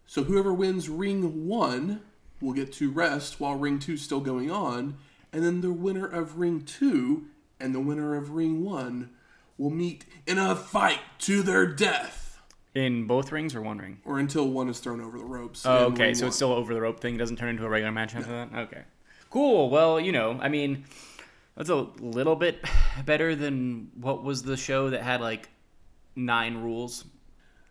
So 0.06 0.24
whoever 0.24 0.52
wins 0.52 0.88
ring 0.88 1.46
one 1.46 2.00
will 2.40 2.52
get 2.52 2.72
to 2.74 2.90
rest 2.90 3.40
while 3.40 3.54
ring 3.54 3.78
two's 3.78 4.02
still 4.02 4.20
going 4.20 4.50
on, 4.50 4.96
and 5.34 5.42
then 5.44 5.60
the 5.60 5.72
winner 5.72 6.06
of 6.06 6.38
ring 6.38 6.62
two 6.62 7.26
and 7.60 7.74
the 7.74 7.80
winner 7.80 8.14
of 8.16 8.30
ring 8.30 8.64
one 8.64 9.10
will 9.58 9.70
meet 9.70 10.06
in 10.26 10.38
a 10.38 10.56
fight 10.56 11.00
to 11.18 11.42
their 11.42 11.66
death, 11.66 12.40
In 12.74 13.06
both 13.06 13.30
rings 13.32 13.54
or 13.54 13.60
one 13.62 13.78
ring? 13.78 13.98
or 14.04 14.18
until 14.18 14.48
one 14.48 14.68
is 14.68 14.78
thrown 14.78 15.00
over 15.00 15.18
the 15.18 15.24
ropes. 15.24 15.66
Oh, 15.66 15.86
okay. 15.86 16.14
So 16.14 16.22
one. 16.24 16.28
it's 16.28 16.36
still 16.36 16.52
over 16.52 16.72
the 16.72 16.80
rope 16.80 17.00
thing. 17.00 17.14
It 17.16 17.18
doesn't 17.18 17.36
turn 17.36 17.50
into 17.50 17.64
a 17.64 17.68
regular 17.68 17.92
match 17.92 18.14
after 18.14 18.30
that. 18.30 18.48
Okay. 18.54 18.82
Cool. 19.30 19.68
Well, 19.70 19.98
you 20.00 20.12
know, 20.12 20.38
I 20.40 20.48
mean, 20.48 20.84
that's 21.56 21.68
a 21.70 21.86
little 22.00 22.36
bit 22.36 22.64
better 23.04 23.34
than 23.36 23.90
what 24.00 24.22
was 24.24 24.42
the 24.44 24.56
show 24.56 24.90
that 24.90 25.02
had 25.02 25.20
like 25.20 25.48
nine 26.16 26.58
rules. 26.58 27.04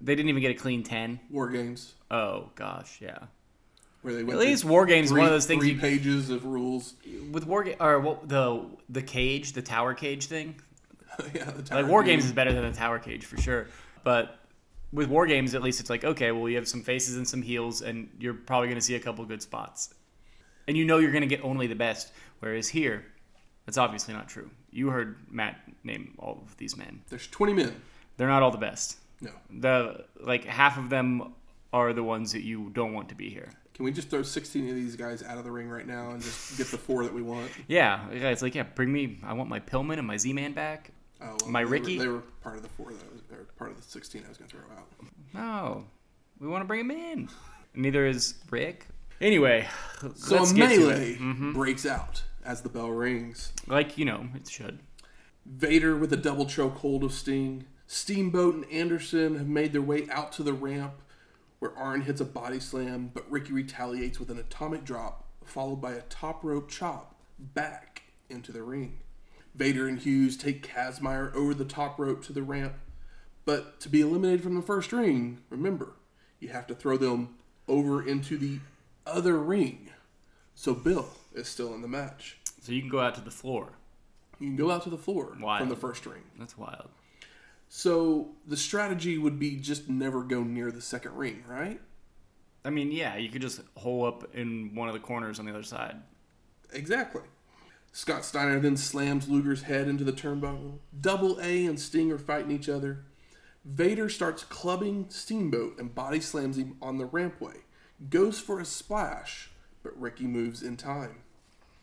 They 0.01 0.15
didn't 0.15 0.29
even 0.29 0.41
get 0.41 0.51
a 0.51 0.55
clean 0.55 0.83
ten. 0.83 1.19
war 1.29 1.49
games 1.49 1.93
Oh 2.11 2.49
gosh, 2.55 2.99
yeah. 3.01 3.19
Where 4.03 4.13
they 4.13 4.23
went 4.23 4.39
At 4.39 4.45
least 4.45 4.65
War 4.65 4.85
Games 4.85 5.05
is 5.05 5.11
three, 5.11 5.21
one 5.21 5.27
of 5.27 5.33
those 5.33 5.45
things 5.45 5.63
three 5.63 5.73
you- 5.73 5.79
pages 5.79 6.29
of 6.29 6.45
rules. 6.45 6.93
With 7.31 7.47
war 7.47 7.65
or 7.79 7.99
what 7.99 8.29
the 8.29 8.65
the 8.89 9.01
cage, 9.01 9.53
the 9.53 9.61
tower 9.61 9.93
cage 9.93 10.27
thing. 10.27 10.55
yeah, 11.33 11.45
the 11.45 11.63
tower 11.63 11.81
Like 11.81 11.89
War 11.89 12.03
Game. 12.03 12.13
Games 12.13 12.25
is 12.25 12.31
better 12.31 12.53
than 12.53 12.63
the 12.63 12.77
tower 12.77 12.99
cage 12.99 13.25
for 13.25 13.37
sure. 13.37 13.67
But 14.03 14.39
with 14.91 15.07
War 15.07 15.25
Games, 15.25 15.55
at 15.55 15.63
least 15.63 15.79
it's 15.79 15.89
like 15.89 16.03
okay, 16.03 16.31
well, 16.31 16.47
you 16.47 16.57
have 16.57 16.67
some 16.67 16.83
faces 16.83 17.17
and 17.17 17.27
some 17.27 17.41
heels, 17.41 17.81
and 17.81 18.09
you're 18.19 18.33
probably 18.33 18.67
going 18.67 18.79
to 18.79 18.85
see 18.85 18.95
a 18.95 18.99
couple 18.99 19.25
good 19.25 19.41
spots, 19.41 19.93
and 20.67 20.77
you 20.77 20.85
know 20.85 20.99
you're 20.99 21.11
going 21.11 21.27
to 21.27 21.35
get 21.35 21.43
only 21.43 21.67
the 21.67 21.75
best. 21.75 22.11
Whereas 22.39 22.67
here, 22.67 23.05
that's 23.65 23.77
obviously 23.77 24.13
not 24.13 24.27
true. 24.27 24.49
You 24.71 24.89
heard 24.89 25.17
Matt 25.31 25.61
name 25.83 26.15
all 26.19 26.43
of 26.45 26.57
these 26.57 26.75
men. 26.75 27.01
There's 27.09 27.27
20 27.27 27.53
men. 27.53 27.73
They're 28.17 28.27
not 28.27 28.43
all 28.43 28.51
the 28.51 28.57
best. 28.57 28.97
No. 29.21 29.31
The 29.49 30.05
like 30.19 30.45
half 30.45 30.77
of 30.77 30.89
them 30.89 31.33
are 31.71 31.93
the 31.93 32.03
ones 32.03 32.31
that 32.33 32.43
you 32.43 32.69
don't 32.73 32.93
want 32.93 33.09
to 33.09 33.15
be 33.15 33.29
here. 33.29 33.49
Can 33.73 33.85
we 33.85 33.91
just 33.91 34.09
throw 34.09 34.21
16 34.21 34.69
of 34.69 34.75
these 34.75 34.95
guys 34.95 35.23
out 35.23 35.37
of 35.39 35.43
the 35.43 35.51
ring 35.51 35.67
right 35.69 35.87
now 35.87 36.11
and 36.11 36.21
just 36.21 36.57
get 36.57 36.67
the 36.67 36.77
four 36.77 37.03
that 37.03 37.13
we 37.13 37.21
want? 37.23 37.49
Yeah, 37.67 38.07
yeah, 38.11 38.29
it's 38.29 38.41
like 38.41 38.53
yeah, 38.55 38.63
bring 38.63 38.91
me. 38.91 39.19
I 39.23 39.33
want 39.33 39.49
my 39.49 39.59
Pillman 39.59 39.97
and 39.97 40.05
my 40.07 40.17
Z-Man 40.17 40.53
back. 40.53 40.91
Oh, 41.21 41.35
well, 41.41 41.49
My 41.49 41.61
they 41.61 41.65
were- 41.65 41.71
Ricky? 41.71 41.97
They 41.97 42.07
were, 42.07 42.21
part 42.41 42.57
of 42.57 42.63
the 42.63 42.69
four 42.69 42.91
that 42.91 43.01
I 43.03 43.11
was, 43.13 43.21
or 43.31 43.45
part 43.57 43.71
of 43.71 43.77
the 43.77 43.83
16 43.83 44.23
I 44.25 44.29
was 44.29 44.37
going 44.37 44.49
to 44.49 44.57
throw 44.57 44.65
out. 44.77 44.87
No, 45.33 45.85
we 46.39 46.47
want 46.47 46.61
to 46.63 46.67
bring 46.67 46.81
him 46.81 46.91
in. 46.91 47.29
Neither 47.73 48.05
is 48.05 48.35
Rick. 48.51 48.87
Anyway, 49.21 49.67
So 50.15 50.43
a 50.43 50.53
melee. 50.53 51.15
Mm-hmm. 51.15 51.53
breaks 51.53 51.85
out 51.85 52.21
as 52.45 52.61
the 52.61 52.69
bell 52.69 52.89
rings. 52.89 53.53
Like 53.67 53.97
you 53.97 54.05
know, 54.05 54.27
it 54.35 54.47
should. 54.49 54.79
Vader 55.45 55.95
with 55.95 56.11
a 56.13 56.17
double 56.17 56.45
choke 56.45 56.75
hold 56.77 57.03
of 57.03 57.11
Sting. 57.13 57.65
Steamboat 57.87 58.55
and 58.55 58.65
Anderson 58.71 59.35
have 59.37 59.47
made 59.47 59.71
their 59.73 59.81
way 59.81 60.07
out 60.11 60.31
to 60.33 60.43
the 60.43 60.53
ramp 60.53 60.93
where 61.63 61.77
Arn 61.77 62.01
hits 62.01 62.19
a 62.19 62.25
body 62.25 62.59
slam, 62.59 63.09
but 63.13 63.31
Ricky 63.31 63.53
retaliates 63.53 64.19
with 64.19 64.29
an 64.29 64.37
atomic 64.37 64.83
drop, 64.83 65.23
followed 65.45 65.77
by 65.77 65.93
a 65.93 66.01
top 66.01 66.43
rope 66.43 66.69
chop 66.69 67.15
back 67.39 68.03
into 68.29 68.51
the 68.51 68.61
ring. 68.61 68.99
Vader 69.55 69.87
and 69.87 69.97
Hughes 69.97 70.35
take 70.35 70.67
Kazmaier 70.67 71.33
over 71.33 71.53
the 71.53 71.63
top 71.63 71.97
rope 71.97 72.21
to 72.25 72.33
the 72.33 72.43
ramp, 72.43 72.73
but 73.45 73.79
to 73.79 73.87
be 73.87 74.01
eliminated 74.01 74.43
from 74.43 74.55
the 74.55 74.61
first 74.61 74.91
ring, 74.91 75.39
remember, 75.49 75.93
you 76.41 76.49
have 76.49 76.67
to 76.67 76.75
throw 76.75 76.97
them 76.97 77.35
over 77.69 78.05
into 78.05 78.37
the 78.37 78.59
other 79.07 79.39
ring. 79.39 79.89
So 80.55 80.73
Bill 80.73 81.07
is 81.33 81.47
still 81.47 81.73
in 81.73 81.81
the 81.81 81.87
match. 81.87 82.39
So 82.61 82.73
you 82.73 82.81
can 82.81 82.89
go 82.89 82.99
out 82.99 83.15
to 83.15 83.21
the 83.21 83.31
floor. 83.31 83.69
You 84.37 84.47
can 84.47 84.57
go 84.57 84.69
out 84.69 84.83
to 84.83 84.89
the 84.89 84.97
floor 84.97 85.37
Wild. 85.39 85.61
from 85.61 85.69
the 85.69 85.77
first 85.77 86.05
ring. 86.05 86.23
That's 86.37 86.57
wild. 86.57 86.89
So 87.75 88.27
the 88.45 88.55
strategy 88.55 89.17
would 89.17 89.39
be 89.39 89.55
just 89.55 89.89
never 89.89 90.21
go 90.21 90.43
near 90.43 90.69
the 90.69 90.79
second 90.79 91.15
ring, 91.15 91.43
right? 91.47 91.81
I 92.63 92.69
mean, 92.69 92.91
yeah, 92.91 93.17
you 93.17 93.29
could 93.29 93.41
just 93.41 93.61
hole 93.75 94.05
up 94.05 94.35
in 94.35 94.75
one 94.75 94.89
of 94.89 94.93
the 94.93 94.99
corners 94.99 95.39
on 95.39 95.45
the 95.45 95.51
other 95.51 95.63
side. 95.63 95.95
Exactly. 96.71 97.23
Scott 97.91 98.25
Steiner 98.25 98.59
then 98.59 98.77
slams 98.77 99.27
Luger's 99.27 99.63
head 99.63 99.87
into 99.87 100.03
the 100.03 100.13
turnbuckle. 100.13 100.77
Double 101.01 101.39
A 101.41 101.65
and 101.65 101.79
Sting 101.79 102.11
are 102.11 102.19
fighting 102.19 102.51
each 102.51 102.69
other. 102.69 103.05
Vader 103.65 104.07
starts 104.07 104.43
clubbing 104.43 105.07
Steamboat 105.09 105.79
and 105.79 105.95
body 105.95 106.21
slams 106.21 106.59
him 106.59 106.77
on 106.79 106.99
the 106.99 107.07
rampway. 107.07 107.61
Goes 108.07 108.39
for 108.39 108.59
a 108.59 108.65
splash, 108.65 109.49
but 109.81 109.99
Ricky 109.99 110.27
moves 110.27 110.61
in 110.61 110.77
time. 110.77 111.23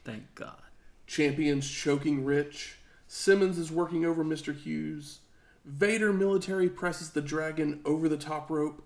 Thank 0.05 0.37
God. 0.37 0.62
Champions 1.09 1.69
choking 1.69 2.25
Rich. 2.25 2.79
Simmons 3.09 3.59
is 3.59 3.73
working 3.73 4.07
over 4.07 4.25
Mr. 4.25 4.57
Hughes. 4.57 5.19
Vader 5.65 6.12
military 6.12 6.69
presses 6.69 7.11
the 7.11 7.20
dragon 7.20 7.81
over 7.85 8.09
the 8.09 8.16
top 8.16 8.51
rope 8.51 8.82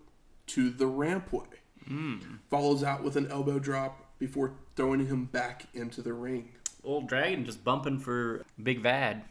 to 0.48 0.70
the 0.70 0.86
rampway. 0.86 1.46
Hmm. 1.86 2.16
follows 2.48 2.82
out 2.82 3.05
with 3.05 3.14
an 3.14 3.30
elbow 3.30 3.59
drop 3.59 4.05
before 4.18 4.55
throwing 4.74 5.06
him 5.06 5.26
back 5.26 5.66
into 5.74 6.01
the 6.01 6.14
ring. 6.14 6.52
Old 6.82 7.09
Dragon 7.09 7.44
just 7.44 7.62
bumping 7.62 7.98
for 7.98 8.42
Big 8.62 8.80
Vad. 8.80 9.22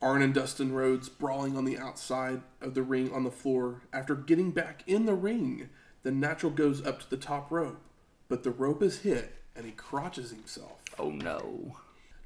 Arn 0.00 0.22
and 0.22 0.32
Dustin 0.34 0.72
Rhodes 0.72 1.08
brawling 1.08 1.56
on 1.56 1.64
the 1.64 1.78
outside 1.78 2.42
of 2.60 2.74
the 2.74 2.82
ring 2.82 3.12
on 3.12 3.24
the 3.24 3.30
floor. 3.30 3.82
After 3.92 4.14
getting 4.14 4.50
back 4.52 4.84
in 4.86 5.06
the 5.06 5.14
ring, 5.14 5.68
the 6.02 6.10
natural 6.10 6.52
goes 6.52 6.84
up 6.86 7.00
to 7.00 7.10
the 7.10 7.16
top 7.16 7.50
rope, 7.50 7.80
but 8.28 8.42
the 8.42 8.50
rope 8.50 8.82
is 8.82 9.00
hit 9.00 9.34
and 9.54 9.64
he 9.66 9.72
crotches 9.72 10.30
himself. 10.30 10.82
Oh 10.98 11.10
no. 11.10 11.76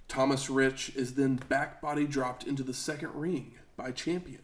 Thomas 0.09 0.51
Rich 0.51 0.93
is 0.97 1.15
then 1.15 1.37
back 1.49 1.81
body 1.81 2.07
dropped 2.07 2.45
into 2.45 2.65
the 2.65 2.75
second 2.75 3.15
ring 3.15 3.53
by 3.83 3.93
Champion. 3.93 4.43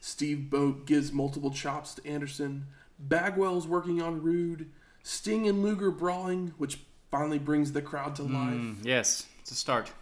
Steamboat 0.00 0.86
gives 0.86 1.12
multiple 1.12 1.50
chops 1.50 1.94
to 1.94 2.06
Anderson. 2.06 2.66
Bagwell's 2.98 3.66
working 3.66 4.00
on 4.00 4.22
Rude. 4.22 4.70
Sting 5.02 5.48
and 5.48 5.62
Luger 5.62 5.90
brawling, 5.90 6.54
which 6.58 6.80
finally 7.10 7.38
brings 7.38 7.72
the 7.72 7.82
crowd 7.82 8.16
to 8.16 8.22
life. 8.22 8.54
Mm, 8.54 8.76
yes, 8.82 9.26
it's 9.40 9.50
a 9.50 9.54
start. 9.54 9.92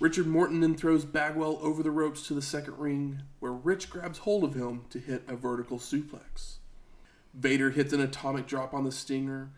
Richard 0.00 0.26
Morton 0.26 0.60
then 0.60 0.74
throws 0.74 1.04
Bagwell 1.04 1.58
over 1.62 1.82
the 1.82 1.90
ropes 1.90 2.26
to 2.26 2.34
the 2.34 2.42
second 2.42 2.78
ring, 2.78 3.22
where 3.38 3.52
Rich 3.52 3.90
grabs 3.90 4.18
hold 4.18 4.42
of 4.42 4.54
him 4.54 4.84
to 4.90 4.98
hit 4.98 5.22
a 5.28 5.36
vertical 5.36 5.78
suplex. 5.78 6.56
Vader 7.32 7.70
hits 7.70 7.92
an 7.92 8.00
atomic 8.00 8.46
drop 8.46 8.74
on 8.74 8.84
the 8.84 8.92
Stinger. 8.92 9.50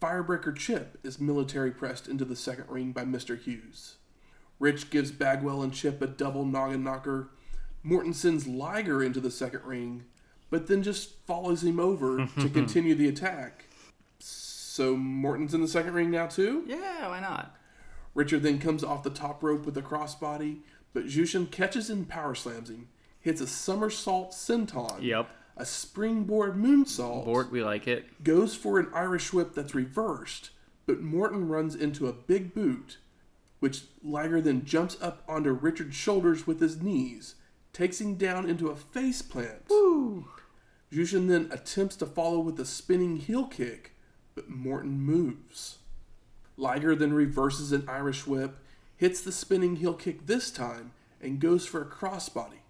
Firebreaker 0.00 0.56
Chip 0.56 0.98
is 1.02 1.20
military 1.20 1.70
pressed 1.70 2.08
into 2.08 2.24
the 2.24 2.36
second 2.36 2.68
ring 2.68 2.92
by 2.92 3.04
Mr. 3.04 3.38
Hughes. 3.38 3.96
Rich 4.58 4.90
gives 4.90 5.10
Bagwell 5.10 5.62
and 5.62 5.72
Chip 5.72 6.00
a 6.00 6.06
double 6.06 6.44
noggin 6.44 6.82
knocker. 6.82 7.30
Morton 7.86 8.12
sends 8.12 8.48
Liger 8.48 9.00
into 9.00 9.20
the 9.20 9.30
second 9.30 9.62
ring, 9.64 10.04
but 10.50 10.66
then 10.66 10.82
just 10.82 11.14
follows 11.24 11.62
him 11.62 11.78
over 11.78 12.26
to 12.40 12.48
continue 12.48 12.96
the 12.96 13.08
attack. 13.08 13.66
So 14.18 14.96
Morton's 14.96 15.54
in 15.54 15.60
the 15.60 15.68
second 15.68 15.94
ring 15.94 16.10
now 16.10 16.26
too? 16.26 16.64
Yeah, 16.66 17.06
why 17.08 17.20
not? 17.20 17.54
Richard 18.14 18.42
then 18.42 18.58
comes 18.58 18.82
off 18.82 19.04
the 19.04 19.10
top 19.10 19.40
rope 19.42 19.64
with 19.64 19.76
a 19.78 19.82
crossbody, 19.82 20.58
but 20.94 21.06
Jushin 21.06 21.48
catches 21.50 21.88
and 21.88 22.08
power 22.08 22.34
slams 22.34 22.70
him, 22.70 22.88
hits 23.20 23.40
a 23.40 23.46
somersault 23.46 24.32
senton, 24.32 25.00
Yep. 25.02 25.28
a 25.56 25.64
springboard 25.64 26.56
moonsault, 26.56 27.24
Bort, 27.24 27.52
we 27.52 27.62
like 27.62 27.86
it. 27.86 28.24
goes 28.24 28.56
for 28.56 28.80
an 28.80 28.88
Irish 28.92 29.32
whip 29.32 29.54
that's 29.54 29.74
reversed, 29.76 30.50
but 30.86 31.00
Morton 31.02 31.46
runs 31.46 31.76
into 31.76 32.08
a 32.08 32.12
big 32.12 32.52
boot, 32.52 32.96
which 33.60 33.82
Liger 34.02 34.40
then 34.40 34.64
jumps 34.64 34.96
up 35.00 35.22
onto 35.28 35.52
Richard's 35.52 35.94
shoulders 35.94 36.46
with 36.48 36.58
his 36.60 36.82
knees, 36.82 37.36
takes 37.76 38.00
him 38.00 38.14
down 38.14 38.48
into 38.48 38.68
a 38.68 38.76
face 38.76 39.20
plant. 39.20 39.68
Jushin 40.90 41.28
then 41.28 41.48
attempts 41.50 41.94
to 41.96 42.06
follow 42.06 42.40
with 42.40 42.58
a 42.58 42.64
spinning 42.64 43.16
heel 43.16 43.46
kick, 43.46 43.92
but 44.34 44.48
Morton 44.48 44.98
moves. 44.98 45.78
Liger 46.56 46.94
then 46.94 47.12
reverses 47.12 47.72
an 47.72 47.84
Irish 47.86 48.26
whip, 48.26 48.56
hits 48.96 49.20
the 49.20 49.30
spinning 49.32 49.76
heel 49.76 49.92
kick 49.92 50.26
this 50.26 50.50
time, 50.50 50.92
and 51.20 51.38
goes 51.38 51.66
for 51.66 51.82
a 51.82 51.86
crossbody. 51.86 52.60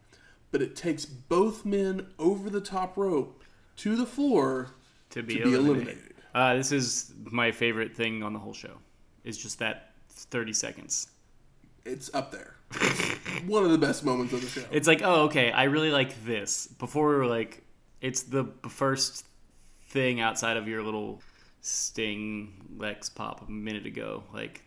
But 0.50 0.60
it 0.60 0.74
takes 0.74 1.04
both 1.04 1.64
men 1.64 2.08
over 2.18 2.50
the 2.50 2.60
top 2.60 2.96
rope 2.96 3.44
to 3.76 3.94
the 3.94 4.06
floor 4.06 4.70
To 5.10 5.22
be, 5.22 5.36
to 5.38 5.44
be 5.44 5.54
eliminated. 5.54 5.88
eliminated. 5.88 6.14
Uh, 6.34 6.56
this 6.56 6.72
is 6.72 7.12
my 7.30 7.52
favorite 7.52 7.94
thing 7.94 8.24
on 8.24 8.32
the 8.32 8.38
whole 8.40 8.54
show. 8.54 8.78
Is 9.22 9.38
just 9.38 9.60
that 9.60 9.92
30 10.08 10.52
seconds. 10.52 11.08
It's 11.84 12.12
up 12.12 12.32
there. 12.32 12.55
One 13.46 13.64
of 13.64 13.70
the 13.70 13.78
best 13.78 14.04
moments 14.04 14.32
of 14.32 14.40
the 14.40 14.48
show. 14.48 14.66
It's 14.70 14.88
like, 14.88 15.02
oh, 15.02 15.24
okay, 15.24 15.52
I 15.52 15.64
really 15.64 15.90
like 15.90 16.24
this. 16.24 16.66
Before 16.66 17.08
we 17.08 17.16
were 17.16 17.26
like, 17.26 17.62
it's 18.00 18.22
the 18.22 18.52
first 18.68 19.24
thing 19.88 20.20
outside 20.20 20.56
of 20.56 20.66
your 20.68 20.82
little 20.82 21.20
Sting 21.60 22.52
Lex 22.76 23.08
pop 23.08 23.46
a 23.46 23.50
minute 23.50 23.86
ago, 23.86 24.24
like 24.32 24.62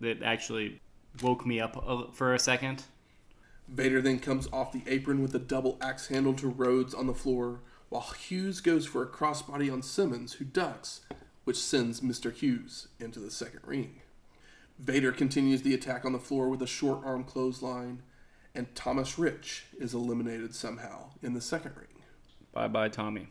that 0.00 0.22
actually 0.22 0.80
woke 1.22 1.46
me 1.46 1.60
up 1.60 1.76
a, 1.76 2.12
for 2.12 2.34
a 2.34 2.38
second. 2.38 2.84
Vader 3.68 4.02
then 4.02 4.18
comes 4.18 4.46
off 4.52 4.72
the 4.72 4.82
apron 4.86 5.22
with 5.22 5.34
a 5.34 5.38
double 5.38 5.78
axe 5.80 6.08
handle 6.08 6.34
to 6.34 6.48
Rhodes 6.48 6.94
on 6.94 7.06
the 7.06 7.14
floor, 7.14 7.60
while 7.88 8.02
Hughes 8.02 8.60
goes 8.60 8.86
for 8.86 9.02
a 9.02 9.06
crossbody 9.06 9.72
on 9.72 9.82
Simmons, 9.82 10.34
who 10.34 10.44
ducks, 10.44 11.00
which 11.44 11.56
sends 11.56 12.00
Mr. 12.00 12.32
Hughes 12.32 12.88
into 13.00 13.20
the 13.20 13.30
second 13.30 13.60
ring. 13.64 14.00
Vader 14.78 15.12
continues 15.12 15.62
the 15.62 15.74
attack 15.74 16.04
on 16.04 16.12
the 16.12 16.18
floor 16.18 16.48
with 16.48 16.62
a 16.62 16.66
short 16.66 17.00
arm 17.04 17.24
clothesline, 17.24 18.02
and 18.54 18.74
Thomas 18.74 19.18
Rich 19.18 19.66
is 19.78 19.94
eliminated 19.94 20.54
somehow 20.54 21.10
in 21.22 21.34
the 21.34 21.40
second 21.40 21.76
ring. 21.76 21.88
Bye 22.52 22.68
bye, 22.68 22.88
Tommy. 22.88 23.28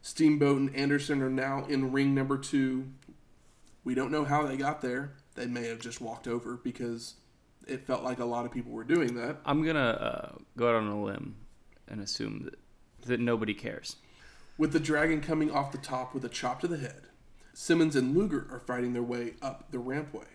Steamboat 0.00 0.58
and 0.58 0.74
Anderson 0.74 1.22
are 1.22 1.30
now 1.30 1.64
in 1.66 1.92
ring 1.92 2.14
number 2.14 2.36
two. 2.38 2.88
We 3.84 3.94
don't 3.94 4.10
know 4.10 4.24
how 4.24 4.44
they 4.46 4.56
got 4.56 4.80
there. 4.80 5.12
They 5.34 5.46
may 5.46 5.66
have 5.68 5.78
just 5.80 6.00
walked 6.00 6.26
over 6.26 6.56
because 6.56 7.14
it 7.66 7.86
felt 7.86 8.02
like 8.02 8.18
a 8.18 8.24
lot 8.24 8.44
of 8.44 8.52
people 8.52 8.72
were 8.72 8.84
doing 8.84 9.14
that. 9.16 9.38
I'm 9.44 9.64
gonna 9.64 9.80
uh, 9.80 10.38
go 10.56 10.68
out 10.68 10.74
on 10.76 10.88
a 10.88 11.02
limb 11.02 11.36
and 11.88 12.00
assume 12.00 12.42
that 12.44 12.58
that 13.06 13.20
nobody 13.20 13.54
cares. 13.54 13.96
with 14.58 14.72
the 14.72 14.78
dragon 14.80 15.20
coming 15.20 15.50
off 15.50 15.72
the 15.72 15.78
top 15.78 16.14
with 16.14 16.24
a 16.24 16.28
chop 16.28 16.60
to 16.60 16.68
the 16.68 16.76
head. 16.78 17.08
Simmons 17.52 17.96
and 17.96 18.16
Luger 18.16 18.46
are 18.50 18.60
fighting 18.60 18.92
their 18.92 19.02
way 19.02 19.34
up 19.42 19.70
the 19.72 19.78
rampway. 19.78 20.26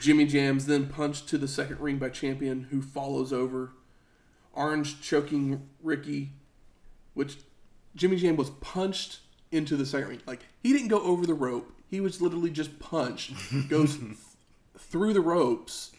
Jimmy 0.00 0.24
Jams 0.26 0.66
then 0.66 0.88
punched 0.88 1.28
to 1.28 1.38
the 1.38 1.48
second 1.48 1.80
ring 1.80 1.98
by 1.98 2.08
Champion, 2.08 2.68
who 2.70 2.80
follows 2.82 3.32
over. 3.32 3.72
Arn's 4.54 4.94
choking 4.94 5.68
Ricky, 5.82 6.32
which 7.14 7.36
Jimmy 7.94 8.16
Jam 8.16 8.36
was 8.36 8.50
punched 8.50 9.20
into 9.52 9.76
the 9.76 9.86
second 9.86 10.08
ring. 10.08 10.20
Like, 10.26 10.40
he 10.62 10.72
didn't 10.72 10.88
go 10.88 11.00
over 11.02 11.26
the 11.26 11.34
rope, 11.34 11.72
he 11.88 12.00
was 12.00 12.20
literally 12.20 12.50
just 12.50 12.78
punched, 12.78 13.32
goes 13.68 13.96
th- 13.96 14.12
through 14.78 15.12
the 15.12 15.20
ropes, 15.20 15.92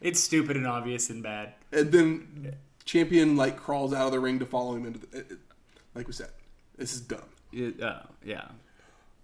It's 0.00 0.20
stupid 0.20 0.56
and 0.56 0.66
obvious 0.66 1.10
and 1.10 1.22
bad. 1.22 1.54
and 1.72 1.90
then 1.92 2.56
Champion, 2.84 3.36
like, 3.36 3.56
crawls 3.56 3.92
out 3.92 4.06
of 4.06 4.12
the 4.12 4.20
ring 4.20 4.38
to 4.40 4.46
follow 4.46 4.74
him 4.76 4.86
into 4.86 4.98
the. 5.00 5.18
it- 5.18 5.30
it- 5.32 5.38
like 5.94 6.06
we 6.06 6.12
said, 6.12 6.30
this 6.78 6.94
is 6.94 7.00
dumb. 7.00 7.20
It, 7.52 7.82
uh, 7.82 8.02
yeah. 8.24 8.46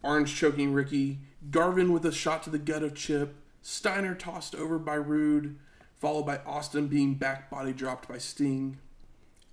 Arn's 0.03 0.33
choking 0.33 0.73
Ricky, 0.73 1.19
Garvin 1.51 1.93
with 1.93 2.05
a 2.05 2.11
shot 2.13 2.43
to 2.43 2.51
the 2.51 2.59
gut 2.59 2.83
of 2.83 2.95
Chip, 2.97 3.35
Steiner 3.69 4.15
tossed 4.15 4.55
over 4.55 4.79
by 4.79 4.95
Rude, 4.95 5.59
followed 5.97 6.23
by 6.23 6.39
Austin 6.47 6.87
being 6.87 7.15
back 7.15 7.51
body 7.51 7.73
dropped 7.73 8.09
by 8.09 8.17
Sting. 8.17 8.79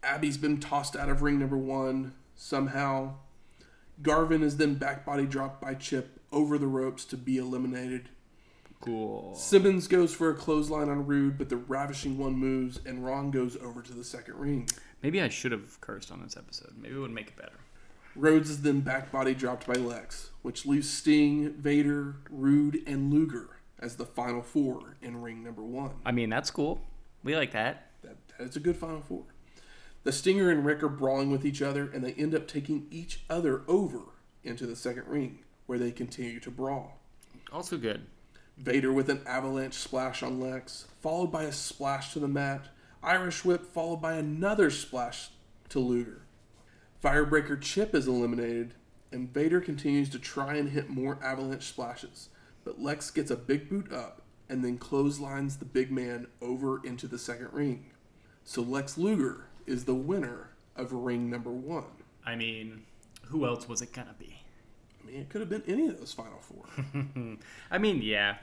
Abby's 0.03 0.37
been 0.37 0.59
tossed 0.59 0.95
out 0.95 1.09
of 1.09 1.23
ring 1.23 1.39
number 1.39 1.57
one 1.57 2.13
somehow. 2.35 3.15
Garvin 4.03 4.43
is 4.43 4.57
then 4.57 4.75
back 4.75 5.03
body 5.03 5.25
dropped 5.25 5.59
by 5.59 5.73
Chip 5.73 6.19
over 6.31 6.59
the 6.59 6.67
ropes 6.67 7.05
to 7.05 7.17
be 7.17 7.39
eliminated. 7.39 8.09
Cool. 8.81 9.33
Simmons 9.33 9.87
goes 9.87 10.13
for 10.13 10.29
a 10.29 10.35
clothesline 10.35 10.89
on 10.89 11.07
Rude, 11.07 11.39
but 11.39 11.49
the 11.49 11.57
ravishing 11.57 12.19
one 12.19 12.33
moves, 12.33 12.79
and 12.85 13.03
Ron 13.03 13.31
goes 13.31 13.57
over 13.63 13.81
to 13.81 13.93
the 13.93 14.03
second 14.03 14.35
ring. 14.35 14.69
Maybe 15.01 15.23
I 15.23 15.29
should 15.29 15.51
have 15.51 15.81
cursed 15.81 16.11
on 16.11 16.21
this 16.21 16.37
episode. 16.37 16.73
Maybe 16.79 16.93
it 16.93 16.99
would 16.99 17.09
make 17.09 17.29
it 17.29 17.35
better. 17.35 17.57
Rhodes 18.15 18.51
is 18.51 18.61
then 18.61 18.81
back 18.81 19.11
body 19.11 19.33
dropped 19.33 19.65
by 19.65 19.73
Lex, 19.73 20.29
which 20.43 20.67
leaves 20.67 20.87
Sting, 20.87 21.53
Vader, 21.53 22.17
Rude, 22.29 22.83
and 22.85 23.11
Luger 23.11 23.49
as 23.83 23.97
the 23.97 24.05
final 24.05 24.41
four 24.41 24.95
in 25.01 25.21
ring 25.21 25.43
number 25.43 25.61
one. 25.61 25.91
I 26.05 26.11
mean, 26.13 26.29
that's 26.29 26.49
cool. 26.49 26.81
We 27.23 27.35
like 27.35 27.51
that. 27.51 27.91
That, 28.01 28.15
that 28.37 28.47
is 28.47 28.55
a 28.55 28.61
good 28.61 28.77
final 28.77 29.01
four. 29.01 29.23
The 30.03 30.11
Stinger 30.11 30.49
and 30.49 30.65
Rick 30.65 30.81
are 30.83 30.89
brawling 30.89 31.31
with 31.31 31.45
each 31.45 31.61
other, 31.61 31.89
and 31.93 32.03
they 32.03 32.13
end 32.13 32.33
up 32.33 32.47
taking 32.47 32.87
each 32.89 33.23
other 33.29 33.61
over 33.67 33.99
into 34.43 34.65
the 34.65 34.75
second 34.75 35.07
ring, 35.07 35.39
where 35.65 35.77
they 35.77 35.91
continue 35.91 36.39
to 36.39 36.51
brawl. 36.51 36.99
Also 37.51 37.77
good. 37.77 38.05
Vader 38.57 38.91
with 38.91 39.09
an 39.09 39.21
avalanche 39.25 39.73
splash 39.73 40.23
on 40.23 40.39
Lex, 40.39 40.87
followed 41.01 41.31
by 41.31 41.43
a 41.43 41.51
splash 41.51 42.13
to 42.13 42.19
the 42.19 42.27
mat. 42.27 42.67
Irish 43.01 43.43
whip, 43.43 43.65
followed 43.65 44.01
by 44.01 44.13
another 44.13 44.69
splash 44.69 45.29
to 45.69 45.79
Luger. 45.79 46.21
Firebreaker 47.03 47.59
Chip 47.59 47.93
is 47.93 48.07
eliminated, 48.07 48.75
and 49.11 49.33
Vader 49.33 49.59
continues 49.59 50.09
to 50.09 50.19
try 50.19 50.55
and 50.55 50.69
hit 50.69 50.89
more 50.89 51.19
avalanche 51.21 51.63
splashes. 51.63 52.29
But 52.63 52.81
Lex 52.81 53.11
gets 53.11 53.31
a 53.31 53.35
big 53.35 53.69
boot 53.69 53.91
up 53.91 54.21
and 54.49 54.63
then 54.63 54.77
clotheslines 54.77 55.57
the 55.57 55.65
big 55.65 55.91
man 55.91 56.27
over 56.41 56.81
into 56.85 57.07
the 57.07 57.17
second 57.17 57.49
ring. 57.51 57.85
So 58.43 58.61
Lex 58.61 58.97
Luger 58.97 59.47
is 59.65 59.85
the 59.85 59.95
winner 59.95 60.49
of 60.75 60.91
ring 60.91 61.29
number 61.29 61.49
one. 61.51 61.85
I 62.25 62.35
mean, 62.35 62.83
who 63.27 63.45
else 63.45 63.67
was 63.67 63.81
it 63.81 63.93
gonna 63.93 64.15
be? 64.17 64.37
I 65.01 65.05
mean, 65.07 65.21
it 65.21 65.29
could 65.29 65.41
have 65.41 65.49
been 65.49 65.63
any 65.67 65.87
of 65.87 65.97
those 65.99 66.13
final 66.13 66.39
four. 66.39 66.65
I 67.71 67.77
mean, 67.77 68.01
yeah. 68.01 68.37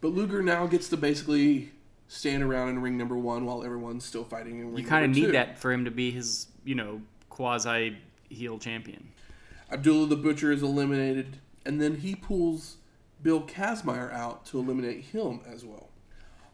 But 0.00 0.08
Luger 0.08 0.42
now 0.42 0.66
gets 0.66 0.88
to 0.90 0.96
basically 0.96 1.70
stand 2.08 2.42
around 2.42 2.68
in 2.70 2.82
ring 2.82 2.98
number 2.98 3.16
one 3.16 3.46
while 3.46 3.62
everyone's 3.64 4.04
still 4.04 4.24
fighting 4.24 4.58
in 4.60 4.68
ring 4.68 4.78
You 4.78 4.84
kind 4.84 5.04
of 5.04 5.10
need 5.12 5.26
two. 5.26 5.32
that 5.32 5.58
for 5.58 5.72
him 5.72 5.84
to 5.86 5.90
be 5.90 6.10
his, 6.10 6.48
you 6.64 6.74
know, 6.74 7.00
quasi 7.30 7.96
heel 8.28 8.58
champion. 8.58 9.08
Abdullah 9.70 10.06
the 10.08 10.16
Butcher 10.16 10.52
is 10.52 10.62
eliminated, 10.62 11.38
and 11.64 11.80
then 11.80 11.96
he 11.96 12.14
pulls 12.14 12.76
Bill 13.22 13.42
Kazmaier 13.42 14.12
out 14.12 14.44
to 14.46 14.58
eliminate 14.58 15.04
him 15.04 15.40
as 15.46 15.64
well. 15.64 15.90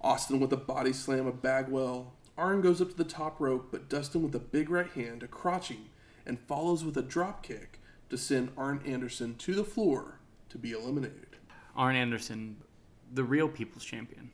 Austin 0.00 0.38
with 0.38 0.52
a 0.52 0.56
body 0.56 0.92
slam 0.92 1.26
of 1.26 1.42
Bagwell. 1.42 2.12
Arn 2.36 2.60
goes 2.60 2.80
up 2.80 2.90
to 2.90 2.96
the 2.96 3.04
top 3.04 3.40
rope, 3.40 3.68
but 3.70 3.88
Dustin 3.88 4.22
with 4.22 4.34
a 4.34 4.38
big 4.40 4.70
right 4.70 4.90
hand, 4.90 5.22
a 5.22 5.26
crotching, 5.26 5.88
and 6.24 6.38
follows 6.38 6.84
with 6.84 6.96
a 6.96 7.02
drop 7.02 7.42
kick 7.42 7.80
to 8.10 8.16
send 8.16 8.52
Arn 8.56 8.80
Anderson 8.86 9.34
to 9.36 9.54
the 9.54 9.64
floor 9.64 10.20
to 10.50 10.58
be 10.58 10.72
eliminated. 10.72 11.36
Arn 11.74 11.96
Anderson, 11.96 12.58
the 13.12 13.24
real 13.24 13.48
people's 13.48 13.84
champion. 13.84 14.30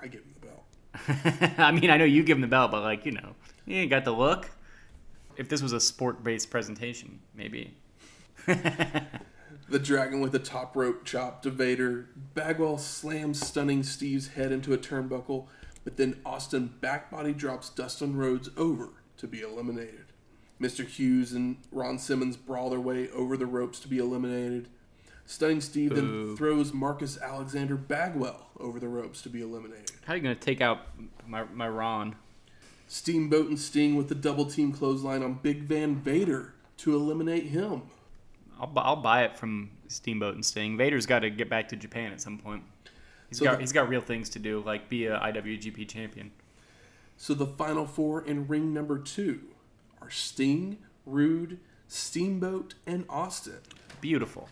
I 0.00 0.06
give 0.06 0.22
him 0.22 0.34
the 0.40 0.46
belt. 0.46 1.58
I 1.58 1.72
mean, 1.72 1.90
I 1.90 1.96
know 1.96 2.04
you 2.04 2.22
give 2.22 2.36
him 2.36 2.42
the 2.42 2.46
belt, 2.46 2.70
but 2.70 2.82
like, 2.82 3.04
you 3.06 3.12
know, 3.12 3.34
he 3.66 3.76
ain't 3.76 3.90
got 3.90 4.04
the 4.04 4.12
look. 4.12 4.50
If 5.36 5.48
this 5.48 5.62
was 5.62 5.72
a 5.72 5.80
sport-based 5.80 6.50
presentation, 6.50 7.20
maybe. 7.34 7.74
The 9.72 9.78
dragon 9.78 10.20
with 10.20 10.32
the 10.32 10.38
top 10.38 10.76
rope 10.76 11.02
chop 11.02 11.40
to 11.44 11.50
Vader. 11.50 12.10
Bagwell 12.34 12.76
slams 12.76 13.40
stunning 13.40 13.82
Steve's 13.82 14.28
head 14.28 14.52
into 14.52 14.74
a 14.74 14.76
turnbuckle, 14.76 15.46
but 15.82 15.96
then 15.96 16.20
Austin 16.26 16.74
backbody 16.82 17.34
drops 17.34 17.70
Dustin 17.70 18.14
Rhodes 18.14 18.50
over 18.58 18.90
to 19.16 19.26
be 19.26 19.40
eliminated. 19.40 20.12
Mr. 20.60 20.86
Hughes 20.86 21.32
and 21.32 21.56
Ron 21.72 21.98
Simmons 21.98 22.36
brawl 22.36 22.68
their 22.68 22.80
way 22.80 23.08
over 23.12 23.34
the 23.34 23.46
ropes 23.46 23.80
to 23.80 23.88
be 23.88 23.96
eliminated. 23.96 24.68
Stunning 25.24 25.62
Steve 25.62 25.94
then 25.94 26.36
throws 26.36 26.74
Marcus 26.74 27.16
Alexander 27.16 27.76
Bagwell 27.76 28.50
over 28.60 28.78
the 28.78 28.88
ropes 28.88 29.22
to 29.22 29.30
be 29.30 29.40
eliminated. 29.40 29.92
How 30.04 30.12
are 30.12 30.16
you 30.16 30.22
gonna 30.22 30.34
take 30.34 30.60
out 30.60 30.80
my 31.26 31.44
my 31.44 31.66
Ron? 31.66 32.16
Steamboat 32.88 33.48
and 33.48 33.58
Sting 33.58 33.96
with 33.96 34.10
the 34.10 34.14
double 34.14 34.44
team 34.44 34.70
clothesline 34.70 35.22
on 35.22 35.38
Big 35.42 35.62
Van 35.62 35.96
Vader 35.96 36.52
to 36.76 36.94
eliminate 36.94 37.44
him. 37.44 37.84
I'll, 38.62 38.72
I'll 38.76 38.96
buy 38.96 39.24
it 39.24 39.36
from 39.36 39.70
Steamboat 39.88 40.34
and 40.36 40.44
Sting. 40.44 40.76
Vader's 40.76 41.04
got 41.04 41.18
to 41.20 41.30
get 41.30 41.50
back 41.50 41.68
to 41.70 41.76
Japan 41.76 42.12
at 42.12 42.20
some 42.20 42.38
point. 42.38 42.62
He's 43.28 43.38
So 43.38 43.44
got 43.44 43.54
the- 43.56 43.60
he's 43.60 43.72
got 43.72 43.88
real 43.88 44.00
things 44.00 44.28
to 44.30 44.38
do, 44.38 44.60
like 44.64 44.88
be 44.88 45.06
a 45.06 45.18
IWGP 45.18 45.88
champion. 45.88 46.30
So 47.16 47.34
the 47.34 47.46
final 47.46 47.86
four 47.86 48.24
in 48.24 48.46
ring 48.48 48.72
number 48.72 48.98
two 48.98 49.40
are 50.00 50.10
Sting, 50.10 50.78
Rude, 51.04 51.58
Steamboat, 51.88 52.74
and 52.86 53.04
Austin. 53.08 53.58
Beautiful. 54.00 54.48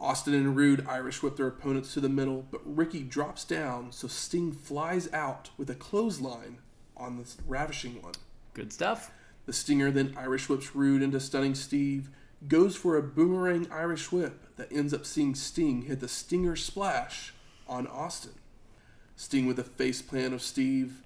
Austin 0.00 0.34
and 0.34 0.56
Rude 0.56 0.84
Irish 0.88 1.22
whip 1.22 1.36
their 1.36 1.46
opponents 1.46 1.94
to 1.94 2.00
the 2.00 2.08
middle, 2.08 2.44
but 2.50 2.60
Ricky 2.64 3.02
drops 3.04 3.44
down, 3.44 3.92
so 3.92 4.08
Sting 4.08 4.50
flies 4.52 5.12
out 5.12 5.50
with 5.56 5.70
a 5.70 5.74
clothesline 5.76 6.58
on 6.96 7.18
the 7.18 7.24
ravishing 7.46 8.02
one. 8.02 8.14
Good 8.54 8.72
stuff. 8.72 9.12
The 9.46 9.52
Stinger 9.52 9.90
then 9.90 10.14
Irish 10.16 10.48
whips 10.48 10.74
Rude 10.74 11.02
into 11.02 11.20
stunning 11.20 11.54
Steve, 11.54 12.10
goes 12.48 12.76
for 12.76 12.96
a 12.96 13.02
boomerang 13.02 13.70
Irish 13.70 14.10
whip 14.10 14.56
that 14.56 14.72
ends 14.72 14.92
up 14.92 15.06
seeing 15.06 15.34
Sting 15.34 15.82
hit 15.82 16.00
the 16.00 16.08
Stinger 16.08 16.56
splash 16.56 17.32
on 17.68 17.86
Austin. 17.86 18.34
Sting 19.16 19.46
with 19.46 19.58
a 19.58 19.64
face 19.64 20.02
plan 20.02 20.32
of 20.32 20.42
Steve. 20.42 21.02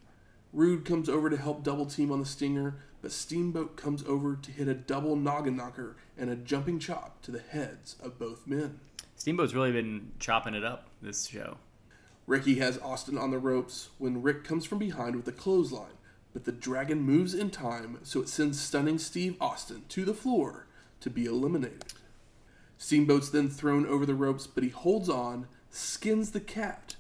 Rude 0.53 0.85
comes 0.85 1.09
over 1.09 1.29
to 1.29 1.37
help 1.37 1.63
double 1.63 1.87
team 1.87 2.11
on 2.11 2.21
the 2.21 2.27
Stinger, 2.27 2.77
but 3.03 3.13
Steamboat 3.13 3.77
comes 3.77 4.03
over 4.05 4.37
to 4.37 4.51
hit 4.51 4.69
a 4.69 4.75
double 4.75 5.17
noggin 5.17 5.57
knocker 5.57 5.97
and 6.17 6.31
a 6.31 6.37
jumping 6.37 6.79
chop 6.79 7.21
to 7.23 7.31
the 7.31 7.41
heads 7.41 7.97
of 8.03 8.19
both 8.19 8.47
men. 8.47 8.81
Steamboat's 9.17 9.55
really 9.55 9.73
been 9.73 10.13
chopping 10.19 10.55
it 10.55 10.65
up 10.65 10.89
this 11.03 11.27
show. 11.27 11.59
Ricky 12.27 12.59
has 12.59 12.79
Austin 12.79 13.19
on 13.19 13.31
the 13.31 13.39
ropes 13.39 13.91
when 13.99 14.23
Rick 14.23 14.45
comes 14.45 14.65
from 14.65 14.79
behind 14.79 15.15
with 15.15 15.29
a 15.29 15.33
clothesline, 15.33 15.99
but 16.33 16.45
the 16.45 16.53
dragon 16.53 17.03
moves 17.03 17.35
in 17.35 17.51
time, 17.51 17.99
so 18.03 18.21
it 18.21 18.29
sends 18.29 18.61
stunning 18.61 18.99
Steve 18.99 19.37
Austin 19.41 19.85
to 19.89 20.05
the 20.05 20.15
floor 20.15 20.66
to 21.01 21.11
be 21.11 21.27
eliminated. 21.27 21.85
Steamboat's 22.79 23.31
then 23.31 23.49
thrown 23.49 23.87
over 23.87 24.05
the 24.05 24.15
ropes, 24.15 24.47
but 24.47 24.63
he 24.63 24.71
holds 24.71 25.09
on, 25.09 25.47
skins 25.71 26.33
the 26.33 26.41
cat, 26.41 26.97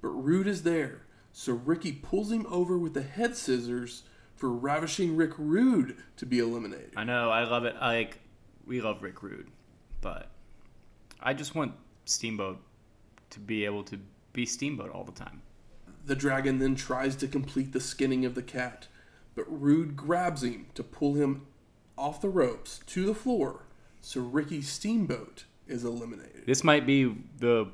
but 0.00 0.08
Rude 0.08 0.46
is 0.46 0.62
there, 0.62 1.02
so 1.32 1.52
Ricky 1.52 1.92
pulls 1.92 2.30
him 2.30 2.46
over 2.48 2.78
with 2.78 2.94
the 2.94 3.02
head 3.02 3.36
scissors 3.36 4.04
for 4.36 4.50
ravishing 4.50 5.16
Rick 5.16 5.32
Rude 5.36 5.96
to 6.16 6.26
be 6.26 6.38
eliminated. 6.38 6.92
I 6.96 7.04
know. 7.04 7.30
I 7.30 7.44
love 7.44 7.64
it. 7.64 7.74
I 7.80 7.96
like 7.96 8.20
we 8.66 8.80
love 8.80 9.02
Rick 9.02 9.22
Rude, 9.22 9.48
but 10.00 10.30
I 11.20 11.34
just 11.34 11.54
want 11.54 11.72
Steamboat 12.04 12.58
to 13.30 13.40
be 13.40 13.64
able 13.64 13.82
to 13.84 13.98
be 14.32 14.46
Steamboat 14.46 14.90
all 14.90 15.04
the 15.04 15.12
time. 15.12 15.42
The 16.04 16.14
dragon 16.14 16.58
then 16.58 16.76
tries 16.76 17.16
to 17.16 17.28
complete 17.28 17.72
the 17.72 17.80
skinning 17.80 18.24
of 18.24 18.34
the 18.34 18.42
cat, 18.42 18.86
but 19.34 19.44
Rude 19.48 19.96
grabs 19.96 20.44
him 20.44 20.66
to 20.74 20.84
pull 20.84 21.14
him 21.14 21.46
off 21.96 22.20
the 22.20 22.28
ropes 22.28 22.80
to 22.86 23.06
the 23.06 23.14
floor, 23.14 23.62
so 24.00 24.20
Ricky 24.20 24.62
Steamboat 24.62 25.44
is 25.66 25.84
eliminated. 25.84 26.44
This 26.46 26.62
might 26.62 26.86
be 26.86 27.14
the 27.38 27.68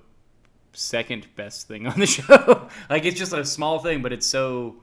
second 0.72 1.26
best 1.36 1.68
thing 1.68 1.86
on 1.86 1.98
the 1.98 2.06
show. 2.18 2.68
like 2.88 3.04
it's 3.04 3.18
just 3.18 3.32
a 3.32 3.44
small 3.44 3.78
thing, 3.78 4.02
but 4.02 4.12
it's 4.12 4.26
so 4.26 4.76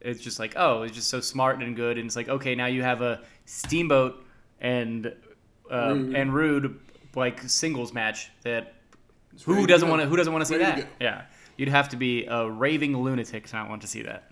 it's 0.00 0.20
just 0.20 0.38
like 0.38 0.54
oh, 0.56 0.82
it's 0.82 0.94
just 0.94 1.08
so 1.08 1.20
smart 1.20 1.62
and 1.62 1.76
good, 1.76 1.98
and 1.98 2.06
it's 2.06 2.16
like 2.16 2.28
okay, 2.28 2.54
now 2.54 2.66
you 2.66 2.82
have 2.82 3.02
a 3.02 3.20
Steamboat 3.44 4.24
and 4.60 5.14
uh, 5.70 5.94
Rude. 5.94 6.16
and 6.16 6.34
Rude 6.34 6.80
like 7.14 7.40
singles 7.42 7.92
match 7.92 8.30
that 8.42 8.74
who 9.44 9.66
doesn't 9.66 9.88
want 9.88 10.02
to 10.02 10.08
who 10.08 10.16
doesn't 10.16 10.32
want 10.32 10.42
to 10.42 10.46
see 10.46 10.58
Ready 10.58 10.82
that? 10.82 10.90
Yeah, 11.00 11.22
you'd 11.56 11.68
have 11.68 11.88
to 11.90 11.96
be 11.96 12.24
a 12.26 12.48
raving 12.48 12.96
lunatic 12.96 13.46
to 13.48 13.56
not 13.56 13.68
want 13.68 13.82
to 13.82 13.88
see 13.88 14.02
that. 14.02 14.30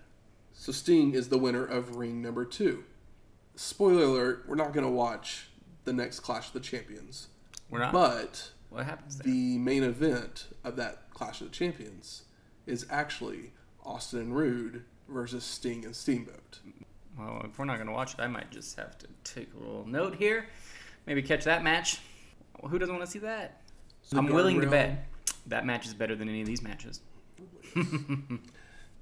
So 0.53 0.71
Sting 0.71 1.13
is 1.13 1.29
the 1.29 1.37
winner 1.37 1.63
of 1.65 1.95
ring 1.95 2.21
number 2.21 2.43
two. 2.45 2.83
Spoiler 3.61 4.05
alert, 4.05 4.45
we're 4.47 4.55
not 4.55 4.71
going 4.71 4.85
to 4.85 4.91
watch 4.91 5.49
the 5.83 5.91
next 5.91 6.21
Clash 6.21 6.47
of 6.47 6.53
the 6.53 6.61
Champions. 6.61 7.27
We're 7.69 7.79
not. 7.79 7.91
But 7.91 8.51
what 8.69 8.85
happens 8.85 9.17
there? 9.17 9.25
the 9.25 9.57
main 9.57 9.83
event 9.83 10.47
of 10.63 10.77
that 10.77 11.09
Clash 11.13 11.41
of 11.41 11.47
the 11.47 11.53
Champions 11.53 12.23
is 12.65 12.85
actually 12.89 13.51
Austin 13.83 14.19
and 14.19 14.33
Rude 14.33 14.85
versus 15.09 15.43
Sting 15.43 15.83
and 15.83 15.93
Steamboat. 15.93 16.59
Well, 17.17 17.41
if 17.43 17.59
we're 17.59 17.65
not 17.65 17.75
going 17.75 17.87
to 17.87 17.93
watch 17.93 18.13
it, 18.13 18.21
I 18.21 18.27
might 18.27 18.49
just 18.49 18.77
have 18.77 18.97
to 18.99 19.07
take 19.25 19.49
a 19.53 19.59
little 19.59 19.85
note 19.85 20.15
here. 20.15 20.45
Maybe 21.05 21.21
catch 21.21 21.43
that 21.43 21.61
match. 21.61 21.99
Well, 22.61 22.71
who 22.71 22.79
doesn't 22.79 22.95
want 22.95 23.05
to 23.05 23.11
see 23.11 23.19
that? 23.19 23.61
I'm 24.13 24.27
willing 24.27 24.61
to 24.61 24.67
bet 24.67 25.05
that 25.47 25.65
match 25.65 25.85
is 25.85 25.93
better 25.93 26.15
than 26.15 26.29
any 26.29 26.39
of 26.39 26.47
these 26.47 26.61
matches. 26.61 27.01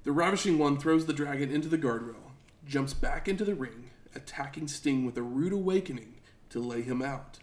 The 0.04 0.12
Ravishing 0.12 0.58
One 0.58 0.78
throws 0.78 1.04
the 1.04 1.12
dragon 1.12 1.50
into 1.50 1.68
the 1.68 1.76
guardrail, 1.76 2.32
jumps 2.64 2.94
back 2.94 3.28
into 3.28 3.44
the 3.44 3.54
ring, 3.54 3.90
attacking 4.14 4.68
Sting 4.68 5.04
with 5.04 5.16
a 5.16 5.22
rude 5.22 5.52
awakening 5.52 6.14
to 6.50 6.60
lay 6.60 6.82
him 6.82 7.02
out. 7.02 7.38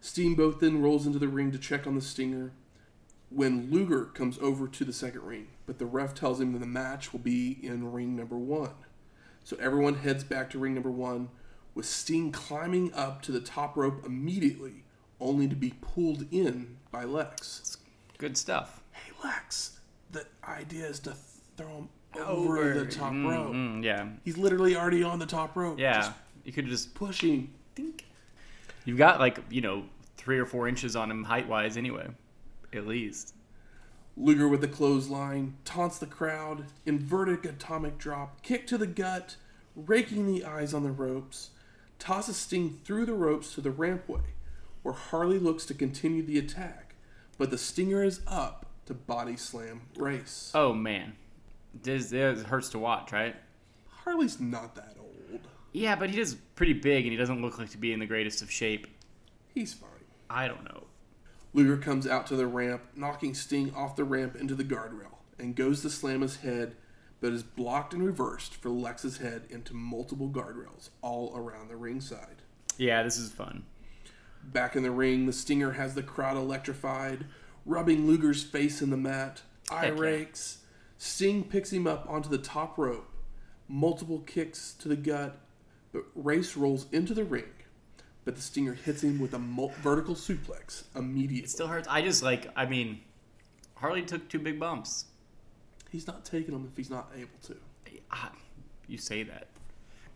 Steamboat 0.00 0.60
then 0.60 0.82
rolls 0.82 1.06
into 1.06 1.18
the 1.18 1.28
ring 1.28 1.50
to 1.52 1.58
check 1.58 1.86
on 1.86 1.94
the 1.94 2.00
Stinger 2.00 2.52
when 3.30 3.70
Luger 3.70 4.04
comes 4.04 4.38
over 4.38 4.68
to 4.68 4.84
the 4.84 4.92
second 4.92 5.22
ring, 5.22 5.48
but 5.66 5.78
the 5.78 5.86
ref 5.86 6.14
tells 6.14 6.40
him 6.40 6.52
that 6.52 6.58
the 6.60 6.66
match 6.66 7.12
will 7.12 7.20
be 7.20 7.58
in 7.62 7.90
ring 7.90 8.14
number 8.14 8.36
one. 8.36 8.74
So 9.42 9.56
everyone 9.60 9.96
heads 9.96 10.22
back 10.24 10.50
to 10.50 10.58
ring 10.58 10.74
number 10.74 10.90
one, 10.90 11.30
with 11.74 11.86
Sting 11.86 12.30
climbing 12.30 12.92
up 12.94 13.22
to 13.22 13.32
the 13.32 13.40
top 13.40 13.76
rope 13.76 14.04
immediately, 14.06 14.84
only 15.20 15.48
to 15.48 15.56
be 15.56 15.74
pulled 15.80 16.26
in 16.30 16.76
by 16.92 17.04
Lex. 17.04 17.78
Good 18.18 18.36
stuff. 18.36 18.82
Hey 18.92 19.10
Lex, 19.24 19.80
the 20.12 20.26
idea 20.46 20.86
is 20.86 21.00
to 21.00 21.16
throw 21.56 21.68
him 21.68 21.88
over, 22.18 22.74
the 22.74 22.86
top 22.86 23.12
Mm, 23.12 23.30
rope. 23.30 23.52
mm, 23.52 23.82
yeah. 23.84 24.08
He's 24.24 24.36
literally 24.38 24.76
already 24.76 25.02
on 25.02 25.18
the 25.18 25.26
top 25.26 25.56
rope. 25.56 25.78
Yeah. 25.78 25.96
Just 26.00 26.12
you 26.44 26.52
could 26.52 26.66
just. 26.66 26.94
push 26.94 27.22
him. 27.22 27.52
You've 28.84 28.98
got 28.98 29.18
like, 29.18 29.38
you 29.50 29.60
know, 29.60 29.84
three 30.16 30.38
or 30.38 30.44
four 30.46 30.68
inches 30.68 30.94
on 30.94 31.10
him 31.10 31.24
height 31.24 31.48
wise 31.48 31.76
anyway. 31.76 32.08
At 32.72 32.86
least. 32.86 33.34
Luger 34.16 34.46
with 34.48 34.60
the 34.60 34.68
clothesline, 34.68 35.54
taunts 35.64 35.98
the 35.98 36.06
crowd, 36.06 36.66
inverted 36.86 37.44
atomic 37.46 37.98
drop, 37.98 38.42
kick 38.42 38.66
to 38.68 38.78
the 38.78 38.86
gut, 38.86 39.36
raking 39.74 40.26
the 40.26 40.44
eyes 40.44 40.72
on 40.72 40.84
the 40.84 40.92
ropes, 40.92 41.50
tosses 41.98 42.36
Sting 42.36 42.78
through 42.84 43.06
the 43.06 43.12
ropes 43.14 43.54
to 43.54 43.60
the 43.60 43.70
rampway, 43.70 44.20
where 44.82 44.94
Harley 44.94 45.38
looks 45.40 45.64
to 45.66 45.74
continue 45.74 46.22
the 46.22 46.38
attack, 46.38 46.94
but 47.38 47.50
the 47.50 47.58
Stinger 47.58 48.04
is 48.04 48.20
up 48.28 48.66
to 48.86 48.94
body 48.94 49.36
slam 49.36 49.80
Race. 49.96 50.52
Oh, 50.54 50.72
man. 50.72 51.14
This, 51.82 52.10
this 52.10 52.42
hurts 52.42 52.70
to 52.70 52.78
watch, 52.78 53.12
right? 53.12 53.36
Harley's 53.88 54.40
not 54.40 54.74
that 54.74 54.96
old. 54.98 55.40
Yeah, 55.72 55.96
but 55.96 56.10
he 56.10 56.20
is 56.20 56.34
pretty 56.54 56.74
big 56.74 57.04
and 57.04 57.12
he 57.12 57.16
doesn't 57.16 57.42
look 57.42 57.58
like 57.58 57.70
to 57.70 57.78
be 57.78 57.92
in 57.92 58.00
the 58.00 58.06
greatest 58.06 58.42
of 58.42 58.50
shape. 58.50 58.86
He's 59.54 59.72
fine. 59.72 59.90
I 60.30 60.48
don't 60.48 60.64
know. 60.64 60.84
Luger 61.52 61.76
comes 61.76 62.06
out 62.06 62.26
to 62.26 62.36
the 62.36 62.46
ramp, 62.46 62.82
knocking 62.96 63.32
Sting 63.32 63.72
off 63.74 63.94
the 63.96 64.04
ramp 64.04 64.34
into 64.34 64.54
the 64.54 64.64
guardrail, 64.64 65.18
and 65.38 65.54
goes 65.54 65.82
to 65.82 65.90
slam 65.90 66.20
his 66.20 66.36
head, 66.36 66.74
but 67.20 67.32
is 67.32 67.44
blocked 67.44 67.94
and 67.94 68.04
reversed 68.04 68.54
for 68.56 68.70
Lex's 68.70 69.18
head 69.18 69.46
into 69.50 69.72
multiple 69.72 70.28
guardrails 70.28 70.90
all 71.00 71.32
around 71.36 71.68
the 71.68 71.76
ringside. 71.76 72.42
Yeah, 72.76 73.04
this 73.04 73.18
is 73.18 73.30
fun. 73.30 73.64
Back 74.42 74.74
in 74.74 74.82
the 74.82 74.90
ring, 74.90 75.26
the 75.26 75.32
Stinger 75.32 75.72
has 75.72 75.94
the 75.94 76.02
crowd 76.02 76.36
electrified, 76.36 77.24
rubbing 77.64 78.06
Luger's 78.06 78.42
face 78.42 78.82
in 78.82 78.90
the 78.90 78.96
mat. 78.96 79.42
Eye 79.70 79.86
Heck 79.86 79.94
yeah. 79.96 80.58
Sting 81.04 81.44
picks 81.44 81.70
him 81.70 81.86
up 81.86 82.06
onto 82.08 82.30
the 82.30 82.38
top 82.38 82.78
rope. 82.78 83.06
Multiple 83.68 84.20
kicks 84.20 84.72
to 84.80 84.88
the 84.88 84.96
gut, 84.96 85.38
but 85.92 86.04
Race 86.14 86.56
rolls 86.56 86.86
into 86.92 87.12
the 87.12 87.24
ring. 87.24 87.44
But 88.24 88.36
the 88.36 88.42
Stinger 88.42 88.72
hits 88.72 89.02
him 89.04 89.18
with 89.20 89.34
a 89.34 89.38
mul- 89.38 89.72
vertical 89.82 90.14
suplex 90.14 90.84
immediately. 90.96 91.44
It 91.44 91.50
still 91.50 91.66
hurts. 91.66 91.86
I 91.88 92.00
just 92.00 92.22
like, 92.22 92.50
I 92.56 92.64
mean, 92.64 93.00
Harley 93.74 94.00
took 94.02 94.28
two 94.30 94.38
big 94.38 94.58
bumps. 94.58 95.04
He's 95.90 96.06
not 96.06 96.24
taking 96.24 96.52
them 96.54 96.66
if 96.70 96.76
he's 96.76 96.88
not 96.90 97.10
able 97.14 97.28
to. 97.48 97.56
Ah, 98.10 98.32
You 98.88 98.96
say 98.96 99.22
that. 99.24 99.48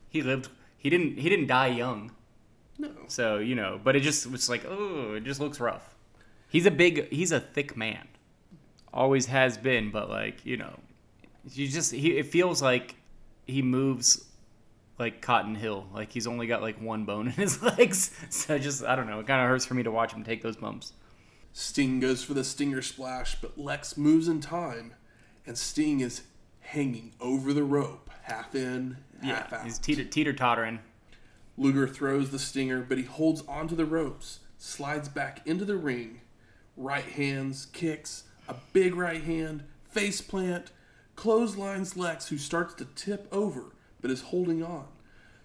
He 0.08 0.22
lived. 0.22 0.48
He 0.78 0.88
didn't. 0.88 1.18
He 1.18 1.28
didn't 1.28 1.48
die 1.48 1.66
young. 1.68 2.12
No. 2.78 2.90
So 3.08 3.36
you 3.38 3.54
know, 3.54 3.78
but 3.82 3.94
it 3.94 4.00
just 4.00 4.26
was 4.30 4.48
like, 4.48 4.64
oh, 4.66 5.14
it 5.14 5.24
just 5.24 5.38
looks 5.38 5.60
rough. 5.60 5.94
He's 6.48 6.64
a 6.64 6.70
big, 6.70 7.10
he's 7.12 7.30
a 7.30 7.40
thick 7.40 7.76
man, 7.76 8.07
always 8.98 9.26
has 9.26 9.56
been. 9.56 9.90
But 9.90 10.10
like 10.10 10.44
you 10.44 10.56
know, 10.56 10.78
you 11.52 11.68
just 11.68 11.92
he 11.92 12.18
it 12.18 12.26
feels 12.26 12.60
like 12.60 12.96
he 13.46 13.62
moves 13.62 14.24
like 14.98 15.22
Cotton 15.22 15.54
Hill, 15.54 15.86
like 15.94 16.12
he's 16.12 16.26
only 16.26 16.46
got 16.46 16.60
like 16.60 16.80
one 16.80 17.04
bone 17.04 17.26
in 17.28 17.32
his 17.32 17.62
legs. 17.62 18.10
So 18.28 18.58
just 18.58 18.84
I 18.84 18.96
don't 18.96 19.06
know, 19.06 19.20
it 19.20 19.26
kind 19.26 19.40
of 19.40 19.48
hurts 19.48 19.64
for 19.64 19.74
me 19.74 19.82
to 19.84 19.90
watch 19.90 20.12
him 20.12 20.24
take 20.24 20.42
those 20.42 20.56
bumps. 20.56 20.92
Sting 21.52 21.98
goes 21.98 22.22
for 22.22 22.34
the 22.34 22.44
Stinger 22.44 22.82
splash, 22.82 23.40
but 23.40 23.58
Lex 23.58 23.96
moves 23.96 24.28
in 24.28 24.40
time, 24.40 24.94
and 25.46 25.56
Sting 25.56 26.00
is 26.00 26.22
hanging 26.60 27.14
over 27.20 27.52
the 27.52 27.64
rope, 27.64 28.10
half 28.22 28.54
in, 28.54 28.98
half 29.22 29.52
out. 29.52 29.64
he's 29.64 29.78
teeter 29.78 30.04
teeter 30.04 30.32
tottering. 30.32 30.80
Luger 31.56 31.88
throws 31.88 32.30
the 32.30 32.38
Stinger, 32.38 32.82
but 32.82 32.98
he 32.98 33.04
holds 33.04 33.42
onto 33.48 33.74
the 33.74 33.84
ropes, 33.84 34.40
slides 34.58 35.08
back 35.08 35.44
into 35.44 35.64
the 35.64 35.76
ring, 35.76 36.20
right 36.76 37.04
hands, 37.04 37.66
kicks, 37.72 38.24
a 38.48 38.56
big 38.72 38.94
right 38.94 39.22
hand, 39.22 39.64
face 39.90 40.20
plant, 40.20 40.70
clotheslines 41.16 41.96
Lex, 41.96 42.28
who 42.28 42.38
starts 42.38 42.74
to 42.74 42.84
tip 42.84 43.28
over, 43.32 43.72
but 44.00 44.10
is 44.10 44.22
holding 44.22 44.62
on. 44.62 44.86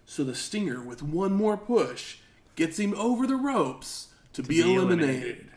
So 0.06 0.24
the 0.24 0.34
Stinger, 0.34 0.82
with 0.82 1.02
one 1.02 1.32
more 1.32 1.56
push, 1.56 2.18
gets 2.56 2.78
him 2.78 2.94
over 2.94 3.26
the 3.26 3.36
ropes 3.36 4.08
to, 4.34 4.42
be, 4.42 4.62
be 4.62 4.74
eliminated. 4.74 5.14
eliminated. 5.14 5.50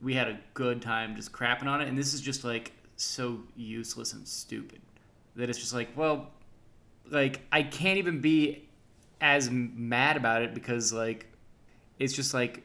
we 0.00 0.14
had 0.14 0.28
a 0.28 0.38
good 0.54 0.82
time 0.82 1.16
just 1.16 1.32
crapping 1.32 1.66
on 1.66 1.80
it 1.80 1.88
and 1.88 1.96
this 1.96 2.14
is 2.14 2.20
just 2.20 2.44
like 2.44 2.72
so 2.96 3.40
useless 3.56 4.12
and 4.12 4.28
stupid 4.28 4.80
that 5.36 5.48
it's 5.48 5.58
just 5.58 5.72
like 5.72 5.88
well 5.96 6.30
like 7.10 7.40
I 7.50 7.62
can't 7.62 7.98
even 7.98 8.20
be 8.20 8.67
as 9.20 9.50
mad 9.50 10.16
about 10.16 10.42
it 10.42 10.54
because 10.54 10.92
like 10.92 11.26
it's 11.98 12.12
just 12.12 12.32
like 12.34 12.62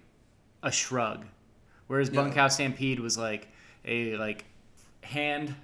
a 0.62 0.72
shrug 0.72 1.26
whereas 1.88 2.10
Yeah. 2.10 2.22
Bunkhouse 2.22 2.56
Stampede 2.56 3.00
was 3.00 3.18
like 3.18 3.48
a 3.86 4.16
like 4.18 4.46
hand 5.02 5.56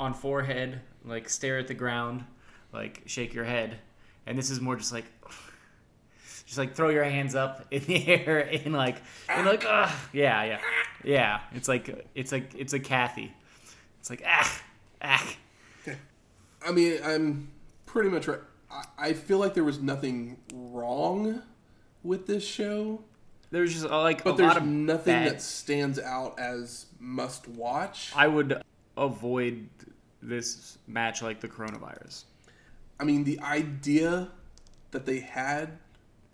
on 0.00 0.14
forehead 0.14 0.80
like 1.04 1.28
stare 1.28 1.58
at 1.58 1.68
the 1.68 1.74
ground 1.74 2.24
like 2.72 3.02
shake 3.06 3.34
your 3.34 3.44
head 3.44 3.78
and 4.26 4.36
this 4.38 4.50
is 4.50 4.60
more 4.60 4.76
just 4.76 4.92
like 4.92 5.04
just 6.46 6.58
like 6.58 6.74
throw 6.74 6.88
your 6.88 7.04
hands 7.04 7.34
up 7.34 7.66
in 7.70 7.82
the 7.84 8.06
air 8.26 8.38
and 8.40 8.72
like 8.72 8.96
and 9.28 9.46
like 9.46 9.64
Ugh. 9.68 9.90
yeah 10.12 10.44
yeah 10.44 10.60
yeah 11.04 11.40
it's 11.52 11.68
like 11.68 12.06
it's 12.14 12.32
like 12.32 12.54
it's 12.56 12.72
a 12.72 12.80
Kathy 12.80 13.32
it's 14.00 14.10
like 14.10 14.22
ah 14.26 14.62
ah 15.02 15.34
I 16.66 16.72
mean, 16.72 16.98
I'm 17.04 17.48
pretty 17.86 18.10
much 18.10 18.26
right. 18.26 18.40
I, 18.98 19.12
feel 19.14 19.38
like 19.38 19.54
there 19.54 19.64
was 19.64 19.80
nothing 19.80 20.38
wrong 20.52 21.42
with 22.02 22.26
this 22.26 22.46
show, 22.46 23.02
there's 23.50 23.72
just 23.72 23.86
uh, 23.86 24.02
like 24.02 24.24
but 24.24 24.34
a 24.34 24.36
there's 24.36 24.48
lot 24.48 24.56
of 24.58 24.66
nothing 24.66 25.14
bad- 25.14 25.32
that 25.32 25.42
stands 25.42 25.98
out 25.98 26.38
as 26.38 26.86
must 27.00 27.48
watch. 27.48 28.12
I 28.14 28.26
would 28.28 28.62
avoid 28.96 29.68
this 30.20 30.78
match 30.86 31.22
like 31.22 31.40
the 31.40 31.48
coronavirus 31.48 32.24
I 33.00 33.04
mean, 33.04 33.24
the 33.24 33.40
idea 33.40 34.28
that 34.90 35.06
they 35.06 35.20
had 35.20 35.78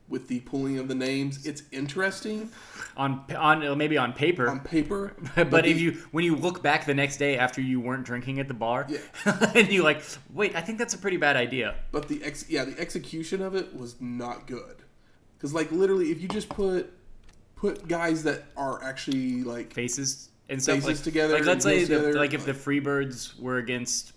with 0.08 0.28
the 0.28 0.40
pulling 0.40 0.78
of 0.78 0.86
the 0.88 0.94
names, 0.94 1.46
it's 1.46 1.62
interesting 1.72 2.50
on 2.96 3.24
on 3.36 3.66
uh, 3.66 3.74
maybe 3.74 3.96
on 3.96 4.12
paper 4.12 4.48
on 4.48 4.60
paper. 4.60 5.14
but, 5.36 5.66
if 5.66 5.76
the- 5.76 5.82
you 5.82 5.92
when 6.12 6.24
you 6.24 6.36
look 6.36 6.62
back 6.62 6.84
the 6.86 6.94
next 6.94 7.16
day 7.16 7.36
after 7.38 7.60
you 7.60 7.80
weren't 7.80 8.04
drinking 8.04 8.38
at 8.38 8.48
the 8.48 8.54
bar 8.54 8.86
Yeah. 8.88 8.98
and 9.54 9.68
you 9.72 9.82
like 9.82 10.02
wait 10.32 10.54
i 10.54 10.60
think 10.60 10.78
that's 10.78 10.94
a 10.94 10.98
pretty 10.98 11.16
bad 11.16 11.36
idea 11.36 11.74
but 11.90 12.06
the 12.08 12.22
ex, 12.22 12.48
yeah, 12.48 12.64
the 12.64 12.78
execution 12.78 13.40
of 13.42 13.54
it 13.54 13.74
was 13.76 14.00
not 14.00 14.46
good. 14.46 14.76
Because 15.36 15.52
like 15.54 15.70
literally, 15.72 16.10
if 16.10 16.20
you 16.22 16.28
just 16.28 16.48
put 16.48 16.92
put 17.56 17.86
guys 17.88 18.22
that 18.24 18.44
are 18.56 18.82
actually 18.82 19.42
like 19.42 19.72
faces 19.72 20.30
and 20.48 20.62
stuff 20.62 20.76
Faces 20.76 20.98
like, 20.98 21.04
together 21.04 21.34
like 21.34 21.44
let's 21.44 21.64
say 21.64 21.84
the, 21.84 22.12
like 22.12 22.34
if 22.34 22.42
uh, 22.42 22.46
the 22.46 22.52
like- 22.52 22.62
freebirds 22.62 23.38
were 23.40 23.58
against 23.58 24.12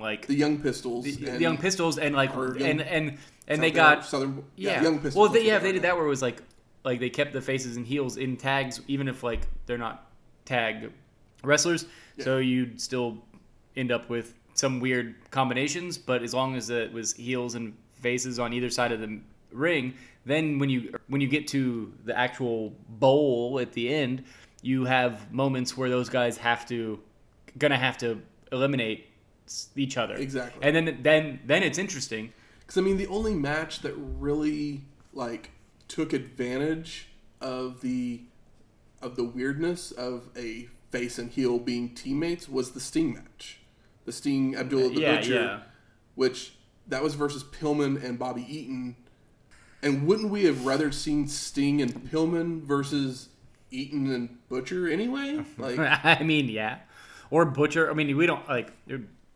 like 0.00 0.26
the 0.26 0.34
young 0.34 0.58
pistols, 0.58 1.04
the, 1.04 1.12
the 1.12 1.40
young 1.40 1.58
pistols 1.58 1.98
and 1.98 2.14
like 2.14 2.32
young- 2.32 2.60
and 2.62 2.80
and 2.80 3.18
and 3.48 3.62
they 3.62 3.70
got 3.70 4.04
southern 4.04 4.44
yeah, 4.56 4.72
yeah, 4.72 4.82
young 4.82 4.94
pistols. 4.94 5.16
well 5.16 5.28
they, 5.28 5.46
yeah 5.46 5.58
they 5.58 5.72
did 5.72 5.82
that 5.82 5.96
where 5.96 6.06
it 6.06 6.08
was 6.08 6.22
like 6.22 6.42
like 6.84 7.00
they 7.00 7.10
kept 7.10 7.32
the 7.32 7.40
faces 7.40 7.76
and 7.76 7.86
heels 7.86 8.16
in 8.16 8.36
tags 8.36 8.80
even 8.88 9.08
if 9.08 9.22
like 9.22 9.46
they're 9.66 9.78
not 9.78 10.10
tag 10.44 10.90
wrestlers. 11.44 11.86
So 12.18 12.38
you'd 12.38 12.80
still 12.80 13.18
end 13.76 13.90
up 13.90 14.08
with 14.08 14.34
some 14.54 14.80
weird 14.80 15.14
combinations 15.30 15.96
but 15.98 16.22
as 16.22 16.34
long 16.34 16.56
as 16.56 16.70
it 16.70 16.92
was 16.92 17.14
heels 17.14 17.54
and 17.54 17.74
faces 18.00 18.38
on 18.38 18.52
either 18.52 18.68
side 18.68 18.92
of 18.92 19.00
the 19.00 19.20
ring 19.50 19.94
then 20.26 20.58
when 20.58 20.68
you 20.68 20.94
when 21.08 21.20
you 21.20 21.28
get 21.28 21.48
to 21.48 21.92
the 22.04 22.16
actual 22.16 22.72
bowl 22.88 23.58
at 23.60 23.72
the 23.72 23.92
end 23.92 24.24
you 24.60 24.84
have 24.84 25.32
moments 25.32 25.76
where 25.76 25.88
those 25.88 26.08
guys 26.08 26.36
have 26.36 26.66
to 26.66 27.00
gonna 27.58 27.78
have 27.78 27.96
to 27.98 28.20
eliminate 28.52 29.06
each 29.76 29.96
other 29.96 30.14
Exactly. 30.14 30.60
and 30.62 30.74
then 30.74 30.98
then 31.02 31.40
then 31.46 31.62
it's 31.62 31.78
interesting 31.78 32.32
Because 32.60 32.78
I 32.78 32.80
mean, 32.80 32.96
the 32.96 33.06
only 33.08 33.34
match 33.34 33.80
that 33.80 33.94
really 33.96 34.82
like 35.12 35.50
took 35.88 36.12
advantage 36.12 37.08
of 37.40 37.80
the 37.80 38.22
of 39.02 39.16
the 39.16 39.24
weirdness 39.24 39.90
of 39.92 40.28
a 40.36 40.68
face 40.90 41.18
and 41.18 41.30
heel 41.30 41.58
being 41.58 41.94
teammates 41.94 42.48
was 42.48 42.70
the 42.72 42.80
Sting 42.80 43.14
match, 43.14 43.58
the 44.04 44.12
Sting 44.12 44.54
Abdullah 44.56 44.90
the 44.94 45.00
yeah 45.00 45.16
Butcher, 45.16 45.34
yeah 45.34 45.60
which 46.14 46.54
that 46.86 47.02
was 47.02 47.14
versus 47.14 47.42
Pillman 47.44 48.02
and 48.02 48.18
Bobby 48.18 48.46
Eaton. 48.48 48.96
And 49.82 50.06
wouldn't 50.06 50.30
we 50.30 50.44
have 50.44 50.64
rather 50.64 50.92
seen 50.92 51.26
Sting 51.26 51.82
and 51.82 51.92
Pillman 52.10 52.62
versus 52.62 53.28
Eaton 53.70 54.12
and 54.12 54.38
Butcher 54.48 54.88
anyway? 54.88 55.44
Like, 55.58 55.78
I 55.78 56.22
mean, 56.22 56.48
yeah. 56.48 56.78
Or 57.30 57.44
Butcher. 57.44 57.90
I 57.90 57.94
mean, 57.94 58.14
we 58.16 58.26
don't 58.26 58.46
like. 58.48 58.72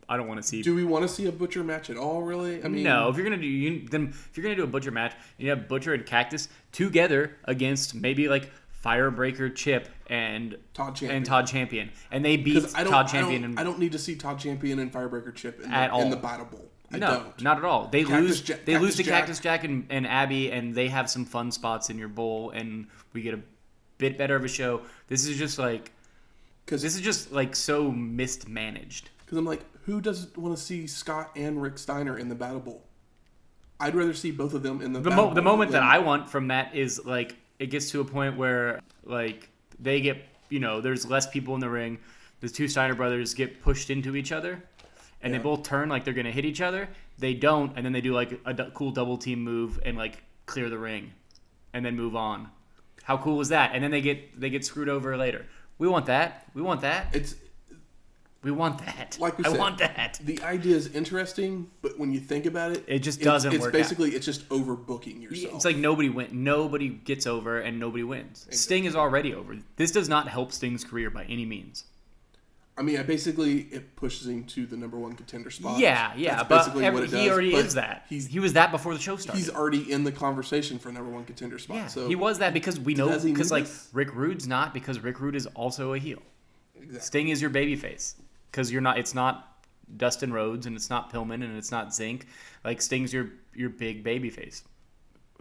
I 0.09 0.15
don't 0.17 0.27
want 0.27 0.41
to 0.41 0.47
see. 0.47 0.61
do 0.61 0.73
we 0.73 0.83
want 0.85 1.03
to 1.03 1.09
see 1.09 1.25
a 1.27 1.31
Butcher 1.31 1.63
match 1.63 1.89
at 1.89 1.97
all? 1.97 2.21
Really? 2.21 2.63
I 2.63 2.67
mean, 2.67 2.83
no, 2.83 3.09
if 3.09 3.17
you're 3.17 3.25
gonna 3.25 3.37
do 3.41 3.45
you, 3.47 3.87
then 3.89 4.07
if 4.09 4.31
you're 4.37 4.43
gonna 4.43 4.55
do 4.55 4.63
a 4.63 4.67
Butcher 4.67 4.91
match, 4.91 5.13
you 5.37 5.49
have 5.49 5.67
Butcher 5.67 5.93
and 5.93 6.05
Cactus 6.05 6.47
together 6.71 7.35
against 7.43 7.93
maybe 7.93 8.29
like 8.29 8.49
Firebreaker 8.83 9.53
Chip 9.53 9.89
and 10.09 10.57
Todd 10.73 10.95
Champion. 10.95 11.17
and 11.17 11.25
Todd 11.25 11.47
Champion, 11.47 11.91
and 12.11 12.23
they 12.23 12.37
beat 12.37 12.63
I 12.75 12.83
don't, 12.83 12.91
Todd 12.93 13.07
I 13.07 13.09
Champion. 13.09 13.41
don't, 13.41 13.49
and, 13.51 13.59
I 13.59 13.63
don't 13.63 13.79
need 13.79 13.91
to 13.91 13.99
see 13.99 14.15
Todd 14.15 14.39
Champion 14.39 14.79
and 14.79 14.93
Firebreaker 14.93 15.35
Chip 15.35 15.59
in, 15.61 15.71
At 15.71 15.91
the, 15.91 15.97
in 15.99 16.09
the 16.09 16.15
Battle 16.15 16.45
Bowl. 16.45 16.65
I 16.93 16.99
no, 16.99 17.07
don't. 17.07 17.41
not 17.41 17.57
at 17.57 17.65
all. 17.65 17.87
They 17.87 18.03
Cactus 18.05 18.21
lose. 18.29 18.41
Jack- 18.41 18.63
they 18.65 18.77
lose 18.77 18.91
Cactus 18.91 18.95
to 18.95 19.03
Jack. 19.03 19.19
Cactus 19.19 19.39
Jack 19.41 19.63
and, 19.65 19.85
and 19.89 20.07
Abby, 20.07 20.51
and 20.53 20.73
they 20.73 20.87
have 20.87 21.09
some 21.09 21.25
fun 21.25 21.51
spots 21.51 21.89
in 21.89 21.97
your 21.97 22.07
bowl, 22.07 22.51
and 22.51 22.87
we 23.11 23.21
get 23.21 23.33
a 23.33 23.41
bit 23.97 24.17
better 24.17 24.37
of 24.37 24.45
a 24.45 24.47
show. 24.47 24.81
This 25.09 25.27
is 25.27 25.37
just 25.37 25.59
like 25.59 25.91
Because 26.65 26.81
this 26.81 26.95
is 26.95 27.01
just 27.01 27.33
like 27.33 27.57
so 27.57 27.91
mismanaged. 27.91 29.09
Because 29.25 29.37
I'm 29.37 29.43
like, 29.45 29.65
who 29.87 29.99
doesn't 30.01 30.37
want 30.37 30.55
to 30.55 30.61
see 30.61 30.85
Scott 30.85 31.31
and 31.35 31.59
Rick 31.61 31.77
Steiner 31.79 32.17
in 32.19 32.27
the 32.29 32.35
Battle 32.35 32.59
Bowl? 32.59 32.83
I'd 33.79 33.95
rather 33.95 34.13
see 34.13 34.31
both 34.31 34.53
of 34.53 34.61
them 34.61 34.81
in 34.81 34.91
the 34.93 34.99
The, 34.99 35.09
Battle 35.09 35.27
mo- 35.29 35.33
the 35.33 35.41
moment 35.41 35.71
that 35.71 35.81
I 35.83 35.99
want 35.99 36.29
from 36.29 36.49
that 36.49 36.75
is 36.75 37.03
like 37.05 37.35
it 37.57 37.67
gets 37.67 37.89
to 37.91 38.01
a 38.01 38.05
point 38.05 38.37
where 38.37 38.81
like 39.05 39.49
they 39.79 40.01
get 40.01 40.17
you 40.49 40.59
know 40.59 40.81
there's 40.81 41.09
less 41.09 41.25
people 41.27 41.55
in 41.55 41.61
the 41.61 41.69
ring. 41.69 41.97
The 42.41 42.49
two 42.49 42.67
Steiner 42.67 42.95
brothers 42.95 43.33
get 43.33 43.61
pushed 43.63 43.89
into 43.89 44.15
each 44.15 44.31
other, 44.31 44.61
and 45.21 45.31
Yeah. 45.31 45.39
they 45.39 45.43
both 45.43 45.63
turn 45.63 45.89
like 45.89 46.03
they're 46.05 46.13
gonna 46.13 46.31
hit 46.31 46.45
each 46.45 46.61
other. 46.61 46.89
They 47.17 47.33
don't, 47.33 47.71
and 47.75 47.83
then 47.85 47.93
they 47.93 48.01
do 48.01 48.13
like 48.13 48.39
a 48.45 48.53
d- 48.53 48.69
cool 48.73 48.91
double 48.91 49.17
team 49.17 49.41
move 49.41 49.79
and 49.85 49.97
like 49.97 50.21
clear 50.47 50.69
the 50.69 50.77
ring, 50.77 51.13
and 51.73 51.85
then 51.85 51.95
move 51.95 52.15
on. 52.15 52.49
How 53.03 53.17
cool 53.17 53.39
is 53.41 53.49
that? 53.49 53.71
And 53.73 53.81
then 53.83 53.91
they 53.91 54.01
get 54.01 54.39
they 54.39 54.49
get 54.49 54.65
screwed 54.65 54.89
over 54.89 55.15
later. 55.15 55.45
We 55.77 55.87
want 55.87 56.07
that. 56.07 56.45
We 56.53 56.61
want 56.61 56.81
that. 56.81 57.15
it's 57.15 57.35
We 58.47 58.53
want 58.53 58.77
that. 58.85 59.17
like 59.19 59.37
we 59.37 59.43
I 59.43 59.49
said, 59.49 59.59
want 59.59 59.77
that. 59.79 60.21
The 60.23 60.41
idea 60.41 60.73
is 60.77 60.95
interesting, 60.95 61.69
but 61.81 61.99
when 61.99 62.13
you 62.13 62.21
think 62.21 62.45
about 62.45 62.71
it, 62.71 62.85
It 62.87 62.99
just 62.99 63.19
doesn't 63.19 63.51
It's 63.51 63.59
work 63.61 63.73
out. 63.73 63.77
basically 63.77 64.11
it's 64.11 64.25
just 64.25 64.47
overbooking 64.47 65.21
yourself. 65.21 65.55
It's 65.55 65.65
like 65.65 65.75
nobody 65.75 66.07
went, 66.07 66.31
Nobody 66.31 66.87
gets 66.87 67.27
over, 67.27 67.59
and 67.59 67.77
nobody 67.77 68.05
wins. 68.05 68.47
Sting 68.51 68.85
is 68.85 68.95
already 68.95 69.33
over. 69.33 69.57
This 69.75 69.91
does 69.91 70.07
not 70.07 70.29
help 70.29 70.53
Sting's 70.53 70.85
career 70.85 71.09
by 71.09 71.25
any 71.25 71.45
means. 71.45 71.83
I 72.77 72.83
mean, 72.83 72.97
I 72.97 73.03
basically 73.03 73.63
it 73.69 73.97
pushes 73.97 74.27
him 74.29 74.45
to 74.45 74.65
the 74.65 74.77
number 74.77 74.97
one 74.97 75.11
contender 75.13 75.49
spot. 75.51 75.77
Yeah, 75.77 76.13
yeah, 76.15 76.43
That's 76.43 76.47
basically 76.47 76.85
every, 76.85 77.01
what 77.01 77.09
it 77.09 77.11
does, 77.11 77.21
he 77.21 77.29
already 77.29 77.53
is 77.53 77.73
that. 77.73 78.05
He's 78.07 78.27
he 78.27 78.39
was 78.39 78.53
that 78.53 78.71
before 78.71 78.93
the 78.93 78.99
show 79.01 79.17
started. 79.17 79.39
he's 79.39 79.49
already 79.49 79.91
in 79.91 80.05
the 80.05 80.11
conversation 80.13 80.79
for 80.79 80.89
number 80.89 81.09
one 81.11 81.25
contender 81.25 81.59
spot. 81.59 81.75
yeah, 81.75 81.87
so 81.87 82.07
he 82.07 82.15
was 82.15 82.39
that 82.39 82.53
because 82.53 82.79
we 82.79 82.93
know 82.93 83.09
because 83.19 83.51
like 83.51 83.65
this? 83.65 83.89
Rick 83.91 84.15
Rude's 84.15 84.47
not 84.47 84.73
because 84.73 85.01
Rick 85.01 85.19
Rude 85.19 85.35
is 85.35 85.47
also 85.47 85.91
a 85.93 85.99
heel. 85.99 86.21
Exactly. 86.75 86.99
Sting 86.99 87.29
is 87.29 87.41
your 87.41 87.49
babyface 87.51 88.13
because 88.51 88.71
you're 88.71 88.81
not. 88.81 88.97
It's 88.97 89.13
not 89.13 89.63
Dustin 89.95 90.33
Rhodes 90.33 90.65
and 90.65 90.75
it's 90.75 90.89
not 90.89 91.11
Pillman 91.11 91.43
and 91.43 91.57
it's 91.57 91.71
not 91.71 91.89
Zenk. 91.89 92.23
Like 92.63 92.81
Sting's 92.81 93.13
your 93.13 93.29
your 93.53 93.69
big 93.69 94.03
baby 94.03 94.29
face. 94.29 94.63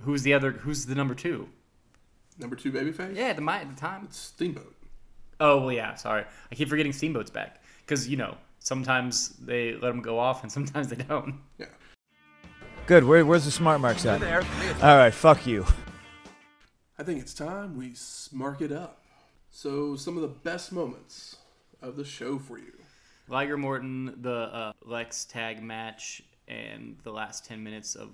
Who's 0.02 0.22
the 0.22 0.34
other? 0.34 0.52
Who's 0.52 0.86
the 0.86 0.94
number 0.94 1.14
two? 1.14 1.48
number 2.38 2.56
two 2.56 2.70
babyface. 2.72 3.16
Yeah, 3.16 3.28
at 3.28 3.36
the, 3.36 3.42
mi- 3.42 3.52
at 3.52 3.74
the 3.74 3.80
time. 3.80 4.04
It's 4.04 4.18
Steamboat. 4.18 4.74
Oh 5.40 5.58
well, 5.60 5.72
yeah. 5.72 5.94
Sorry, 5.94 6.24
I 6.50 6.54
keep 6.54 6.68
forgetting 6.68 6.92
Steamboat's 6.92 7.30
back 7.30 7.62
because 7.80 8.08
you 8.08 8.16
know 8.16 8.36
sometimes 8.58 9.30
they 9.40 9.72
let 9.72 9.88
them 9.88 10.00
go 10.00 10.18
off 10.18 10.42
and 10.42 10.52
sometimes 10.58 10.88
they 10.88 10.96
don't. 10.96 11.36
Yeah. 11.58 11.66
Good. 12.86 13.04
Where, 13.04 13.24
where's 13.26 13.44
the 13.44 13.50
smart 13.50 13.80
marks 13.80 14.06
at? 14.06 14.20
There. 14.20 14.42
All 14.82 14.96
right. 14.96 15.12
Fuck 15.12 15.46
you. 15.46 15.66
I 16.98 17.02
think 17.02 17.20
it's 17.20 17.34
time 17.34 17.76
we 17.76 17.90
smark 17.90 18.60
it 18.60 18.72
up. 18.72 19.02
So 19.50 19.96
some 19.96 20.16
of 20.16 20.22
the 20.22 20.28
best 20.28 20.72
moments 20.72 21.36
of 21.82 21.96
the 21.96 22.04
show 22.04 22.38
for 22.38 22.58
you. 22.58 22.72
Liger 23.28 23.56
Morton, 23.56 24.14
the 24.22 24.34
uh, 24.34 24.72
Lex 24.84 25.24
tag 25.24 25.62
match, 25.62 26.22
and 26.48 26.96
the 27.02 27.10
last 27.12 27.44
ten 27.44 27.62
minutes 27.62 27.94
of 27.94 28.10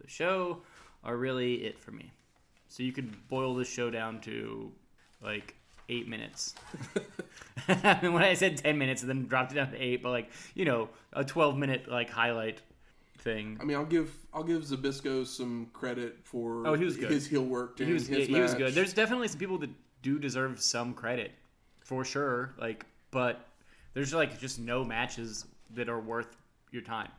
the 0.00 0.08
show 0.08 0.58
are 1.04 1.16
really 1.16 1.64
it 1.64 1.78
for 1.78 1.90
me. 1.90 2.10
So 2.68 2.82
you 2.82 2.92
could 2.92 3.28
boil 3.28 3.54
this 3.54 3.68
show 3.68 3.90
down 3.90 4.20
to 4.22 4.72
like 5.22 5.54
eight 5.88 6.08
minutes. 6.08 6.54
I 7.68 7.98
mean, 8.02 8.12
when 8.12 8.22
I 8.22 8.34
said 8.34 8.56
ten 8.56 8.78
minutes 8.78 9.02
and 9.02 9.10
then 9.10 9.26
dropped 9.26 9.52
it 9.52 9.56
down 9.56 9.70
to 9.72 9.82
eight, 9.82 10.02
but 10.02 10.10
like 10.10 10.30
you 10.54 10.64
know, 10.64 10.88
a 11.12 11.24
twelve 11.24 11.56
minute 11.58 11.88
like 11.90 12.08
highlight 12.10 12.60
thing. 13.18 13.58
I 13.60 13.64
mean, 13.64 13.76
I'll 13.76 13.84
give 13.84 14.14
I'll 14.32 14.44
give 14.44 14.62
Zbyszko 14.62 15.26
some 15.26 15.68
credit 15.72 16.18
for 16.24 16.66
Oh, 16.66 16.74
he 16.74 16.84
was 16.84 16.96
good. 16.96 17.10
his 17.10 17.26
heel 17.26 17.44
work 17.44 17.76
during 17.76 17.88
he 17.88 17.94
was 17.94 18.06
his 18.06 18.28
he 18.28 18.40
was 18.40 18.54
good. 18.54 18.74
There's 18.74 18.92
definitely 18.94 19.28
some 19.28 19.38
people 19.38 19.58
that 19.58 19.70
do 20.02 20.18
deserve 20.18 20.60
some 20.60 20.94
credit, 20.94 21.32
for 21.80 22.04
sure. 22.04 22.54
Like, 22.58 22.86
but 23.10 23.48
there's 23.94 24.12
like 24.14 24.38
just 24.38 24.58
no 24.58 24.84
matches 24.84 25.46
that 25.74 25.88
are 25.88 26.00
worth 26.00 26.36
your 26.70 26.82
time. 26.82 27.10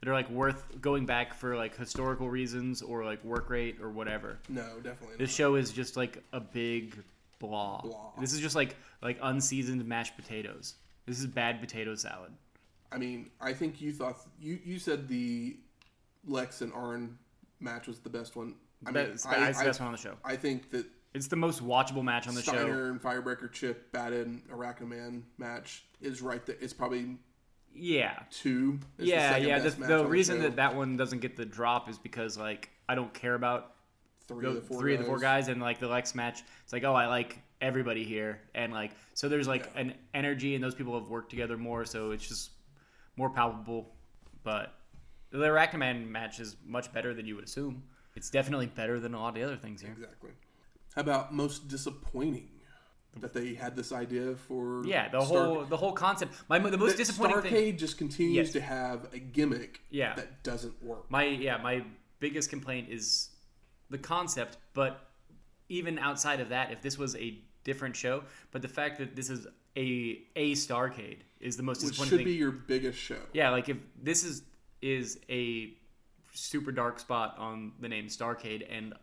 That 0.00 0.08
are 0.10 0.14
like 0.14 0.30
worth 0.30 0.80
going 0.80 1.06
back 1.06 1.34
for 1.34 1.56
like 1.56 1.76
historical 1.76 2.30
reasons 2.30 2.82
or 2.82 3.04
like 3.04 3.24
work 3.24 3.50
rate 3.50 3.78
or 3.80 3.90
whatever. 3.90 4.38
no, 4.48 4.62
definitely. 4.82 5.16
This 5.18 5.30
Not. 5.30 5.36
show 5.36 5.54
is 5.56 5.72
just 5.72 5.96
like 5.96 6.22
a 6.32 6.40
big 6.40 6.96
blah. 7.40 7.80
Blah. 7.80 8.12
This 8.20 8.32
is 8.32 8.40
just 8.40 8.54
like 8.54 8.76
like 9.02 9.18
unseasoned 9.22 9.84
mashed 9.86 10.16
potatoes. 10.16 10.74
This 11.06 11.18
is 11.18 11.26
bad 11.26 11.60
potato 11.60 11.94
salad. 11.96 12.32
I 12.92 12.98
mean, 12.98 13.30
I 13.40 13.52
think 13.52 13.80
you 13.80 13.92
thought 13.92 14.18
you 14.40 14.58
you 14.64 14.78
said 14.78 15.08
the 15.08 15.56
Lex 16.26 16.60
and 16.60 16.72
Arn 16.72 17.18
match 17.60 17.86
was 17.88 17.98
the 17.98 18.10
best 18.10 18.36
one. 18.36 18.54
I 18.86 18.92
mean, 18.92 19.06
It's, 19.06 19.26
I, 19.26 19.48
it's 19.48 19.58
the 19.58 19.64
I, 19.64 19.66
best 19.66 19.80
one 19.80 19.88
on 19.88 19.92
the 19.92 19.98
show. 19.98 20.14
I 20.24 20.36
think 20.36 20.70
that 20.70 20.86
It's 21.18 21.26
the 21.26 21.34
most 21.34 21.66
watchable 21.66 22.04
match 22.04 22.28
on 22.28 22.36
the 22.36 22.42
show. 22.42 22.52
Steiner 22.52 22.90
and 22.90 23.02
Firebreaker 23.02 23.50
Chip 23.50 23.90
Batten 23.90 24.40
Arachnaman 24.52 25.22
match 25.36 25.84
is 26.00 26.22
right 26.22 26.46
there. 26.46 26.54
It's 26.60 26.72
probably 26.72 27.16
Yeah. 27.74 28.20
two. 28.30 28.78
It's 28.98 28.98
the 28.98 29.06
yeah, 29.06 29.36
yeah. 29.36 29.58
The, 29.58 29.70
the 29.70 30.06
reason 30.06 30.36
show. 30.36 30.42
that 30.42 30.56
that 30.56 30.76
one 30.76 30.96
doesn't 30.96 31.18
get 31.18 31.36
the 31.36 31.44
drop 31.44 31.88
is 31.88 31.98
because 31.98 32.38
like 32.38 32.70
I 32.88 32.94
don't 32.94 33.12
care 33.12 33.34
about 33.34 33.74
three 34.28 34.44
the, 34.44 34.48
of 34.50 34.54
the 34.54 34.60
four 34.60 34.80
three 34.80 34.94
of 34.94 35.00
the 35.00 35.06
four 35.06 35.18
guys, 35.18 35.48
and 35.48 35.60
like 35.60 35.80
the 35.80 35.88
Lex 35.88 36.14
match, 36.14 36.44
it's 36.62 36.72
like 36.72 36.84
oh 36.84 36.94
I 36.94 37.08
like 37.08 37.42
everybody 37.60 38.04
here, 38.04 38.40
and 38.54 38.72
like 38.72 38.92
so 39.14 39.28
there's 39.28 39.48
like 39.48 39.68
Yeah. 39.74 39.80
an 39.80 39.94
energy, 40.14 40.54
and 40.54 40.62
those 40.62 40.76
people 40.76 40.96
have 40.96 41.08
worked 41.08 41.30
together 41.30 41.58
more, 41.58 41.84
so 41.84 42.12
it's 42.12 42.28
just 42.28 42.52
more 43.16 43.28
palpable. 43.28 43.92
But 44.44 44.72
the 45.30 45.38
Arachnaman 45.38 46.06
match 46.08 46.38
is 46.38 46.56
much 46.64 46.92
better 46.92 47.12
than 47.12 47.26
you 47.26 47.34
would 47.34 47.44
assume. 47.44 47.82
It's 48.14 48.30
definitely 48.30 48.66
better 48.66 49.00
than 49.00 49.14
a 49.14 49.20
lot 49.20 49.30
of 49.30 49.34
the 49.34 49.42
other 49.42 49.56
things 49.56 49.80
here. 49.80 49.90
Exactly. 49.90 50.30
How 50.98 51.02
about 51.02 51.32
most 51.32 51.68
disappointing 51.68 52.48
that 53.20 53.32
they 53.32 53.54
had 53.54 53.76
this 53.76 53.92
idea 53.92 54.34
for? 54.34 54.84
Yeah, 54.84 55.08
the 55.08 55.24
Star- 55.24 55.44
whole 55.44 55.64
the 55.64 55.76
whole 55.76 55.92
concept. 55.92 56.34
My 56.48 56.58
the 56.58 56.76
most 56.76 56.96
that 56.96 56.96
disappointing 56.96 57.36
Starcade 57.36 57.50
thing. 57.50 57.76
just 57.78 57.98
continues 57.98 58.34
Yes. 58.48 58.52
to 58.54 58.60
have 58.60 59.06
a 59.14 59.20
gimmick 59.20 59.80
Yeah. 59.90 60.16
that 60.16 60.42
doesn't 60.42 60.82
work. 60.82 61.08
My 61.08 61.24
yeah, 61.24 61.58
my 61.58 61.84
biggest 62.18 62.50
complaint 62.50 62.88
is 62.90 63.30
the 63.90 63.98
concept, 63.98 64.56
but 64.74 65.08
even 65.68 66.00
outside 66.00 66.40
of 66.40 66.48
that, 66.48 66.72
if 66.72 66.82
this 66.82 66.98
was 66.98 67.14
a 67.14 67.38
different 67.62 67.94
show, 67.94 68.24
but 68.50 68.60
the 68.60 68.66
fact 68.68 68.98
that 68.98 69.14
this 69.14 69.30
is 69.30 69.46
a 69.76 70.26
a 70.34 70.50
Starcade 70.54 71.18
is 71.38 71.56
the 71.56 71.62
most 71.62 71.76
which 71.84 71.90
disappointing 71.92 72.10
should 72.10 72.18
thing. 72.18 72.24
be 72.26 72.32
your 72.34 72.50
biggest 72.50 72.98
show. 72.98 73.20
Yeah, 73.32 73.50
like 73.50 73.68
if 73.68 73.76
this 74.02 74.24
is 74.24 74.42
is 74.82 75.20
a 75.30 75.74
super 76.34 76.72
dark 76.72 76.98
spot 76.98 77.36
on 77.38 77.74
the 77.78 77.88
name 77.88 78.06
Starcade, 78.08 78.66
and 78.68 78.94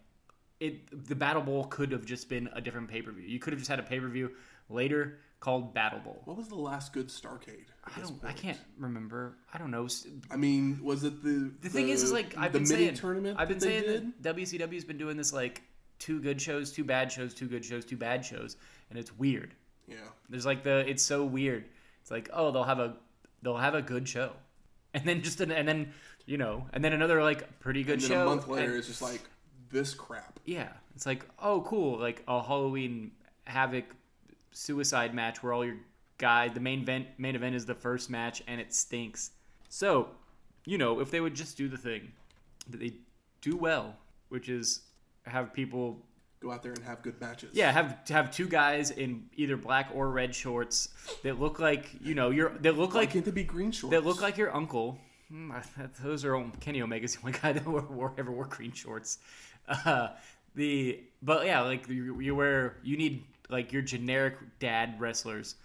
it 0.67 1.07
the 1.07 1.15
Battle 1.15 1.41
Bowl 1.41 1.65
could 1.65 1.91
have 1.91 2.05
just 2.05 2.29
been 2.29 2.49
a 2.53 2.61
different 2.61 2.89
pay 2.89 3.01
per 3.01 3.11
view. 3.11 3.27
You 3.27 3.39
could 3.39 3.53
have 3.53 3.59
just 3.59 3.69
had 3.69 3.79
a 3.79 3.83
pay 3.83 3.99
per 3.99 4.07
view 4.07 4.31
later 4.69 5.19
called 5.39 5.73
Battle 5.73 5.99
Bowl. 5.99 6.21
What 6.25 6.37
was 6.37 6.47
the 6.47 6.55
last 6.55 6.91
good 6.93 7.09
Starcade? 7.09 7.65
I 7.83 7.99
don't. 7.99 8.19
I 8.23 8.31
can't 8.31 8.57
remember. 8.79 9.37
I 9.53 9.57
don't 9.57 9.71
know. 9.71 9.87
I 10.31 10.37
mean, 10.37 10.79
was 10.83 11.03
it 11.03 11.23
the 11.23 11.51
The 11.61 11.69
thing 11.69 11.89
is, 11.89 12.03
is 12.03 12.11
like 12.11 12.35
I've 12.37 12.51
the 12.53 12.59
been 12.59 12.67
mini 12.69 12.83
saying, 12.85 12.95
tournament? 12.95 13.37
I've 13.39 13.47
been 13.47 13.59
saying 13.59 13.83
did? 13.83 14.23
that 14.23 14.35
WCW's 14.37 14.83
been 14.85 14.97
doing 14.97 15.17
this 15.17 15.31
like 15.33 15.61
two 15.99 16.19
good 16.19 16.41
shows, 16.41 16.71
two 16.71 16.83
bad 16.83 17.11
shows, 17.11 17.33
two 17.33 17.47
good 17.47 17.63
shows, 17.63 17.85
two 17.85 17.97
bad 17.97 18.25
shows, 18.25 18.57
and 18.89 18.97
it's 18.99 19.15
weird. 19.17 19.53
Yeah, 19.87 19.97
There's 20.29 20.45
like 20.47 20.63
the 20.63 20.79
it's 20.89 21.03
so 21.03 21.23
weird. 21.25 21.65
It's 22.01 22.09
like 22.11 22.29
oh 22.33 22.51
they'll 22.51 22.63
have 22.63 22.79
a 22.79 22.95
they'll 23.43 23.55
have 23.57 23.75
a 23.75 23.81
good 23.83 24.07
show, 24.09 24.31
and 24.95 25.03
then 25.05 25.21
just 25.21 25.41
an, 25.41 25.51
and 25.51 25.67
then 25.67 25.93
you 26.25 26.37
know 26.39 26.65
and 26.73 26.83
then 26.83 26.91
another 26.93 27.21
like 27.21 27.59
pretty 27.59 27.83
good 27.83 27.93
and 27.93 28.01
then 28.01 28.09
show. 28.09 28.21
a 28.23 28.25
month 28.25 28.47
later, 28.47 28.69
and- 28.71 28.77
it's 28.79 28.87
just 28.87 29.01
like 29.03 29.21
this 29.71 29.93
crap. 29.93 30.39
yeah, 30.45 30.69
it's 30.95 31.05
like 31.05 31.25
oh 31.39 31.61
cool 31.61 31.97
like 31.99 32.23
a 32.27 32.41
Halloween 32.41 33.11
Havoc 33.45 33.85
suicide 34.51 35.13
match 35.13 35.43
where 35.43 35.53
all 35.53 35.65
your 35.65 35.77
guy 36.17 36.47
the 36.47 36.59
main 36.59 36.81
event 36.81 37.07
main 37.17 37.35
event 37.35 37.55
is 37.55 37.65
the 37.65 37.75
first 37.75 38.09
match 38.09 38.41
and 38.47 38.59
it 38.61 38.73
stinks. 38.73 39.31
So 39.69 40.09
you 40.65 40.77
know 40.77 40.99
if 41.01 41.11
they 41.11 41.21
would 41.21 41.35
just 41.35 41.57
do 41.57 41.67
the 41.67 41.77
thing 41.77 42.11
that 42.69 42.79
they 42.79 42.93
do 43.41 43.55
well, 43.57 43.95
which 44.29 44.49
is 44.49 44.81
have 45.25 45.53
people 45.53 45.99
Go 46.41 46.51
out 46.51 46.61
there 46.61 46.73
and 46.73 46.83
have 46.83 47.01
good 47.01 47.19
matches. 47.19 47.51
yeah, 47.53 47.71
have 47.71 47.99
have 48.09 48.29
two 48.29 48.47
guys 48.47 48.91
in 48.91 49.25
either 49.35 49.57
black 49.57 49.89
or 49.95 50.09
red 50.11 50.35
shorts 50.35 50.89
that 51.23 51.39
look 51.39 51.59
like 51.59 51.87
you 52.01 52.13
know 52.13 52.29
you're 52.29 52.49
that 52.61 52.77
look 52.77 52.93
Why 52.93 53.01
like 53.01 53.11
can't 53.11 53.25
they 53.25 53.31
be 53.31 53.43
green 53.43 53.71
shorts? 53.71 53.91
that 53.91 54.05
look 54.05 54.21
like 54.21 54.37
your 54.37 54.55
uncle. 54.55 54.99
Hmm, 55.29 55.51
I- 55.51 55.63
Those 56.03 56.23
are 56.23 56.35
all- 56.35 56.51
Kenny 56.59 56.81
Omega's 56.83 57.15
the 57.15 57.21
only 57.25 57.39
guy 57.39 57.51
that 57.53 57.65
wore, 57.67 57.81
wore 57.81 58.13
ever 58.19 58.31
wore 58.31 58.45
green 58.45 58.73
shorts. 58.73 59.17
Uh, 59.67 60.09
the 60.55 61.03
but 61.21 61.45
yeah, 61.45 61.61
like 61.61 61.87
you, 61.89 62.19
you 62.19 62.35
wear 62.35 62.77
you 62.83 62.97
need 62.97 63.23
like 63.49 63.71
your 63.71 63.81
generic 63.81 64.35
dad 64.59 64.99
wrestlers 64.99 65.55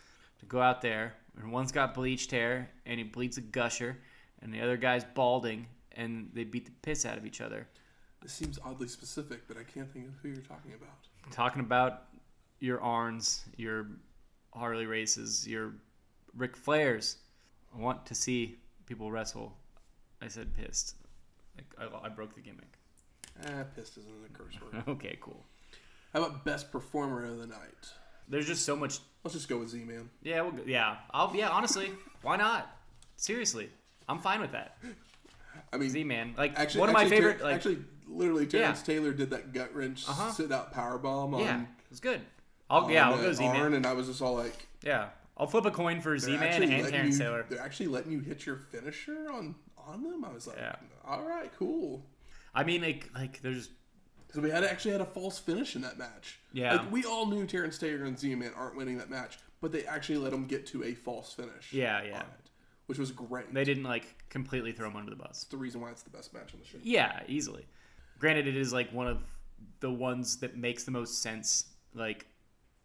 to 0.40 0.46
go 0.46 0.60
out 0.60 0.82
there 0.82 1.14
and 1.40 1.52
one's 1.52 1.72
got 1.72 1.94
bleached 1.94 2.30
hair 2.30 2.70
and 2.86 2.98
he 2.98 3.04
bleeds 3.04 3.38
a 3.38 3.40
gusher 3.40 3.96
and 4.42 4.52
the 4.52 4.60
other 4.60 4.76
guy's 4.76 5.04
balding 5.04 5.66
and 5.92 6.30
they 6.34 6.44
beat 6.44 6.64
the 6.64 6.72
piss 6.82 7.04
out 7.04 7.18
of 7.18 7.26
each 7.26 7.40
other. 7.40 7.66
This 8.22 8.32
seems 8.32 8.58
oddly 8.64 8.88
specific, 8.88 9.48
but 9.48 9.56
I 9.56 9.62
can't 9.62 9.90
think 9.90 10.08
of 10.08 10.12
who 10.22 10.28
you're 10.28 10.42
talking 10.42 10.72
about. 10.74 10.90
talking 11.30 11.60
about 11.60 12.04
your 12.60 12.78
Arns, 12.78 13.40
your 13.56 13.86
Harley 14.52 14.86
races, 14.86 15.46
your 15.48 15.72
Ric 16.36 16.56
Flairs. 16.56 17.16
I 17.74 17.80
want 17.80 18.04
to 18.06 18.14
see 18.14 18.58
people 18.86 19.10
wrestle. 19.10 19.56
I 20.20 20.28
said 20.28 20.54
pissed. 20.54 20.96
Like 21.56 21.66
I, 21.78 22.06
I 22.06 22.08
broke 22.10 22.34
the 22.34 22.42
gimmick. 22.42 22.79
Ah, 23.46 23.64
pissed 23.74 23.96
isn't 23.98 24.12
a 24.24 24.36
curse 24.36 24.54
word. 24.60 24.82
Okay, 24.88 25.18
cool. 25.20 25.44
How 26.12 26.22
about 26.24 26.44
best 26.44 26.70
performer 26.72 27.24
of 27.24 27.38
the 27.38 27.46
night? 27.46 27.92
There's 28.28 28.46
just 28.46 28.64
so 28.64 28.76
much. 28.76 28.98
Let's 29.24 29.34
just 29.34 29.48
go 29.48 29.58
with 29.58 29.68
Z 29.70 29.78
Man. 29.84 30.10
Yeah, 30.22 30.42
we'll 30.42 30.52
go, 30.52 30.62
yeah. 30.66 30.96
I'll 31.12 31.34
yeah. 31.34 31.48
Honestly, 31.50 31.90
why 32.22 32.36
not? 32.36 32.70
Seriously, 33.16 33.68
I'm 34.08 34.18
fine 34.18 34.40
with 34.40 34.52
that. 34.52 34.78
I 35.72 35.76
mean, 35.76 35.90
Z 35.90 36.04
man, 36.04 36.34
like 36.36 36.58
actually, 36.58 36.80
one 36.80 36.88
of 36.88 36.94
my 36.94 37.02
actually, 37.02 37.16
favorite. 37.16 37.38
Ter- 37.38 37.44
like, 37.44 37.54
actually, 37.56 37.78
literally, 38.08 38.46
Terrence 38.46 38.80
Yeah. 38.86 38.94
Taylor 38.94 39.12
did 39.12 39.30
that 39.30 39.52
gut 39.52 39.74
wrench 39.74 40.08
Uh-huh. 40.08 40.30
sit 40.32 40.50
out 40.52 40.72
power 40.72 40.98
bomb 40.98 41.34
on. 41.34 41.40
yeah, 41.40 41.60
it 41.62 41.66
was 41.90 42.00
good. 42.00 42.20
I'll 42.68 42.84
on, 42.84 42.90
yeah, 42.90 43.08
I'll 43.08 43.14
uh, 43.14 43.22
go 43.22 43.32
Z 43.32 43.46
Man, 43.48 43.74
and 43.74 43.84
I 43.86 43.92
was 43.92 44.06
just 44.06 44.22
all 44.22 44.34
like, 44.34 44.66
Yeah, 44.82 45.08
I'll 45.36 45.46
flip 45.48 45.64
a 45.66 45.70
coin 45.70 46.00
for 46.00 46.16
Z 46.18 46.36
Man 46.36 46.62
and 46.62 46.88
Terrence 46.90 47.18
you- 47.18 47.24
Taylor. 47.24 47.46
They're 47.48 47.60
actually 47.60 47.86
letting 47.88 48.12
you 48.12 48.20
hit 48.20 48.46
your 48.46 48.56
finisher 48.56 49.30
on 49.32 49.54
on 49.76 50.02
them. 50.02 50.24
I 50.24 50.32
was 50.32 50.46
like, 50.46 50.56
Yeah. 50.58 50.76
all 51.04 51.22
right, 51.24 51.50
cool. 51.58 52.04
I 52.54 52.64
mean, 52.64 52.82
like 52.82 53.10
like 53.14 53.40
there's 53.42 53.68
So 54.34 54.40
we 54.40 54.50
had 54.50 54.64
actually 54.64 54.92
had 54.92 55.00
a 55.00 55.06
false 55.06 55.38
finish 55.38 55.76
in 55.76 55.82
that 55.82 55.98
match. 55.98 56.38
Yeah. 56.52 56.74
like 56.76 56.92
we 56.92 57.04
all 57.04 57.26
knew 57.26 57.46
Terrence 57.46 57.78
Taylor 57.78 58.04
and 58.04 58.18
Z 58.18 58.34
Man 58.34 58.52
aren't 58.56 58.76
winning 58.76 58.98
that 58.98 59.10
match, 59.10 59.38
but 59.60 59.72
they 59.72 59.84
actually 59.84 60.18
let 60.18 60.30
them 60.32 60.46
get 60.46 60.66
to 60.68 60.84
a 60.84 60.94
false 60.94 61.32
finish. 61.32 61.72
Yeah, 61.72 62.02
yeah. 62.02 62.16
on 62.16 62.20
it, 62.22 62.50
which 62.86 62.98
was 62.98 63.10
great. 63.12 63.52
they 63.54 63.64
didn't 63.64 63.84
like 63.84 64.06
completely 64.28 64.72
throw 64.72 64.88
him 64.88 64.96
under 64.96 65.10
the 65.10 65.16
bus. 65.16 65.30
It's 65.30 65.44
the 65.44 65.56
reason 65.56 65.80
why 65.80 65.90
it's 65.90 66.02
the 66.02 66.10
best 66.10 66.32
match 66.34 66.52
on 66.54 66.60
the 66.60 66.66
show. 66.66 66.78
Yeah, 66.82 67.20
easily. 67.28 67.66
Granted, 68.18 68.46
it 68.48 68.56
is 68.56 68.72
like 68.72 68.92
one 68.92 69.06
of 69.08 69.22
the 69.80 69.90
ones 69.90 70.38
that 70.38 70.56
makes 70.56 70.84
the 70.84 70.90
most 70.90 71.22
sense. 71.22 71.64
Like 71.94 72.26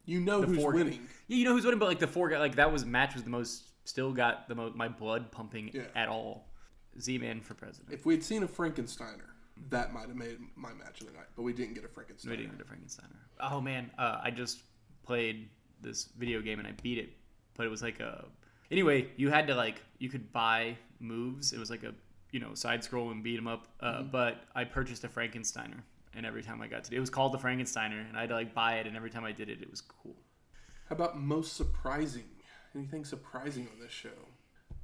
You 0.05 0.19
know 0.19 0.41
who's 0.41 0.57
four- 0.57 0.73
winning. 0.73 1.07
Yeah, 1.27 1.37
you 1.37 1.45
know 1.45 1.53
who's 1.53 1.65
winning, 1.65 1.79
but 1.79 1.87
like 1.87 1.99
the 1.99 2.07
four 2.07 2.29
guy, 2.29 2.39
like 2.39 2.55
that 2.55 2.71
was 2.71 2.85
match 2.85 3.13
was 3.15 3.23
the 3.23 3.29
most 3.29 3.63
still 3.83 4.11
got 4.13 4.47
the 4.47 4.55
most 4.55 4.75
my 4.75 4.87
blood 4.87 5.31
pumping 5.31 5.69
Yeah. 5.73 5.83
at 5.95 6.07
all. 6.07 6.49
Z 6.99 7.17
Man 7.17 7.41
for 7.41 7.53
president. 7.55 7.91
If 7.93 8.05
we 8.05 8.13
had 8.13 8.23
seen 8.23 8.41
a 8.43 8.47
Frankensteiner, 8.47 9.27
that 9.69 9.93
might 9.93 10.07
have 10.07 10.15
made 10.15 10.37
my 10.55 10.73
match 10.73 11.01
of 11.01 11.07
the 11.07 11.13
night, 11.13 11.27
but 11.35 11.43
we 11.43 11.53
didn't 11.53 11.73
get 11.75 11.83
a 11.83 11.87
Frankensteiner. 11.87 12.29
We 12.31 12.37
didn't 12.37 12.57
get 12.57 12.67
a 12.67 12.69
Frankensteiner. 12.69 13.15
Oh 13.39 13.61
man, 13.61 13.91
uh, 13.97 14.19
I 14.23 14.31
just 14.31 14.63
played 15.03 15.49
this 15.81 16.09
video 16.17 16.41
game 16.41 16.59
and 16.59 16.67
I 16.67 16.71
beat 16.81 16.97
it, 16.97 17.09
but 17.55 17.65
it 17.65 17.69
was 17.69 17.81
like 17.81 17.99
a. 17.99 18.25
Anyway, 18.71 19.07
you 19.15 19.29
had 19.29 19.47
to 19.47 19.55
like 19.55 19.81
you 19.99 20.09
could 20.09 20.31
buy 20.31 20.77
moves. 20.99 21.53
It 21.53 21.59
was 21.59 21.69
like 21.69 21.83
a 21.83 21.93
you 22.31 22.39
know 22.39 22.53
side 22.53 22.83
scroll 22.83 23.11
and 23.11 23.23
beat 23.23 23.35
them 23.35 23.47
up. 23.47 23.67
Uh, 23.79 24.03
But 24.03 24.41
I 24.55 24.63
purchased 24.65 25.03
a 25.03 25.07
Frankensteiner, 25.07 25.81
and 26.13 26.25
every 26.25 26.43
time 26.43 26.61
I 26.61 26.67
got 26.67 26.83
to 26.85 26.89
do 26.89 26.97
it 26.97 26.99
was 26.99 27.09
called 27.09 27.33
the 27.33 27.37
Frankensteiner, 27.37 28.07
and 28.07 28.17
I 28.17 28.21
had 28.21 28.29
to 28.29 28.35
like 28.35 28.53
buy 28.53 28.75
it, 28.79 28.87
and 28.87 28.95
every 28.95 29.09
time 29.09 29.23
I 29.23 29.31
did 29.31 29.49
it, 29.49 29.61
it 29.61 29.69
was 29.69 29.81
cool. 29.81 30.15
How 30.89 30.95
about 30.95 31.19
most 31.19 31.55
surprising? 31.55 32.25
Anything 32.75 33.05
surprising 33.05 33.67
on 33.73 33.79
this 33.79 33.91
show? 33.91 34.09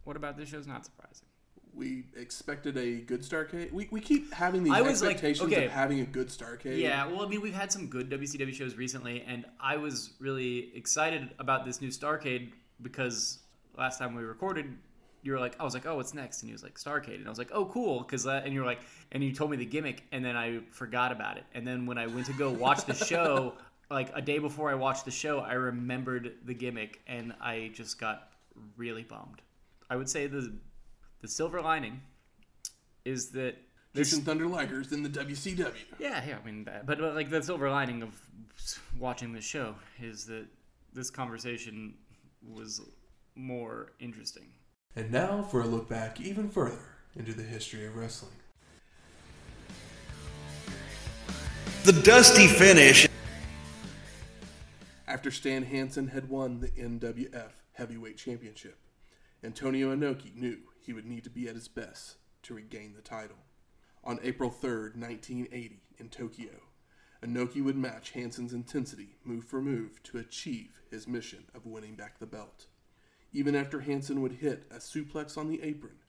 What 0.06 0.15
about 0.15 0.38
this 0.38 0.49
show's 0.49 0.65
not 0.65 0.85
surprising? 0.85 1.27
We 1.73 2.06
expected 2.15 2.77
a 2.77 2.98
good 2.98 3.22
Starcade. 3.22 3.72
We, 3.72 3.88
we 3.91 4.02
keep 4.02 4.34
having 4.34 4.64
these 4.64 4.73
I 4.73 4.81
was 4.81 5.02
like, 5.02 5.11
expectations 5.11 5.52
okay. 5.52 5.65
of 5.65 5.72
having 5.72 6.02
a 6.02 6.06
good 6.06 6.27
Starcade. 6.27 6.77
Yeah, 6.77 7.06
well, 7.07 7.22
I 7.22 7.27
mean, 7.27 7.41
we've 7.41 7.53
had 7.53 7.72
some 7.72 7.88
good 7.88 8.10
WCW 8.10 8.53
shows 8.53 8.76
recently, 8.76 9.23
and 9.26 9.45
I 9.60 9.77
was 9.77 10.11
really 10.19 10.72
excited 10.76 11.30
about 11.39 11.65
this 11.65 11.81
new 11.81 11.89
Starcade 11.89 12.52
because 12.81 13.39
last 13.77 13.99
time 13.99 14.15
we 14.15 14.23
recorded, 14.23 14.77
you 15.23 15.31
were 15.31 15.39
like, 15.39 15.56
I 15.60 15.64
was 15.64 15.73
like, 15.73 15.85
oh, 15.85 15.95
what's 15.95 16.14
next? 16.14 16.41
And 16.41 16.49
he 16.49 16.53
was 16.53 16.64
like, 16.64 16.76
Starcade, 16.76 17.15
and 17.15 17.26
I 17.27 17.30
was 17.30 17.38
like, 17.38 17.52
oh, 17.53 17.65
cool, 17.65 17.99
because 17.99 18.27
uh, 18.27 18.41
and 18.43 18.53
you 18.53 18.60
were 18.60 18.65
like, 18.65 18.81
and 19.11 19.23
you 19.23 19.34
told 19.34 19.52
me 19.52 19.57
the 19.57 19.65
gimmick, 19.65 20.03
and 20.11 20.23
then 20.26 20.35
I 20.35 20.60
forgot 20.72 21.11
about 21.11 21.38
it, 21.38 21.45
and 21.53 21.65
then 21.65 21.85
when 21.85 21.98
I 21.98 22.07
went 22.07 22.26
to 22.27 22.34
go 22.34 22.52
watch 22.52 22.85
the 22.85 22.95
show, 22.95 23.53
like 23.89 24.11
a 24.15 24.22
day 24.22 24.39
before 24.39 24.69
I 24.72 24.76
watched 24.76 25.06
the 25.06 25.11
show, 25.11 25.39
I 25.39 25.53
remembered 25.53 26.34
the 26.45 26.53
gimmick, 26.53 27.02
and 27.07 27.34
I 27.39 27.72
just 27.73 27.99
got 27.99 28.30
really 28.77 29.03
bummed. 29.03 29.41
I 29.89 29.95
would 29.95 30.10
say 30.10 30.27
the 30.27 30.53
the 31.22 31.27
silver 31.27 31.61
lining 31.61 32.02
is 33.06 33.31
that 33.31 33.56
this 33.93 34.14
Jushin 34.14 34.23
Thunder 34.23 34.45
Ligers 34.45 34.91
in 34.91 35.03
the 35.03 35.10
WCW. 35.10 35.73
yeah, 35.99 36.23
yeah. 36.26 36.38
I 36.41 36.45
mean, 36.45 36.64
that, 36.65 36.85
but, 36.85 36.99
but 36.99 37.14
like 37.15 37.30
the 37.30 37.43
silver 37.43 37.69
lining 37.69 38.02
of 38.02 38.19
watching 38.98 39.34
the 39.34 39.41
show 39.41 39.76
is 40.02 40.26
that 40.26 40.45
this 40.93 41.10
conversation 41.10 41.95
was 42.48 42.81
more 43.35 43.93
interesting. 43.99 44.48
And 44.95 45.11
now 45.11 45.43
for 45.43 45.61
a 45.61 45.68
look 45.68 45.88
back 45.88 46.19
even 46.19 46.49
further 46.49 46.98
into 47.15 47.34
the 47.34 47.43
history 47.43 47.85
of 47.85 47.95
wrestling. 47.95 48.31
The 51.84 51.93
dusty 51.93 52.48
finish. 52.48 53.07
After 55.07 55.31
Stan 55.31 55.64
Hansen 55.64 56.07
had 56.07 56.30
won 56.30 56.60
the 56.60 56.69
NWF 56.69 57.52
Heavyweight 57.73 58.18
Championship, 58.18 58.77
Antonio 59.43 59.93
Inoki 59.93 60.35
knew 60.35 60.60
he 60.82 60.94
would 60.94 61.06
need 61.06 61.24
to 61.24 61.30
be 61.30 61.48
at 61.48 61.56
his 61.56 61.68
best 61.68 62.18
to 62.44 62.53
regain 62.53 62.94
the 62.95 63.02
title. 63.02 63.38
On 64.03 64.20
April 64.24 64.49
3rd, 64.49 64.98
1980, 64.98 65.82
in 65.99 66.10
Tokyo, 66.10 66.49
Inoki 67.24 67.64
would 67.64 67.78
match 67.78 68.12
Hansen's 68.12 68.53
intensity 68.53 69.18
move 69.24 69.45
for 69.45 69.62
move 69.62 70.02
to 70.03 70.18
achieve 70.18 70.82
his 70.90 71.08
mission 71.08 71.44
of 71.53 71.68
winning 71.68 71.95
back 71.95 72.18
the 72.18 72.26
belt. 72.26 72.66
Even 73.32 73.56
after 73.56 73.82
Hansen 73.82 74.22
would 74.22 74.34
hit 74.34 74.66
a 74.72 74.78
suplex 74.78 75.38
on 75.38 75.48
the 75.48 75.62
apron, 75.62 75.99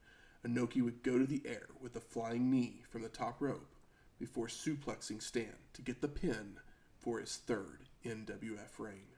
Inoki 0.46 0.82
would 0.82 1.02
go 1.02 1.18
to 1.18 1.26
the 1.26 1.42
air 1.44 1.68
with 1.80 1.94
a 1.94 2.00
flying 2.00 2.50
knee 2.50 2.82
from 2.88 3.02
the 3.02 3.08
top 3.08 3.40
rope 3.40 3.74
before 4.18 4.46
suplexing 4.46 5.22
Stan 5.22 5.54
to 5.74 5.82
get 5.82 6.00
the 6.00 6.08
pin 6.08 6.56
for 6.98 7.20
his 7.20 7.36
third 7.36 7.84
NWF 8.04 8.78
reign. 8.78 9.08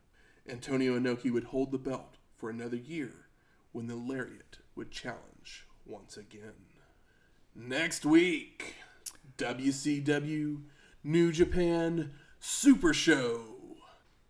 Antonio 0.48 0.98
Inoki 0.98 1.30
would 1.30 1.44
hold 1.44 1.70
the 1.70 1.78
belt 1.78 2.16
for 2.36 2.50
another 2.50 2.76
year 2.76 3.28
when 3.72 3.86
the 3.86 3.96
Lariat 3.96 4.58
would 4.74 4.90
challenge 4.90 5.33
once 5.86 6.16
again. 6.16 6.52
Next 7.54 8.04
week, 8.04 8.74
WCW 9.38 10.62
New 11.02 11.32
Japan 11.32 12.12
Super 12.40 12.92
Show 12.92 13.42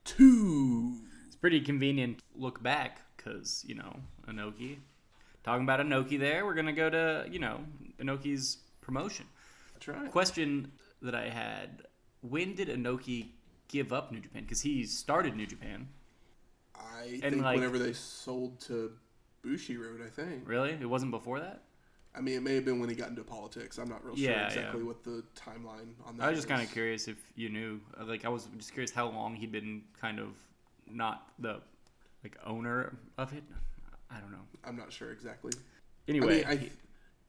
2. 0.04 0.96
It's 1.26 1.36
pretty 1.36 1.60
convenient 1.60 2.20
look 2.34 2.62
back 2.62 3.00
because 3.16 3.64
you 3.66 3.74
know 3.74 4.00
Inoki. 4.28 4.78
Talking 5.42 5.64
about 5.64 5.80
Inoki, 5.80 6.18
there 6.18 6.44
we're 6.44 6.54
gonna 6.54 6.72
go 6.72 6.90
to 6.90 7.26
you 7.30 7.38
know 7.38 7.60
Inoki's 7.98 8.58
promotion. 8.80 9.26
That's 9.74 9.88
right. 9.88 10.10
Question 10.10 10.72
that 11.02 11.14
I 11.14 11.28
had: 11.28 11.82
When 12.22 12.54
did 12.54 12.68
Inoki 12.68 13.28
give 13.68 13.92
up 13.92 14.12
New 14.12 14.20
Japan? 14.20 14.42
Because 14.42 14.60
he 14.62 14.84
started 14.86 15.36
New 15.36 15.46
Japan. 15.46 15.88
I 16.74 17.20
And, 17.22 17.34
think 17.34 17.42
like- 17.42 17.56
whenever 17.56 17.78
they 17.78 17.92
sold 17.92 18.60
to 18.62 18.92
Bushiroad, 19.44 20.04
I 20.04 20.10
think. 20.10 20.48
Really, 20.48 20.70
it 20.70 20.88
wasn't 20.88 21.10
before 21.10 21.40
that. 21.40 21.62
I 22.16 22.20
mean, 22.20 22.36
it 22.36 22.42
may 22.42 22.54
have 22.54 22.64
been 22.64 22.78
when 22.78 22.88
he 22.88 22.94
got 22.94 23.08
into 23.08 23.24
politics. 23.24 23.76
I'm 23.78 23.88
not 23.88 24.04
real 24.04 24.14
sure 24.14 24.30
Yeah, 24.30 24.46
exactly 24.46 24.80
yeah. 24.80 24.86
what 24.86 25.02
the 25.02 25.24
timeline 25.34 25.94
on 26.06 26.16
that 26.16 26.24
I 26.26 26.30
was 26.30 26.38
just 26.38 26.48
kind 26.48 26.62
of 26.62 26.70
curious 26.70 27.08
if 27.08 27.16
you 27.34 27.48
knew. 27.48 27.80
Uh, 28.00 28.04
Like, 28.04 28.24
I 28.24 28.28
was 28.28 28.48
just 28.56 28.72
curious 28.72 28.92
how 28.92 29.08
long 29.08 29.34
he'd 29.34 29.50
been 29.50 29.82
kind 30.00 30.20
of 30.20 30.28
not 30.88 31.32
the 31.40 31.60
like 32.22 32.36
owner 32.46 32.96
of 33.18 33.32
it. 33.32 33.42
I 34.10 34.20
don't 34.20 34.30
know. 34.30 34.46
I'm 34.64 34.76
not 34.76 34.92
sure 34.92 35.10
exactly. 35.10 35.52
Anyway, 36.06 36.44
I 36.44 36.50
mean, 36.54 36.60
I, 36.60 36.70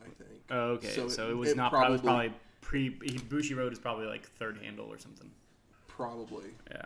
I 0.00 0.04
think. 0.22 0.42
oh, 0.50 0.56
okay, 0.74 0.88
so, 0.90 1.08
so 1.08 1.28
it, 1.28 1.30
it- 1.32 1.34
was 1.36 1.50
it 1.50 1.56
not. 1.56 1.72
Probably, 1.72 1.92
was 1.92 2.00
probably- 2.02 2.32
probably 2.60 2.90
pre. 2.92 3.18
Bushiroad 3.18 3.72
is 3.72 3.78
probably 3.80 4.06
like 4.06 4.28
third 4.38 4.58
handle 4.62 4.86
or 4.86 4.98
something. 4.98 5.30
Probably. 5.98 6.50
Yeah. 6.70 6.82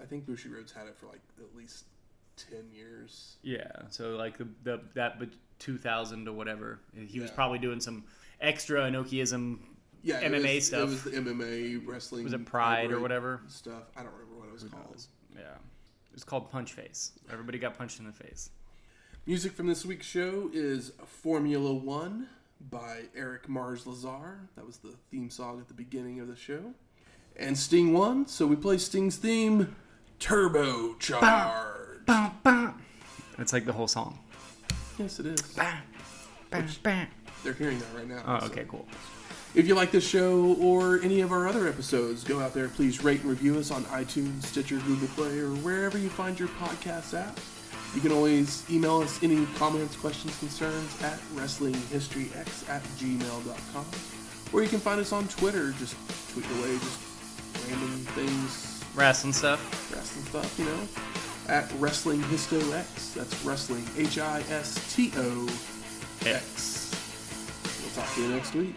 I 0.00 0.04
think 0.04 0.26
Bushiroad's 0.26 0.72
had 0.72 0.86
it 0.86 0.96
for 0.98 1.06
like 1.06 1.20
at 1.38 1.56
least 1.56 1.86
10 2.50 2.70
years. 2.70 3.36
Yeah. 3.42 3.70
So 3.88 4.16
like 4.16 4.36
the, 4.36 4.46
the 4.62 4.80
that 4.94 5.18
but 5.18 5.30
2000 5.58 6.28
or 6.28 6.32
whatever, 6.32 6.80
he 6.94 7.18
was 7.18 7.30
probably 7.30 7.58
doing 7.58 7.80
some 7.80 8.04
extra 8.42 8.82
Inokiism. 8.82 9.58
Yeah, 10.02 10.22
MMA 10.22 10.56
was, 10.56 10.66
stuff. 10.66 10.80
It 10.80 10.84
was 10.84 11.02
the 11.04 11.10
MMA 11.12 11.86
wrestling. 11.86 12.24
Was 12.24 12.34
it 12.34 12.44
Pride 12.44 12.92
or 12.92 13.00
whatever? 13.00 13.40
Stuff. 13.48 13.84
I 13.96 14.02
don't 14.02 14.12
remember 14.12 14.34
what 14.38 14.48
it 14.48 14.52
was 14.52 14.64
called. 14.64 15.06
Yeah. 15.34 15.40
It 15.42 16.14
was 16.14 16.24
called 16.24 16.50
Punch 16.50 16.74
Face. 16.74 17.12
Everybody 17.32 17.58
got 17.58 17.78
punched 17.78 18.00
in 18.00 18.06
the 18.06 18.12
face. 18.12 18.50
Music 19.24 19.52
from 19.52 19.66
this 19.66 19.86
week's 19.86 20.04
show 20.04 20.50
is 20.52 20.92
Formula 21.06 21.72
One 21.72 22.26
by 22.70 23.02
Eric 23.16 23.48
Mars 23.48 23.86
Lazar. 23.86 24.40
That 24.56 24.66
was 24.66 24.76
the 24.78 24.94
theme 25.10 25.30
song 25.30 25.60
at 25.60 25.68
the 25.68 25.74
beginning 25.74 26.20
of 26.20 26.28
the 26.28 26.36
show. 26.36 26.74
And 27.36 27.58
Sting 27.58 27.92
won, 27.92 28.26
so 28.26 28.46
we 28.46 28.56
play 28.56 28.78
Sting's 28.78 29.16
theme, 29.16 29.74
Turbo 30.18 30.94
Charge. 30.94 31.72
It's 33.38 33.52
like 33.52 33.64
the 33.64 33.72
whole 33.72 33.88
song. 33.88 34.18
Yes, 34.98 35.18
it 35.18 35.26
is. 35.26 35.40
Bam, 35.40 35.82
bam, 36.50 36.68
bam. 36.82 37.08
They're 37.42 37.54
hearing 37.54 37.78
that 37.78 37.88
right 37.94 38.08
now. 38.08 38.22
Oh, 38.26 38.40
so. 38.40 38.46
okay, 38.46 38.64
cool. 38.68 38.86
If 39.54 39.66
you 39.66 39.74
like 39.74 39.90
this 39.90 40.08
show 40.08 40.56
or 40.60 41.00
any 41.00 41.20
of 41.20 41.32
our 41.32 41.46
other 41.48 41.68
episodes, 41.68 42.24
go 42.24 42.40
out 42.40 42.54
there, 42.54 42.68
please 42.68 43.04
rate 43.04 43.20
and 43.20 43.28
review 43.28 43.58
us 43.58 43.70
on 43.70 43.84
iTunes, 43.84 44.44
Stitcher, 44.44 44.78
Google 44.78 45.08
Play, 45.08 45.40
or 45.40 45.50
wherever 45.56 45.98
you 45.98 46.08
find 46.08 46.38
your 46.38 46.48
podcasts 46.48 47.12
at. 47.12 47.38
You 47.94 48.00
can 48.00 48.12
always 48.12 48.64
email 48.70 48.98
us 48.98 49.22
any 49.22 49.44
comments, 49.56 49.96
questions, 49.96 50.38
concerns 50.38 51.02
at 51.02 51.18
wrestlinghistoryx 51.34 52.68
at 52.70 52.82
gmail.com. 52.82 53.86
Or 54.54 54.62
you 54.62 54.68
can 54.68 54.78
find 54.78 55.00
us 55.00 55.12
on 55.12 55.28
Twitter. 55.28 55.72
Just 55.72 55.96
tweet 56.32 56.46
away 56.58 56.78
just 56.78 57.11
random 57.68 57.90
things, 58.14 58.84
Wrestling 58.94 59.32
stuff. 59.32 59.60
wrestling 59.94 60.24
stuff, 60.26 60.58
you 60.58 60.64
know, 60.66 60.88
at 61.48 61.70
Wrestling 61.80 62.20
Histo 62.22 62.60
X. 62.74 63.12
That's 63.14 63.44
wrestling 63.44 63.86
H 63.96 64.18
I 64.18 64.40
S 64.50 64.94
T 64.94 65.12
O 65.16 65.48
X. 66.26 66.90
We'll 67.82 68.04
talk 68.04 68.14
to 68.14 68.22
you 68.22 68.28
next 68.28 68.54
week. 68.54 68.74